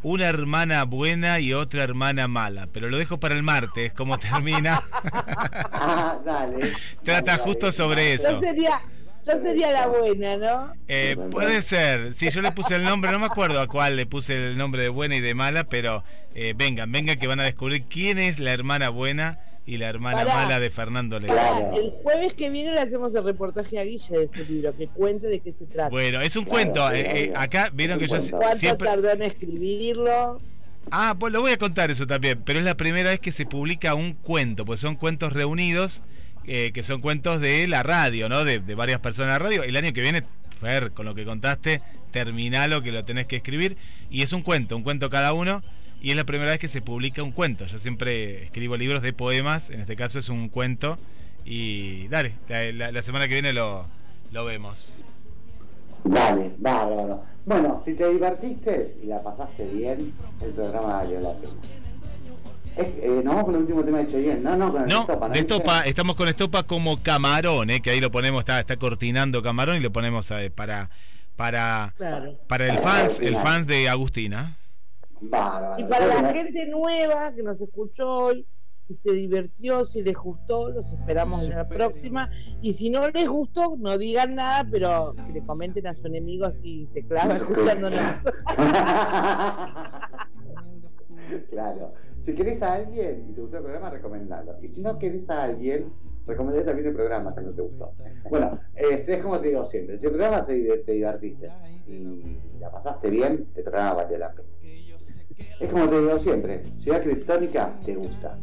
una 0.02 0.28
hermana 0.28 0.84
buena 0.84 1.40
y 1.40 1.52
otra 1.52 1.82
hermana 1.82 2.28
mala, 2.28 2.68
pero 2.72 2.88
lo 2.88 2.98
dejo 2.98 3.18
para 3.18 3.34
el 3.34 3.42
martes, 3.42 3.92
como 3.92 4.18
termina. 4.18 4.82
Ah, 5.02 6.18
dale. 6.24 6.72
Trata 7.04 7.32
Dale, 7.32 7.42
justo 7.42 7.66
dale. 7.66 7.72
sobre 7.76 8.12
eso. 8.14 8.30
Yo 8.32 8.40
sería, 8.40 8.80
yo 9.26 9.32
sería 9.42 9.72
la 9.72 9.86
buena, 9.88 10.36
¿no? 10.36 10.72
Eh, 10.86 11.16
puede 11.30 11.62
ser, 11.62 12.14
si 12.14 12.30
yo 12.30 12.40
le 12.42 12.52
puse 12.52 12.76
el 12.76 12.84
nombre, 12.84 13.10
no 13.10 13.18
me 13.18 13.26
acuerdo 13.26 13.60
a 13.60 13.66
cuál 13.66 13.96
le 13.96 14.06
puse 14.06 14.34
el 14.50 14.56
nombre 14.56 14.82
de 14.82 14.88
buena 14.88 15.16
y 15.16 15.20
de 15.20 15.34
mala, 15.34 15.64
pero 15.64 16.04
eh, 16.34 16.54
vengan, 16.56 16.92
vengan 16.92 17.18
que 17.18 17.26
van 17.26 17.40
a 17.40 17.44
descubrir 17.44 17.84
quién 17.88 18.18
es 18.18 18.38
la 18.38 18.52
hermana 18.52 18.90
buena 18.90 19.40
y 19.68 19.76
la 19.76 19.88
hermana 19.88 20.24
Pará. 20.24 20.34
mala 20.34 20.60
de 20.60 20.70
Fernando 20.70 21.20
León. 21.20 21.34
Claro. 21.36 21.76
El 21.76 21.90
jueves 22.02 22.32
que 22.32 22.48
viene 22.48 22.72
le 22.72 22.80
hacemos 22.80 23.14
el 23.14 23.22
reportaje 23.24 23.78
a 23.78 23.84
Guille 23.84 24.18
de 24.18 24.28
su 24.28 24.42
libro, 24.50 24.74
que 24.76 24.86
cuente 24.88 25.26
de 25.26 25.40
qué 25.40 25.52
se 25.52 25.66
trata. 25.66 25.90
Bueno, 25.90 26.20
es 26.22 26.34
un 26.36 26.44
Claro, 26.44 26.72
cuento. 26.72 26.88
sí, 26.88 26.96
eh, 26.96 27.24
eh, 27.24 27.32
acá 27.36 27.70
vieron 27.72 28.00
Es 28.00 28.08
que 28.08 28.14
yo 28.14 28.18
cuento. 28.18 28.36
¿Cuánto 28.38 28.56
siempre. 28.58 28.88
tardó 28.88 29.10
en 29.10 29.22
escribirlo? 29.22 30.40
Ah, 30.90 31.16
pues 31.20 31.32
lo 31.34 31.42
voy 31.42 31.52
a 31.52 31.58
contar 31.58 31.90
eso 31.90 32.06
también, 32.06 32.40
pero 32.46 32.58
es 32.58 32.64
la 32.64 32.76
primera 32.76 33.10
vez 33.10 33.20
que 33.20 33.30
se 33.30 33.44
publica 33.44 33.94
un 33.94 34.14
cuento, 34.14 34.64
pues 34.64 34.80
son 34.80 34.96
cuentos 34.96 35.34
reunidos, 35.34 36.02
eh, 36.46 36.70
que 36.72 36.82
son 36.82 37.00
cuentos 37.02 37.40
de 37.42 37.66
la 37.68 37.82
radio, 37.82 38.30
¿no? 38.30 38.44
De, 38.44 38.60
de 38.60 38.74
varias 38.74 39.00
personas 39.00 39.34
de 39.34 39.38
la 39.38 39.44
radio. 39.50 39.62
El 39.64 39.76
año 39.76 39.92
que 39.92 40.00
viene, 40.00 40.22
Fer, 40.62 40.92
con 40.92 41.04
lo 41.04 41.14
que 41.14 41.26
contaste, 41.26 41.82
terminalo 42.10 42.80
que 42.82 42.90
lo 42.90 43.04
tenés 43.04 43.26
que 43.26 43.36
escribir. 43.36 43.76
Y 44.10 44.22
es 44.22 44.32
un 44.32 44.40
cuento, 44.40 44.76
un 44.76 44.82
cuento 44.82 45.10
cada 45.10 45.34
uno. 45.34 45.62
Y 46.00 46.10
es 46.10 46.16
la 46.16 46.24
primera 46.24 46.50
vez 46.52 46.60
que 46.60 46.68
se 46.68 46.80
publica 46.80 47.22
un 47.22 47.32
cuento. 47.32 47.66
Yo 47.66 47.78
siempre 47.78 48.44
escribo 48.44 48.76
libros 48.76 49.02
de 49.02 49.12
poemas, 49.12 49.70
en 49.70 49.80
este 49.80 49.96
caso 49.96 50.18
es 50.18 50.28
un 50.28 50.48
cuento. 50.48 50.98
Y 51.44 52.06
dale, 52.08 52.34
la, 52.48 52.70
la- 52.72 52.92
la 52.92 53.02
semana 53.02 53.26
que 53.26 53.34
viene 53.34 53.52
lo, 53.52 53.86
lo 54.32 54.44
vemos. 54.44 55.00
Dale, 56.04 56.52
bárbaro. 56.58 57.24
Bueno, 57.44 57.80
si 57.84 57.94
te 57.94 58.08
divertiste 58.08 58.96
y 59.02 59.06
la 59.06 59.22
pasaste 59.22 59.66
bien, 59.68 60.12
el 60.42 60.50
programa 60.52 60.88
valió 60.98 61.20
la 61.20 61.32
pena. 61.34 61.52
Es, 62.76 62.86
eh, 63.02 63.08
nos 63.24 63.34
vamos 63.34 63.44
con 63.46 63.54
el 63.56 63.60
último 63.62 63.82
tema 63.82 63.98
de 63.98 64.06
Cheyenne. 64.12 64.40
No, 64.40 64.56
no, 64.56 64.70
con 64.70 64.82
el 64.82 64.88
No, 64.88 65.00
Estopa, 65.00 65.28
de 65.28 65.32
¿viste? 65.40 65.54
estopa, 65.54 65.80
estamos 65.80 66.14
con 66.16 66.28
estopa 66.28 66.62
como 66.62 67.02
camarón, 67.02 67.70
eh, 67.70 67.80
que 67.80 67.90
ahí 67.90 68.00
lo 68.00 68.10
ponemos, 68.12 68.40
está, 68.40 68.60
está 68.60 68.76
cortinando 68.76 69.42
camarón 69.42 69.76
y 69.76 69.80
lo 69.80 69.90
ponemos 69.90 70.30
eh, 70.30 70.50
para 70.54 70.90
para 71.34 71.94
Claro. 71.96 72.36
para 72.48 72.66
el 72.68 72.78
fans, 72.78 73.18
el 73.20 73.36
fans 73.36 73.66
de 73.66 73.88
Agustina. 73.88 74.56
Bárbaro. 75.20 75.80
Y 75.80 75.84
para 75.84 76.06
la 76.06 76.14
Bueno, 76.14 76.32
gente 76.32 76.66
nueva 76.66 77.32
que 77.34 77.42
nos 77.42 77.60
escuchó 77.60 78.08
hoy, 78.08 78.46
si 78.88 78.94
se 78.94 79.12
divirtió, 79.12 79.84
si 79.84 80.02
les 80.02 80.16
gustó, 80.16 80.70
los 80.70 80.92
esperamos 80.92 81.48
en 81.48 81.56
la 81.56 81.68
próxima. 81.68 82.30
Y 82.62 82.72
si 82.72 82.90
no 82.90 83.08
les 83.08 83.28
gustó, 83.28 83.76
no 83.76 83.98
digan 83.98 84.34
nada, 84.34 84.66
pero 84.70 85.14
que 85.26 85.32
le 85.34 85.44
comenten 85.44 85.86
a 85.86 85.94
su 85.94 86.06
enemigo 86.06 86.50
si 86.50 86.86
se 86.86 87.04
clava 87.04 87.36
escuchándonos. 87.36 87.98
claro. 91.50 91.92
Si 92.24 92.34
querés 92.34 92.62
a 92.62 92.74
alguien 92.74 93.26
y 93.28 93.32
te 93.34 93.40
gustó 93.40 93.58
el 93.58 93.62
programa, 93.62 93.90
recomendalo. 93.90 94.56
Y 94.62 94.68
si 94.68 94.80
no 94.80 94.98
querés 94.98 95.28
a 95.28 95.44
alguien, 95.44 95.92
recomendale 96.26 96.64
también 96.64 96.88
el 96.88 96.94
programa 96.94 97.34
si 97.34 97.44
no 97.44 97.52
te 97.52 97.62
gustó. 97.62 97.92
Bueno, 98.30 98.58
este, 98.74 99.14
es 99.14 99.22
como 99.22 99.40
te 99.40 99.48
digo 99.48 99.64
siempre. 99.64 99.98
Si 99.98 100.06
el 100.06 100.12
programa 100.12 100.46
te, 100.46 100.78
te 100.78 100.92
divertiste 100.92 101.50
y 101.86 102.38
la 102.60 102.70
pasaste 102.70 103.10
bien, 103.10 103.48
el 103.54 103.64
programa 103.64 103.94
valió 103.94 104.18
la 104.18 104.32
pena. 104.32 104.48
Es 105.60 105.68
como 105.70 105.88
te 105.88 106.00
digo 106.00 106.18
siempre. 106.18 106.62
Ciudad 106.82 107.02
Criptónica 107.02 107.72
te 107.84 107.94
gusta. 107.94 108.38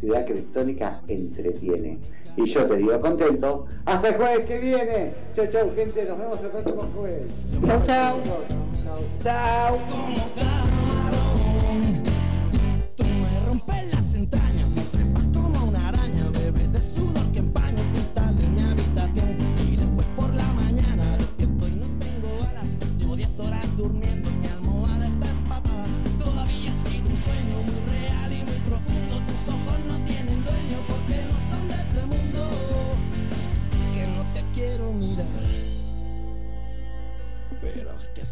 Ciudad 0.00 0.26
Criptónica 0.26 1.00
entretiene. 1.08 1.98
Y 2.36 2.44
yo 2.46 2.66
te 2.66 2.76
digo 2.76 3.00
contento. 3.00 3.66
Hasta 3.84 4.08
el 4.08 4.14
jueves 4.14 4.46
que 4.46 4.58
viene. 4.58 5.12
Chau, 5.34 5.46
chau, 5.50 5.74
gente. 5.74 6.04
Nos 6.04 6.18
vemos 6.18 6.40
el 6.40 6.50
próximo 6.50 6.82
jueves. 6.94 7.28
Chau, 7.66 7.82
chau. 7.82 8.16
Chao. 9.22 9.78
Tú 12.96 13.04
me 13.04 13.46
rompes 13.46 13.94
las 13.94 14.14
entrañas, 14.14 14.68
me 14.70 14.82
trepas 14.82 15.26
como 15.26 15.68
una 15.68 15.88
araña, 15.88 16.30
bebes 16.30 16.72
de 16.72 16.80
sudor 16.80 17.26
que 17.32 17.40
empaña 17.40 17.80
el 17.82 17.90
cristal 17.90 18.38
de 18.38 18.46
mi 18.46 18.62
habitación. 18.62 19.47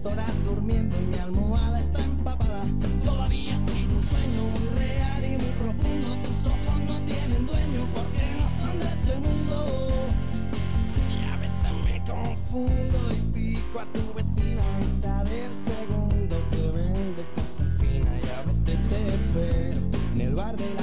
Llevo 0.00 0.10
10 0.10 0.12
horas 0.12 0.44
durmiendo 0.44 0.96
y 1.00 1.04
mi 1.04 1.18
almohada 1.18 1.80
está 1.80 2.02
empapada. 2.04 2.64
Todavía 3.04 3.56
sido 3.58 3.96
un 3.96 4.02
sueño 4.02 4.42
muy 4.42 4.68
real 4.78 5.24
y 5.24 5.36
muy 5.36 5.52
profundo. 5.52 6.16
Tus 6.22 6.46
ojos 6.46 6.80
no 6.86 7.00
tienen 7.04 7.46
dueño 7.46 7.86
porque 7.94 8.22
no 8.38 8.48
son 8.60 8.78
de 8.78 8.86
este 8.86 9.16
mundo. 9.16 9.56
Y 11.10 11.24
a 11.28 11.36
veces 11.36 11.72
me 11.84 12.04
confundo 12.04 13.12
y 13.12 13.20
pico 13.32 13.80
a 13.80 13.86
tu 13.92 14.14
vecina, 14.14 14.62
esa 14.80 15.24
del 15.24 15.54
segundo 15.56 16.36
que 16.50 16.70
vende 16.72 17.24
cosas 17.34 17.68
finas. 17.78 18.14
Y 18.24 18.28
a 18.30 18.42
veces 18.42 18.88
te 18.88 19.14
espero 19.14 19.80
en 20.14 20.20
el 20.20 20.34
bar 20.34 20.56
de 20.56 20.74
la 20.74 20.82